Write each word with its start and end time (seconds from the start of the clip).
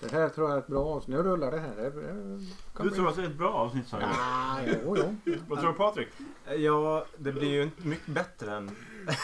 Det 0.00 0.12
här 0.12 0.28
tror 0.28 0.48
jag 0.48 0.56
är 0.56 0.60
ett 0.60 0.66
bra 0.66 0.84
avsnitt. 0.84 1.16
Nu 1.16 1.22
rullar 1.22 1.50
det 1.50 1.58
här. 1.58 1.74
Det, 1.76 2.82
Du 2.84 2.90
tror 2.90 3.08
att 3.08 3.16
det 3.16 3.22
är 3.22 3.26
ett 3.26 3.38
bra 3.38 3.50
avsnitt 3.52 3.88
sa 3.88 3.96
du? 3.96 4.02
Ja, 4.02 4.58
jo, 4.84 4.96
jo. 5.24 5.34
Vad 5.48 5.60
tror 5.60 5.72
du 5.72 5.76
Patrik? 5.78 6.08
Ja, 6.58 7.04
det 7.16 7.32
blir 7.32 7.48
ju 7.48 7.62
inte 7.62 7.86
mycket 7.86 8.06
bättre 8.14 8.56
än 8.56 8.70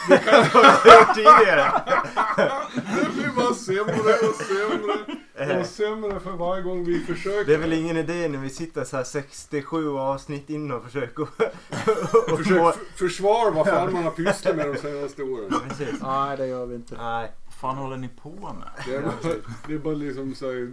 vad 0.09 0.19
jag 0.25 0.43
har 0.43 0.99
gjort 0.99 1.15
tidigare. 1.15 1.81
Det 2.35 3.13
blir 3.13 3.35
bara 3.35 3.53
sämre 3.53 4.13
och 4.29 4.35
sämre 4.35 5.59
och 5.59 5.65
sämre 5.65 6.19
för 6.19 6.31
varje 6.31 6.61
gång 6.63 6.83
vi 6.85 6.99
försöker. 6.99 7.45
Det 7.45 7.53
är 7.53 7.57
väl 7.57 7.73
ingen 7.73 7.97
idé 7.97 8.27
när 8.27 8.37
vi 8.39 8.49
sitter 8.49 8.83
så 8.83 8.97
här 8.97 9.03
67 9.03 9.89
avsnitt 9.97 10.49
in 10.49 10.71
och 10.71 10.83
försöker... 10.83 11.21
och 12.31 12.37
Försök 12.37 12.57
må- 12.61 12.69
f- 12.69 12.75
försvara 12.95 13.51
vad 13.51 13.67
fan 13.67 13.93
man 13.93 14.03
har 14.03 14.11
pysslat 14.11 14.55
med 14.55 14.67
de 14.67 14.77
senaste 14.77 15.23
åren. 15.23 15.53
Precis. 15.69 16.01
Nej, 16.01 16.37
det 16.37 16.47
gör 16.47 16.65
vi 16.65 16.75
inte. 16.75 16.95
Nej. 16.97 17.31
Fan 17.65 17.77
håller 17.77 17.97
ni 17.97 18.09
på 18.23 18.29
med? 18.29 18.69
Det 18.85 18.95
är 18.95 19.01
bara, 19.01 19.33
det 19.67 19.73
är 19.73 19.77
bara 19.77 19.93
liksom 19.93 20.35
så 20.35 20.45
här, 20.51 20.71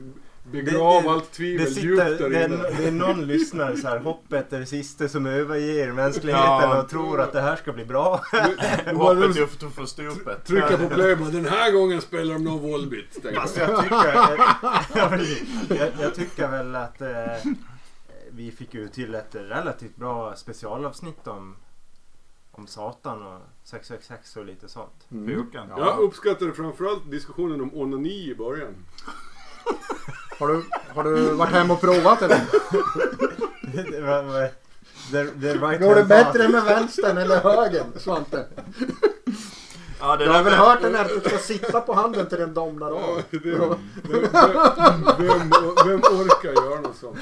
begrav 0.53 1.03
Det- 1.03 1.09
det- 1.09 1.13
allt 1.15 1.25
Det, 1.31 1.37
tvivel 1.37 1.67
sitter, 1.67 1.83
djupt 1.89 1.99
det, 2.19 2.29
där 2.29 2.41
är, 2.41 2.45
inne. 2.49 2.71
det 2.79 2.89
är 2.89 2.93
någon 2.93 3.27
lyssnare 3.27 3.77
så 3.77 3.89
här, 3.89 3.99
hoppet 3.99 4.53
är 4.53 4.61
det 4.61 4.67
sista 4.67 5.09
som 5.09 5.27
överger 5.27 5.93
mänskligheten 5.93 6.45
Ja. 6.45 6.83
och 6.83 6.89
tror 6.89 7.21
att 7.21 7.33
det 7.33 7.41
här 7.41 7.57
ska 7.57 7.73
bli 7.73 7.85
bra. 7.85 8.21
Hoppet 8.95 9.37
upp 9.63 9.75
för 9.75 9.87
stupet. 9.87 10.45
trycka 10.45 10.79
på 10.79 10.89
play 10.89 11.17
bara, 11.17 11.29
den 11.29 11.47
här 11.47 11.73
gången 11.73 12.01
spelar 12.01 12.35
de 12.35 12.45
någon 12.45 12.61
Volbit. 12.63 13.27
Alltså 13.37 13.61
jag. 13.61 13.71
jag 13.71 13.83
tycker, 13.83 14.39
ja, 14.95 15.09
precis. 15.11 15.43
jag, 15.69 15.89
jag 16.01 16.15
tycker 16.15 16.49
väl 16.49 16.77
att 16.77 17.01
eh, 17.01 17.09
vi 18.31 18.51
fick 18.53 18.75
ju 18.75 18.89
till 18.89 19.15
ett 19.15 19.35
relativt 19.35 19.97
bra 19.97 20.35
specialavsnitt 20.37 21.27
om, 21.27 21.57
om 22.53 22.67
Satan 22.67 23.23
och 23.23 23.41
666 23.65 24.37
och 24.37 24.45
lite 24.45 24.69
sånt. 24.69 25.07
Pukan. 25.09 25.69
Jag 25.77 25.99
uppskattade 25.99 26.53
framförallt 26.53 27.11
diskussionen 27.11 27.61
om 27.61 27.71
onani 27.75 28.31
i 28.31 28.35
början. 28.35 28.75
Har 30.39 30.49
du, 30.49 30.65
har 30.95 31.05
du 31.05 31.33
varit 31.35 31.53
hemma 31.53 31.75
och 31.75 31.81
provat 31.81 32.23
eller? 32.23 32.37
Det 33.91 34.01
var- 34.01 34.23
var- 34.23 34.49
the, 35.11 35.41
the 35.41 35.55
right 35.59 35.81
Går 35.81 35.95
det 35.95 36.05
bättre 36.05 36.49
med 36.49 36.63
vänstern 36.65 37.19
eller 37.19 37.41
högern, 37.41 37.87
Svante? 37.97 38.47
Ja, 40.05 40.17
det 40.17 40.25
Du 40.25 40.31
har 40.31 40.43
väl 40.43 40.55
hört 40.55 40.81
den 40.83 40.95
här 40.95 41.05
att 41.05 41.23
du 41.25 41.29
ska 41.31 41.39
sitta 41.39 41.81
på 41.81 41.93
handen 41.95 42.27
till 42.29 42.39
den 42.39 42.55
domnar 42.55 42.91
Ja, 42.91 42.97
av? 42.97 43.23
det, 43.31 43.39
vem, 44.09 44.31
vem, 45.19 45.51
vem 45.87 46.01
orkar 46.01 46.53
göra 46.53 46.81
något 46.81 46.97
sånt? 46.97 47.19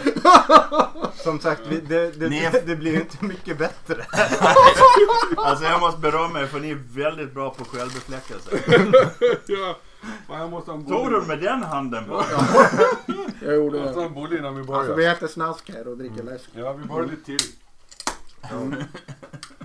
Som 1.16 1.40
sagt, 1.40 1.60
vi, 1.68 1.80
det, 1.80 2.10
det, 2.10 2.66
det 2.66 2.76
blir 2.76 2.94
inte 2.94 3.24
mycket 3.24 3.58
bättre. 3.58 4.06
Alltså 5.36 5.64
jag 5.64 5.80
måste 5.80 6.00
berömma 6.00 6.40
er 6.40 6.46
för 6.46 6.60
ni 6.60 6.70
är 6.70 6.78
väldigt 6.94 7.34
bra 7.34 7.50
på 7.50 7.64
självbefläckelse. 7.64 8.50
Ja, 9.46 9.76
jag 10.28 10.64
Tog 10.88 11.10
du 11.10 11.20
med 11.26 11.38
den 11.38 11.62
handen 11.62 12.04
bara? 12.08 12.24
Jag 13.40 13.54
gjorde 13.54 13.76
Jag 13.78 13.84
måste 13.86 14.00
ha 14.00 14.00
det. 14.00 14.06
en 14.08 14.14
bulle 14.14 14.38
innan 14.38 14.54
vi 14.54 14.60
Alltså 14.60 14.72
börjar. 14.72 14.96
vi 14.96 15.04
äter 15.06 15.26
snask 15.26 15.70
här 15.70 15.88
och 15.88 15.96
dricker 15.98 16.22
läsk. 16.22 16.50
Ja, 16.54 16.72
vi 16.72 16.84
börjar 16.84 17.06
lite 17.08 17.24
till. 17.24 17.38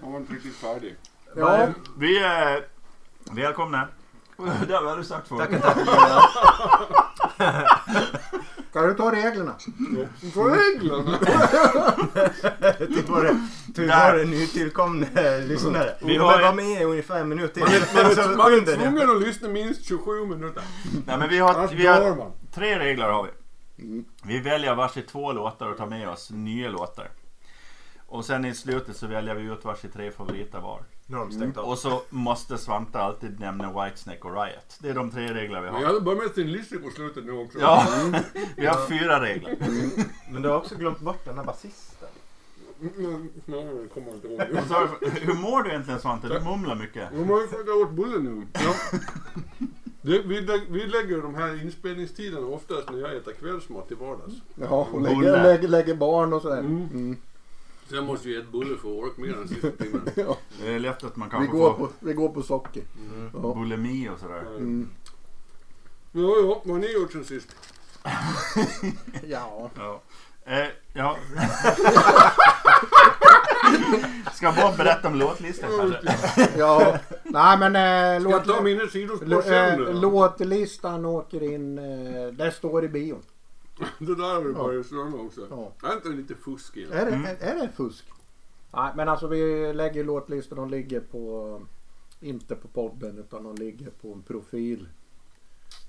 Jag 0.01 0.09
var 0.11 0.17
inte 0.17 0.33
riktigt 0.33 0.55
färdig. 0.55 0.95
Ja, 1.35 1.67
Vi 1.97 2.17
är 2.23 2.65
välkomna. 3.31 3.87
Det 4.67 4.73
har 4.73 4.97
du 4.97 5.03
sagt 5.03 5.27
förut. 5.27 5.41
Tackar, 5.41 5.59
tackar. 5.59 5.85
kan 8.73 8.87
du 8.87 8.93
ta 8.93 9.11
reglerna? 9.11 9.55
Reglerna! 10.21 11.17
Till 12.77 13.03
våra, 13.07 13.29
till 13.75 13.83
våra 13.83 14.13
nytillkomna 14.13 15.07
lyssnare. 15.47 15.95
Vi 16.01 16.17
har 16.17 16.41
vara 16.41 16.53
med 16.53 16.81
i 16.81 16.83
ungefär 16.83 17.19
en 17.19 17.29
minut 17.29 17.53
till. 17.53 17.63
Man 17.63 17.71
är, 17.73 18.05
Alltså, 18.05 18.29
man 18.29 18.53
är 18.53 18.75
tvungen 18.75 19.09
att 19.09 19.21
lyssna 19.21 19.47
minst 19.47 19.87
27 19.87 20.25
minuter. 20.25 20.63
Nej, 21.05 21.17
men 21.17 21.29
vi 21.29 21.39
har, 21.39 21.53
Annars 21.53 21.71
vi 21.71 21.87
har 21.87 22.31
tre 22.53 22.79
regler 22.79 23.09
har 23.09 23.23
vi. 23.23 23.31
Vi 24.23 24.39
väljer 24.39 24.75
varsitt 24.75 25.07
två 25.07 25.31
låtar 25.31 25.67
och 25.67 25.77
tar 25.77 25.85
med 25.87 26.09
oss 26.09 26.31
nya 26.31 26.69
låtar. 26.69 27.09
Och 28.07 28.25
sen 28.25 28.45
i 28.45 28.55
slutet 28.55 28.97
så 28.97 29.07
väljer 29.07 29.35
vi 29.35 29.43
ut 29.43 29.65
varsitt 29.65 29.93
tre 29.93 30.11
favoriter 30.11 30.59
var. 30.59 30.83
Nu 31.07 31.17
har 31.17 31.25
de 31.25 31.31
stängt 31.31 31.57
av. 31.57 31.65
Och 31.65 31.77
så 31.77 32.01
måste 32.09 32.57
Svante 32.57 32.99
alltid 32.99 33.39
nämna 33.39 33.83
Whitesnake 33.85 34.19
och 34.21 34.33
Riot. 34.43 34.77
Det 34.79 34.89
är 34.89 34.93
de 34.93 35.11
tre 35.11 35.33
regler 35.33 35.61
vi 35.61 35.67
har. 35.67 35.81
jag 35.81 35.87
hade 35.87 36.01
bara 36.01 36.15
med 36.15 36.31
sin 36.35 36.51
lista 36.51 36.77
på 36.77 36.89
slutet 36.89 37.25
nu 37.25 37.31
också. 37.31 37.59
Ja, 37.59 37.87
vi 38.57 38.65
har 38.65 38.87
fyra 38.87 39.21
regler. 39.21 39.55
Men 40.31 40.41
du 40.41 40.49
har 40.49 40.57
också 40.57 40.75
glömt 40.75 40.99
bort 40.99 41.25
den 41.25 41.37
här 41.37 41.43
basisten. 41.45 42.09
Mm, 42.81 43.29
Nej, 43.45 43.65
det 43.65 43.87
kommer 43.87 44.07
jag 44.07 44.15
inte 44.15 44.27
ihåg. 44.27 45.11
Hur 45.21 45.33
mår 45.33 45.63
du 45.63 45.69
egentligen 45.69 45.99
Svante? 45.99 46.27
Du 46.27 46.39
mumlar 46.39 46.75
mycket. 46.75 47.09
De 47.11 47.29
har 47.29 47.41
ju 47.41 47.47
fått 47.47 47.69
åt 47.69 47.91
bullen 47.91 48.23
nu. 48.23 48.47
Ja. 48.53 48.73
Det, 50.01 50.19
vi, 50.19 50.41
lä- 50.41 50.65
vi 50.69 50.87
lägger 50.87 51.21
de 51.21 51.35
här 51.35 51.63
inspelningstiderna 51.63 52.47
oftast 52.47 52.89
när 52.91 52.99
jag 52.99 53.15
äter 53.15 53.31
kvällsmat 53.31 53.87
till 53.87 53.97
vardags. 53.97 54.33
Ja, 54.55 54.67
och 54.91 55.01
Bulle. 55.01 55.09
lägger, 55.21 55.43
lägger, 55.43 55.67
lägger 55.67 55.95
barn 55.95 56.33
och 56.33 56.41
sådär. 56.41 56.59
Mm. 56.59 56.87
Mm. 56.93 57.17
Sen 57.89 58.05
måste 58.05 58.27
vi 58.27 58.37
äta 58.37 58.47
bulle 58.51 58.77
för 58.77 58.87
att 58.89 59.03
orka 59.03 59.21
med 59.21 59.29
den 59.29 59.47
sista 59.47 59.69
timmen. 59.71 60.01
Ja, 60.15 60.37
Det 60.61 60.73
är 60.73 60.79
lätt 60.79 61.03
att 61.03 61.15
man 61.15 61.27
vi, 61.27 61.31
kanske 61.31 61.51
går 61.57 61.69
får 61.73 61.77
på, 61.87 61.93
vi 61.99 62.13
går 62.13 62.29
på 62.29 62.41
socker. 62.43 62.83
Ja. 63.33 63.53
bulimi 63.53 64.09
och 64.09 64.19
sådär. 64.19 64.41
Mm. 64.57 64.89
Ja, 66.11 66.21
ja, 66.21 66.61
vad 66.65 66.75
har 66.75 66.79
ni 66.79 66.93
gjort 66.93 67.11
sen 67.11 67.25
sist? 67.25 67.55
Ja. 69.27 69.69
Ja. 69.77 70.01
Eh, 70.45 70.67
ja. 70.93 71.17
Ska 74.33 74.45
jag 74.45 74.55
bara 74.55 74.77
berätta 74.77 75.07
om 75.07 75.15
låtlistan 75.15 75.69
kanske? 75.79 76.49
ja. 76.57 76.97
Nej 77.23 77.57
men 77.57 77.71
Ska 78.21 78.29
jag 78.29 78.45
låt, 78.45 78.45
ta 78.45 78.61
mina 78.61 78.87
då? 79.77 79.91
låtlistan 79.91 81.05
åker 81.05 81.43
in. 81.43 81.77
Äh, 81.77 82.27
där 82.33 82.51
står 82.51 82.83
i 82.85 82.87
bion. 82.87 83.21
Det 83.99 84.15
där 84.15 84.33
har 84.35 84.41
vi 84.41 84.53
börjat 84.53 84.85
strömma 84.85 85.17
också. 85.17 85.47
Ja. 85.49 85.89
Är 85.89 85.93
inte 85.95 86.09
det 86.09 86.15
lite 86.15 86.35
fusk 86.35 86.77
i 86.77 86.85
det? 86.85 86.93
Är 86.99 87.05
det, 87.05 87.11
Mm. 87.11 87.25
är, 87.25 87.35
är 87.35 87.55
det 87.55 87.69
fusk? 87.69 88.05
Nej 88.73 88.91
men 88.95 89.09
alltså 89.09 89.27
vi 89.27 89.73
lägger 89.73 90.03
låtlistor. 90.03 90.55
De 90.55 90.69
ligger 90.69 90.99
på. 90.99 91.61
Inte 92.19 92.55
på 92.55 92.67
podden 92.67 93.17
utan 93.17 93.43
de 93.43 93.55
ligger 93.55 93.89
på 93.89 94.13
en 94.13 94.21
profil. 94.21 94.87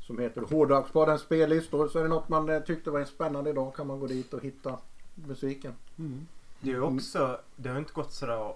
Som 0.06 0.18
heter 0.18 0.40
Hårdrockspoddens 0.40 1.20
spellistor. 1.22 1.88
Så 1.88 1.98
är 1.98 2.02
det 2.02 2.08
något 2.08 2.28
man 2.28 2.48
eh, 2.48 2.60
tyckte 2.62 2.90
var 2.90 3.04
spännande 3.04 3.50
idag 3.50 3.74
kan 3.74 3.86
man 3.86 4.00
gå 4.00 4.06
dit 4.06 4.34
och 4.34 4.42
hitta 4.44 4.78
musiken. 5.14 5.72
Det 6.60 6.70
är 6.70 6.74
ju 6.74 6.80
också, 6.82 7.40
det 7.56 7.68
har 7.68 7.78
inte 7.78 7.92
gått 7.92 8.12
sådär 8.12 8.54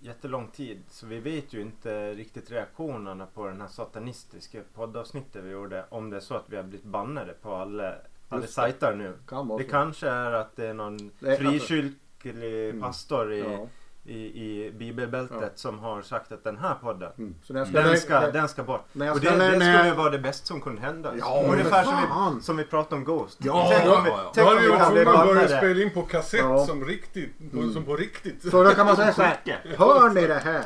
jättelång 0.00 0.48
tid 0.48 0.82
så 0.90 1.06
vi 1.06 1.20
vet 1.20 1.52
ju 1.52 1.60
inte 1.60 2.14
riktigt 2.14 2.50
reaktionerna 2.50 3.26
på 3.26 3.46
den 3.46 3.60
här 3.60 3.68
satanistiska 3.68 4.62
poddavsnittet 4.74 5.44
vi 5.44 5.50
gjorde. 5.50 5.84
Om 5.88 6.10
det 6.10 6.16
är 6.16 6.20
så 6.20 6.34
att 6.34 6.44
vi 6.50 6.56
har 6.56 6.62
blivit 6.62 6.86
bannade 6.86 7.32
på 7.42 7.54
alla, 7.54 7.94
det. 8.40 8.46
sajter 8.46 8.94
nu. 8.94 9.12
Kan 9.28 9.48
Det 9.56 9.64
så. 9.64 9.70
kanske 9.70 10.08
är 10.08 10.32
att 10.32 10.56
det 10.56 10.66
är 10.66 10.74
någon 10.74 11.10
Det 11.18 11.30
är 11.32 11.36
frikyrklig 11.36 12.68
Mm. 12.70 12.80
pastor 12.82 13.32
i, 13.32 13.40
Ja. 13.40 13.66
i, 14.04 14.16
i 14.16 14.72
bibelbältet 14.72 15.36
Ja. 15.40 15.48
som 15.54 15.78
har 15.78 16.02
sagt 16.02 16.32
att 16.32 16.44
den 16.44 16.56
här 16.58 16.74
podden 16.74 17.12
Mm. 17.18 17.34
Så 17.42 17.52
när 17.52 17.60
jag 17.60 17.72
den 17.84 17.96
ska, 17.98 18.20
lä- 18.20 18.30
den 18.30 18.48
ska 18.48 18.62
bort. 18.62 18.84
jag 18.92 19.10
Och 19.12 19.16
ska 19.18 19.30
det, 19.30 19.36
det 19.36 19.58
när 19.58 19.70
jag- 19.72 19.80
skulle 19.80 19.94
vara 19.96 20.10
det 20.10 20.18
bästa 20.18 20.46
som 20.46 20.60
kunde 20.60 20.80
hända. 20.80 21.12
Ja, 21.18 21.44
Ungefär 21.52 21.84
som 21.84 22.36
vi, 22.36 22.42
som 22.42 22.56
vi 22.56 22.64
pratade 22.64 22.96
om 22.96 23.04
Ghost. 23.04 23.38
Ja, 23.42 23.68
tänk 23.72 23.86
ja, 23.86 23.96
om 23.98 24.04
vi, 24.04 24.10
ja. 24.10 24.16
Då 24.16 24.30
tänk 24.34 24.46
om 24.46 24.54
hade 24.54 24.60
vi 24.60 24.66
vi 24.66 24.70
varit 24.72 24.82
kan 24.82 24.92
bli 24.92 25.02
tvungna 25.04 25.20
att 25.20 25.26
börja 25.26 25.40
bannade. 25.40 25.56
spela 25.58 25.82
in 25.82 25.90
på 25.90 26.02
kassett 26.02 26.40
Ja. 26.40 26.66
som 26.66 26.84
riktigt, 26.84 27.50
på, 27.52 27.56
Mm. 27.58 27.72
som 27.72 27.84
på 27.84 27.96
riktigt. 27.96 28.50
Så 28.50 28.62
då 28.64 28.70
kan 28.70 28.86
man 28.86 28.96
säga 28.96 29.12
så 29.12 29.22
här. 29.22 29.38
Hör 29.78 30.10
ni 30.10 30.26
det 30.26 30.34
här? 30.44 30.64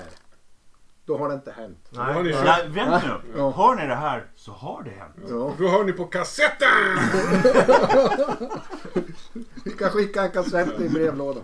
Då 1.07 1.19
har 1.19 1.29
det 1.29 1.35
inte 1.35 1.51
hänt. 1.53 1.79
Då 1.91 2.01
har 2.01 2.23
ni 2.23 2.23
Nej, 2.23 2.33
kört. 2.33 2.45
Nej, 2.47 2.69
vänt 2.69 3.05
nu. 3.05 3.33
Ja. 3.37 3.51
Hör 3.51 3.75
ni 3.75 3.87
det 3.87 3.95
här 3.95 4.25
så 4.37 4.53
har 4.53 4.83
det 4.83 4.91
hänt. 4.91 5.15
Ja. 5.31 5.53
Då 5.59 5.69
hör 5.69 5.85
ni 5.85 5.93
på 5.93 6.05
kassetten! 6.05 6.69
Vi 9.65 9.71
kan 9.71 9.91
skicka 9.91 10.23
en 10.23 10.31
kassett 10.31 10.81
i 10.81 10.89
brevlådan. 10.89 11.43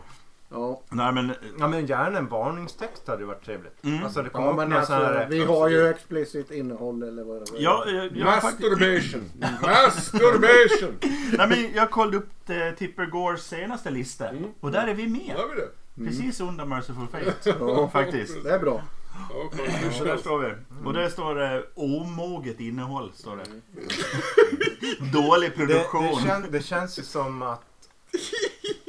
Ja. 0.53 0.81
Nej 0.91 1.13
men, 1.13 1.33
Ja 1.59 1.69
men 1.69 1.87
gärna 1.87 2.19
en 2.19 2.29
varningstext 2.29 3.09
hade 3.09 3.21
ju 3.23 3.27
varit 3.27 3.45
trevligt. 3.45 3.85
Mm. 3.85 4.05
Alltså 4.05 4.23
det 4.23 4.31
Ja, 4.33 4.53
men 4.53 4.73
alltså, 4.73 4.93
här... 4.93 5.27
vi 5.31 5.45
har 5.45 5.69
ju 5.69 5.89
explicit 5.89 6.51
innehåll 6.51 7.03
eller 7.03 7.25
vad 7.25 7.37
det 7.47 7.53
var. 7.53 7.61
jag, 7.61 7.89
jag, 7.95 8.17
jag, 8.17 8.27
Masturbation! 8.27 9.31
Masturbation! 9.63 10.99
nej, 11.39 11.49
men 11.49 11.73
jag 11.75 11.91
kollade 11.91 12.17
upp 12.17 12.31
eh, 12.51 12.57
Tipper 12.79 13.07
Gores 13.07 13.47
senaste 13.47 13.91
lista 13.91 14.29
Mm. 14.29 14.45
och 14.61 14.71
där 14.71 14.87
är 14.87 14.95
vi 14.95 15.07
med. 15.07 15.37
Har 15.37 15.49
vi 15.55 15.61
det? 15.61 15.69
Precis 16.05 16.41
under 16.41 16.65
Merciful 16.65 17.07
Fate. 17.13 17.55
Ja, 17.61 17.89
Faktiskt. 17.93 18.45
det 18.45 18.55
är 18.55 18.59
bra. 18.59 18.83
Ja, 19.31 19.51
Så 19.99 20.05
där 20.05 20.17
står 20.17 20.39
vi. 20.39 20.53
Och 20.85 20.93
där 20.93 21.09
står 21.09 21.35
det 21.35 21.65
omoget 21.75 22.61
innehåll. 22.61 23.13
Står 23.15 23.37
det. 23.37 23.45
Dålig 25.13 25.51
Det, 25.51 25.57
produktion. 25.57 26.05
det, 26.23 26.29
kän, 26.29 26.47
det 26.51 26.63
känns 26.63 26.99
ju 26.99 27.03
som 27.03 27.43
att 27.43 27.63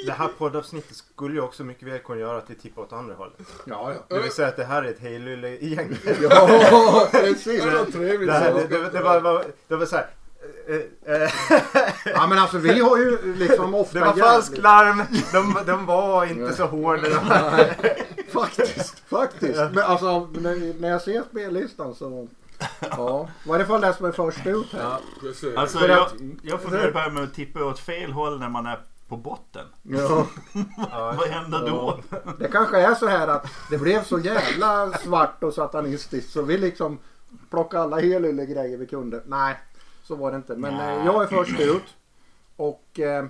det 0.05 0.11
här 0.11 0.27
poddavsnittet 0.37 0.95
skulle 0.95 1.33
ju 1.33 1.41
också 1.41 1.63
mycket 1.63 1.87
väl 1.87 1.99
kunna 1.99 2.19
göra 2.19 2.37
att 2.37 2.49
vi 2.49 2.55
tippar 2.55 2.81
åt 2.81 2.93
andra 2.93 3.15
hållet. 3.15 3.37
Ja, 3.65 3.93
ja. 3.93 4.15
Det 4.15 4.21
vill 4.21 4.31
säga 4.31 4.47
att 4.47 4.57
det 4.57 4.65
här 4.65 4.83
är 4.83 4.89
ett 4.89 4.99
hejlulle-gäng. 4.99 5.97
Ja, 6.21 7.07
precis. 7.11 7.63
Det 7.63 7.69
var 7.71 7.85
trevligt. 7.85 8.29
Det, 8.31 8.67
det, 8.69 8.77
det, 8.83 8.89
det, 8.89 9.01
var, 9.01 9.21
var, 9.21 9.45
det 9.67 9.75
var 9.75 9.85
så 9.85 9.95
här. 9.95 10.07
Eh, 11.05 11.21
eh, 11.23 11.31
Ja 12.05 12.27
men 12.27 12.37
alltså 12.39 12.57
vi 12.57 12.79
har 12.79 12.97
ju 12.97 13.35
liksom 13.35 13.75
ofta 13.75 13.99
Det 13.99 14.05
var 14.05 14.13
falskt 14.13 14.57
larm. 14.57 15.03
De, 15.33 15.57
de 15.65 15.85
var 15.85 16.25
inte 16.25 16.53
så 16.53 16.65
hårda. 16.65 17.19
Här. 17.19 17.75
Faktiskt, 18.33 18.99
faktiskt. 19.09 19.59
Men 19.59 19.79
alltså 19.83 20.29
när, 20.33 20.81
när 20.81 20.89
jag 20.89 21.01
ser 21.01 21.23
spellistan 21.29 21.95
så 21.95 22.27
Ja, 22.79 23.27
i 23.45 23.49
varje 23.49 23.65
fall 23.65 23.81
det 23.81 23.93
som 23.93 24.05
är 24.05 24.11
först 24.11 24.45
ut 24.45 24.73
här. 24.73 24.79
Ja. 24.81 24.99
Alltså 25.57 25.77
För 25.77 25.89
jag, 25.89 25.99
att- 26.01 26.13
jag 26.41 26.61
funderar 26.61 26.91
bara 26.91 27.09
med 27.09 27.23
att 27.23 27.33
tippa 27.33 27.63
åt 27.65 27.79
fel 27.79 28.11
håll 28.11 28.39
när 28.39 28.49
man 28.49 28.65
är 28.65 28.79
på 29.07 29.17
botten. 29.17 29.65
Ja. 29.81 30.25
ja, 30.91 31.15
Vad 31.17 31.27
händer 31.27 31.59
då? 31.59 31.99
Det 32.39 32.47
kanske 32.47 32.77
är 32.81 32.95
så 32.95 33.07
här 33.07 33.27
att 33.27 33.45
det 33.69 33.77
blev 33.77 34.03
så 34.03 34.19
jävla 34.19 34.97
svart 34.97 35.43
och 35.43 35.53
satanistiskt 35.53 36.31
så 36.31 36.41
vi 36.41 36.57
liksom 36.57 36.99
plockade 37.49 37.83
alla 37.83 37.99
helylle-grejer 37.99 38.77
vi 38.77 38.87
kunde. 38.87 39.21
Nej, 39.25 39.59
så 40.11 40.15
var 40.15 40.31
det 40.31 40.37
inte. 40.37 40.55
Men 40.55 40.73
eh, 40.73 41.05
jag 41.05 41.23
är 41.23 41.27
först 41.27 41.59
ut. 41.59 41.95
Och 42.55 42.99
eh, 42.99 43.25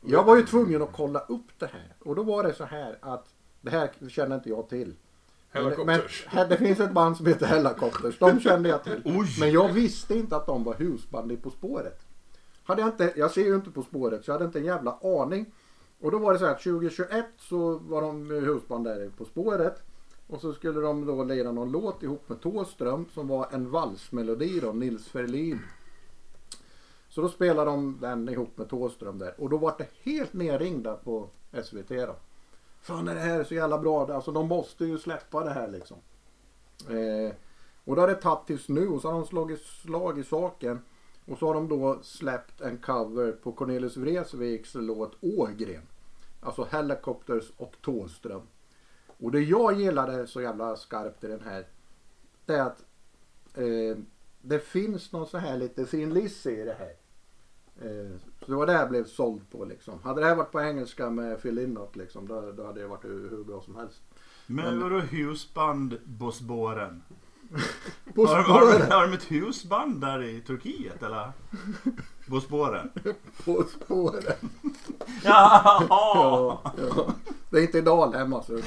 jag 0.00 0.24
var 0.24 0.36
ju 0.36 0.42
tvungen 0.42 0.82
att 0.82 0.92
kolla 0.92 1.20
upp 1.20 1.58
det 1.58 1.66
här. 1.66 1.94
Och 1.98 2.16
då 2.16 2.22
var 2.22 2.42
det 2.42 2.54
så 2.54 2.64
här 2.64 2.98
att 3.00 3.26
det 3.60 3.70
här 3.70 3.90
känner 4.08 4.36
inte 4.36 4.48
jag 4.48 4.68
till. 4.68 4.94
Men, 5.52 5.62
men 5.64 5.72
Helikopters. 5.72 6.26
här, 6.26 6.48
det 6.48 6.56
finns 6.56 6.80
ett 6.80 6.92
band 6.92 7.16
som 7.16 7.26
heter 7.26 7.46
Hellacopters. 7.46 8.18
De 8.18 8.40
kände 8.40 8.68
jag 8.68 8.84
till. 8.84 9.02
Oj! 9.04 9.26
Men 9.40 9.52
jag 9.52 9.72
visste 9.72 10.14
inte 10.14 10.36
att 10.36 10.46
de 10.46 10.64
var 10.64 10.74
husband 10.74 11.32
i 11.32 11.36
På 11.36 11.50
spåret. 11.50 12.00
Hade 12.64 12.82
jag, 12.82 12.88
inte, 12.88 13.12
jag 13.16 13.30
ser 13.30 13.44
ju 13.44 13.54
inte 13.54 13.70
På 13.70 13.82
spåret 13.82 14.24
så 14.24 14.30
jag 14.30 14.34
hade 14.34 14.44
inte 14.44 14.58
en 14.58 14.64
jävla 14.64 14.98
aning. 15.02 15.46
Och 16.00 16.10
då 16.10 16.18
var 16.18 16.32
det 16.32 16.38
så 16.38 16.44
här 16.44 16.52
att 16.52 16.62
2021 16.62 17.26
så 17.38 17.78
var 17.78 18.02
de 18.02 18.30
husband 18.30 18.84
där 18.84 19.10
På 19.16 19.24
spåret. 19.24 19.82
Och 20.26 20.40
så 20.40 20.52
skulle 20.52 20.80
de 20.80 21.06
då 21.06 21.24
lira 21.24 21.52
någon 21.52 21.72
låt 21.72 22.02
ihop 22.02 22.28
med 22.28 22.40
Thåström 22.40 23.06
som 23.14 23.28
var 23.28 23.48
en 23.52 23.70
valsmelodi 23.70 24.60
då, 24.60 24.72
Nils 24.72 25.08
Ferlin. 25.08 25.60
Så 27.10 27.20
då 27.20 27.28
spelade 27.28 27.70
de 27.70 27.98
den 28.00 28.28
ihop 28.28 28.58
med 28.58 28.68
Thåström 28.68 29.18
där. 29.18 29.40
Och 29.40 29.50
då 29.50 29.56
var 29.56 29.74
det 29.78 29.86
helt 30.02 30.32
nerringda 30.32 30.94
på 30.94 31.28
SVT 31.64 31.88
då. 31.88 32.16
Fan 32.80 33.08
är 33.08 33.14
det 33.14 33.20
här 33.20 33.44
så 33.44 33.54
jävla 33.54 33.78
bra? 33.78 34.14
Alltså 34.14 34.32
de 34.32 34.48
måste 34.48 34.84
ju 34.84 34.98
släppa 34.98 35.44
det 35.44 35.50
här 35.50 35.68
liksom. 35.68 35.96
Eh, 36.88 37.34
och 37.84 37.96
då 37.96 38.02
har 38.02 38.08
det 38.08 38.14
tagit 38.14 38.46
tills 38.46 38.68
nu 38.68 38.88
och 38.88 39.00
så 39.00 39.08
har 39.08 39.14
de 39.14 39.26
slagit 39.26 39.60
slag 39.60 40.18
i 40.18 40.24
saken. 40.24 40.80
Och 41.26 41.38
så 41.38 41.46
har 41.46 41.54
de 41.54 41.68
då 41.68 41.98
släppt 42.02 42.60
en 42.60 42.78
cover 42.78 43.32
på 43.32 43.52
Cornelis 43.52 43.96
Vreeswijks 43.96 44.74
låt 44.74 45.16
Ågren. 45.20 45.82
Alltså 46.40 46.64
Helicopters 46.70 47.52
och 47.56 47.76
Thåström. 47.82 48.42
Och 49.06 49.32
det 49.32 49.40
jag 49.40 49.80
gillade 49.80 50.26
så 50.26 50.40
jävla 50.40 50.76
skarpt 50.76 51.24
i 51.24 51.26
den 51.26 51.40
här. 51.40 51.66
Det 52.46 52.54
är 52.54 52.62
att 52.62 52.84
eh, 53.54 53.96
det 54.42 54.58
finns 54.58 55.12
någon 55.12 55.26
så 55.26 55.38
här 55.38 55.56
lite 55.56 55.86
Thin 55.86 56.14
Lizzy 56.14 56.50
i 56.50 56.64
det 56.64 56.76
här. 56.78 56.99
Eh, 57.80 58.18
så 58.40 58.50
det 58.50 58.56
var 58.56 58.66
det 58.66 58.72
jag 58.72 58.90
blev 58.90 59.04
såld 59.04 59.50
på 59.50 59.64
liksom. 59.64 59.98
Hade 60.02 60.20
det 60.20 60.26
här 60.26 60.34
varit 60.34 60.52
på 60.52 60.60
engelska 60.60 61.10
med 61.10 61.42
Phil 61.42 61.54
Lynott 61.54 61.96
liksom. 61.96 62.28
Då, 62.28 62.52
då 62.52 62.66
hade 62.66 62.80
det 62.80 62.86
varit 62.86 63.04
hur, 63.04 63.30
hur 63.30 63.44
bra 63.44 63.62
som 63.62 63.76
helst. 63.76 64.02
Men 64.46 64.80
vadå 64.80 64.98
husband 64.98 65.98
spåren? 66.32 67.02
På 68.14 68.26
Har, 68.26 68.42
har, 68.42 68.90
har 68.90 69.06
de 69.06 69.12
ett 69.12 69.30
husband 69.30 70.00
där 70.00 70.22
i 70.22 70.40
Turkiet 70.40 71.02
eller? 71.02 71.32
På 72.28 72.40
spåren! 72.40 72.90
Jaha! 75.24 75.86
Ja, 75.88 76.62
ja. 76.76 77.14
Det 77.50 77.58
är 77.58 77.62
inte 77.62 77.78
i 77.78 77.80
Dalhem 77.80 78.32
alltså. 78.32 78.58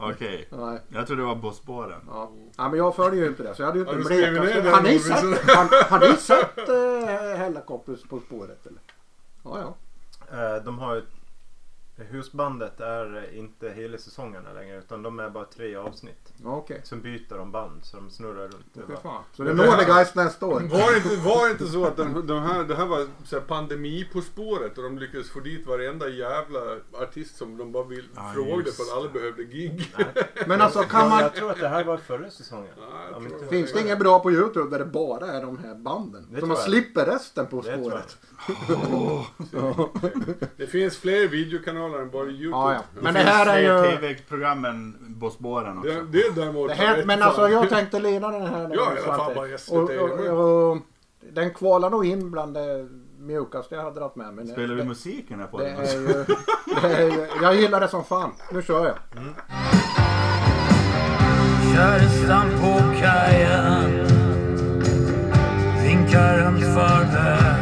Okej, 0.00 0.48
nej. 0.50 0.80
jag 0.88 1.06
tror 1.06 1.16
det 1.16 1.22
var 1.22 1.36
på 1.36 1.50
spåren. 1.52 2.00
Ja. 2.06 2.30
ja, 2.56 2.68
men 2.68 2.78
jag 2.78 2.96
följer 2.96 3.22
ju 3.22 3.28
inte 3.28 3.42
det 3.42 3.54
så 3.54 3.62
jag 3.62 3.66
hade 3.66 3.78
ju 3.78 3.82
inte 3.84 3.90
Har 3.92 3.96
en 3.96 4.02
du 4.02 4.04
skrivit 4.04 4.28
blekaste- 4.40 4.54
ner 4.56 4.62
det, 4.62 4.70
Har 4.70 4.82
ni 4.82 4.88
Robinson? 4.88 5.34
sett, 5.34 5.56
har, 5.56 5.84
har 5.90 6.00
ni 6.10 6.16
sett 6.16 6.68
uh, 6.68 7.36
Hellacopters 7.38 8.02
På 8.02 8.20
spåret 8.20 8.66
eller? 8.66 8.80
Ja, 9.44 9.58
ja. 9.60 9.74
Eh, 10.56 10.64
De 10.64 10.78
har 10.78 10.94
ju 10.94 11.02
Husbandet 12.04 12.80
är 12.80 13.34
inte 13.34 13.70
hela 13.70 13.98
säsongerna 13.98 14.52
längre 14.52 14.78
utan 14.78 15.02
de 15.02 15.18
är 15.20 15.30
bara 15.30 15.44
tre 15.44 15.76
avsnitt. 15.76 16.32
Okej. 16.44 16.80
Sen 16.84 17.00
byter 17.00 17.38
de 17.38 17.52
band 17.52 17.84
så 17.84 17.96
de 17.96 18.10
snurrar 18.10 18.42
runt. 18.48 18.66
Fy 18.88 18.96
fan. 19.02 19.22
Så 19.32 19.42
det 19.42 19.50
är 19.50 19.54
Nådegeist 19.54 20.14
nästa 20.14 20.46
år? 20.46 20.60
Var 20.60 20.90
det 20.92 20.96
inte, 20.96 21.16
var 21.28 21.44
det 21.46 21.50
inte 21.52 21.66
så 21.66 21.84
att 21.86 21.96
den, 21.96 22.26
de 22.26 22.42
här, 22.42 22.64
det 22.64 22.74
här 22.76 22.86
var 22.86 23.06
så 23.24 23.36
här 23.38 23.46
pandemi 23.46 24.08
på 24.12 24.20
spåret 24.20 24.78
och 24.78 24.84
de 24.84 24.98
lyckades 24.98 25.30
få 25.30 25.40
dit 25.40 25.66
varenda 25.66 26.08
jävla 26.08 26.60
artist 26.92 27.36
som 27.36 27.56
de 27.56 27.72
bara 27.72 27.84
vill, 27.84 28.08
Ja, 28.16 28.30
frågade 28.34 28.62
just 28.62 28.76
för 28.76 28.82
att 28.82 28.98
alla 28.98 29.10
behövde 29.10 29.44
gig. 29.44 29.94
Men 30.46 30.60
alltså 30.60 30.82
kan 30.82 31.08
man... 31.08 31.20
Jag 31.20 31.34
tror 31.34 31.50
att 31.50 31.60
det 31.60 31.68
här 31.68 31.84
var 31.84 31.96
förra 31.96 32.30
säsongen. 32.30 32.72
Ja, 32.80 32.82
jag 33.08 33.16
Om 33.16 33.22
tror 33.22 33.32
inte- 33.34 33.44
det. 33.44 33.50
Finns 33.50 33.72
det 33.72 33.80
inget 33.80 33.98
bra 33.98 34.20
på 34.20 34.32
Youtube 34.32 34.70
där 34.70 34.78
det 34.78 34.90
bara 34.90 35.26
är 35.32 35.42
de 35.42 35.58
här 35.58 35.74
banden? 35.74 36.26
Det 36.32 36.40
så 36.40 36.46
man 36.46 36.56
tror 36.56 36.74
jag. 36.74 36.82
slipper 36.82 37.06
resten 37.06 37.46
På 37.46 37.60
Det 37.60 37.72
tror 37.76 37.90
spåret? 37.90 38.16
Det 40.56 40.66
finns 40.66 40.96
fler 40.96 41.28
videokanaler 41.28 41.87
än 41.94 42.10
bara 42.10 42.26
Youtube. 42.26 42.50
Ja, 42.50 42.72
ja. 42.72 42.80
Men 43.00 43.14
det 43.14 43.20
det 43.20 43.26
här 43.26 43.46
är 43.46 43.58
ju... 43.58 43.90
tv-programmen 43.90 45.16
på 45.20 45.30
spåren 45.30 45.78
också. 45.78 45.90
Det, 45.90 46.04
det 46.12 46.18
är 46.18 46.32
däremot... 46.32 46.68
Det 46.68 46.74
här, 46.74 47.04
men 47.04 47.22
alltså 47.22 47.48
jag 47.48 47.68
tänkte 47.68 48.00
leda 48.00 48.30
den 48.30 48.46
här. 48.46 48.70
Ja, 48.74 48.92
i 48.96 49.08
alla 49.08 49.16
fall 49.16 49.34
bara 49.34 49.58
SVT. 49.58 49.72
och, 49.72 49.90
och, 49.90 50.70
och, 50.70 50.78
Den 51.32 51.54
kvalar 51.54 51.90
nog 51.90 52.06
in 52.06 52.30
bland 52.30 52.54
det 52.54 52.88
mjukaste 53.18 53.74
jag 53.74 53.82
har 53.82 53.90
dragit 53.90 54.16
med 54.16 54.34
mig. 54.34 54.46
Spelar 54.46 54.74
du 54.76 54.84
musiken 54.84 55.40
här 55.40 55.46
på 55.46 55.58
det 55.58 55.64
den? 55.64 55.76
är 55.76 55.92
ju, 55.94 56.24
det 56.82 56.96
är 56.96 57.10
ju, 57.10 57.26
Jag 57.42 57.54
gillar 57.56 57.80
det 57.80 57.88
som 57.88 58.04
fan. 58.04 58.32
Nu 58.52 58.62
kör 58.62 58.86
jag. 58.86 58.96
Kärsan 61.74 62.46
på 62.60 63.00
kajen 63.00 64.06
vinkar 65.82 66.38
en 66.38 66.60
farväl 66.74 67.57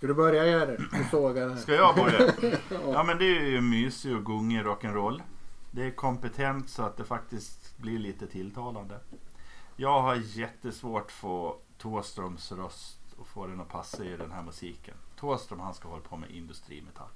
Ska 0.00 0.06
du 0.06 0.14
börja 0.14 0.46
Jerry? 0.46 0.76
Du 0.76 1.04
sågar 1.10 1.40
den 1.40 1.50
här. 1.50 1.56
Ska 1.56 1.74
jag 1.74 1.94
börja? 1.96 2.32
Ja 2.92 3.02
men 3.02 3.18
det 3.18 3.24
är 3.24 3.46
ju 3.46 3.60
mysig 3.60 4.16
och 4.16 4.24
gungig 4.24 4.62
rock'n'roll. 4.64 5.22
Det 5.70 5.82
är 5.82 5.90
kompetent 5.90 6.70
så 6.70 6.82
att 6.82 6.96
det 6.96 7.04
faktiskt 7.04 7.78
blir 7.78 7.98
lite 7.98 8.26
tilltalande. 8.26 9.00
Jag 9.76 10.02
har 10.02 10.14
jättesvårt 10.16 11.02
att 11.06 11.12
få 11.12 11.58
Thåströms 11.78 12.52
röst 12.52 12.98
och 13.16 13.26
få 13.26 13.46
den 13.46 13.60
att 13.60 13.68
passa 13.68 14.04
i 14.04 14.16
den 14.16 14.30
här 14.32 14.42
musiken. 14.42 14.94
Thåström 15.16 15.60
han 15.60 15.74
ska 15.74 15.88
hålla 15.88 16.02
på 16.02 16.16
med 16.16 16.30
industrimetall. 16.30 17.08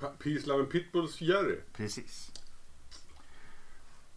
Pa- 0.00 0.12
Peace 0.22 0.46
Love 0.46 0.62
and 0.62 0.70
Pitbulls 0.72 1.20
Jerry. 1.20 1.60
Precis. 1.72 2.32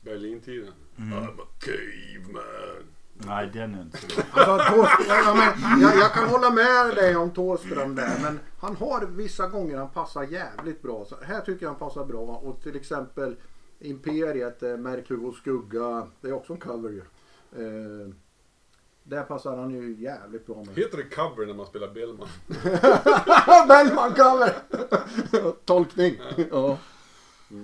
Berlintiden. 0.02 0.74
Mm. 0.98 1.14
I'm 1.20 1.42
a 1.42 1.46
caveman. 1.60 2.88
Nej 3.28 3.50
den 3.54 3.76
är 3.76 3.82
inte 3.82 3.98
så 3.98 4.08
bra. 4.08 4.44
Alltså, 4.44 4.74
Thåström, 4.76 5.06
ja, 5.26 5.34
men, 5.34 5.82
jag, 5.82 5.96
jag 5.98 6.14
kan 6.14 6.30
hålla 6.30 6.50
med 6.50 6.96
dig 6.96 7.16
om 7.16 7.32
Thåström 7.32 7.96
där. 7.96 8.20
Men 8.22 8.40
han 8.60 8.76
har 8.76 9.06
vissa 9.06 9.48
gånger 9.48 9.78
han 9.78 9.90
passar 9.90 10.24
jävligt 10.24 10.82
bra. 10.82 11.06
Så 11.06 11.16
här 11.24 11.42
tycker 11.42 11.66
jag 11.66 11.70
han 11.70 11.80
passar 11.80 12.06
bra. 12.06 12.20
Och 12.20 12.62
till 12.64 12.76
exempel 12.76 13.36
Imperiet, 13.80 14.64
eh, 14.64 14.78
och 15.28 15.34
skugga. 15.34 16.08
Det 16.22 16.28
är 16.28 16.34
också 16.34 16.54
en 16.54 16.60
cover 16.60 16.90
ju. 16.90 17.02
Eh, 17.56 18.14
där 19.04 19.24
passar 19.24 19.58
han 19.58 19.70
ju 19.70 19.96
jävligt 19.96 20.46
bra 20.48 20.56
med. 20.56 20.68
Heter 20.78 20.98
det 20.98 21.04
cover 21.16 21.46
när 21.46 21.54
man 21.54 21.66
spelar 21.66 21.88
Bellman? 21.94 22.28
Bellman 23.68 24.14
cover! 24.14 24.54
Tolkning. 25.66 26.20
Ja. 26.52 26.78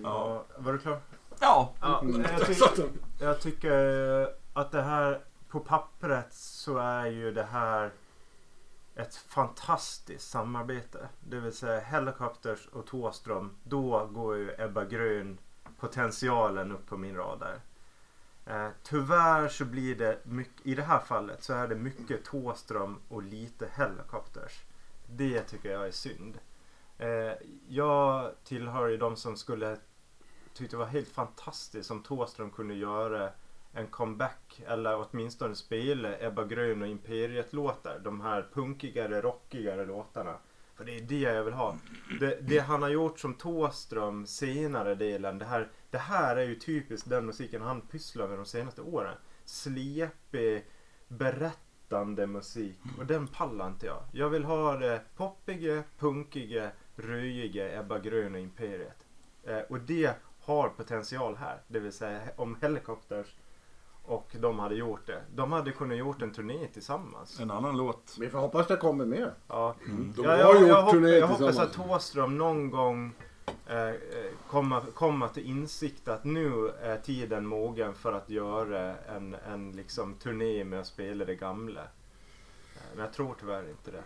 Ja. 0.03 0.45
Var 0.57 0.73
du 0.73 0.79
klar? 0.79 0.99
ja. 1.39 1.73
Ja, 1.81 1.99
Mm. 2.01 2.25
jag, 2.37 2.47
ty- 2.75 2.83
jag 3.19 3.39
tycker 3.41 4.27
att 4.53 4.71
det 4.71 4.81
här 4.81 5.19
på 5.55 5.61
pappret 5.61 6.33
så 6.33 6.77
är 6.77 7.05
ju 7.05 7.31
det 7.31 7.43
här 7.43 7.93
ett 8.95 9.15
fantastiskt 9.15 10.29
samarbete. 10.29 11.09
Det 11.19 11.39
vill 11.39 11.53
säga 11.53 11.79
Helicopters 11.79 12.67
och 12.67 12.87
Thåström. 12.87 13.55
Då 13.63 14.05
går 14.05 14.37
ju 14.37 14.51
Ebba 14.57 14.85
Grön 14.85 15.37
potentialen 15.79 16.71
upp 16.71 16.87
på 16.87 16.97
min 16.97 17.15
radar. 17.15 17.61
Eh, 18.45 18.69
tyvärr 18.83 19.47
så 19.47 19.65
blir 19.65 19.95
det 19.95 20.19
mycket, 20.23 20.65
i 20.65 20.75
det 20.75 20.83
här 20.83 20.99
fallet 20.99 21.43
så 21.43 21.53
är 21.53 21.67
det 21.67 21.75
mycket 21.75 22.25
Thåström 22.25 22.99
och 23.09 23.23
lite 23.23 23.67
Helicopters. 23.71 24.63
Det 25.07 25.41
tycker 25.41 25.71
jag 25.71 25.87
är 25.87 25.91
synd. 25.91 26.39
Eh, 26.97 27.33
jag 27.67 28.31
tillhör 28.43 28.87
ju 28.87 28.97
de 28.97 29.15
som 29.15 29.37
skulle 29.37 29.77
tyckte 30.53 30.75
det 30.75 30.79
var 30.79 30.85
helt 30.85 31.09
fantastiskt 31.09 31.91
om 31.91 32.03
Thåström 32.03 32.51
kunde 32.51 32.73
göra 32.73 33.31
en 33.75 33.87
comeback 33.87 34.61
eller 34.67 35.07
åtminstone 35.09 35.55
spela 35.55 36.09
Ebba 36.19 36.43
Grön 36.43 36.81
och 36.81 36.87
Imperiet 36.87 37.53
låtar. 37.53 37.99
De 37.99 38.21
här 38.21 38.47
punkigare, 38.53 39.21
rockigare 39.21 39.85
låtarna. 39.85 40.37
För 40.75 40.85
det 40.85 40.95
är 40.95 41.01
det 41.01 41.19
jag 41.19 41.43
vill 41.43 41.53
ha. 41.53 41.77
Det, 42.19 42.39
det 42.41 42.59
han 42.59 42.81
har 42.81 42.89
gjort 42.89 43.19
som 43.19 43.33
Tåström 43.33 44.25
senare 44.25 44.95
delen. 44.95 45.39
Det 45.39 45.45
här, 45.45 45.71
det 45.89 45.97
här 45.97 46.35
är 46.35 46.43
ju 46.43 46.55
typiskt 46.55 47.09
den 47.09 47.25
musiken 47.25 47.61
han 47.61 47.81
pysslar 47.81 48.27
med 48.27 48.37
de 48.37 48.45
senaste 48.45 48.81
åren. 48.81 49.15
Slepig, 49.45 50.65
berättande 51.07 52.27
musik. 52.27 52.79
Och 52.99 53.05
den 53.05 53.27
pallar 53.27 53.67
inte 53.67 53.85
jag. 53.85 54.03
Jag 54.11 54.29
vill 54.29 54.43
ha 54.43 54.77
det 54.77 55.01
poppiga, 55.15 55.83
punkiga, 55.97 56.71
röjiga 56.95 57.79
Ebba 57.79 57.99
Grön 57.99 58.35
och 58.35 58.41
Imperiet. 58.41 59.05
Eh, 59.43 59.59
och 59.59 59.79
det 59.79 60.13
har 60.39 60.69
potential 60.69 61.35
här. 61.35 61.61
Det 61.67 61.79
vill 61.79 61.93
säga 61.93 62.21
om 62.35 62.57
Helicopters 62.61 63.35
och 64.07 64.35
de 64.39 64.59
hade 64.59 64.75
gjort 64.75 65.07
det. 65.07 65.21
De 65.35 65.51
hade 65.51 65.71
kunnat 65.71 65.97
gjort 65.97 66.21
en 66.21 66.31
turné 66.31 66.67
tillsammans. 66.67 67.39
En 67.39 67.51
annan 67.51 67.77
låt. 67.77 68.15
Vi 68.19 68.29
får 68.29 68.39
hoppas 68.39 68.67
det 68.67 68.77
kommer 68.77 69.05
mer. 69.05 69.33
Ja. 69.47 69.75
De 69.87 70.23
Ja, 70.23 70.29
har 70.31 70.37
jag, 70.37 70.59
gjort 70.61 70.67
jag, 70.69 70.81
hopp, 70.81 70.91
turné 70.93 71.09
jag 71.09 71.27
hoppas 71.27 71.59
att 71.59 71.73
Thåström 71.73 72.37
någon 72.37 72.71
gång 72.71 73.11
eh, 73.67 73.87
eh, 73.87 73.93
kommer 74.49 74.81
komma 74.81 75.27
till 75.27 75.45
insikt 75.45 76.07
att 76.07 76.23
nu 76.23 76.69
är 76.81 76.97
tiden 76.97 77.45
mogen 77.47 77.93
för 77.93 78.13
att 78.13 78.29
göra 78.29 78.95
en, 78.97 79.35
en 79.47 79.71
liksom 79.71 80.13
turné 80.13 80.63
med 80.63 80.79
att 80.79 80.87
spela 80.87 81.25
det 81.25 81.35
gamla. 81.35 81.81
Eh, 81.81 81.87
Men 82.95 83.05
jag 83.05 83.13
tror 83.13 83.35
tyvärr 83.39 83.69
inte 83.69 83.91
det. 83.91 84.03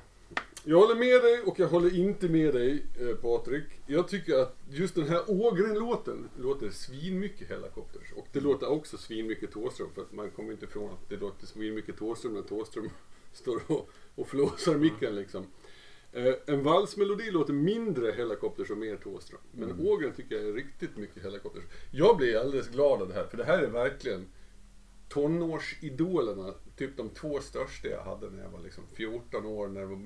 Jag 0.63 0.77
håller 0.77 0.95
med 0.95 1.21
dig 1.21 1.41
och 1.45 1.59
jag 1.59 1.67
håller 1.67 1.95
inte 1.95 2.29
med 2.29 2.53
dig 2.53 2.85
eh, 2.99 3.15
Patrik. 3.15 3.63
Jag 3.87 4.07
tycker 4.07 4.39
att 4.39 4.57
just 4.69 4.95
den 4.95 5.07
här 5.07 5.23
Ågren-låten 5.27 6.29
låter 6.37 6.69
svinmycket 6.69 7.49
Hellacopters. 7.49 8.11
Och 8.15 8.27
det 8.31 8.39
låter 8.39 8.69
också 8.69 8.97
svinmycket 8.97 9.51
Thåström 9.51 9.89
för 9.95 10.01
att 10.01 10.11
man 10.11 10.31
kommer 10.31 10.51
inte 10.51 10.65
ifrån 10.65 10.89
att 10.89 11.09
det 11.09 11.17
låter 11.17 11.47
svinmycket 11.47 11.97
Thåström 11.97 12.33
när 12.33 12.41
Thåström 12.41 12.89
står 13.33 13.61
och, 13.67 13.89
och 14.15 14.27
flåsar 14.27 14.75
micken 14.75 15.15
liksom. 15.15 15.45
Eh, 16.13 16.33
en 16.45 16.63
valsmelodi 16.63 17.31
låter 17.31 17.53
mindre 17.53 18.11
Hellacopters 18.11 18.69
och 18.69 18.77
mer 18.77 18.95
Thåström. 18.95 19.41
Men 19.51 19.87
Ågren 19.87 20.13
tycker 20.13 20.35
jag 20.35 20.45
är 20.45 20.53
riktigt 20.53 20.97
mycket 20.97 21.23
Hellacopters. 21.23 21.63
Jag 21.91 22.17
blir 22.17 22.37
alldeles 22.37 22.69
glad 22.69 23.01
av 23.01 23.07
det 23.07 23.13
här 23.13 23.25
för 23.25 23.37
det 23.37 23.43
här 23.43 23.63
är 23.63 23.67
verkligen 23.67 24.27
tonårsidolerna, 25.09 26.53
typ 26.77 26.97
de 26.97 27.09
två 27.09 27.39
största 27.39 27.87
jag 27.87 28.03
hade 28.03 28.29
när 28.29 28.43
jag 28.43 28.49
var 28.49 28.59
liksom 28.59 28.83
14 28.93 29.45
år, 29.45 29.67
när 29.67 29.81
det 29.81 29.87
var 29.87 29.99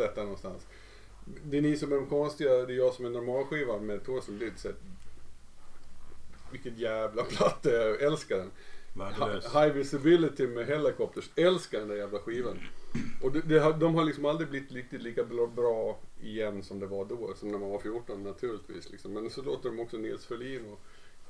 0001 0.00 0.14
där 0.14 0.22
någonstans. 0.22 0.66
Det 1.44 1.58
är 1.58 1.62
ni 1.62 1.76
som 1.76 1.92
är 1.92 1.96
de 1.96 2.06
konstiga, 2.06 2.50
det 2.50 2.72
är 2.72 2.76
jag 2.76 2.94
som 2.94 3.04
är 3.04 3.10
normalskivan 3.10 3.86
med 3.86 4.00
så 4.04 4.68
här, 4.68 4.74
vilket 6.52 6.78
jävla 6.78 7.22
platta, 7.24 7.70
jag 7.70 8.02
älskar 8.02 8.36
den. 8.36 8.50
High 9.64 9.72
Visibility 9.74 10.46
med 10.46 10.66
Helicopters, 10.66 11.30
älskar 11.36 11.78
den 11.78 11.88
där 11.88 11.96
jävla 11.96 12.18
skivan. 12.18 12.58
Och 13.22 13.32
det, 13.32 13.40
det, 13.40 13.72
de 13.80 13.94
har 13.94 14.04
liksom 14.04 14.24
aldrig 14.24 14.48
blivit 14.50 14.72
riktigt 14.72 15.02
lika 15.02 15.24
bra- 15.24 15.46
bra 15.46 15.98
igen 16.22 16.62
som 16.62 16.80
det 16.80 16.86
var 16.86 17.04
då, 17.04 17.34
som 17.36 17.48
när 17.50 17.58
man 17.58 17.70
var 17.70 17.78
14 17.78 18.22
naturligtvis. 18.22 18.90
Liksom. 18.90 19.12
Men 19.12 19.30
så 19.30 19.42
låter 19.42 19.68
de 19.70 19.80
också 19.80 19.96
Nils 19.96 20.26
Ferlin 20.26 20.72
och 20.72 20.80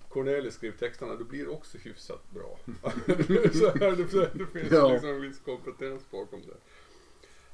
Cornelis 0.08 0.54
skriva 0.54 0.76
texterna, 0.76 1.14
det 1.16 1.24
blir 1.24 1.48
också 1.48 1.78
hyfsat 1.78 2.30
bra. 2.30 2.58
så 3.52 3.70
här, 3.70 3.96
det, 3.96 4.38
det 4.38 4.46
finns 4.46 4.72
Ja. 4.72 4.92
liksom 4.92 5.08
en 5.08 5.20
viss 5.20 5.38
kompetens 5.38 6.10
bakom 6.10 6.40
det. 6.40 6.56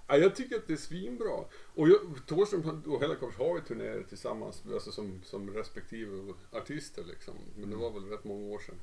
Ja, 0.06 0.16
jag 0.16 0.36
tycker 0.36 0.56
att 0.56 0.66
det 0.66 0.72
är 0.72 0.76
svinbra. 0.76 1.44
Och 1.74 1.88
jag, 1.88 2.00
Thåström 2.26 2.82
och 2.86 3.00
Helicopters 3.00 3.38
har 3.38 3.54
ju 3.56 3.60
turnerat 3.60 4.08
tillsammans, 4.08 4.62
alltså 4.72 4.92
som, 4.92 5.20
som 5.24 5.50
respektive 5.50 6.34
artister 6.52 7.04
liksom. 7.04 7.34
Men 7.56 7.70
det 7.70 7.76
var 7.76 7.90
väl 7.90 8.04
rätt 8.04 8.24
många 8.24 8.46
år 8.54 8.58
sedan. 8.58 8.80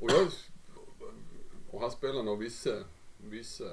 Och, 0.00 0.10
jag, 0.10 0.28
och 1.70 1.80
han 1.80 1.90
spelar 1.90 2.22
nog 2.22 2.38
vissa, 2.38 2.70
vissa 3.18 3.64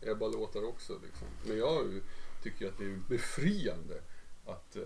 Ebba-låtar 0.00 0.64
också 0.64 1.00
liksom. 1.04 1.26
Men 1.46 1.58
jag 1.58 2.00
tycker 2.42 2.68
att 2.68 2.78
det 2.78 2.84
är 2.84 2.98
befriande 3.08 4.02
att 4.46 4.76
eh, 4.76 4.82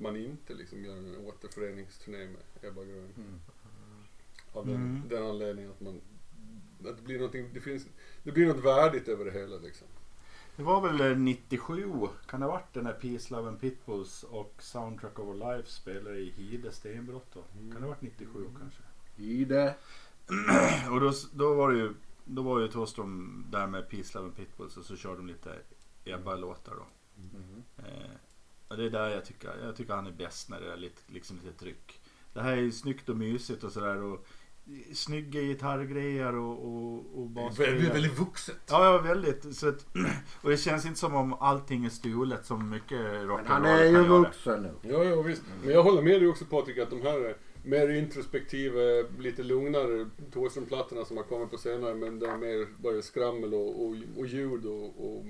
man 0.00 0.16
inte 0.16 0.54
liksom 0.54 0.84
gör 0.84 0.96
en 0.96 1.16
återföreningsturné 1.16 2.18
med 2.28 2.70
Ebba 2.70 2.84
Grön. 2.84 3.40
Av 4.52 4.66
den, 4.66 4.74
Mm. 4.76 5.02
den 5.08 5.22
anledningen 5.26 5.70
att 5.70 5.80
man 5.80 6.00
att 6.88 6.96
det 6.96 7.02
blir 7.02 7.16
någonting, 7.16 7.50
det 7.54 7.60
finns, 7.60 7.86
det 8.22 8.32
blir 8.32 8.46
något 8.46 8.64
värdigt 8.64 9.08
över 9.08 9.24
det 9.24 9.30
hela 9.30 9.56
liksom. 9.56 9.86
Det 10.56 10.62
var 10.62 10.80
väl 10.80 11.00
eh, 11.12 11.18
97, 11.18 11.92
kan 12.26 12.40
det 12.40 12.46
ha 12.46 12.52
varit 12.52 12.72
den 12.74 12.84
när 12.84 12.92
Peace, 12.92 13.34
Love 13.34 13.48
and 13.48 13.60
Pitbulls 13.60 14.22
och 14.22 14.54
Soundtrack 14.58 15.18
of 15.18 15.28
Our 15.28 15.34
Life 15.56 15.70
spelade 15.70 16.18
i 16.18 16.30
Hide 16.30 16.72
stenbrott 16.72 17.26
då? 17.34 17.42
Kan 17.42 17.70
det 17.70 17.80
ha 17.80 17.88
varit 17.88 18.02
97 18.02 18.44
kanske? 18.58 18.82
I 19.16 19.44
det. 19.44 19.74
Och 20.90 21.00
då, 21.00 21.12
då 21.32 21.54
var 21.54 21.72
det 21.72 21.78
ju, 21.78 21.94
då 22.24 22.42
var 22.42 22.60
ju 22.60 22.68
Thåström 22.68 23.44
där 23.50 23.66
med 23.66 23.88
Peace, 23.88 24.18
Love 24.18 24.26
and 24.28 24.36
Pitbulls 24.36 24.76
och 24.76 24.84
så 24.84 24.96
körde 24.96 25.16
de 25.16 25.26
lite 25.26 25.58
Ebba-låtar 26.04 26.74
då. 26.76 26.86
Eh, 27.82 28.10
och 28.12 28.29
det 28.76 28.84
är 28.84 28.90
där 28.90 29.08
jag 29.08 29.24
tycker, 29.24 29.50
jag 29.64 29.76
tycker 29.76 29.94
han 29.94 30.06
är 30.06 30.12
bäst 30.12 30.48
när 30.48 30.60
det 30.60 30.72
är 30.72 30.76
lite, 30.76 31.02
liksom 31.06 31.36
lite 31.44 31.58
tryck. 31.58 32.00
Det 32.32 32.40
här 32.40 32.52
är 32.52 32.60
ju 32.60 32.72
snyggt 32.72 33.08
och 33.08 33.16
mysigt 33.16 33.64
och 33.64 33.72
sådär 33.72 34.02
och 34.02 34.26
snygga 34.94 35.40
gitarrgrejer 35.40 36.34
och, 36.34 36.64
och, 36.64 37.18
och 37.18 37.26
basgrejer. 37.26 38.08
vuxet. 38.08 38.56
Ja, 38.68 38.84
ja 38.84 38.98
väldigt. 38.98 39.56
Så 39.56 39.68
att, 39.68 39.86
och 40.42 40.50
det 40.50 40.56
känns 40.56 40.86
inte 40.86 40.98
som 40.98 41.14
om 41.14 41.32
allting 41.32 41.84
är 41.84 41.90
stulet 41.90 42.46
som 42.46 42.70
mycket 42.70 42.98
rock'n'roll 42.98 43.36
Men 43.36 43.46
han 43.46 43.64
är 43.64 43.84
ju 43.84 43.94
kan 43.94 44.04
göra. 44.04 44.18
vuxen 44.18 44.62
nu. 44.62 44.74
Ja, 44.82 45.04
ja 45.04 45.22
visst. 45.22 45.42
Men 45.64 45.74
jag 45.74 45.82
håller 45.82 46.02
med 46.02 46.20
dig 46.20 46.28
också 46.28 46.44
Patrik 46.44 46.78
att 46.78 46.90
de 46.90 47.02
här 47.02 47.36
mer 47.64 47.88
introspektiva, 47.88 48.80
lite 49.18 49.42
lugnare 49.42 50.08
Thåström-plattorna 50.32 51.04
som 51.04 51.16
har 51.16 51.24
kommit 51.24 51.50
på 51.50 51.58
senare 51.58 51.94
men 51.94 52.18
där 52.18 52.36
mer 52.36 52.66
bara 52.76 53.02
skrammel 53.02 53.54
och, 53.54 53.84
och, 53.84 53.96
och 54.16 54.26
ljud 54.26 54.66
och, 54.66 54.84
och 54.84 55.24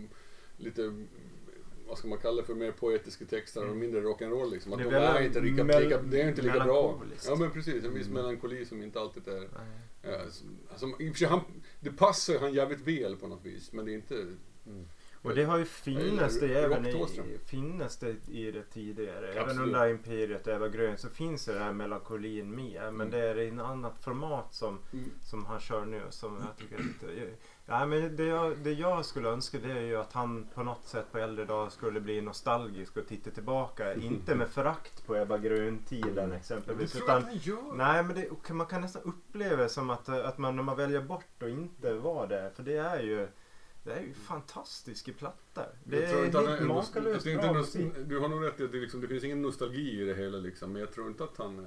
lite 0.57 1.05
vad 1.91 1.99
ska 1.99 2.09
man 2.09 2.19
kalla 2.19 2.41
det 2.41 2.47
för, 2.47 2.55
mer 2.55 2.73
poetiska 2.73 3.25
texter 3.25 3.69
och 3.71 3.77
mindre 3.77 4.01
rock'n'roll 4.01 4.51
liksom. 4.51 4.73
Att 4.73 4.79
Det 4.79 4.85
är 4.85 4.91
de 4.91 4.97
är 4.97 5.23
inte 5.23 5.41
lika, 5.41 5.63
lika, 5.65 6.03
det 6.03 6.23
är 6.23 6.29
inte 6.29 6.43
lika 6.43 6.55
bra. 6.65 6.83
melankoliskt. 6.83 7.27
Ja 7.29 7.37
men 7.37 7.51
precis, 7.51 7.85
en 7.85 7.95
viss 7.95 8.09
melankoli 8.09 8.65
som 8.65 8.83
inte 8.83 9.01
alltid 9.01 9.29
är... 9.29 9.49
Ja, 10.03 10.11
alltså, 10.73 10.87
i 10.87 10.91
och 11.11 11.13
för 11.13 11.19
sig, 11.19 11.29
han, 11.29 11.41
det 11.81 11.91
passar 11.91 12.39
han 12.39 12.53
jävligt 12.55 12.81
väl 12.81 13.17
på 13.17 13.27
något 13.27 13.45
vis 13.45 13.73
men 13.73 13.85
det 13.85 13.93
är 13.93 13.95
inte... 13.95 14.27
Och 15.23 15.35
det 15.35 15.45
har 15.45 15.59
ju 15.59 15.65
finnats 15.65 16.41
det 16.41 16.55
även 16.59 16.87
i, 16.87 17.07
finnas 17.47 17.97
det 17.97 18.17
i 18.31 18.51
det 18.53 18.63
tidigare. 18.63 19.29
Även 19.33 19.43
Absolut. 19.43 19.67
under 19.67 19.89
Imperiet 19.91 20.47
och 20.47 20.53
Eva 20.53 20.69
Grön 20.69 20.99
så 20.99 21.09
finns 21.09 21.45
det 21.45 21.53
den 21.53 21.63
här 21.63 21.73
melankolin 21.73 22.55
med. 22.55 22.95
Men 22.95 23.11
det 23.11 23.19
är 23.19 23.39
i 23.39 23.49
en 23.49 23.61
annat 23.61 24.05
format 24.05 24.55
som, 24.55 24.79
Mm. 24.93 25.11
som 25.25 25.47
han 25.47 25.61
kör 25.61 25.85
nu 25.85 26.03
som 26.11 26.45
jag 26.47 26.57
tycker 26.57 26.75
är 26.75 26.83
lite... 26.83 27.31
Ja, 27.71 27.87
men 27.87 28.17
det, 28.17 28.25
jag, 28.25 28.59
det 28.59 28.73
jag 28.73 29.05
skulle 29.05 29.29
önska 29.29 29.59
det 29.59 29.73
är 29.73 29.81
ju 29.83 29.97
att 29.97 30.13
han 30.13 30.47
på 30.55 30.63
något 30.63 30.85
sätt 30.87 31.07
på 31.13 31.19
äldre 31.19 31.45
dagar 31.45 31.71
skulle 31.71 32.01
bli 32.01 32.21
nostalgisk 32.21 32.97
och 32.97 33.07
titta 33.07 33.31
tillbaka. 33.31 33.95
Inte 34.03 34.35
med 34.35 34.49
förakt 34.49 35.07
på 35.07 35.17
Ebba 35.17 35.39
Grön-tiden 35.39 36.31
Det 36.31 36.37
exempelvis. 36.37 36.93
tror 36.93 37.09
jag 37.09 37.19
Utan, 37.19 37.29
att 37.29 37.35
han 37.35 37.39
gör. 37.43 37.77
Nej 37.77 38.03
men 38.03 38.17
det, 38.17 38.53
man 38.55 38.67
kan 38.67 38.81
nästan 38.81 39.03
uppleva 39.03 39.63
det 39.63 39.69
som 39.69 39.91
att, 39.91 40.09
att 40.09 40.39
man 40.39 40.57
när 40.57 40.63
man 40.63 40.77
väljer 40.77 41.03
bort 41.03 41.43
och 41.43 41.49
inte 41.49 41.93
vara 41.95 42.27
det. 42.27 42.51
För 42.57 42.63
det 42.63 42.77
är 42.77 43.01
ju 43.03 43.29
det 43.85 43.93
är 43.93 44.01
ju 44.01 44.15
fantastiska 44.15 45.13
plattor. 45.13 45.65
Det 45.85 46.01
Jag 46.01 46.11
tror 46.11 46.21
är 46.21 46.27
inte 46.27 46.39
han 46.39 46.47
helt 46.47 46.61
är- 46.61 46.65
makalöst 46.65 47.25
det 47.25 47.33
inte 47.33 47.43
bra 47.47 47.53
nos- 47.53 47.75
musik. 47.77 47.93
Du 48.07 48.19
har 48.19 48.29
nog 48.29 48.45
rätt 48.47 48.61
i 48.61 48.65
att 48.65 48.73
det, 48.73 48.79
liksom, 48.79 49.01
det 49.01 49.09
finns 49.09 49.25
ingen 49.25 49.43
nostalgi 49.43 50.01
i 50.03 50.05
det 50.05 50.15
hela 50.15 50.39
liksom. 50.39 50.73
Men 50.73 50.81
jag 50.81 50.93
tror 50.93 51.07
inte 51.09 51.25
att 51.25 51.37
han, 51.37 51.59
eh, 51.59 51.65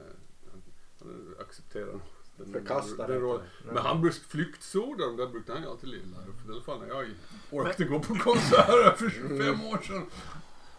han 1.00 1.36
accepterar 1.40 1.86
den, 1.86 2.02
Förkastar 2.38 3.08
den 3.08 3.26
inte. 3.26 3.44
Men 3.66 3.78
han 3.78 4.02
brukade 4.02 4.22
flyktsoda, 4.28 5.06
de 5.06 5.18
där 5.18 5.28
brukade 5.28 5.54
han 5.58 5.64
ju 5.64 5.70
alltid 5.70 5.90
lilla. 5.90 6.18
För 6.46 6.52
I 6.52 6.56
alla 6.56 6.62
fall 6.64 6.80
när 6.80 6.88
jag 6.88 7.06
orkade 7.52 7.90
gå 7.90 8.00
på 8.00 8.16
konserter 8.16 8.94
för 8.98 9.10
25 9.10 9.62
år 9.66 9.78
sedan. 9.88 10.06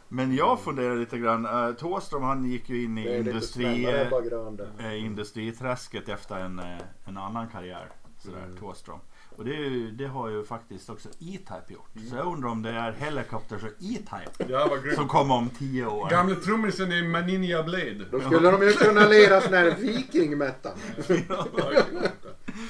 Men 0.08 0.34
jag 0.34 0.60
funderar 0.60 0.96
lite 0.96 1.18
grann. 1.18 1.46
Uh, 1.46 1.74
Thåström 1.74 2.22
han 2.22 2.44
gick 2.44 2.68
ju 2.68 2.84
in 2.84 2.98
i 2.98 3.16
industri, 3.18 3.84
eh, 4.78 5.04
industriträsket 5.04 6.08
efter 6.08 6.36
en, 6.36 6.58
eh, 6.58 6.78
en 7.04 7.16
annan 7.16 7.48
karriär. 7.48 7.92
Sådär, 8.18 8.44
Mm. 8.44 8.56
Thåström. 8.56 8.98
Och 9.36 9.44
det, 9.44 9.50
är 9.50 9.60
ju- 9.70 9.90
det 9.90 10.06
har 10.06 10.28
ju 10.28 10.44
faktiskt 10.44 10.90
också 10.90 11.08
E-Type 11.08 11.64
gjort. 11.72 11.88
Så 12.10 12.16
jag 12.16 12.26
undrar 12.26 12.48
om 12.48 12.62
det 12.62 12.70
är 12.70 12.92
Helicopters 12.92 13.62
och 13.62 13.68
E-Type 13.68 14.52
Ja, 14.52 14.68
som 14.94 15.08
kommer 15.08 15.34
om 15.34 15.50
tio 15.58 15.86
år. 15.86 16.10
Gamle 16.10 16.34
trummisen 16.34 16.92
i 16.92 17.02
Maninja 17.02 17.62
Blade. 17.62 18.04
Då 18.10 18.20
skulle 18.20 18.50
de 18.50 18.62
ju 18.62 18.72
kunna 18.72 19.08
lira 19.08 19.40
sån 19.40 19.52
här 19.54 19.74
viking 19.78 20.38
metal. 20.38 20.72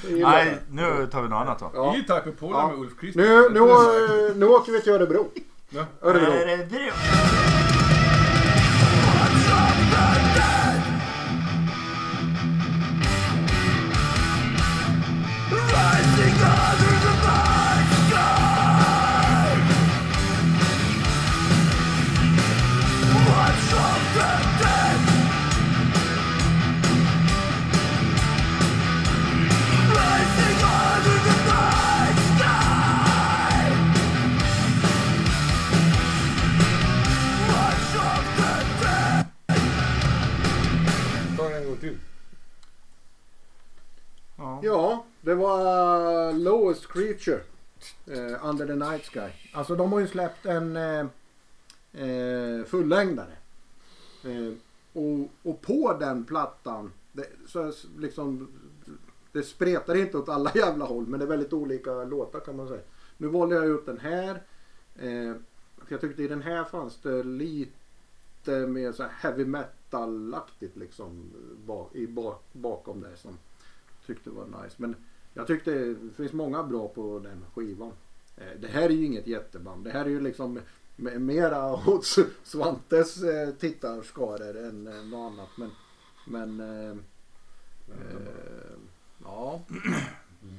Gillar 0.09 0.31
Nej, 0.31 0.57
nu 0.71 1.07
tar 1.13 1.23
vi 1.23 1.29
något 1.29 1.41
annat 1.43 1.59
då. 1.59 1.71
Ja. 1.75 1.95
E-Type 1.97 2.13
är 2.29 2.33
polare 2.33 2.63
Ja. 2.63 2.69
med 2.69 2.79
Ulf 2.79 3.01
Kristersson. 3.01 3.33
Nu, 3.55 3.61
nu, 3.61 4.35
nu 4.37 4.47
åker 4.47 4.73
vi 4.73 4.81
till 4.81 4.93
Örebro. 4.93 5.31
Ja. 5.71 5.85
Örebro. 6.03 6.33
Örebro. 6.33 6.91
gång 41.75 41.81
till. 41.81 41.99
Ja. 44.37 44.61
ja, 44.63 45.05
det 45.21 45.35
var 45.35 46.33
Lowest 46.33 46.89
Creature. 46.89 47.41
Eh, 48.07 48.49
Under 48.49 48.67
the 48.67 48.75
Night 48.75 49.05
Sky. 49.05 49.31
Alltså 49.53 49.77
de 49.77 49.93
har 49.93 50.01
ju 50.01 50.07
släppt 50.07 50.47
en 50.47 50.77
eh, 50.77 51.07
eh 51.93 52.65
fullängdare. 52.65 53.37
Eh, 54.25 54.55
och, 54.93 55.29
och 55.43 55.61
på 55.61 55.97
den 56.01 56.25
plattan, 56.25 56.93
det, 57.13 57.27
så 57.47 57.73
liksom, 57.99 58.49
det 59.33 59.43
spretar 59.43 59.95
inte 59.95 60.19
åt 60.19 60.29
alla 60.29 60.53
jävla 60.55 60.85
håll 60.85 61.07
men 61.07 61.21
det 61.21 61.27
är 61.27 61.29
väldigt 61.29 61.53
olika 61.53 62.05
låtar 62.05 62.41
kan 62.41 62.57
man 62.57 62.69
säga. 62.69 62.81
Nu 63.17 63.27
valde 63.27 63.55
jag 63.55 63.67
ut 63.67 63.87
den 63.87 63.99
här. 63.99 64.43
Eh, 64.97 65.35
för 65.77 65.93
jag 65.93 66.01
tyckte 66.01 66.23
i 66.23 66.29
den 66.29 66.43
här 66.43 66.65
fanns 66.65 67.01
det 67.03 67.23
lite 67.23 68.67
mer 68.67 68.93
så 68.93 69.05
heavy 69.11 69.45
metal 69.45 69.84
metal-aktigt 69.95 70.77
liksom 70.77 71.33
bak, 71.67 71.95
i, 71.95 72.07
bak, 72.07 72.45
bakom 72.53 73.01
det 73.01 73.17
som 73.17 73.39
tyckte 74.07 74.31
var 74.31 74.45
nice. 74.45 74.75
Men 74.77 74.97
jag 75.35 75.47
tyckte 75.47 75.71
det 75.75 76.11
finns 76.17 76.33
många 76.33 76.63
bra 76.63 76.89
på 76.89 77.19
den 77.19 77.45
skivan. 77.55 77.93
Eh, 78.37 78.61
det 78.61 78.69
här 78.69 78.83
är 78.83 78.91
ju 78.91 79.05
inget 79.05 79.27
jätteband. 79.27 79.85
Det 79.85 79.91
här 79.91 80.05
är 80.05 80.11
ju 80.11 80.21
liksom 80.21 80.61
mera 80.97 81.61
hos 81.77 82.19
Svantes 82.43 83.23
eh, 83.23 83.51
tittarskaror 83.51 84.57
än 84.57 84.87
eh, 84.87 85.05
något 85.05 85.33
annat. 85.33 85.49
Men, 85.57 85.71
men 86.27 86.61
eh, 86.61 86.97
eh, 87.91 88.77
ja. 89.25 89.61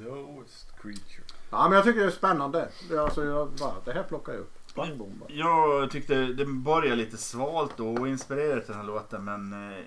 Lowest 0.01 0.67
creature. 0.81 1.23
ja, 1.49 1.69
men 1.69 1.75
jag 1.75 1.83
tycker 1.85 1.99
det 1.99 2.05
är 2.05 2.11
spännande. 2.11 2.69
Alltså, 2.99 3.25
jag 3.25 3.49
bara, 3.49 3.75
det 3.85 3.91
här 3.91 4.03
plockar 4.03 4.33
jag 4.33 4.41
upp. 4.41 4.54
Bang, 4.75 4.97
bom, 4.97 5.19
bara. 5.19 5.29
Jag 5.31 5.91
tyckte 5.91 6.25
det 6.25 6.45
började 6.45 6.95
lite 6.95 7.17
svalt 7.17 7.79
och 7.79 7.87
oinspirerat 7.87 8.67
den 8.67 8.75
här 8.75 8.83
låten 8.83 9.23
men 9.23 9.53
eh, 9.53 9.79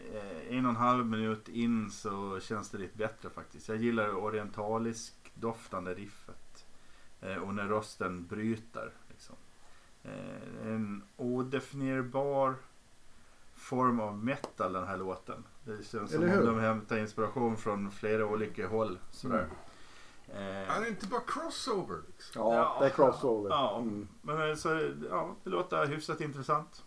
en 0.51 0.65
och 0.65 0.71
en 0.71 0.77
halv 0.77 1.07
minut 1.07 1.49
in 1.49 1.91
så 1.91 2.41
känns 2.41 2.71
det 2.71 2.79
lite 2.79 2.99
bättre 2.99 3.31
faktiskt. 3.31 3.69
Jag 3.69 3.77
gillar 3.77 4.07
det 4.07 4.13
orientalisk 4.13 5.15
doftande 5.35 5.95
riffet 5.95 6.67
eh, 7.21 7.37
och 7.37 7.55
när 7.55 7.69
rösten 7.69 8.27
bryter. 8.27 8.93
Liksom. 9.09 9.37
Eh, 10.05 10.73
en 10.73 11.03
odefinierbar 11.17 12.55
form 13.55 14.01
av 14.01 14.25
metal 14.25 14.73
den 14.73 14.87
här 14.87 14.97
låten. 14.97 15.45
Det 15.65 15.77
känns 15.77 15.91
som 16.11 16.23
Eller 16.23 16.33
hur? 16.35 16.41
om 16.41 16.47
de 16.47 16.61
hämtar 16.61 16.99
inspiration 16.99 17.57
från 17.57 17.91
flera 17.91 18.27
olika 18.27 18.69
håll. 18.69 18.99
Sådär. 19.11 19.47
Eh, 20.35 20.77
Är 20.77 20.81
det 20.81 20.89
inte 20.89 21.07
bara 21.07 21.21
crossover? 21.21 21.99
Liksom? 22.07 22.43
Ja, 22.43 22.55
Ja, 22.55 22.77
det 22.81 22.87
är 22.87 22.91
crossover. 22.91 23.51
Ja, 23.51 23.77
Mm. 23.79 24.09
men 24.23 24.51
eh, 24.51 24.57
så, 24.57 24.91
ja, 25.11 25.35
det 25.45 25.51
låter 25.51 25.87
hyfsat 25.87 26.21
intressant. 26.21 26.83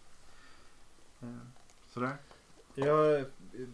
Eh, 1.22 1.28
Sådär. 1.88 2.18
Ja, 2.76 3.24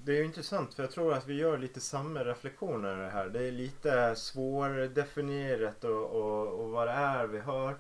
det 0.03 0.11
är 0.11 0.15
ju 0.17 0.25
intressant 0.25 0.73
för 0.73 0.83
jag 0.83 0.91
tror 0.91 1.13
att 1.13 1.27
vi 1.27 1.33
gör 1.33 1.57
lite 1.57 1.79
samma 1.79 2.19
reflektioner 2.23 3.09
här. 3.09 3.29
Det 3.29 3.43
är 3.47 3.51
lite 3.51 4.15
svårdefinierat 4.15 5.83
och, 5.83 6.05
och, 6.05 6.47
och 6.59 6.69
vad 6.71 6.87
det 6.87 6.91
är 6.93 7.27
vi 7.27 7.39
hör. 7.39 7.75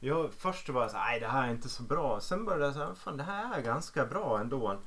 Jag 0.00 0.32
först 0.32 0.68
var 0.68 0.82
jag 0.82 0.90
så 0.90 0.96
här, 0.96 1.10
nej 1.10 1.20
det 1.20 1.26
här 1.26 1.46
är 1.46 1.50
inte 1.50 1.68
så 1.68 1.82
bra. 1.82 2.20
Sen 2.20 2.44
började 2.44 2.64
jag 2.64 2.74
säga, 2.74 2.94
fan 2.94 3.16
det 3.16 3.22
här 3.22 3.58
är 3.58 3.62
ganska 3.62 4.06
bra 4.06 4.40
ändå. 4.40 4.78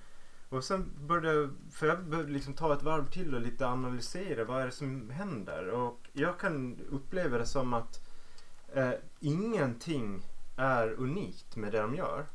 Och 0.52 0.64
sen 0.64 0.92
började 1.00 1.50
för 1.72 1.88
jag 1.88 2.04
behövde 2.04 2.34
liksom 2.34 2.54
ta 2.54 2.74
ett 2.74 2.84
varv 2.84 3.10
till 3.10 3.36
och 3.36 3.42
lite 3.42 3.68
analysera 3.68 4.44
vad 4.44 4.62
är 4.62 4.66
det 4.66 4.72
som 4.72 5.10
händer. 5.10 5.70
Och 5.70 6.10
jag 6.14 6.40
kan 6.40 6.80
uppleva 6.90 7.38
det 7.38 7.46
som 7.46 7.74
att 7.74 8.00
eh, 8.74 8.92
ingenting 9.20 10.26
är 10.58 10.90
unikt 10.90 11.56
med 11.56 11.72
det 11.72 11.82
de 11.82 11.96
gör. 11.96 12.26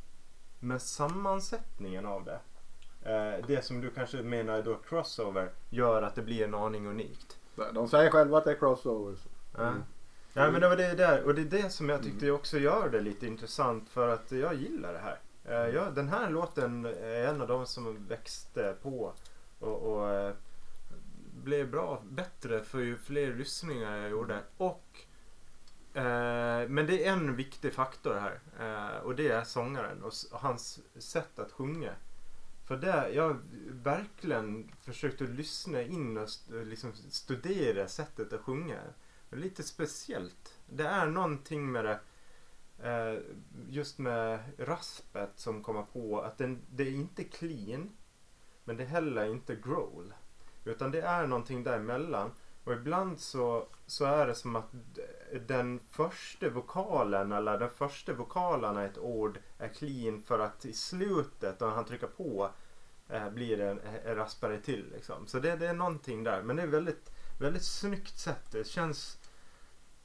Men 0.60 0.80
sammansättningen 0.80 2.06
av 2.06 2.24
det 2.24 2.40
Eh, 3.06 3.46
det 3.46 3.64
som 3.64 3.80
du 3.80 3.90
kanske 3.90 4.22
menar 4.22 4.62
då 4.62 4.74
crossover 4.74 5.50
gör 5.70 6.02
att 6.02 6.14
det 6.14 6.22
blir 6.22 6.44
en 6.44 6.54
aning 6.54 6.86
unikt. 6.86 7.36
De 7.72 7.88
säger 7.88 8.10
själva 8.10 8.38
att 8.38 8.44
det 8.44 8.50
är 8.50 8.56
crossovers. 8.56 9.18
Ja. 9.56 9.74
Ja 10.32 10.50
men 10.50 10.60
det 10.60 10.68
var 10.68 10.76
det 10.76 10.94
där 10.94 11.22
och 11.22 11.34
det 11.34 11.40
är 11.40 11.62
det 11.62 11.70
som 11.70 11.88
jag 11.88 12.02
tyckte 12.02 12.30
också 12.30 12.58
gör 12.58 12.88
det 12.88 13.00
lite 13.00 13.26
intressant 13.26 13.88
för 13.88 14.08
att 14.08 14.32
jag 14.32 14.54
gillar 14.54 14.92
det 14.92 14.98
här. 14.98 15.18
Eh, 15.48 15.68
ja, 15.68 15.90
den 15.90 16.08
här 16.08 16.30
låten 16.30 16.84
är 16.84 17.26
en 17.26 17.40
av 17.40 17.48
de 17.48 17.66
som 17.66 18.06
växte 18.06 18.76
på 18.82 19.12
och, 19.58 19.78
och 19.96 20.10
eh, 20.10 20.34
blev 21.44 21.70
bra, 21.70 22.02
bättre 22.10 22.62
för 22.62 22.78
ju 22.78 22.96
fler 22.96 23.34
lyssningar 23.34 23.96
jag 23.96 24.10
gjorde. 24.10 24.42
Och 24.56 25.00
eh, 25.94 26.68
men 26.68 26.86
det 26.86 27.06
är 27.06 27.12
en 27.12 27.36
viktig 27.36 27.72
faktor 27.72 28.14
här 28.14 28.40
eh, 28.60 28.96
och 29.02 29.16
det 29.16 29.28
är 29.28 29.44
sångaren 29.44 30.02
och 30.02 30.12
och 30.32 30.40
hans 30.40 30.80
sätt 30.98 31.38
att 31.38 31.52
sjunga. 31.52 31.92
För 32.66 32.76
det, 32.76 33.10
jag 33.12 33.36
verkligen 33.70 34.70
försökte 34.82 35.24
lyssna 35.24 35.82
in 35.82 36.16
och 36.16 36.24
st- 36.24 36.64
liksom 36.64 36.92
studera 36.92 37.88
sättet 37.88 38.32
att 38.32 38.40
sjunga. 38.40 38.78
Det 39.30 39.36
är 39.36 39.40
lite 39.40 39.62
speciellt. 39.62 40.54
Det 40.66 40.86
är 40.86 41.06
någonting 41.06 41.72
med 41.72 41.84
det. 41.84 42.00
Eh, 42.82 43.18
just 43.68 43.98
med 43.98 44.38
raspet 44.58 45.32
som 45.34 45.62
kommer 45.62 45.82
på 45.82 46.20
att 46.20 46.38
den, 46.38 46.62
det 46.70 46.82
är 46.82 46.92
inte 46.92 47.24
clean. 47.24 47.90
Men 48.64 48.76
det 48.76 48.82
är 48.82 48.88
heller 48.88 49.24
inte 49.24 49.56
growl. 49.56 50.14
Utan 50.64 50.90
det 50.90 51.00
är 51.00 51.26
någonting 51.26 51.64
däremellan. 51.64 52.30
Och 52.64 52.72
ibland 52.72 53.20
så, 53.20 53.66
så 53.86 54.04
är 54.04 54.26
det 54.26 54.34
som 54.34 54.56
att 54.56 54.70
den 55.46 55.80
första 55.90 56.48
vokalen 56.48 57.32
eller 57.32 57.58
den 57.58 57.70
första 57.70 58.12
vokalen 58.12 58.82
i 58.82 58.84
ett 58.84 58.98
ord 58.98 59.38
är 59.58 59.68
clean 59.68 60.22
för 60.22 60.38
att 60.38 60.64
i 60.64 60.72
slutet 60.72 61.60
när 61.60 61.68
han 61.68 61.84
trycker 61.84 62.06
på 62.06 62.50
eh, 63.08 63.30
blir 63.30 63.56
det 63.56 63.70
en, 63.70 63.80
en 64.04 64.14
raspare 64.14 64.60
till 64.60 64.90
liksom. 64.92 65.26
Så 65.26 65.38
det, 65.38 65.56
det 65.56 65.66
är 65.66 65.74
någonting 65.74 66.24
där. 66.24 66.42
Men 66.42 66.56
det 66.56 66.62
är 66.62 66.66
väldigt, 66.66 67.10
väldigt 67.40 67.64
snyggt 67.64 68.18
sätt. 68.18 68.52
Det 68.52 68.66
känns, 68.66 69.18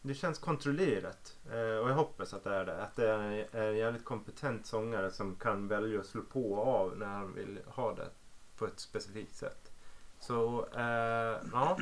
det 0.02 0.14
känns 0.14 0.40
kontrollerat. 0.40 1.36
Eh, 1.52 1.78
och 1.78 1.90
jag 1.90 1.96
hoppas 1.96 2.34
att 2.34 2.44
det 2.44 2.56
är 2.56 2.66
det. 2.66 2.84
Att 2.84 2.96
det 2.96 3.10
är 3.10 3.48
en, 3.52 3.78
jävligt 3.78 4.06
kompetent 4.06 4.66
sångare 4.66 5.12
som 5.12 5.36
kan 5.36 5.68
välja 5.68 6.00
att 6.00 6.06
slå 6.06 6.22
på 6.22 6.54
och 6.54 6.68
av 6.68 6.98
när 6.98 7.06
han 7.06 7.34
vill 7.34 7.60
ha 7.66 7.94
det 7.96 8.10
på 8.58 8.66
ett 8.66 8.80
specifikt 8.80 9.36
sätt. 9.36 9.72
Så 10.20 10.68
eh, 10.76 11.40
ja, 11.52 11.78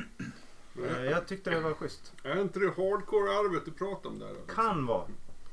eh, 0.76 1.04
jag 1.04 1.28
tyckte 1.28 1.50
det 1.50 1.60
var 1.60 1.74
schysst. 1.74 2.14
Är 2.24 2.42
inte 2.42 2.60
det 2.60 2.66
hardcore-arvet 2.66 3.66
du 3.66 3.72
pratar 3.72 4.10
om 4.10 4.20
där? 4.20 4.28
Alex? 4.28 4.54
Kan 4.56 4.86
vara. 4.86 5.08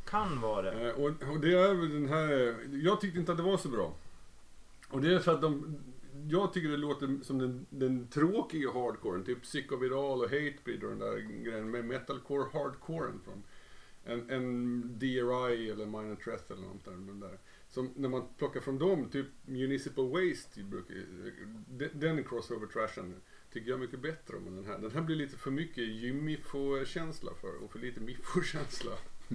Kan 0.08 0.40
vara 0.40 0.62
det. 0.62 0.88
Eh, 0.90 0.94
Och, 0.94 1.06
och 1.06 1.40
det 1.40 1.54
är 1.54 1.74
väl 1.74 1.90
den 1.90 2.08
här... 2.08 2.56
Jag 2.70 3.00
tyckte 3.00 3.18
inte 3.18 3.32
att 3.32 3.38
det 3.38 3.44
var 3.44 3.56
så 3.56 3.68
bra. 3.68 3.92
Och 4.90 5.00
det 5.00 5.14
är 5.14 5.18
för 5.18 5.34
att 5.34 5.40
de... 5.42 5.78
Jag 6.28 6.52
tycker 6.52 6.68
det 6.68 6.76
låter 6.76 7.18
som 7.22 7.38
den, 7.38 7.66
den 7.70 8.08
tråkiga 8.08 8.72
hardcoren. 8.72 9.24
Typ 9.24 9.42
psykoviral 9.42 10.20
och 10.20 10.30
Hatebreed 10.30 10.84
och 10.84 10.90
den 10.90 10.98
där 10.98 11.18
grejen 11.44 11.70
med 11.70 11.84
metalcore 11.84 12.48
hardcoren 12.52 13.20
från 13.24 13.42
en, 14.04 14.30
en 14.30 14.98
DRI 14.98 15.70
eller 15.70 15.86
Minor 15.86 16.16
Threat 16.16 16.50
eller 16.50 16.62
något 16.62 16.84
där. 16.84 16.92
Den 16.92 17.20
där. 17.20 17.38
Som 17.68 17.90
när 17.96 18.08
man 18.08 18.22
plockar 18.38 18.60
från 18.60 18.78
dem, 18.78 19.10
typ 19.10 19.26
Municipal 19.44 20.08
Waste, 20.08 20.62
brukar, 20.62 20.94
den, 21.68 21.90
den 21.92 22.24
crossover-trashen 22.24 23.14
tycker 23.52 23.70
jag 23.70 23.80
mycket 23.80 24.00
bättre 24.00 24.36
om 24.36 24.46
än 24.46 24.56
den 24.56 24.66
här. 24.66 24.78
Den 24.78 24.90
här 24.90 25.00
blir 25.00 25.16
lite 25.16 25.36
för 25.36 25.50
mycket 25.50 25.88
Jimmy-känsla 25.88 27.30
för 27.40 27.64
och 27.64 27.72
för 27.72 27.78
lite 27.78 28.00
Miffo-känsla. 28.00 28.92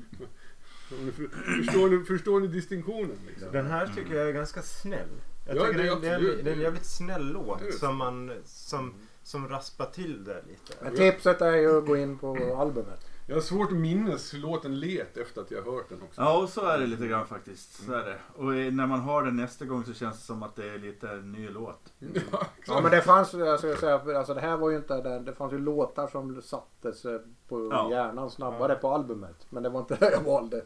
Förstår, 1.57 1.89
ni, 1.89 2.05
förstår 2.05 2.39
ni 2.39 2.47
distinktionen? 2.47 3.17
Liksom? 3.27 3.51
Den 3.51 3.65
här 3.65 3.87
tycker 3.87 4.15
jag 4.15 4.29
är 4.29 4.33
ganska 4.33 4.61
snäll. 4.61 5.09
Jag 5.47 5.55
Ja, 5.57 5.65
tycker 5.65 5.77
det 5.77 5.83
det, 5.83 5.89
är 5.89 6.01
det, 6.01 6.07
är, 6.07 6.15
absolut. 6.15 6.43
det 6.45 6.51
är 6.51 6.55
en 6.55 6.61
jävligt 6.61 6.85
snäll 6.85 7.31
låt 7.31 7.73
som, 7.79 7.97
man, 7.97 8.31
som, 8.45 8.93
som 9.23 9.47
raspar 9.49 9.85
till 9.85 10.23
det 10.23 10.41
lite. 10.47 10.73
Men 10.83 10.95
tipset 10.95 11.41
är 11.41 11.55
ju 11.55 11.77
att 11.77 11.85
gå 11.85 11.97
in 11.97 12.17
på 12.17 12.55
albumet. 12.59 13.07
Jag 13.27 13.35
har 13.35 13.41
svårt 13.41 13.71
att 13.71 13.77
minnas 13.77 14.33
hur 14.33 14.39
låten 14.39 14.79
let 14.79 15.17
efter 15.17 15.41
att 15.41 15.51
jag 15.51 15.61
har 15.61 15.71
hört 15.71 15.89
den 15.89 16.01
också. 16.01 16.21
Ja, 16.21 16.37
och 16.43 16.49
så 16.49 16.65
är 16.65 16.79
det 16.79 16.87
lite 16.87 17.07
grann 17.07 17.27
faktiskt. 17.27 17.85
Så 17.85 17.93
är 17.93 18.05
det. 18.05 18.17
Och 18.35 18.45
när 18.73 18.87
man 18.87 18.99
hör 19.01 19.23
den 19.23 19.35
nästa 19.35 19.65
gång 19.65 19.83
så 19.85 19.93
känns 19.93 20.17
det 20.19 20.25
som 20.25 20.43
att 20.43 20.55
det 20.55 20.69
är 20.69 20.77
lite 20.79 21.09
en 21.09 21.31
ny 21.31 21.49
låt. 21.49 21.93
Ja. 22.31 22.45
Ja 22.67 22.81
men 22.81 22.91
det 22.91 23.01
fanns, 23.01 23.33
alltså, 23.33 23.67
jag 23.67 23.79
säga, 23.79 24.17
alltså 24.17 24.33
det 24.33 24.41
här 24.41 24.57
var 24.57 24.69
ju 24.69 24.77
inte 24.77 25.01
den, 25.01 25.25
det 25.25 25.33
fanns 25.33 25.53
ju 25.53 25.57
låtar 25.59 26.07
som 26.07 26.41
sattes 26.41 27.05
eh, 27.05 27.19
på 27.47 27.69
Ja. 27.71 27.87
hjärnan 27.91 28.29
snabbare 28.31 28.75
på 28.75 28.89
albumet. 28.91 29.45
Men 29.49 29.63
det 29.63 29.69
var 29.69 29.79
inte 29.79 29.95
det 29.95 30.11
jag 30.11 30.21
valde. 30.23 30.63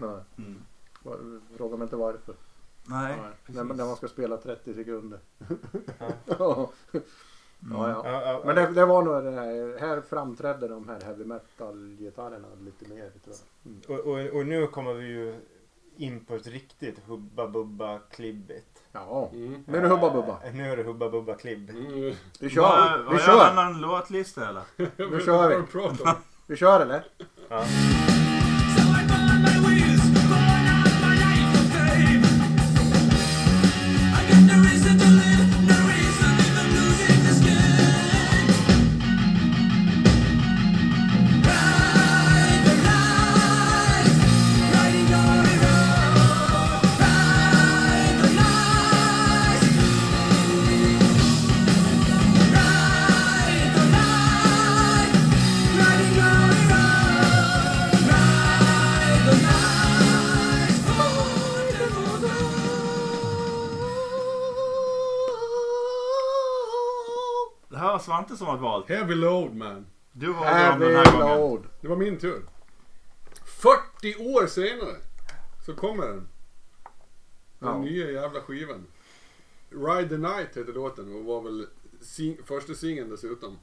Nej. 0.00 0.18
Mm. 0.38 0.62
Var- 1.02 1.40
Fråga 1.56 1.76
mig 1.76 1.84
inte 1.84 1.96
varför. 1.96 2.34
Nej, 2.86 3.14
precis. 3.46 3.62
När, 3.62 3.74
när 3.74 3.84
man 3.84 3.96
ska 3.96 4.08
spela 4.08 4.36
30 4.36 4.74
sekunder. 4.74 5.18
Ja. 5.98 6.06
ja, 6.38 6.72
Mm. 7.70 7.80
ja. 7.80 8.02
Ja, 8.04 8.22
ja, 8.22 8.42
Men 8.44 8.56
det, 8.56 8.66
det 8.66 8.86
var 8.86 9.02
nog 9.02 9.24
det 9.24 9.30
här, 9.30 9.78
här 9.80 10.00
framträdde 10.00 10.68
de 10.68 10.88
här 10.88 11.00
heavy 11.00 11.24
metal-gitarrerna 11.24 12.48
lite 12.64 12.94
mer 12.94 13.10
tror 13.24 13.36
jag. 13.36 13.72
Mm. 13.72 13.80
och, 13.88 14.12
och, 14.12 14.38
och 14.40 14.46
nu 14.46 14.66
kommer 14.66 14.94
vi 14.94 15.06
ju 15.06 15.40
in 15.96 16.24
på 16.24 16.34
ett 16.34 16.46
riktigt 16.46 16.98
Hubba 17.06 17.48
Bubba 17.48 17.98
klibbigt. 17.98 18.82
Ja, 18.92 19.30
Mm. 19.32 19.64
nu 19.66 19.78
är 19.78 19.82
det 19.82 19.88
Hubba 19.88 20.10
Bubba. 20.10 20.38
Eh, 20.44 20.54
Nu 20.54 20.72
är 20.72 20.76
det 20.76 20.82
Hubba 20.82 21.10
Bubba 21.10 21.34
klibb. 21.34 21.70
Mm. 21.70 21.92
Vi 21.92 22.14
Vad- 22.40 22.50
kör! 22.50 22.62
Har 22.88 22.98
Vi 22.98 23.04
jag 23.04 23.12
en 23.14 23.18
kör! 23.20 23.50
annan 23.50 23.80
låtlista 23.80 24.48
eller? 24.48 24.62
Jag 24.76 24.84
vet 24.86 24.98
inte 25.00 25.20
kör 25.24 25.48
vi. 25.48 25.54
vad 25.60 25.70
pratar 25.70 26.10
om. 26.10 26.16
Vi 26.46 26.56
kör 26.56 26.80
eller? 26.80 27.04
Ja. 27.48 27.64
Svante 67.98 68.36
som 68.36 68.46
har 68.46 68.56
valt. 68.58 68.88
Heavy 68.88 69.14
load 69.14 69.54
man. 69.54 69.86
Du 70.12 70.26
dem 70.26 70.34
Heavy 70.36 70.84
den 70.84 70.96
här 70.96 71.12
gången. 71.12 71.38
load. 71.38 71.62
Det 71.80 71.88
var 71.88 71.96
min 71.96 72.18
tur. 72.18 72.42
40 73.44 74.16
år 74.34 74.46
senare 74.46 74.96
så 75.66 75.74
kommer 75.74 76.06
den. 76.06 76.28
Den 77.58 77.68
Ja. 77.68 77.78
nya 77.78 78.10
jävla 78.10 78.40
skivan. 78.40 78.86
Ride 79.70 80.08
the 80.08 80.16
Night 80.16 80.56
heter 80.56 80.72
låten 80.72 81.14
och 81.14 81.24
var 81.24 81.42
väl 81.42 81.66
sing- 82.00 82.42
första 82.44 82.74
singeln 82.74 83.10
dessutom. 83.10 83.58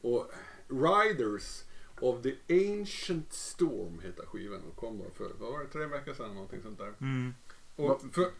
Och 0.00 0.30
Riders 0.68 1.62
of 2.00 2.22
the 2.22 2.34
Ancient 2.48 3.32
Storm 3.32 4.00
heter 4.02 4.26
skivan 4.26 4.60
och 4.70 4.76
kom 4.76 4.98
bara 4.98 5.10
för, 5.10 5.30
vad 5.40 5.52
var 5.52 5.58
det, 5.60 5.66
tre 5.66 5.86
veckor 5.86 6.14
sedan 6.14 6.34
någonting 6.34 6.62
sånt 6.62 6.78
där. 6.78 6.94
Mm. 7.00 7.34
Och 7.76 8.00
för, 8.12 8.30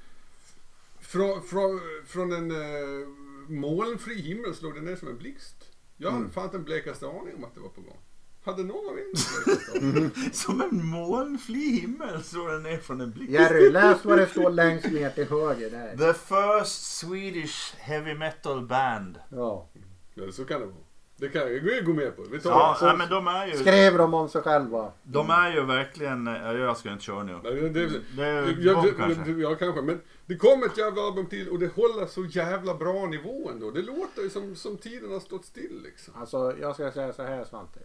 från, 1.01 1.43
från, 1.43 1.81
från 2.07 2.33
en 2.33 2.51
uh, 2.51 3.09
molnfri 3.49 4.23
himmel 4.23 4.55
slog 4.55 4.75
det 4.75 4.81
ner 4.81 4.97
som 4.97 5.09
en 5.09 5.19
blixt. 5.19 5.71
Jag 5.97 6.11
hade 6.11 6.31
fan 6.31 6.45
inte 6.45 6.57
den 6.57 6.65
blekaste 6.65 7.07
aning 7.07 7.35
om 7.35 7.45
att 7.45 7.55
det 7.55 7.61
var 7.61 7.69
på 7.69 7.81
gång. 7.81 7.99
Hade 8.45 8.63
någon 8.63 8.89
av 8.89 8.99
er? 8.99 10.33
Som 10.33 10.61
en 10.61 10.87
molnfri 10.87 11.81
himmel 11.81 12.23
slår 12.23 12.49
den 12.53 12.63
ner 12.63 12.79
från 12.79 13.01
en 13.01 13.11
blixt. 13.11 13.33
Jerry, 13.33 13.71
läs 13.71 14.05
vad 14.05 14.19
det 14.19 14.27
står 14.27 14.51
längst 14.51 14.93
ner 14.93 15.11
till 15.11 15.29
höger 15.29 15.71
där. 15.71 15.97
The 15.97 16.19
first 16.19 16.99
Swedish 16.99 17.75
heavy 17.79 18.15
metal 18.15 18.67
band. 18.67 19.19
Ja. 19.31 19.69
Ja, 20.15 20.33
så 20.33 20.45
kan 20.45 20.61
det 20.61 20.67
vara. 20.67 20.77
Det 21.23 21.29
kan 21.29 21.43
jag 21.43 21.53
jag 21.67 21.85
gå 21.85 21.93
med 21.93 22.17
på. 22.17 22.23
Vi 22.31 22.41
tar 22.41 22.51
Ja, 22.51 22.77
det. 22.81 22.87
nej, 22.87 22.97
men 22.97 23.09
de 23.11 23.27
är 23.27 23.47
ju, 23.47 23.53
Skrev 23.53 23.99
de 23.99 24.15
om 24.15 24.29
sig 24.29 24.43
själva. 24.43 24.93
de 25.03 25.31
är 25.31 25.53
ju 25.53 25.65
verkligen, 25.65 26.27
ja, 26.27 26.53
jag 26.53 26.77
ska 26.77 26.91
inte 26.93 27.05
köra 27.05 27.23
nu. 27.23 27.39
Nej, 27.45 27.55
det, 27.55 27.71
det, 27.71 28.01
jag, 28.17 28.49
jag, 28.61 28.97
kanske. 28.97 29.31
jag, 29.31 29.41
ja, 29.53 29.55
kanske. 29.55 29.83
Men 29.83 30.01
det 30.27 30.37
kommer 30.37 30.67
ett 30.67 30.79
jävla 30.79 31.03
album 31.03 31.27
till 31.27 31.49
och 31.49 31.59
det 31.59 31.73
håller 31.75 32.07
så 32.07 32.25
jävla 32.25 32.75
bra 32.75 33.07
nivå 33.07 33.51
ändå. 33.51 33.71
Det 33.71 33.83
låter 33.83 34.23
ju 34.23 34.31
som, 34.31 34.55
som 34.57 34.77
tiden 34.77 35.13
har 35.13 35.21
stått 35.21 35.45
still 35.45 35.81
liksom. 35.85 36.15
Alltså 36.21 36.55
jag 36.61 36.75
ska 36.75 36.91
säga 36.93 37.13
så 37.13 37.23
här 37.23 37.45
Svante. 37.45 37.81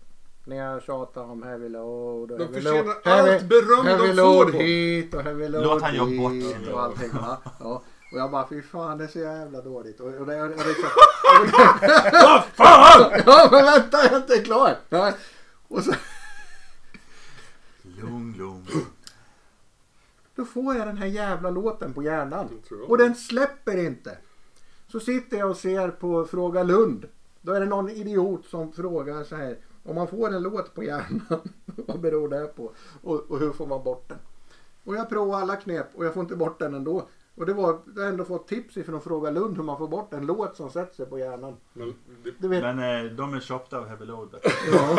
Ni 0.45 0.57
har 0.59 0.79
tjatat 0.79 1.29
om 1.29 1.43
heavy 1.43 1.69
load 1.69 2.31
och 2.31 2.37
De 2.37 2.43
heavy 2.43 2.53
förtjänar 2.61 2.83
load. 2.83 3.33
allt 3.33 3.43
beröm 3.43 3.85
de 3.85 3.89
heavy 3.89 4.07
får 4.07 4.13
load 4.15 4.51
då. 4.53 4.57
hit 4.59 5.13
och 5.13 5.21
heavy 5.23 5.47
load 5.47 5.63
Låt 5.63 5.81
han 5.81 5.95
jobba 5.95 6.29
bort 6.29 6.73
och 6.73 6.81
allting. 6.83 7.09
Ja. 7.59 7.81
Och 8.11 8.17
jag 8.17 8.31
bara 8.31 8.47
fy 8.49 8.61
fan 8.61 8.97
det 8.97 9.03
är 9.03 9.07
så 9.07 9.19
jävla 9.19 9.61
dåligt. 9.61 9.99
Och, 9.99 10.07
och 10.07 10.25
det, 10.25 10.41
och 10.41 10.49
det, 10.49 10.55
och 10.55 10.63
det, 10.63 10.75
Vad 12.23 12.43
fan! 12.43 13.21
ja 13.25 13.49
men 13.51 13.65
vänta 13.65 13.97
jag 14.03 14.13
är 14.13 14.17
inte 14.17 14.37
klar. 14.39 14.75
Ja. 14.89 15.13
Och 15.67 15.83
så, 15.83 15.93
Lugn, 17.81 18.33
lugn. 18.37 18.85
då 20.35 20.45
får 20.45 20.75
jag 20.75 20.87
den 20.87 20.97
här 20.97 21.07
jävla 21.07 21.49
låten 21.49 21.93
på 21.93 22.03
hjärnan. 22.03 22.49
Och 22.87 22.97
den 22.97 23.15
släpper 23.15 23.77
inte. 23.77 24.17
Så 24.91 24.99
sitter 24.99 25.37
jag 25.37 25.49
och 25.49 25.57
ser 25.57 25.89
på 25.89 26.25
Fråga 26.25 26.63
Lund. 26.63 27.07
Då 27.41 27.53
är 27.53 27.59
det 27.59 27.65
någon 27.65 27.89
idiot 27.89 28.45
som 28.45 28.71
frågar 28.71 29.23
så 29.23 29.35
här. 29.35 29.57
Om 29.83 29.95
man 29.95 30.07
får 30.07 30.33
en 30.33 30.43
låt 30.43 30.73
på 30.73 30.83
hjärnan, 30.83 31.41
vad 31.65 31.99
beror 31.99 32.29
det 32.29 32.47
på? 32.47 32.71
Och, 33.01 33.31
och 33.31 33.39
hur 33.39 33.51
får 33.51 33.67
man 33.67 33.83
bort 33.83 34.09
den? 34.09 34.17
Och 34.83 34.95
jag 34.95 35.09
provar 35.09 35.41
alla 35.41 35.55
knep 35.55 35.87
och 35.95 36.05
jag 36.05 36.13
får 36.13 36.23
inte 36.23 36.35
bort 36.35 36.59
den 36.59 36.73
ändå. 36.73 37.07
Och 37.37 37.45
det 37.45 37.53
var, 37.53 37.79
jag 37.95 38.01
har 38.03 38.09
ändå 38.09 38.25
fått 38.25 38.47
tips 38.47 38.77
ifrån 38.77 39.01
Fråga 39.01 39.31
Lund 39.31 39.57
hur 39.57 39.63
man 39.63 39.77
får 39.77 39.87
bort 39.87 40.13
en 40.13 40.25
låt 40.25 40.55
som 40.55 40.69
sätter 40.69 40.95
sig 40.95 41.05
på 41.05 41.19
hjärnan. 41.19 41.57
Men 41.73 41.93
det, 42.37 42.47
vet, 42.47 42.61
Men 42.61 43.05
eh, 43.05 43.11
de 43.11 43.33
är 43.33 43.39
köpta 43.39 43.77
av 43.77 43.87
Heavy 43.87 44.05
Load. 44.05 44.29
ja. 44.71 44.97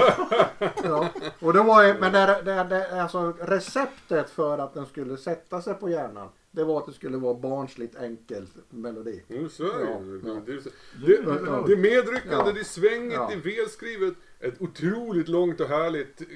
ja. 0.84 1.08
Och 1.40 1.52
då 1.52 1.62
var 1.62 1.84
ju, 1.84 1.94
men 2.00 2.12
det, 2.12 2.42
det, 2.44 2.64
det, 2.64 3.02
alltså 3.02 3.32
receptet 3.40 4.30
för 4.30 4.58
att 4.58 4.74
den 4.74 4.86
skulle 4.86 5.16
sätta 5.16 5.62
sig 5.62 5.74
på 5.74 5.90
hjärnan. 5.90 6.28
Det 6.50 6.64
var 6.64 6.78
att 6.78 6.86
det 6.86 6.92
skulle 6.92 7.16
vara 7.16 7.34
barnsligt 7.34 7.96
enkel 7.96 8.46
melodi. 8.70 9.22
mm, 9.28 9.48
så 9.48 9.62
är 9.62 9.78
det 9.78 10.28
Ja. 10.28 10.34
Det, 10.46 10.52
Det 11.06 11.12
är 11.14 11.22
det, 11.22 11.66
det 11.66 11.72
är 11.72 11.76
medryckande, 11.76 12.36
Ja. 12.46 12.52
det 12.52 12.60
är 12.60 12.64
svängigt, 12.64 13.14
Ja. 13.14 13.30
det 13.30 13.50
är 13.50 13.56
välskrivet. 13.56 14.14
Ett 14.40 14.60
otroligt 14.62 15.28
långt 15.28 15.60
och 15.60 15.68
härligt 15.68 16.20
eh, 16.20 16.26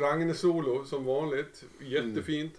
Ragne-solo 0.00 0.84
som 0.84 1.04
vanligt. 1.04 1.64
Jättefint. 1.80 2.54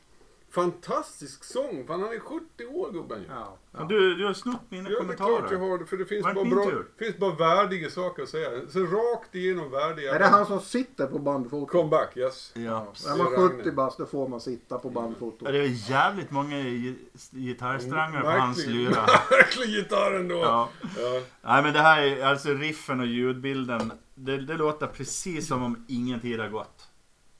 Fantastisk 0.52 1.44
sång. 1.44 1.84
Fan 1.88 2.02
han 2.02 2.14
är 2.14 2.20
70 2.20 2.66
år 2.66 2.92
gubben 2.92 3.20
ju. 3.22 3.28
Ja. 3.30 3.58
Men 3.72 3.88
Du, 3.88 4.16
du 4.16 4.26
har 4.26 4.34
snott 4.34 4.62
mina 4.70 4.90
Ja, 4.90 5.00
det 5.04 5.14
är 5.14 5.16
klart 5.18 5.30
jag 5.30 5.38
kommentarer. 5.50 5.70
har 5.70 5.78
det. 5.78 5.86
För 5.86 5.98
det 5.98 6.06
finns 6.06 6.24
Var 6.24 6.30
det 6.30 6.36
bara, 6.36 6.44
min 6.46 6.56
bra, 6.56 6.66
tur? 6.66 6.86
finns 7.00 7.18
bara 7.18 7.36
värdiga 7.36 7.90
saker 7.90 8.24
att 8.24 8.30
säga. 8.30 8.50
Så 8.70 8.80
rakt 8.80 9.36
igenom 9.36 9.72
värdiga. 9.72 10.16
Är 10.16 10.20
det 10.20 10.26
han 10.26 10.46
som 10.46 10.60
sitter 10.60 11.08
på 11.08 11.20
bandfotot? 11.20 11.70
Comeback, 11.70 12.18
yes. 12.18 12.52
Ja. 12.56 12.94
Är 13.08 13.18
man 13.18 13.34
är 13.34 13.38
70 13.50 13.58
Ragne. 13.60 13.72
bast 13.72 13.98
då 13.98 14.06
får 14.06 14.28
man 14.28 14.42
sitta 14.42 14.80
på 14.80 14.90
bandfotot. 14.90 15.48
Det 15.52 15.58
är 15.60 15.90
jävligt 15.92 16.32
många 16.32 16.58
gi- 16.58 16.96
gitarrsträngar 17.32 18.22
på 18.22 18.28
Mm, 18.28 18.42
hans 18.42 18.58
verkligen. 18.58 18.78
lyra. 18.84 19.06
Verkligen 19.32 19.72
gitarren 19.84 20.28
då. 20.28 20.36
Ja. 20.38 20.70
Ja. 20.98 21.22
Nej 21.42 21.64
men 21.64 21.74
det 21.74 21.80
här 21.80 22.02
är 22.02 22.26
alltså 22.26 22.50
riffen 22.50 23.00
och 23.00 23.06
ljudbilden. 23.06 23.92
Det, 24.16 24.38
det 24.38 24.54
låter 24.58 24.88
precis 24.88 25.48
som 25.48 25.64
om 25.64 25.86
ingen 25.88 26.20
tid 26.20 26.40
har 26.40 26.50
gått. 26.50 26.88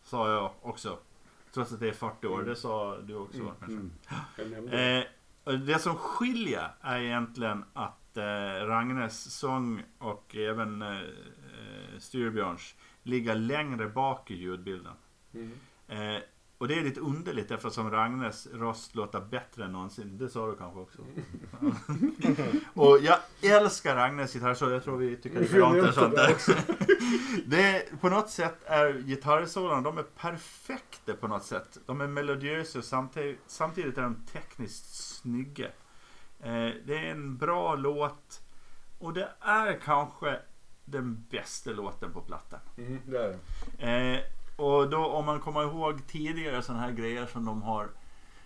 Sa 0.04 0.30
jag 0.32 0.52
också. 0.62 0.98
Trots 1.54 1.74
att 1.74 1.80
det 1.80 1.88
är 1.88 1.94
40 1.94 2.28
år. 2.28 2.44
Det 2.44 2.56
sa 2.56 2.98
du 2.98 3.16
också 3.16 3.54
kanske. 3.60 3.66
Mm. 3.72 3.92
Nämnde 4.38 4.72
det. 4.72 5.08
Eh, 5.46 5.54
det 5.54 5.80
som 5.80 5.96
skiljer 5.96 6.72
är 6.82 7.00
egentligen 7.00 7.66
att 7.74 8.18
eh, 8.18 8.66
Ragnes 8.66 9.38
sång 9.40 9.84
och 9.98 10.36
även 10.36 10.82
eh, 10.82 10.98
eh, 10.98 12.00
Styrbjörns 12.00 12.76
ligger 13.04 13.36
längre 13.36 13.88
bak 13.88 14.32
i 14.32 14.36
ljudbilden. 14.36 14.94
Mm. 15.34 15.52
Eh, 15.88 16.22
och 16.60 16.68
det 16.68 16.80
är 16.80 16.84
lite 16.84 17.00
underligt 17.00 17.52
eftersom 17.52 17.92
Ragnes 17.92 18.48
röst 18.48 18.96
låter 18.96 19.22
bättre 19.22 19.66
än 19.66 19.72
någonsin. 19.72 20.18
Det 20.18 20.30
sa 20.30 20.48
du 20.48 20.56
kanske 20.56 20.80
också. 20.80 21.02
och 22.74 23.00
jag 23.02 23.18
älskar 23.42 23.96
Ragnes 23.96 24.34
gitarrsolo. 24.34 24.72
Jag 24.72 24.84
tror 24.84 24.98
vi 24.98 25.18
tycker 25.18 25.40
likadant 25.40 25.82
där 25.82 25.92
Svante. 25.92 26.36
Det 27.46 27.62
är, 27.62 27.98
på 27.98 28.10
något 28.10 28.30
sätt 28.30 28.64
är 28.66 28.94
gitarrsolon, 28.94 29.84
de 29.84 29.98
är 29.98 30.04
perfekta 30.04 31.14
på 31.14 31.28
något 31.28 31.44
sätt. 31.44 31.78
De 31.86 32.02
är 32.02 32.08
melodiösa 32.08 32.80
och 32.80 32.86
samtidigt, 32.86 33.40
samtidigt 33.48 33.98
är 33.98 34.02
de 34.02 34.16
tekniskt 34.16 34.96
snygga. 34.96 35.68
Eh, 36.40 36.70
det 36.86 36.98
är 36.98 37.12
en 37.12 37.38
bra 37.38 37.76
låt 37.76 38.42
och 39.00 39.14
det 39.14 39.30
är 39.40 39.80
kanske 39.86 40.40
den 40.86 41.26
bästa 41.30 41.70
låten 41.72 42.14
på 42.14 42.22
plattan. 42.22 42.60
Mm, 42.78 43.00
det 43.06 43.18
är 43.18 43.38
det. 43.78 44.16
Eh, 44.16 44.39
och 44.60 44.90
då 44.90 45.06
om 45.06 45.26
man 45.26 45.40
kommer 45.40 45.64
ihåg 45.64 46.08
tidigare 46.08 46.62
sådana 46.62 46.82
här 46.84 46.92
grejer 46.92 47.26
som 47.26 47.46
de 47.46 47.62
har 47.62 47.90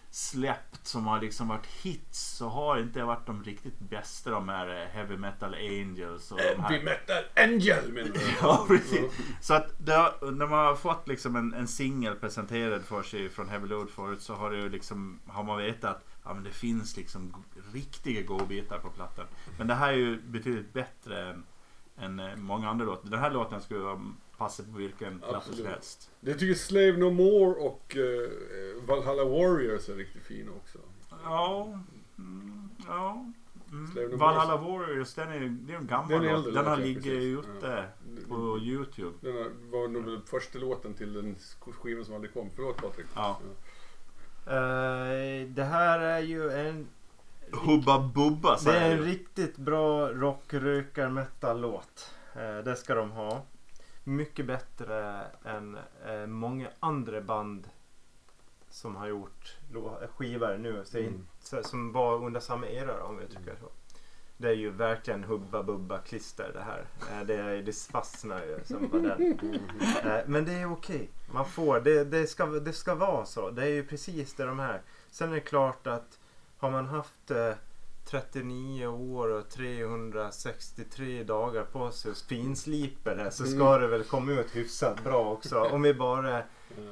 släppt 0.09 0.87
som 0.87 1.05
har 1.07 1.21
liksom 1.21 1.47
varit 1.47 1.65
hits 1.65 2.19
så 2.37 2.49
har 2.49 2.79
inte 2.79 3.03
varit 3.03 3.25
de 3.25 3.43
riktigt 3.43 3.79
bästa 3.79 4.29
de 4.29 4.49
här 4.49 4.81
eh, 4.81 4.87
Heavy 4.87 5.17
Metal 5.17 5.53
Angels 5.53 6.31
och 6.31 6.37
de 6.37 6.43
här. 6.61 6.69
Heavy 6.69 6.83
Metal 6.85 7.23
Angel 7.35 7.91
menar 7.93 8.09
du? 8.09 8.19
Ja, 8.41 8.65
precis. 8.67 9.11
Så 9.41 9.53
att 9.53 9.73
det, 9.77 10.13
när 10.21 10.47
man 10.47 10.65
har 10.65 10.75
fått 10.75 11.07
liksom 11.07 11.35
en, 11.35 11.53
en 11.53 11.67
singel 11.67 12.15
presenterad 12.15 12.83
för 12.85 13.03
sig 13.03 13.29
från 13.29 13.49
Heavy 13.49 13.67
Load 13.67 13.89
förut 13.89 14.21
så 14.21 14.33
har, 14.33 14.51
det 14.51 14.57
ju 14.57 14.69
liksom, 14.69 15.19
har 15.27 15.43
man 15.43 15.57
vetat 15.57 15.91
att 15.95 16.05
ja, 16.23 16.33
men 16.33 16.43
det 16.43 16.51
finns 16.51 16.97
liksom 16.97 17.43
riktiga 17.73 18.21
godbitar 18.21 18.79
på 18.79 18.89
plattan. 18.89 19.25
Men 19.57 19.67
det 19.67 19.73
här 19.75 19.89
är 19.93 19.97
ju 19.97 20.21
betydligt 20.21 20.73
bättre 20.73 21.29
än, 21.29 21.43
än 21.97 22.19
eh, 22.19 22.35
många 22.35 22.69
andra 22.69 22.85
låtar. 22.85 23.09
Den 23.09 23.19
här 23.19 23.31
låten 23.31 23.61
skulle 23.61 23.79
vara- 23.79 24.13
passa 24.37 24.63
på 24.63 24.77
vilken 24.77 25.19
platta 25.19 25.53
som 25.53 25.65
helst. 25.65 26.11
Jag 26.19 26.39
tycker 26.39 26.53
Slave 26.55 26.97
No 26.97 27.09
More 27.11 27.53
och 27.59 27.97
eh, 27.97 28.29
Valhalla 28.87 29.23
Warriors 29.25 29.89
är 29.89 29.95
riktigt 29.95 30.23
fina 30.23 30.51
också. 30.51 30.79
Ja, 31.23 31.79
mm, 32.17 32.69
ja. 32.87 33.25
Mm. 33.71 34.09
No 34.11 34.17
Valhalla 34.17 34.57
Warriors, 34.57 35.13
den 35.13 35.27
är, 35.31 35.39
det 35.39 35.73
är 35.73 35.77
en 35.77 35.87
gammal 35.87 36.09
Den 36.09 36.21
är 36.25 36.33
låt. 36.33 36.45
äldre 36.45 36.51
Den 36.51 36.65
har 36.69 36.77
låt, 36.77 36.79
ja, 36.79 36.85
ligger 36.85 37.11
ute 37.39 37.85
Ja. 38.07 38.27
på 38.27 38.57
Youtube. 38.59 39.13
Den 39.21 39.33
här 39.33 39.49
var 39.71 39.87
nog 39.87 40.05
den 40.05 40.21
första 40.21 40.59
låten 40.59 40.93
till 40.93 41.13
den 41.13 41.35
skivan 41.59 42.05
som 42.05 42.15
aldrig 42.15 42.33
kom. 42.33 42.49
Förlåt 42.55 42.77
Patrik. 42.77 43.05
Ja. 43.15 43.39
Eh, 44.45 45.47
det 45.47 45.63
här 45.63 45.99
är 45.99 46.19
ju 46.19 46.51
en... 46.51 46.87
Hubba 47.51 47.99
Bubba 47.99 48.49
Det 48.49 48.55
är 48.55 48.57
säger 48.57 48.97
en 48.97 49.03
riktigt 49.03 49.57
bra 49.57 50.09
rock, 50.11 50.53
rökar, 50.53 51.09
metal-låt. 51.09 52.11
Eh, 52.35 52.57
det 52.65 52.75
ska 52.75 52.95
de 52.95 53.11
ha. 53.11 53.41
Mycket 54.03 54.45
bättre 54.45 55.25
än 55.45 55.77
eh, 56.05 56.25
många 56.27 56.69
andra 56.79 57.21
band 57.21 57.69
som 58.69 58.95
har 58.95 59.07
gjort 59.07 59.57
skivor 60.15 60.57
nu. 60.57 60.81
Så 60.85 60.97
Mm. 60.97 61.13
inte, 61.13 61.63
som 61.69 61.91
var 61.91 62.25
under 62.25 62.39
samma 62.39 62.67
era 62.67 63.03
om 63.03 63.17
vi 63.17 63.27
tycker 63.27 63.55
så. 63.61 63.69
Det 64.37 64.47
är 64.49 64.53
ju 64.53 64.69
verkligen 64.69 65.23
Hubba 65.23 65.63
Bubba 65.63 65.97
klister 65.99 66.51
det 66.53 66.61
här. 66.61 66.85
Eh, 67.11 67.25
det, 67.27 67.35
är, 67.35 67.61
det 67.63 67.75
fastnar 67.77 68.41
ju 68.45 68.59
som 68.63 68.89
på 68.89 68.97
den. 68.97 69.39
Eh, 70.05 70.19
Men 70.27 70.45
det 70.45 70.53
är 70.53 70.71
okej. 70.71 71.09
Man 71.33 71.45
får, 71.45 71.79
det, 71.79 72.03
det, 72.03 72.27
ska, 72.27 72.45
det 72.45 72.73
ska 72.73 72.95
vara 72.95 73.25
så. 73.25 73.49
Det 73.49 73.63
är 73.63 73.69
ju 73.69 73.85
precis 73.85 74.33
det 74.33 74.45
de 74.45 74.59
här. 74.59 74.81
Sen 75.11 75.29
är 75.29 75.33
det 75.33 75.39
klart 75.41 75.87
att 75.87 76.19
har 76.57 76.71
man 76.71 76.85
haft 76.85 77.31
eh, 77.31 77.53
39 78.05 78.87
år 78.87 79.27
och 79.27 79.49
363 79.49 81.23
dagar 81.23 81.63
på 81.63 81.91
sig 81.91 82.11
och 82.11 82.17
finsliper 82.17 83.15
det 83.15 83.31
så 83.31 83.45
ska 83.45 83.77
det 83.77 83.87
väl 83.87 84.03
komma 84.03 84.31
ut 84.31 84.55
hyfsat 84.55 85.03
bra 85.03 85.31
också. 85.31 85.59
Om 85.59 85.81
vi 85.81 85.93
bara 85.93 86.43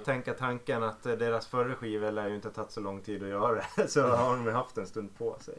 tänker 0.06 0.34
tanken 0.34 0.84
att 0.84 1.04
deras 1.04 1.48
förra 1.48 1.76
skiva 1.76 2.12
lär 2.12 2.28
ju 2.28 2.36
inte 2.36 2.50
tagit 2.50 2.72
så 2.72 2.80
lång 2.80 3.02
tid 3.02 3.24
att 3.24 3.30
göra 3.30 3.64
så 3.88 4.02
har 4.02 4.36
de 4.36 4.46
ju 4.46 4.52
haft 4.52 4.78
en 4.78 4.88
stund 4.88 5.18
på 5.18 5.38
sig. 5.40 5.58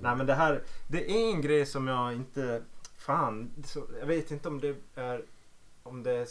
Nej 0.00 0.16
men 0.16 0.26
det 0.26 0.34
här, 0.34 0.62
det 0.88 1.10
är 1.10 1.34
en 1.34 1.40
grej 1.40 1.66
som 1.66 1.88
jag 1.88 2.12
inte 2.12 2.62
fan, 2.96 3.50
jag 4.00 4.06
vet 4.06 4.30
inte 4.30 4.48
om 4.48 4.60
det 4.60 4.76
är 4.94 5.24
om 5.82 6.02
det 6.02 6.12
är, 6.12 6.28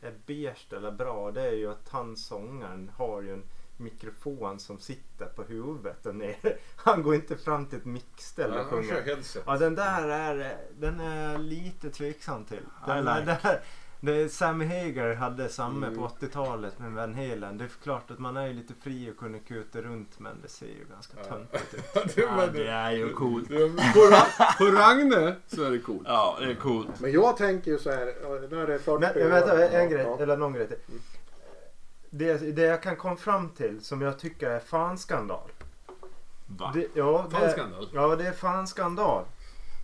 är 0.00 0.14
beige 0.26 0.72
eller 0.72 0.90
bra. 0.90 1.30
Det 1.30 1.42
är 1.42 1.52
ju 1.52 1.70
att 1.70 1.88
han 1.88 2.16
sångaren 2.16 2.90
har 2.96 3.22
ju 3.22 3.32
en 3.32 3.42
mikrofon 3.78 4.58
som 4.60 4.78
sitter 4.78 5.26
på 5.26 5.42
huvudet 5.42 6.06
och 6.06 6.14
nere. 6.24 6.56
Han 6.76 7.02
går 7.02 7.14
inte 7.14 7.36
fram 7.36 7.66
till 7.66 7.78
ett 7.78 7.84
mixställ 7.84 8.52
Ja, 8.54 8.60
och 8.60 8.84
kör 8.84 9.02
sjunger. 9.02 9.24
Ja 9.46 9.56
den 9.58 9.74
där 9.74 10.08
är, 10.08 10.56
den 10.78 11.00
är 11.00 11.38
lite 11.38 11.90
tveksam 11.90 12.44
till. 12.44 12.60
Den, 12.86 13.04
like. 13.04 13.38
där, 13.42 13.60
det 14.00 14.28
Sammy 14.32 14.64
Hagar 14.66 15.14
hade 15.14 15.48
samma 15.48 15.86
Mm. 15.86 15.98
på 15.98 16.08
80-talet 16.20 16.78
med 16.78 16.92
Van 16.92 17.14
Halen. 17.14 17.58
Det 17.58 17.64
är 17.64 17.70
klart 17.82 18.10
att 18.10 18.18
man 18.18 18.36
är 18.36 18.46
ju 18.46 18.52
lite 18.52 18.74
fri 18.82 19.10
och 19.10 19.16
kunna 19.16 19.38
kuta 19.38 19.80
runt 19.82 20.18
men 20.18 20.36
det 20.42 20.48
ser 20.48 20.66
ju 20.66 20.84
ganska 20.90 21.16
Ja. 21.18 21.24
töntigt 21.24 21.74
ut. 21.74 21.84
det 22.14 22.20
Ja, 22.22 22.46
det 22.52 22.68
är 22.68 22.90
ju 22.92 23.12
coolt. 23.12 23.48
På, 23.48 23.54
Ra- 23.54 24.58
på 24.58 24.64
Ragne 24.64 25.34
så 25.46 25.62
är 25.64 25.70
det 25.70 25.78
coolt. 25.78 26.02
Ja, 26.04 26.36
det 26.40 26.50
är 26.50 26.54
coolt. 26.54 27.00
Men 27.00 27.12
jag 27.12 27.36
tänker 27.36 27.70
ju 27.70 27.78
så 27.78 27.90
här, 27.90 28.04
nu 28.50 28.62
är 28.62 28.66
det 28.66 28.78
40 28.78 29.00
Men 29.14 29.26
år. 29.26 29.30
vänta, 29.30 29.68
en 29.68 29.82
Ja, 29.82 29.88
grej, 29.88 30.02
ja. 30.06 30.18
eller 30.22 30.36
någon 30.36 30.52
grej 30.52 30.66
till. 30.68 30.76
Det, 32.10 32.56
det 32.56 32.62
jag 32.62 32.82
kan 32.82 32.96
komma 32.96 33.16
fram 33.16 33.48
till 33.48 33.84
som 33.84 34.00
jag 34.02 34.18
tycker 34.18 34.50
är 34.50 34.60
fan 34.60 34.98
skandal. 34.98 35.50
Va? 36.46 36.70
Det, 36.74 36.86
ja, 36.94 37.26
det, 37.30 37.36
Fan 37.36 37.50
skandal. 37.50 37.88
Ja, 37.94 38.16
det 38.16 38.26
är 38.26 38.32
fan 38.32 38.66
skandal. 38.66 39.24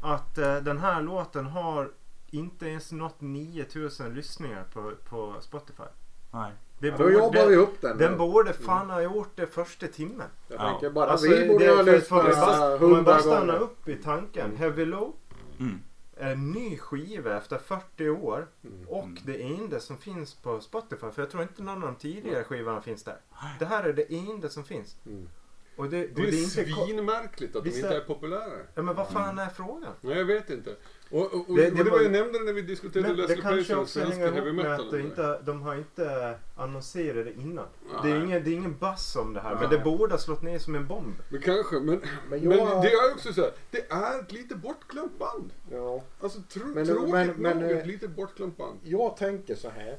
Att 0.02 0.38
eh, 0.38 0.56
den 0.56 0.78
här 0.78 1.02
låten 1.02 1.46
har 1.46 1.90
inte 2.30 2.66
ens 2.66 2.92
nått 2.92 3.20
9000 3.20 4.14
lyssningar 4.14 4.64
på, 4.72 4.92
på 5.08 5.34
Spotify. 5.40 5.82
Nej. 6.30 6.50
Det 6.78 6.86
Ja, 6.88 6.94
då 6.98 7.10
jobbar 7.10 7.46
vi 7.46 7.56
upp 7.56 7.80
den. 7.80 7.98
Den 7.98 8.12
då. 8.12 8.18
borde 8.18 8.52
fan 8.52 8.90
ha 8.90 9.00
gjort 9.02 9.32
det 9.36 9.46
första 9.46 9.86
timmen. 9.86 10.26
Jag 10.48 10.60
Ja. 10.60 10.68
tänker 10.70 10.90
bara 10.90 11.10
Alltså, 11.10 11.28
vi 11.28 11.48
borde 11.48 11.66
det- 11.66 11.74
ha 11.76 11.82
lyssnat 11.82 12.24
bara- 12.24 12.74
Om 12.74 12.80
man 12.80 12.80
hundra 12.80 13.02
bara 13.02 13.18
stannar 13.18 13.40
gånger. 13.46 13.58
upp 13.58 13.88
i 13.88 13.94
tanken. 13.96 14.56
Heavy 14.56 14.84
Low 14.84 15.12
Mm. 15.60 15.80
Är 16.16 16.32
en 16.32 16.52
ny 16.52 16.78
skiva 16.78 17.36
efter 17.36 17.58
40 17.58 18.08
år. 18.08 18.48
Mm. 18.64 18.88
Och 18.88 19.08
det 19.24 19.42
enda 19.42 19.80
som 19.80 19.98
finns 19.98 20.34
på 20.34 20.60
Spotify. 20.60 21.10
För 21.10 21.22
jag 21.22 21.30
tror 21.30 21.42
inte 21.42 21.62
någon 21.62 21.82
av 21.82 21.88
de 21.88 21.96
tidigare 21.96 22.44
skivorna 22.44 22.80
finns 22.80 23.02
där. 23.02 23.20
Det 23.58 23.64
här 23.64 23.84
är 23.84 23.92
det 23.92 24.14
enda 24.14 24.48
som 24.48 24.64
finns. 24.64 24.96
Mm. 25.06 25.28
Och 25.76 25.90
det, 25.90 26.04
och 26.04 26.14
Det 26.14 26.22
är 26.22 26.30
det 26.30 26.42
är 26.42 26.46
svinmärkligt 26.46 27.56
att 27.56 27.64
de 27.64 27.70
inte 27.70 27.96
är 27.96 28.00
populära. 28.00 28.58
Ja, 28.74 28.82
men 28.82 28.94
vad 28.94 29.08
fan 29.08 29.38
är 29.38 29.48
frågan? 29.48 29.92
Nej, 30.00 30.18
jag 30.18 30.24
vet 30.24 30.50
inte. 30.50 30.76
Och, 31.14 31.34
och, 31.34 31.50
och 31.50 31.56
Det- 31.56 31.62
det, 31.62 31.70
det 31.70 31.76
det 31.84 31.90
var 31.90 31.96
var- 31.98 32.02
jag 32.02 32.12
nämnde 32.12 32.38
när 32.38 32.52
vi 32.52 32.62
diskuterade 32.62 33.08
Men 33.08 33.16
det 33.16 33.22
Leslie 33.22 33.42
kanske 33.42 33.74
Price 33.74 34.00
och 34.02 34.08
hänger 34.10 34.32
heavy 34.32 34.36
ihop 34.50 34.56
med 34.56 34.64
metal. 34.64 34.84
att 34.86 34.90
det 34.92 35.00
inte, 35.00 35.40
de 35.44 35.62
har 35.62 35.74
inte 35.74 36.38
annonserat 36.56 37.24
det 37.24 37.32
innan. 37.42 37.66
Nej. 37.86 37.96
Det 38.02 38.10
är 38.10 38.24
ingen, 38.24 38.44
det 38.44 38.50
är 38.50 38.54
ingen 38.54 38.76
buzz 38.78 39.16
om 39.16 39.32
det 39.34 39.40
här. 39.40 39.54
Men 39.54 39.68
Nej. 39.68 39.78
det 39.78 39.84
borde 39.84 40.12
ha 40.14 40.18
slått 40.18 40.42
ner 40.42 40.58
som 40.58 40.74
en 40.74 40.86
bomb. 40.86 41.14
Men 41.28 41.40
kanske, 41.42 41.74
men, 41.80 41.86
Men 41.86 42.00
men, 42.28 42.42
jag- 42.58 42.82
det 42.82 42.92
är 42.92 43.12
också 43.12 43.32
så 43.32 43.40
här, 43.40 43.50
det 43.70 43.90
är 43.90 44.20
ett 44.20 44.32
lite 44.32 44.54
bortglömt 44.54 45.18
band. 45.18 45.52
Ja. 45.70 46.02
Alltså 46.20 46.42
tro, 46.42 46.66
Men- 46.66 46.86
tråkigt 46.86 47.10
men- 47.12 47.26
nog 47.26 47.38
men, 47.38 47.62
eh, 47.64 47.70
ett 47.78 47.86
lite 47.86 48.08
bortglömt 48.08 48.56
band. 48.56 48.78
Jag 48.84 49.16
tänker 49.16 49.54
så 49.54 49.68
här. 49.70 49.98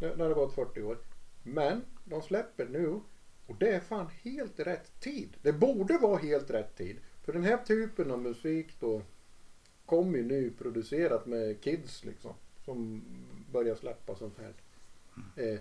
Nu 0.00 0.12
nu 0.16 0.22
har 0.22 0.28
det 0.28 0.34
gått 0.34 0.54
40 0.54 0.82
år. 0.82 0.98
Men 1.42 1.82
de 2.04 2.22
släpper 2.22 2.64
nu. 2.66 3.00
Och 3.46 3.56
det 3.58 3.68
är 3.68 3.80
fan 3.80 4.06
helt 4.22 4.60
rätt 4.60 5.00
tid. 5.00 5.28
Det 5.42 5.52
borde 5.52 5.98
vara 5.98 6.16
helt 6.16 6.50
rätt 6.50 6.76
tid. 6.76 6.96
För 7.24 7.32
den 7.32 7.44
här 7.44 7.56
typen 7.56 8.10
av 8.10 8.18
musik 8.22 8.76
då 8.80 9.02
kommer 9.88 10.18
ju 10.18 10.24
nu 10.24 10.50
producerat 10.58 11.26
med 11.26 11.60
kids 11.60 12.04
liksom. 12.04 12.32
Som 12.64 13.02
börjar 13.52 13.74
släppa 13.74 14.14
sånt 14.14 14.38
här. 14.38 14.52
Eh. 15.52 15.58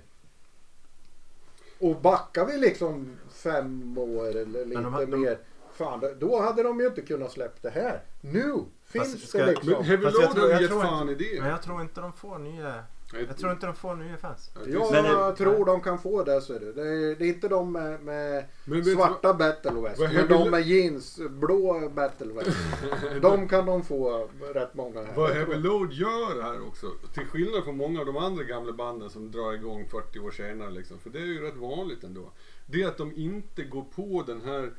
Och 1.80 2.02
backar 2.02 2.46
vi 2.46 2.58
liksom 2.58 3.18
fem 3.30 3.98
år 3.98 4.28
eller 4.28 4.66
lite 4.66 4.82
de 4.82 5.12
de- 5.12 5.22
mer. 5.22 5.38
Fan, 5.74 6.04
då- 6.20 6.42
hade 6.42 6.64
de 6.64 6.80
ju 6.80 6.88
inte 6.88 7.02
kunnat 7.02 7.32
släppa 7.32 7.58
det 7.62 7.70
här. 7.70 8.02
Nu 8.22 8.54
finns 8.86 9.30
ska 9.30 9.38
det 9.38 9.44
jag- 9.44 9.50
liksom. 9.50 9.70
Men 9.74 9.84
Heavy 9.84 10.04
Fast 10.04 10.16
jag 10.18 10.24
Load 10.24 10.36
tror- 10.36 10.44
har 10.44 10.50
jag 10.52 10.62
gett 10.62 10.72
fan 10.72 11.10
inte- 11.10 11.24
i 11.24 11.36
det. 11.36 11.42
Men 11.42 11.50
jag 11.50 11.62
tror 11.62 11.82
inte 11.82 12.02
de 12.02 12.14
får 12.14 12.38
nya... 12.40 12.84
Jag 13.14 13.38
tror 13.38 13.52
inte 13.52 13.66
de 13.66 13.76
får 13.76 13.96
nya 13.96 14.18
fans. 14.18 14.52
Jag 14.66 14.92
Men 14.92 15.04
det- 15.04 15.36
tror 15.36 15.66
de 15.66 15.82
kan 15.82 16.00
få 16.00 16.24
det. 16.24 16.42
Så 16.42 16.54
är 16.54 16.60
det. 16.60 16.74
Det, 16.74 16.82
är, 16.82 17.16
det 17.16 17.26
är 17.26 17.30
inte 17.30 17.48
de 17.48 17.72
med, 17.72 18.04
med 18.04 18.46
Men 18.66 18.82
du 18.84 18.94
svarta 18.94 19.34
battle 19.34 19.72
west. 19.72 20.00
Men 20.14 20.28
de 20.28 20.50
med 20.50 20.62
jeans, 20.62 21.20
blå 21.30 21.90
battle 21.90 22.34
west. 22.34 22.58
de 23.22 23.48
kan 23.48 23.66
de 23.66 23.84
få 23.84 24.28
rätt 24.54 24.74
många 24.74 25.04
här. 25.04 25.14
Vad 25.16 25.30
Heavy 25.32 25.56
Load 25.56 25.94
gör 25.94 26.42
här 26.44 26.68
också, 26.68 26.92
till 27.14 27.26
skillnad 27.26 27.64
från 27.64 27.78
många 27.78 28.00
av 28.00 28.06
de 28.06 28.18
andra 28.18 28.44
gamla 28.44 28.74
banden 28.74 29.10
som 29.10 29.32
drar 29.32 29.54
igång 29.54 29.88
40 29.90 30.20
år 30.20 30.32
senare, 30.32 30.72
liksom, 30.72 31.00
för 31.00 31.10
det 31.10 31.20
är 31.20 31.26
ju 31.26 31.42
rätt 31.42 31.58
vanligt 31.58 32.04
ändå. 32.04 32.32
Det 32.66 32.84
är 32.84 32.88
att 32.88 32.98
de 32.98 33.14
inte 33.16 33.64
går 33.64 33.86
på 33.96 34.24
den 34.28 34.42
här 34.42 34.72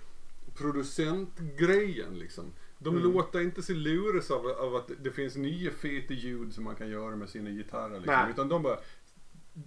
producentgrejen 0.57 2.19
liksom. 2.19 2.53
De 2.79 2.97
Mm. 2.97 3.13
låter 3.13 3.41
inte 3.41 3.63
sig 3.63 3.75
luras 3.75 4.31
av, 4.31 4.47
av 4.47 4.77
att 4.77 4.91
det 5.01 5.11
finns 5.11 5.37
nya 5.37 5.71
feta 5.71 6.15
ljud 6.15 6.55
som 6.55 6.65
man 6.65 6.75
kan 6.77 6.89
göra 6.91 7.17
med 7.17 7.29
sina 7.29 7.51
gitarrer. 7.51 7.95
Liksom. 8.01 8.15
Nej. 8.15 8.31
Utan 8.31 8.49
de 8.49 8.63
bara, 8.63 8.79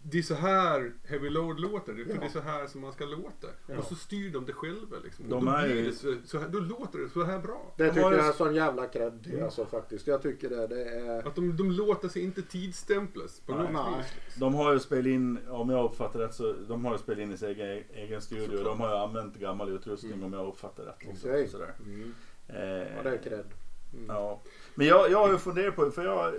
det 0.03 0.17
är 0.17 0.21
så 0.21 0.33
här 0.35 0.93
Heavy 1.07 1.29
Load 1.29 1.59
låter, 1.59 1.93
för 1.93 1.99
Ja. 2.13 2.19
det 2.19 2.25
är 2.25 2.29
så 2.29 2.39
här 2.39 2.67
som 2.67 2.81
man 2.81 2.93
ska 2.93 3.05
låta. 3.05 3.47
Ja. 3.67 3.77
Och 3.77 3.85
så 3.85 3.95
styr 3.95 4.29
de 4.31 4.45
det 4.45 4.53
själva 4.53 4.97
liksom. 5.03 5.29
De 5.29 5.45
då, 5.45 5.51
är 5.51 5.91
så, 5.91 6.15
så 6.25 6.39
här, 6.39 6.47
då 6.49 6.59
låter 6.59 6.99
det 6.99 7.09
så 7.09 7.23
här 7.23 7.39
bra. 7.39 7.73
Det 7.77 7.83
De 7.83 7.89
tycker 7.89 8.01
jag 8.11 8.27
är 8.27 8.31
sån 8.31 8.55
jävla 8.55 8.87
cred 8.87 9.23
till, 9.23 9.43
alltså 9.43 9.65
faktiskt. 9.65 10.07
Jag 10.07 10.21
tycker 10.21 10.49
det. 10.49 10.67
det 10.67 10.83
är... 10.83 11.27
Att 11.27 11.35
de, 11.35 11.57
de 11.57 11.71
låter 11.71 12.07
sig 12.09 12.21
inte 12.23 12.41
tidsstämplas 12.41 13.39
på 13.39 13.55
Nej. 13.55 13.73
något 13.73 13.99
vis. 13.99 14.35
De 14.35 14.53
har 14.55 14.73
ju 14.73 14.79
spelat 14.79 15.05
in, 15.05 15.39
om 15.49 15.69
jag 15.69 15.85
uppfattar 15.85 16.19
rätt, 16.19 16.33
så 16.35 16.53
de 16.67 16.85
har 16.85 16.91
ju 16.91 16.97
spelat 16.97 17.19
in 17.19 17.31
i 17.33 17.37
sin 17.37 17.47
egen, 17.49 17.83
egen 17.93 18.21
studio. 18.21 18.45
Såklart. 18.45 18.63
De 18.65 18.79
har 18.79 18.89
ju 18.89 18.95
använt 18.95 19.35
gammal 19.39 19.69
utrustning 19.69 20.11
Mm. 20.13 20.25
om 20.25 20.33
jag 20.33 20.47
uppfattar 20.47 20.83
rätt. 20.83 21.05
Liksom, 21.05 21.29
Okej. 21.29 21.47
sådär. 21.47 21.73
Mm. 21.85 22.15
Eh, 22.55 22.61
Ja, 22.97 23.03
det 23.03 23.09
är 23.09 23.17
cred. 23.17 23.45
Mm. 23.93 24.05
ja. 24.07 24.39
Men 24.75 24.87
jag, 24.87 25.11
jag 25.11 25.19
har 25.19 25.31
ju 25.31 25.37
funderat 25.37 25.75
på, 25.75 25.91
för 25.91 26.05
jag, 26.05 26.27
eh, 26.27 26.33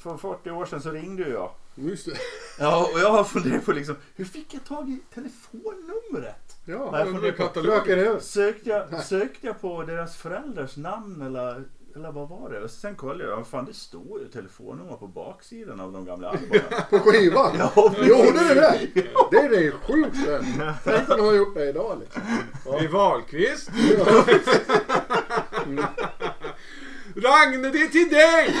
för 0.00 0.16
40 0.16 0.50
år 0.50 0.66
sedan 0.66 0.80
så 0.82 0.90
ringde 0.90 1.22
ju 1.22 1.30
jag. 1.32 1.50
Just 1.74 2.06
det. 2.06 2.12
Ja, 2.58 2.88
och 2.94 3.00
jag 3.00 3.10
har 3.10 3.24
funderat 3.24 3.64
på 3.64 3.72
liksom, 3.72 3.96
hur 4.16 4.24
fick 4.24 4.54
jag 4.54 4.64
tag 4.64 4.88
i 4.88 5.00
telefonnumret? 5.14 6.56
Ja, 6.64 6.88
Nej, 6.92 7.00
Ja, 7.00 7.06
får 7.12 7.20
det 7.20 7.28
är 7.28 7.96
det 7.96 8.14
på-. 8.14 8.20
Sökte 8.20 8.70
jag, 8.70 9.04
sökte 9.04 9.46
jag 9.46 9.60
på 9.60 9.82
deras 9.82 10.16
föräldrars 10.16 10.76
namn 10.76 11.22
eller, 11.22 11.64
eller 11.96 12.12
vad 12.12 12.28
var 12.28 12.50
det? 12.50 12.60
Och 12.60 12.70
sen 12.70 12.94
kollade 12.94 13.24
jag, 13.30 13.46
fan 13.46 13.64
det 13.64 13.74
står 13.74 14.20
ju 14.20 14.28
telefonnummer 14.28 14.96
på 14.96 15.06
baksidan 15.06 15.80
av 15.80 15.92
de 15.92 16.04
gamla 16.04 16.28
albumen. 16.30 16.60
På 16.90 16.98
skivan? 16.98 17.52
Ja, 17.58 17.94
Gjorde 17.98 18.32
det 18.48 18.54
det? 18.54 18.88
Det 19.30 19.36
är 19.36 19.48
det 19.50 19.70
sjukt 19.70 20.26
det. 20.26 20.44
Tänk 20.84 21.08
om 21.10 21.16
de 21.16 21.22
har 21.26 21.34
gjort 21.34 21.54
det 21.54 21.68
idag 21.68 21.98
liksom. 22.00 22.22
Ja. 22.66 22.80
I 22.82 22.86
Wahlqvist. 22.92 23.70
Ragne, 27.16 27.70
det 27.70 27.78
är 27.82 27.88
till 27.88 28.08
dig! 28.10 28.52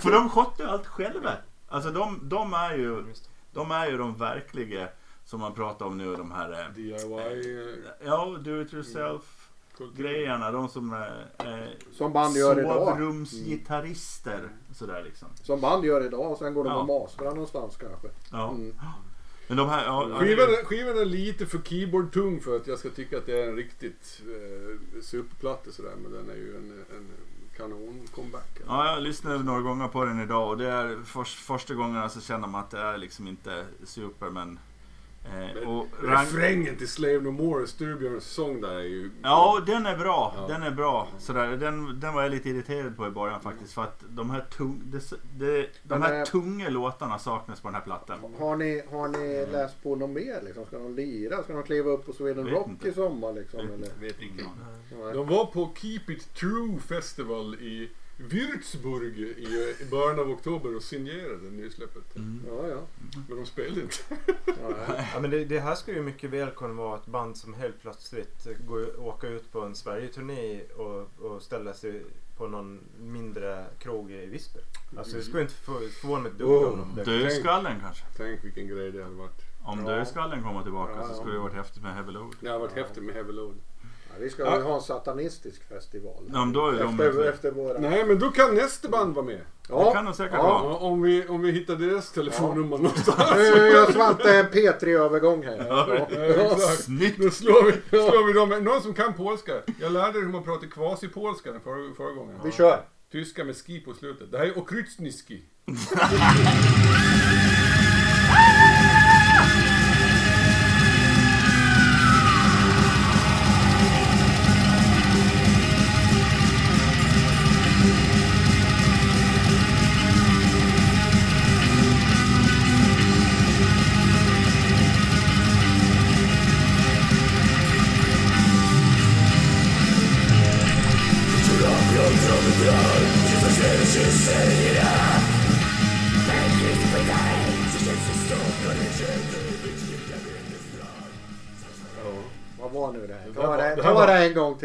För 0.00 0.10
de 0.10 0.30
skötte 0.30 0.68
allt 0.70 0.86
själva. 0.86 1.32
Alltså 1.68 1.90
de, 1.90 2.20
de 2.28 2.52
är 2.54 2.74
ju 2.76 3.04
de 3.52 3.70
är 3.70 3.90
ju 3.90 3.98
de 3.98 4.14
verkliga 4.14 4.88
som 5.24 5.40
man 5.40 5.54
pratar 5.54 5.86
om 5.86 5.98
nu, 5.98 6.16
de 6.16 6.30
här 6.32 6.52
eh, 6.52 6.74
DIY. 6.74 7.82
ja, 8.04 8.36
do 8.40 8.60
it 8.62 8.74
yourself 8.74 9.22
grejerna. 9.96 10.50
De 10.50 10.68
som 10.68 10.92
är 10.92 11.26
eh, 11.38 11.68
Som 11.92 12.12
band 12.12 12.36
gör 12.36 12.58
idag. 12.60 12.88
sovrumsgitarrister. 12.88 14.48
Sådär 14.74 15.02
liksom. 15.04 15.28
Som 15.42 15.60
band 15.60 15.84
gör 15.84 16.04
idag 16.06 16.32
och 16.32 16.38
sen 16.38 16.54
går 16.54 16.64
de 16.64 16.70
Ja. 16.72 16.76
och 16.80 16.86
mastrar 16.86 17.30
någonstans 17.30 17.76
kanske. 17.76 18.08
Ja. 18.32 18.50
Mm. 18.50 18.74
Men 19.48 19.56
de 19.56 19.68
här, 19.68 19.84
ja, 19.84 20.18
Skivan, 20.20 20.48
är- 20.48 20.64
skivan 20.64 20.98
är 20.98 21.04
lite 21.04 21.46
för 21.46 21.58
keyboard-tung 21.58 22.40
för 22.40 22.56
att 22.56 22.66
jag 22.66 22.78
ska 22.78 22.88
tycka 22.90 23.18
att 23.18 23.26
det 23.26 23.42
är 23.42 23.48
en 23.48 23.56
riktigt 23.56 24.22
eh, 24.26 25.00
superplatta 25.02 25.70
sådär. 25.72 25.94
Men 26.02 26.12
den 26.12 26.30
är 26.30 26.34
ju 26.34 26.56
en, 26.56 26.84
en 26.96 27.06
kanon-comeback. 27.56 28.60
Ja, 28.66 28.92
jag 28.94 29.02
lyssnade 29.02 29.38
några 29.38 29.60
gånger 29.60 29.88
på 29.88 30.04
den 30.04 30.20
idag 30.22 30.48
och 30.48 30.58
det 30.58 30.68
är 30.70 30.98
först, 31.04 31.38
första 31.38 31.74
gången 31.74 32.10
så 32.10 32.20
känner 32.20 32.48
man 32.48 32.60
att 32.60 32.70
det 32.70 32.78
är 32.80 32.98
liksom 32.98 33.28
inte 33.28 33.64
super 33.84 34.30
men... 34.30 34.58
Eh, 35.34 35.68
och 35.68 35.86
Rang- 36.02 36.20
Refrängen 36.20 36.76
till 36.76 36.88
Slave 36.88 37.20
No 37.20 37.30
More, 37.30 37.66
Sturbjörns 37.66 38.24
sång 38.24 38.60
där 38.60 38.74
är 38.74 38.80
ju... 38.82 39.10
Ja, 39.22 39.62
den 39.66 39.86
är 39.86 39.96
bra. 39.96 40.34
Ja. 40.36 40.46
Den 40.54 40.62
är 40.62 40.70
bra. 40.70 41.08
Sådär, 41.18 41.46
den, 41.56 42.00
den 42.00 42.14
var 42.14 42.22
jag 42.22 42.30
lite 42.30 42.48
irriterad 42.50 42.96
på 42.96 43.06
i 43.06 43.10
början 43.10 43.40
faktiskt. 43.40 43.72
För 43.72 43.82
att 43.82 44.04
de 44.08 44.30
här, 44.30 44.40
tung, 44.40 44.82
det, 45.38 45.60
de 45.60 45.66
Men, 45.84 46.02
här 46.02 46.18
eh, 46.18 46.24
tunga 46.24 46.68
låtarna 46.68 47.18
saknas 47.18 47.60
på 47.60 47.68
den 47.68 47.74
här 47.74 47.82
plattan. 47.82 48.18
Har 48.38 48.56
ni, 48.56 48.82
har 48.90 49.08
ni 49.08 49.46
läst 49.52 49.82
på 49.82 49.96
något 49.96 50.10
mer 50.10 50.42
liksom? 50.44 50.66
Ska 50.66 50.78
de 50.78 50.94
lira? 50.94 51.42
Ska 51.42 51.52
de 51.52 51.62
kliva 51.62 51.90
upp 51.90 52.06
på 52.06 52.12
Sweden 52.12 52.44
Vet 52.44 52.54
Rock 52.54 52.68
inte. 52.68 52.88
i 52.88 52.92
sommar 52.92 53.32
liksom? 53.32 53.60
Eller? 53.60 53.88
Vet 54.00 54.22
inte. 54.22 54.44
De 55.14 55.26
var 55.28 55.44
på 55.46 55.70
Keep 55.76 56.00
It 56.08 56.34
True 56.34 56.78
Festival 56.88 57.54
i 57.54 57.90
Würzburg 58.18 59.18
i, 59.18 59.76
i 59.80 59.84
början 59.90 60.18
av 60.20 60.30
oktober 60.30 60.76
och 60.76 60.82
signerade 60.82 61.50
nysläppet. 61.50 62.16
Mm. 62.16 62.40
Ja, 62.48 62.68
ja. 62.68 62.80
Men 63.28 63.36
de 63.36 63.46
spelade 63.46 63.80
inte. 63.80 63.96
ja. 64.46 64.96
Ja, 65.14 65.20
men 65.20 65.30
det, 65.30 65.44
det 65.44 65.60
här 65.60 65.74
skulle 65.74 65.96
ju 65.96 66.02
mycket 66.02 66.30
väl 66.30 66.50
kunna 66.50 66.74
vara 66.74 66.96
ett 66.96 67.06
band 67.06 67.36
som 67.36 67.54
helt 67.54 67.80
plötsligt 67.80 68.46
går, 68.66 69.00
åka 69.00 69.28
ut 69.28 69.52
på 69.52 69.60
en 69.60 69.74
Sverigeturné 69.74 70.60
och, 70.76 71.08
och 71.24 71.42
ställa 71.42 71.74
sig 71.74 72.02
på 72.36 72.46
någon 72.48 72.80
mindre 73.00 73.64
krog 73.78 74.12
i 74.12 74.26
Visby. 74.26 74.60
Alltså 74.98 75.16
det 75.16 75.22
skulle 75.22 75.42
inte 75.42 75.54
för- 75.54 75.88
förvåna 76.00 76.22
mig 76.22 76.32
ett 76.32 76.38
dugg 76.38 76.48
Oh. 76.50 76.80
om 76.82 76.92
det. 76.96 77.04
Dödskallen 77.04 77.80
kanske. 77.80 78.04
Tänk 78.16 78.44
vilken 78.44 78.68
grej 78.68 78.92
det 78.92 79.02
hade 79.02 79.14
varit. 79.16 79.42
Om 79.62 79.86
Ja. 79.86 79.92
Dödskallen 79.96 80.42
kommer 80.42 80.62
tillbaka 80.62 80.92
Ja. 80.96 81.08
så 81.08 81.14
skulle 81.14 81.32
det 81.32 81.38
varit 81.40 81.54
häftigt 81.54 81.82
med 81.82 81.94
Heavy 81.94 82.12
Load. 82.12 82.32
Det 82.40 82.46
hade 82.48 82.58
varit 82.60 82.72
häftigt 82.72 83.02
med 83.02 83.14
Heavy 83.14 83.32
Load. 83.32 83.54
Ja, 84.18 84.24
vi 84.24 84.30
ska 84.30 84.42
Ja. 84.42 84.60
ha 84.60 84.74
en 84.74 84.80
satanistisk 84.80 85.68
festival. 85.68 86.24
Ja, 86.32 86.44
men 86.44 86.52
då 86.52 86.68
är 86.68 86.72
de 86.72 87.00
efter, 87.00 87.12
med. 87.12 87.28
efter 87.28 87.50
våra... 87.50 87.78
Nej, 87.78 88.04
men 88.04 88.18
då 88.18 88.30
kan 88.30 88.54
nästa 88.54 88.88
band 88.88 89.14
vara 89.14 89.26
med. 89.26 89.40
Det 89.68 89.90
kan 89.92 90.04
de 90.04 90.14
säkert 90.14 90.34
ja. 90.34 90.42
vara. 90.42 90.72
Ja, 90.72 90.78
om, 90.78 91.02
vi, 91.02 91.26
om 91.28 91.42
vi 91.42 91.52
hittar 91.52 91.76
deras 91.76 92.12
telefonnummer 92.12 92.76
någonstans. 92.76 93.32
Nu 93.36 93.42
gör 93.42 93.92
Svante 93.92 94.38
en 94.38 94.46
P3-övergång 94.46 95.44
här. 95.44 95.66
Ja. 95.68 96.06
Ja. 96.36 96.56
Snyggt! 96.58 97.22
Då 97.22 97.30
slår 97.30 97.64
vi, 97.64 97.72
slår 97.90 98.26
vi 98.26 98.32
dem. 98.32 98.64
Någon 98.64 98.82
som 98.82 98.94
kan 98.94 99.14
polska. 99.14 99.52
Jag 99.80 99.92
lärde 99.92 100.12
dig 100.12 100.22
hur 100.22 100.28
man 100.28 100.42
pratar 100.42 100.66
kvasipolska 100.66 101.52
den 101.52 101.60
förra, 101.60 101.94
förra 101.94 102.12
gången. 102.12 102.40
Vi 102.44 102.52
kör. 102.52 102.80
Tyska 103.12 103.44
med 103.44 103.56
ski 103.56 103.80
på 103.80 103.94
slutet. 103.94 104.32
Det 104.32 104.38
här 104.38 104.46
är 104.46 104.58
okrytsniski. 104.58 105.42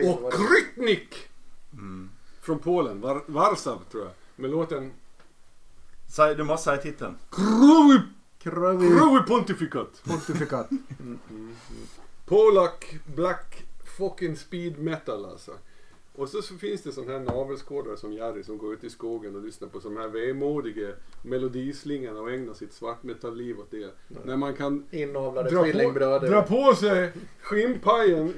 var 0.01 0.31
det? 0.31 0.37
Okrytnik! 0.37 1.15
Mm. 1.73 2.09
Från 2.41 2.59
Polen. 2.59 3.01
Var, 3.01 3.23
Warsaw 3.27 3.83
tror 3.91 4.03
jag. 4.03 4.11
Med 4.35 4.51
låten 4.51 4.91
Säg, 6.07 6.35
du 6.35 6.43
måste 6.43 6.63
säga 6.63 6.77
titeln. 6.77 7.15
Krowy, 7.31 7.99
Kravi 8.39 8.87
Krowy 8.87 9.19
Pontificat. 9.27 10.01
pontifikat. 10.03 10.69
Polak 12.25 12.95
Black 13.15 13.63
fucking 13.97 14.37
speed 14.37 14.79
metal 14.79 15.25
alltså. 15.25 15.51
Och 16.15 16.29
så, 16.29 16.41
så 16.41 16.55
finns 16.55 16.81
det 16.81 16.91
sån 16.91 17.07
här 17.07 17.19
navelskådare 17.19 17.97
som 17.97 18.13
Jerry 18.13 18.43
som 18.43 18.57
går 18.57 18.73
ut 18.73 18.83
i 18.83 18.89
skogen 18.89 19.35
och 19.35 19.41
lyssnar 19.41 19.67
på 19.67 19.79
sån 19.79 19.97
här 19.97 20.07
vemodiga 20.07 20.87
melodislingan 21.23 22.17
och 22.17 22.31
ägnar 22.31 22.53
sitt 22.53 22.73
svartmetallliv 22.73 23.59
åt 23.59 23.71
det. 23.71 23.93
När 24.25 24.37
man 24.37 24.53
kan 24.53 24.85
Inavlade 24.91 25.49
dra 25.49 25.63
på, 25.71 26.25
dra 26.25 26.41
på 26.41 26.75
sig 26.75 27.11
skinnpajen 27.41 28.33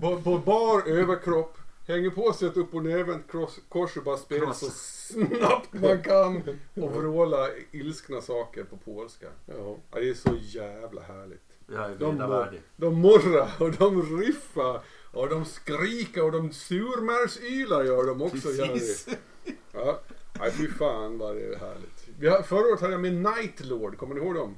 på, 0.00 0.20
på 0.20 0.38
bar 0.38 0.88
överkropp, 0.88 1.58
hänger 1.86 2.10
på 2.10 2.32
sig 2.32 2.48
ett 2.48 2.56
upp 2.56 2.74
och 2.74 2.84
nervänt 2.84 3.26
kors, 3.68 3.96
och 3.96 4.04
bara 4.04 4.16
spela 4.16 4.46
Kross. 4.46 4.58
så 4.58 4.70
snabbt 4.70 5.72
man 5.72 6.02
kan 6.02 6.42
och 6.74 6.92
vråla 6.94 7.48
ilskna 7.70 8.20
saker 8.20 8.64
på 8.64 8.76
polska. 8.76 9.26
Ja. 9.46 9.76
Ja, 9.92 10.00
det 10.00 10.08
är 10.08 10.14
så 10.14 10.34
jävla 10.40 11.00
härligt. 11.00 11.42
Är 11.68 11.96
De, 11.98 12.14
vedervärdig. 12.14 12.60
de 12.76 12.94
morrar 12.94 13.50
och 13.58 13.72
de 13.72 14.20
riffar 14.20 14.80
och 15.12 15.28
de 15.28 15.44
skriker 15.44 16.24
och 16.24 16.32
de 16.32 16.52
surmärsylar 16.52 17.84
gör 17.84 18.06
de 18.06 18.22
också. 18.22 18.48
Precis. 18.48 19.06
Jerry. 19.08 19.16
Ja, 19.72 20.00
nej 20.40 20.50
fy 20.52 20.68
fan 20.70 21.18
vad 21.18 21.34
det 21.36 21.40
är 21.42 21.56
härligt. 21.58 22.08
Vi 22.18 22.28
har, 22.28 22.42
förra 22.42 22.60
året 22.68 22.80
hade 22.80 22.92
jag 22.92 23.00
med 23.00 23.14
Nightlord, 23.14 23.98
kommer 23.98 24.14
ni 24.14 24.20
ihåg 24.20 24.34
dem? 24.34 24.54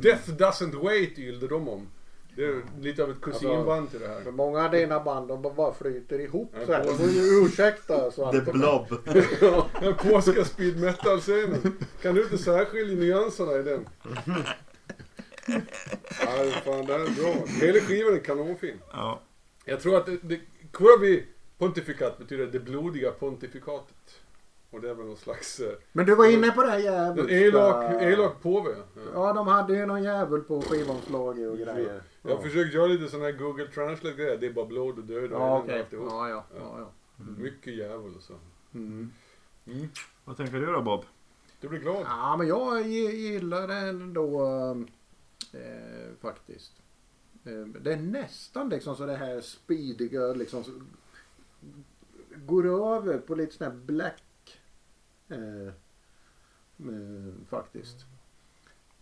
Death 0.00 0.30
Doesn't 0.30 0.82
Wait 0.84 1.18
ylde 1.18 1.48
de 1.48 1.68
om. 1.68 1.88
Det 2.36 2.44
är 2.44 2.62
lite 2.80 3.02
av 3.04 3.10
ett 3.10 3.20
kusinband 3.20 3.90
till 3.90 4.00
det 4.00 4.08
här. 4.08 4.30
Många 4.30 4.64
av 4.64 4.70
dina 4.70 5.00
band 5.00 5.28
de 5.28 5.42
bara 5.42 5.74
flyter 5.74 6.18
ihop 6.20 6.52
Ja, 6.60 6.66
så 6.66 6.72
här. 6.72 6.84
Du 6.84 6.94
får 6.94 7.06
ju 7.06 7.44
ursäkta 7.46 8.10
Svante. 8.10 8.44
The 8.44 8.52
Blob. 8.52 8.86
Ja, 9.40 9.66
den 9.80 9.94
polska 9.94 10.44
speed 10.44 10.80
metal-scenen. 10.80 11.78
Kan 12.02 12.14
du 12.14 12.22
inte 12.22 12.38
särskilja 12.38 12.94
nyanserna 12.96 13.52
i 13.52 13.62
den? 13.62 13.88
Ja, 16.20 16.50
fan 16.64 16.86
det 16.86 16.92
här 16.92 17.00
är 17.00 17.22
bra. 17.22 17.46
Hela 17.46 17.80
skivan 17.80 18.14
är 18.14 18.18
kanonfin. 18.18 18.80
Ja. 18.92 19.20
Jag 19.68 19.80
tror 19.80 19.96
att 19.96 20.06
det, 20.06 20.16
det, 20.22 20.40
Quirby 20.72 21.24
pontifikat 21.58 22.18
betyder 22.18 22.46
det 22.46 22.60
blodiga 22.60 23.10
pontifikatet. 23.10 24.20
Och 24.70 24.80
det 24.80 24.90
är 24.90 24.94
väl 24.94 25.06
någon 25.06 25.16
slags... 25.16 25.60
eh, 25.60 25.72
Men 25.92 26.06
du 26.06 26.14
var 26.14 26.26
inne 26.32 26.50
på 26.50 26.62
det 26.62 26.70
här 26.70 26.78
En 26.78 26.84
jävligt. 26.84 27.30
elak, 27.30 28.02
elak 28.02 28.42
påve. 28.42 28.70
Ja. 28.70 29.02
Ja, 29.14 29.32
de 29.32 29.46
hade 29.46 29.74
ju 29.76 29.86
någon 29.86 30.02
jävel 30.02 30.40
på 30.40 30.62
skivomslaget 30.62 31.48
och 31.50 31.56
grejer. 31.58 32.02
Jag 32.22 32.36
har 32.36 32.42
försökt 32.42 32.74
göra 32.74 32.86
lite 32.86 33.08
sån 33.08 33.22
här 33.22 33.32
Google 33.32 33.66
Translate 33.66 34.16
grejer. 34.16 34.36
Det 34.38 34.46
är 34.46 34.52
bara 34.52 34.66
blod 34.66 34.98
och 34.98 35.04
död 35.04 35.32
och 35.32 35.40
Ja, 35.40 35.58
okej. 35.58 35.80
alltihop. 35.80 36.06
Ja, 36.10 36.28
ja, 36.28 36.44
ja, 36.58 36.74
ja. 36.78 36.92
Mycket 37.38 37.74
djävul 37.74 38.14
och 38.16 38.22
så. 38.22 38.34
Mm. 38.74 39.12
Mm. 39.66 39.88
Vad 40.24 40.36
tänker 40.36 40.60
du 40.60 40.66
då 40.66 40.82
Bob? 40.82 41.04
Du 41.60 41.68
blir 41.68 41.80
glad? 41.80 42.02
Ja, 42.08 42.36
men 42.36 42.46
jag 42.48 42.82
gi- 42.82 43.10
gillar 43.16 43.68
det 43.68 43.74
ändå 43.74 44.40
eh, 45.52 46.14
faktiskt. 46.22 46.72
Eh, 47.48 47.66
det 47.80 47.92
är 47.92 47.96
nästan 47.96 48.68
liksom 48.68 48.96
så 48.96 49.06
det 49.06 49.16
här 49.16 49.40
speediga 49.40 50.32
liksom 50.32 50.64
så, 50.64 50.70
går 52.36 52.66
över 52.96 53.18
på 53.18 53.34
lite 53.34 53.56
sån 53.56 53.66
här 53.66 53.74
black 53.74 54.60
eh, 55.28 55.66
eh, 56.78 57.32
faktiskt. 57.48 58.04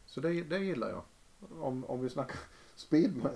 Så 0.07 0.21
det, 0.21 0.43
det 0.43 0.59
gillar 0.59 0.89
jag. 0.91 1.03
Om, 1.61 1.85
om 1.85 2.01
vi 2.01 2.09
snackar 2.09 2.39
speed 2.77 3.29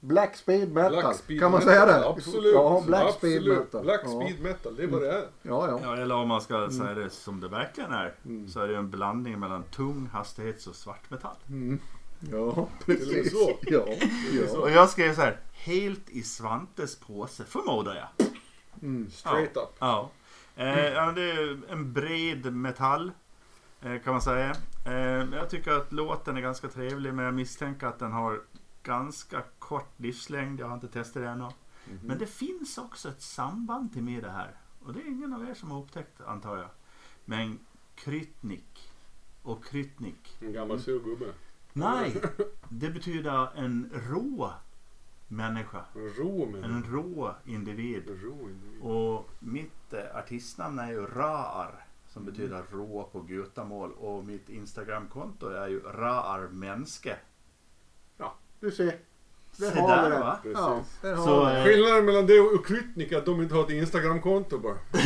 Black 0.00 0.36
speed 0.36 0.72
metal. 0.72 0.92
Black 0.92 1.16
speed 1.16 1.40
kan 1.40 1.50
man 1.50 1.58
metal, 1.58 1.74
säga 1.74 1.86
det? 1.86 2.08
Absolut. 2.08 2.54
Ja, 2.54 2.82
black 2.86 3.04
absolut. 3.04 3.42
speed 3.42 3.58
metal. 3.58 3.82
Black 3.82 4.00
ja. 4.04 4.08
speed 4.10 4.42
metal, 4.42 4.76
det 4.76 4.82
är 4.82 4.86
vad 4.86 5.02
det 5.02 5.12
är. 5.12 5.28
Ja, 5.42 5.68
ja. 5.68 5.80
Ja, 5.82 5.96
eller 5.96 6.14
om 6.14 6.28
man 6.28 6.40
ska 6.40 6.70
säga 6.70 6.94
det 6.94 7.10
som 7.10 7.40
det 7.40 7.48
verkligen 7.48 7.92
är. 7.92 8.14
Mm. 8.24 8.48
Så 8.48 8.60
är 8.60 8.68
det 8.68 8.76
en 8.76 8.90
blandning 8.90 9.40
mellan 9.40 9.62
tung 9.62 10.06
hastighets 10.12 10.66
och 10.66 10.76
svartmetall. 10.76 11.36
Mm. 11.48 11.80
Ja, 12.20 12.68
precis. 12.84 13.32
så. 13.32 13.58
Ja, 13.62 13.86
ja. 14.32 14.58
Och 14.58 14.70
jag 14.70 14.90
skrev 14.90 15.14
så 15.14 15.20
här, 15.20 15.40
helt 15.52 16.10
i 16.10 16.22
Svantes 16.22 16.96
påse, 16.96 17.44
förmodar 17.44 17.94
jag. 17.94 18.28
Mm. 18.82 19.10
Straight 19.10 19.56
up. 19.56 19.76
Ja. 19.78 20.10
Eh, 20.56 20.88
ja, 20.88 21.12
det 21.12 21.30
är 21.30 21.60
en 21.68 21.92
bred 21.92 22.52
metall 22.54 23.12
eh, 23.80 24.00
kan 24.00 24.12
man 24.12 24.22
säga. 24.22 24.56
Eh, 24.86 24.94
jag 25.32 25.50
tycker 25.50 25.72
att 25.72 25.92
låten 25.92 26.36
är 26.36 26.40
ganska 26.40 26.68
trevlig 26.68 27.14
men 27.14 27.24
jag 27.24 27.34
misstänker 27.34 27.86
att 27.86 27.98
den 27.98 28.12
har 28.12 28.40
ganska 28.82 29.42
kort 29.58 30.00
livslängd. 30.00 30.60
Jag 30.60 30.66
har 30.66 30.74
inte 30.74 30.88
testat 30.88 31.22
det 31.22 31.28
ännu. 31.28 31.48
Men 32.04 32.18
det 32.18 32.26
finns 32.26 32.78
också 32.78 33.08
ett 33.08 33.22
samband 33.22 33.92
till 33.92 34.02
med 34.02 34.22
det 34.22 34.30
här. 34.30 34.54
Och 34.82 34.92
det 34.92 35.00
är 35.00 35.06
ingen 35.06 35.32
av 35.32 35.48
er 35.48 35.54
som 35.54 35.70
har 35.70 35.82
upptäckt 35.82 36.20
antar 36.20 36.56
jag. 36.56 36.68
Men 37.24 37.58
Krytnik 37.94 38.92
och 39.42 39.64
Krytnik. 39.64 40.38
En 40.40 40.52
gammal 40.52 40.80
sur 40.80 41.00
gubbe. 41.04 41.32
Nej, 41.72 42.22
det 42.68 42.90
betyder 42.90 43.48
en 43.56 43.90
rå 44.10 44.52
människa. 45.28 45.84
En 45.94 46.14
ro 46.14 46.46
med. 46.46 46.64
En 46.64 46.84
rå 46.92 47.34
individ. 47.46 48.08
En 48.10 48.20
ro 48.20 48.48
individ. 48.48 48.80
Och 48.82 49.28
mitt 49.38 49.92
eh, 49.92 50.16
artistnamn 50.16 50.78
är 50.78 50.90
ju 50.90 51.06
Raar. 51.06 51.84
Som 52.08 52.24
betyder 52.24 52.62
rå 52.72 53.08
på 53.12 53.20
gutamål. 53.20 53.92
Och 53.92 54.24
mitt 54.24 54.48
Instagramkonto 54.48 55.48
är 55.48 55.68
ju 55.68 55.80
Raar 55.80 56.48
Mänske. 56.48 57.16
Du 58.60 58.70
ser. 58.70 58.98
Där 59.56 59.70
Se 59.70 59.80
har 59.80 59.88
där, 59.88 60.02
vi 60.10 60.14
det. 60.16 60.20
va? 60.20 60.38
Ja, 60.44 60.76
Precis. 60.78 61.00
där 61.02 61.16
Så, 61.16 61.22
har 61.22 61.46
vi 61.46 61.52
det. 61.54 61.58
eh, 61.60 61.64
Skillnaden 61.64 62.04
mellan 62.04 62.26
det 62.26 62.40
och 62.40 62.66
Krytnik 62.66 63.12
är 63.12 63.18
att 63.18 63.26
de 63.26 63.42
inte 63.42 63.54
har 63.54 63.62
ett 63.64 63.70
Instagramkonto 63.70 64.58
bara. 64.58 64.76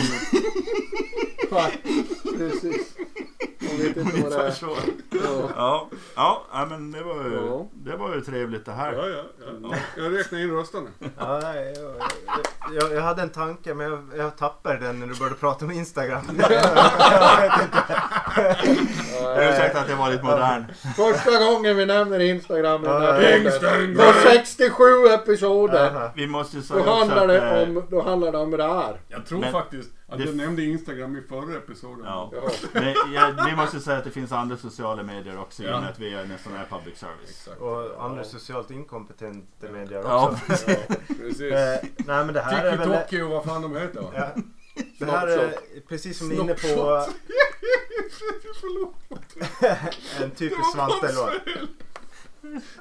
Ja, 1.51 1.71
Precis. 2.37 2.97
Jag 3.79 3.85
vet 3.85 3.97
inte 3.97 4.23
vad 4.23 4.33
det 4.33 4.47
är. 4.47 4.51
så. 4.51 4.77
Ja. 5.57 5.89
Ja, 6.17 6.43
ja, 6.53 6.67
men 6.71 6.93
det 6.93 7.03
var, 7.03 7.15
ju, 7.15 7.35
Ja. 7.47 7.67
det 7.73 7.97
var 7.97 8.15
ju 8.15 8.21
trevligt 8.21 8.67
det 8.67 8.73
här. 8.73 8.93
Ja, 8.93 9.09
ja, 9.09 9.25
ja. 9.63 9.77
Jag 9.97 10.19
räknar 10.19 10.39
in 10.39 10.51
rösterna. 10.51 10.89
Ja, 11.19 11.41
nej, 11.43 11.75
jag, 11.77 11.95
jag, 12.83 12.93
jag 12.99 13.03
hade 13.03 13.23
en 13.23 13.31
tanke 13.31 13.75
men 13.75 13.91
jag, 13.91 14.01
jag 14.17 14.37
tappade 14.37 14.79
den 14.79 15.01
när 15.01 15.07
du 15.07 15.15
började 15.15 15.37
prata 15.37 15.65
om 15.65 15.71
Instagram. 15.71 16.23
Jag 19.25 19.49
ursäktar 19.51 19.81
att 19.81 19.89
jag 19.89 19.97
var 19.97 20.11
lite 20.11 20.25
modern. 20.25 20.65
Första 20.97 21.45
gången 21.45 21.77
vi 21.77 21.87
nämner 21.87 22.21
Instagram 22.21 22.85
i 22.85 22.87
den 22.87 23.03
här. 23.03 23.37
Instagram. 23.47 23.95
På 23.97 24.13
67 24.23 24.85
episoder. 25.07 26.11
Vi 26.15 26.27
måste 26.27 26.57
ju 26.57 26.63
Då 26.63 26.67
säga 26.69 26.81
också 26.81 26.93
handlar, 26.95 27.23
att, 27.23 27.29
det 27.29 27.63
eh, 27.63 27.69
om, 27.69 27.87
då 27.91 28.03
handlar 28.03 28.33
det 28.33 28.39
om 28.39 28.51
det 28.51 28.63
här. 28.65 29.01
Jag 29.09 29.27
tror 29.27 29.41
Men- 29.41 29.53
faktiskt 29.53 29.91
det- 30.07 30.25
du 30.25 30.35
nämnde 30.35 30.63
Instagram 30.63 31.17
i 31.17 31.23
förra 31.23 31.57
episoden. 31.59 32.05
Ja. 32.05 32.31
Ja. 32.35 32.51
Men 32.73 32.95
jag, 33.13 33.45
vi 33.47 33.57
måste 33.57 33.81
säga 33.81 33.99
att 33.99 34.05
det 34.05 34.11
finns 34.11 34.33
andra 34.33 34.57
sociala 34.57 35.03
medier 35.03 35.39
också 35.41 35.63
i 35.63 35.67
och 35.67 35.71
Ja. 35.71 35.81
med 35.81 35.91
att 35.91 35.99
vi 35.99 36.15
är 36.15 36.25
nästan 36.25 36.55
är 36.55 36.65
public 36.71 36.99
service. 36.99 37.31
Exakt. 37.31 37.61
Och 37.61 38.05
andra 38.05 38.25
socialt 38.25 38.71
inkompetenta 38.71 39.69
medier 39.73 40.03
Ja, 40.07 40.31
också. 40.31 40.67
Precis. 41.19 41.41
Eh, 41.53 41.79
nej 41.97 42.25
men 42.25 42.33
det 42.35 42.41
här 42.41 42.65
är 42.65 42.77
väl... 42.77 42.89
TikTok 43.09 43.23
och 43.25 43.31
vad 43.31 43.45
fan 43.45 43.63
de 43.63 43.77
heter? 43.77 44.05
Ja, 44.15 44.29
det 44.99 45.05
här 45.11 45.29
är 45.29 45.55
precis 45.89 46.19
som 46.19 46.29
ni 46.29 46.37
är 46.37 46.41
inne 46.41 46.55
på 46.55 47.07
en 50.23 50.31
typisk 50.31 50.73
Svante-låt. 50.75 51.33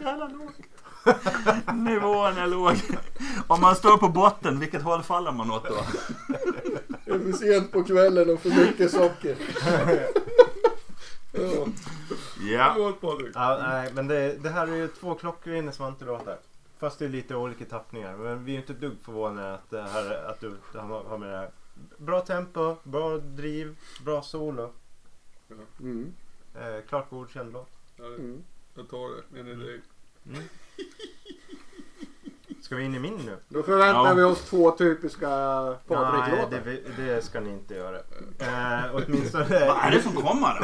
Jävla 0.01 0.28
lågt. 0.28 0.55
Nivån 1.74 2.38
är 2.38 2.47
låg. 2.47 2.76
Om 3.47 3.62
man 3.62 3.76
står 3.76 3.97
på 3.97 4.10
botten, 4.10 4.60
vilket 4.60 4.82
håll 4.82 5.04
faller 5.04 5.32
man 5.32 5.51
åt 5.51 5.64
då? 5.64 5.86
Det 7.06 7.12
är 7.12 7.20
för 7.20 7.32
sent 7.32 7.72
på 7.72 7.84
kvällen 7.84 8.30
och 8.30 8.39
för 8.39 8.49
mycket 8.49 8.91
socker. 8.91 9.38
ja. 11.34 11.68
Ja. 12.43 12.78
Ja, 13.34 13.60
nej, 13.62 13.91
men 13.93 14.08
det, 14.08 14.43
det 14.43 14.49
här 14.49 14.68
är 14.68 14.76
ju 14.76 14.88
två 14.88 15.16
klockrena 15.16 15.72
Svante-låtar. 15.72 16.38
Fast 16.78 16.99
det 16.99 17.06
är 17.06 17.10
lite 17.10 17.36
olika 17.36 17.66
tappningar. 17.66 18.18
Men 18.18 18.45
vi 18.45 18.51
är 18.51 18.54
ju 18.54 18.62
inte 18.62 18.74
ett 18.74 18.82
dugg 18.82 18.97
förvånade 19.01 19.54
att, 19.54 19.70
det 19.70 19.82
här, 19.82 20.30
att 20.30 20.39
du 20.39 20.56
har 20.74 21.04
har 21.04 21.18
med 21.18 21.30
det 21.30 21.38
här. 21.38 21.49
Bra 21.97 22.22
tempo, 22.22 22.76
bra 22.84 23.18
driv, 23.18 23.78
bra 24.06 24.22
solo. 24.22 24.74
Mm. 25.80 26.14
Eh, 26.56 26.82
klart 26.89 27.10
godkänd 27.10 27.54
låt. 27.54 27.70
Mm. 27.99 28.43
jag 28.76 28.89
tar 28.89 29.10
det. 29.10 29.39
En 29.39 29.47
idé. 29.47 29.80
Ska 32.61 32.76
vi 32.76 32.84
in 32.84 32.95
i 32.95 32.99
min 32.99 33.17
nu? 33.17 33.38
Då 33.49 33.63
förväntar 33.63 34.07
Ja. 34.07 34.13
vi 34.13 34.24
oss 34.24 34.41
två 34.49 34.71
typiska 34.71 35.30
Nej, 35.30 35.76
Patrik-låtar. 35.88 36.61
det, 36.65 37.03
det 37.03 37.21
ska 37.26 37.39
ni 37.39 37.49
inte 37.49 37.74
göra. 37.76 37.97
Eh, 38.39 38.86
åtminstone... 38.93 39.45
Vad 39.67 39.78
är 39.84 39.91
det 39.91 40.01
som 40.01 40.13
kommer. 40.13 40.59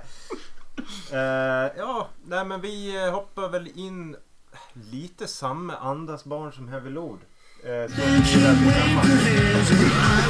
Eh, 1.12 1.70
ja, 1.76 2.08
nej 2.24 2.44
men 2.44 2.60
vi 2.60 3.04
eh, 3.06 3.12
hoppar 3.12 3.48
väl 3.48 3.68
in 3.74 4.16
lite 4.72 5.26
samma 5.26 5.76
andas 5.76 6.24
barn 6.24 6.52
som 6.52 6.68
Heavy 6.68 6.90
Load. 6.90 7.18
Eh, 7.64 7.86
så 7.94 8.00
vi 8.00 8.40
där 8.40 8.56
tillsammans. 8.64 10.20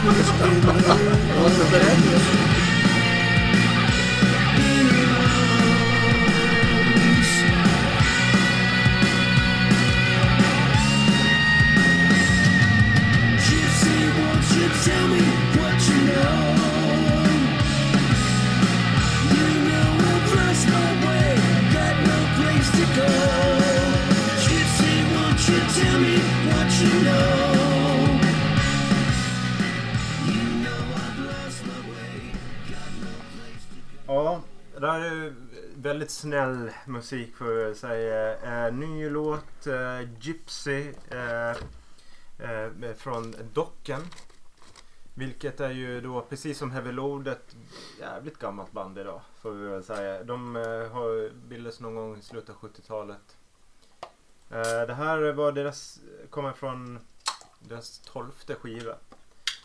Väldigt 36.00 36.14
snäll 36.14 36.70
musik 36.86 37.36
får 37.36 37.52
jag 37.52 37.76
säga. 37.76 38.38
Eh, 38.66 38.74
ny 38.74 39.08
låt, 39.08 39.66
eh, 39.66 40.00
Gypsy 40.20 40.92
eh, 41.10 41.50
eh, 42.50 42.94
från 42.96 43.34
Docken. 43.52 44.00
Vilket 45.14 45.60
är 45.60 45.70
ju 45.70 46.00
då 46.00 46.20
precis 46.20 46.58
som 46.58 46.70
Heavy 46.70 46.92
Load 46.92 47.28
ett 47.28 47.56
jävligt 48.00 48.38
gammalt 48.38 48.72
band 48.72 48.98
idag. 48.98 49.20
Får 49.40 49.50
vi 49.50 49.68
väl 49.68 49.84
säga. 49.84 50.24
De 50.24 50.56
eh, 50.56 50.62
har 50.92 51.30
bildats 51.48 51.80
någon 51.80 51.94
gång 51.94 52.16
i 52.16 52.22
slutet 52.22 52.50
av 52.50 52.56
70-talet. 52.56 53.36
Eh, 54.50 54.86
det 54.86 54.94
här 54.94 55.32
var 55.32 55.52
deras, 55.52 56.00
kommer 56.30 56.52
från 56.52 56.98
deras 57.58 57.98
tolfte 57.98 58.54
skiva. 58.54 58.92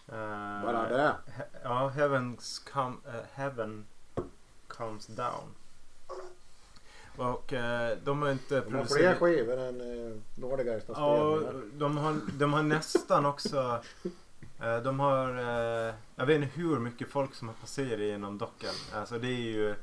Eh, 0.07 0.63
Bara 0.63 0.89
det. 0.89 1.15
Ja, 1.63 1.87
Heavens 1.87 2.59
come, 2.59 2.97
eh, 3.07 3.23
Heaven 3.33 3.85
Comes 4.67 5.07
Down. 5.07 5.55
Och 7.17 7.53
eh, 7.53 7.97
de 8.03 8.21
har 8.21 8.31
inte 8.31 8.61
De 8.61 8.73
har 8.75 8.85
fler 8.85 9.15
skivor 9.15 9.57
än 9.59 10.23
Nordegeist 10.35 10.87
har 10.87 10.95
Ja, 11.17 11.37
spelningar. 11.37 11.69
de 11.79 11.97
har, 11.97 12.19
de 12.39 12.53
har 12.53 12.63
nästan 12.63 13.25
också... 13.25 13.83
Eh, 14.61 14.77
de 14.77 14.99
har... 14.99 15.29
Eh, 15.37 15.93
jag 16.15 16.25
vet 16.25 16.35
inte 16.41 16.59
hur 16.59 16.79
mycket 16.79 17.09
folk 17.09 17.35
som 17.35 17.47
har 17.47 17.55
passerat 17.55 17.99
genom 17.99 18.37
dockan. 18.37 18.73
Alltså 18.93 19.19
det 19.19 19.27
är 19.27 19.41
ju... 19.51 19.75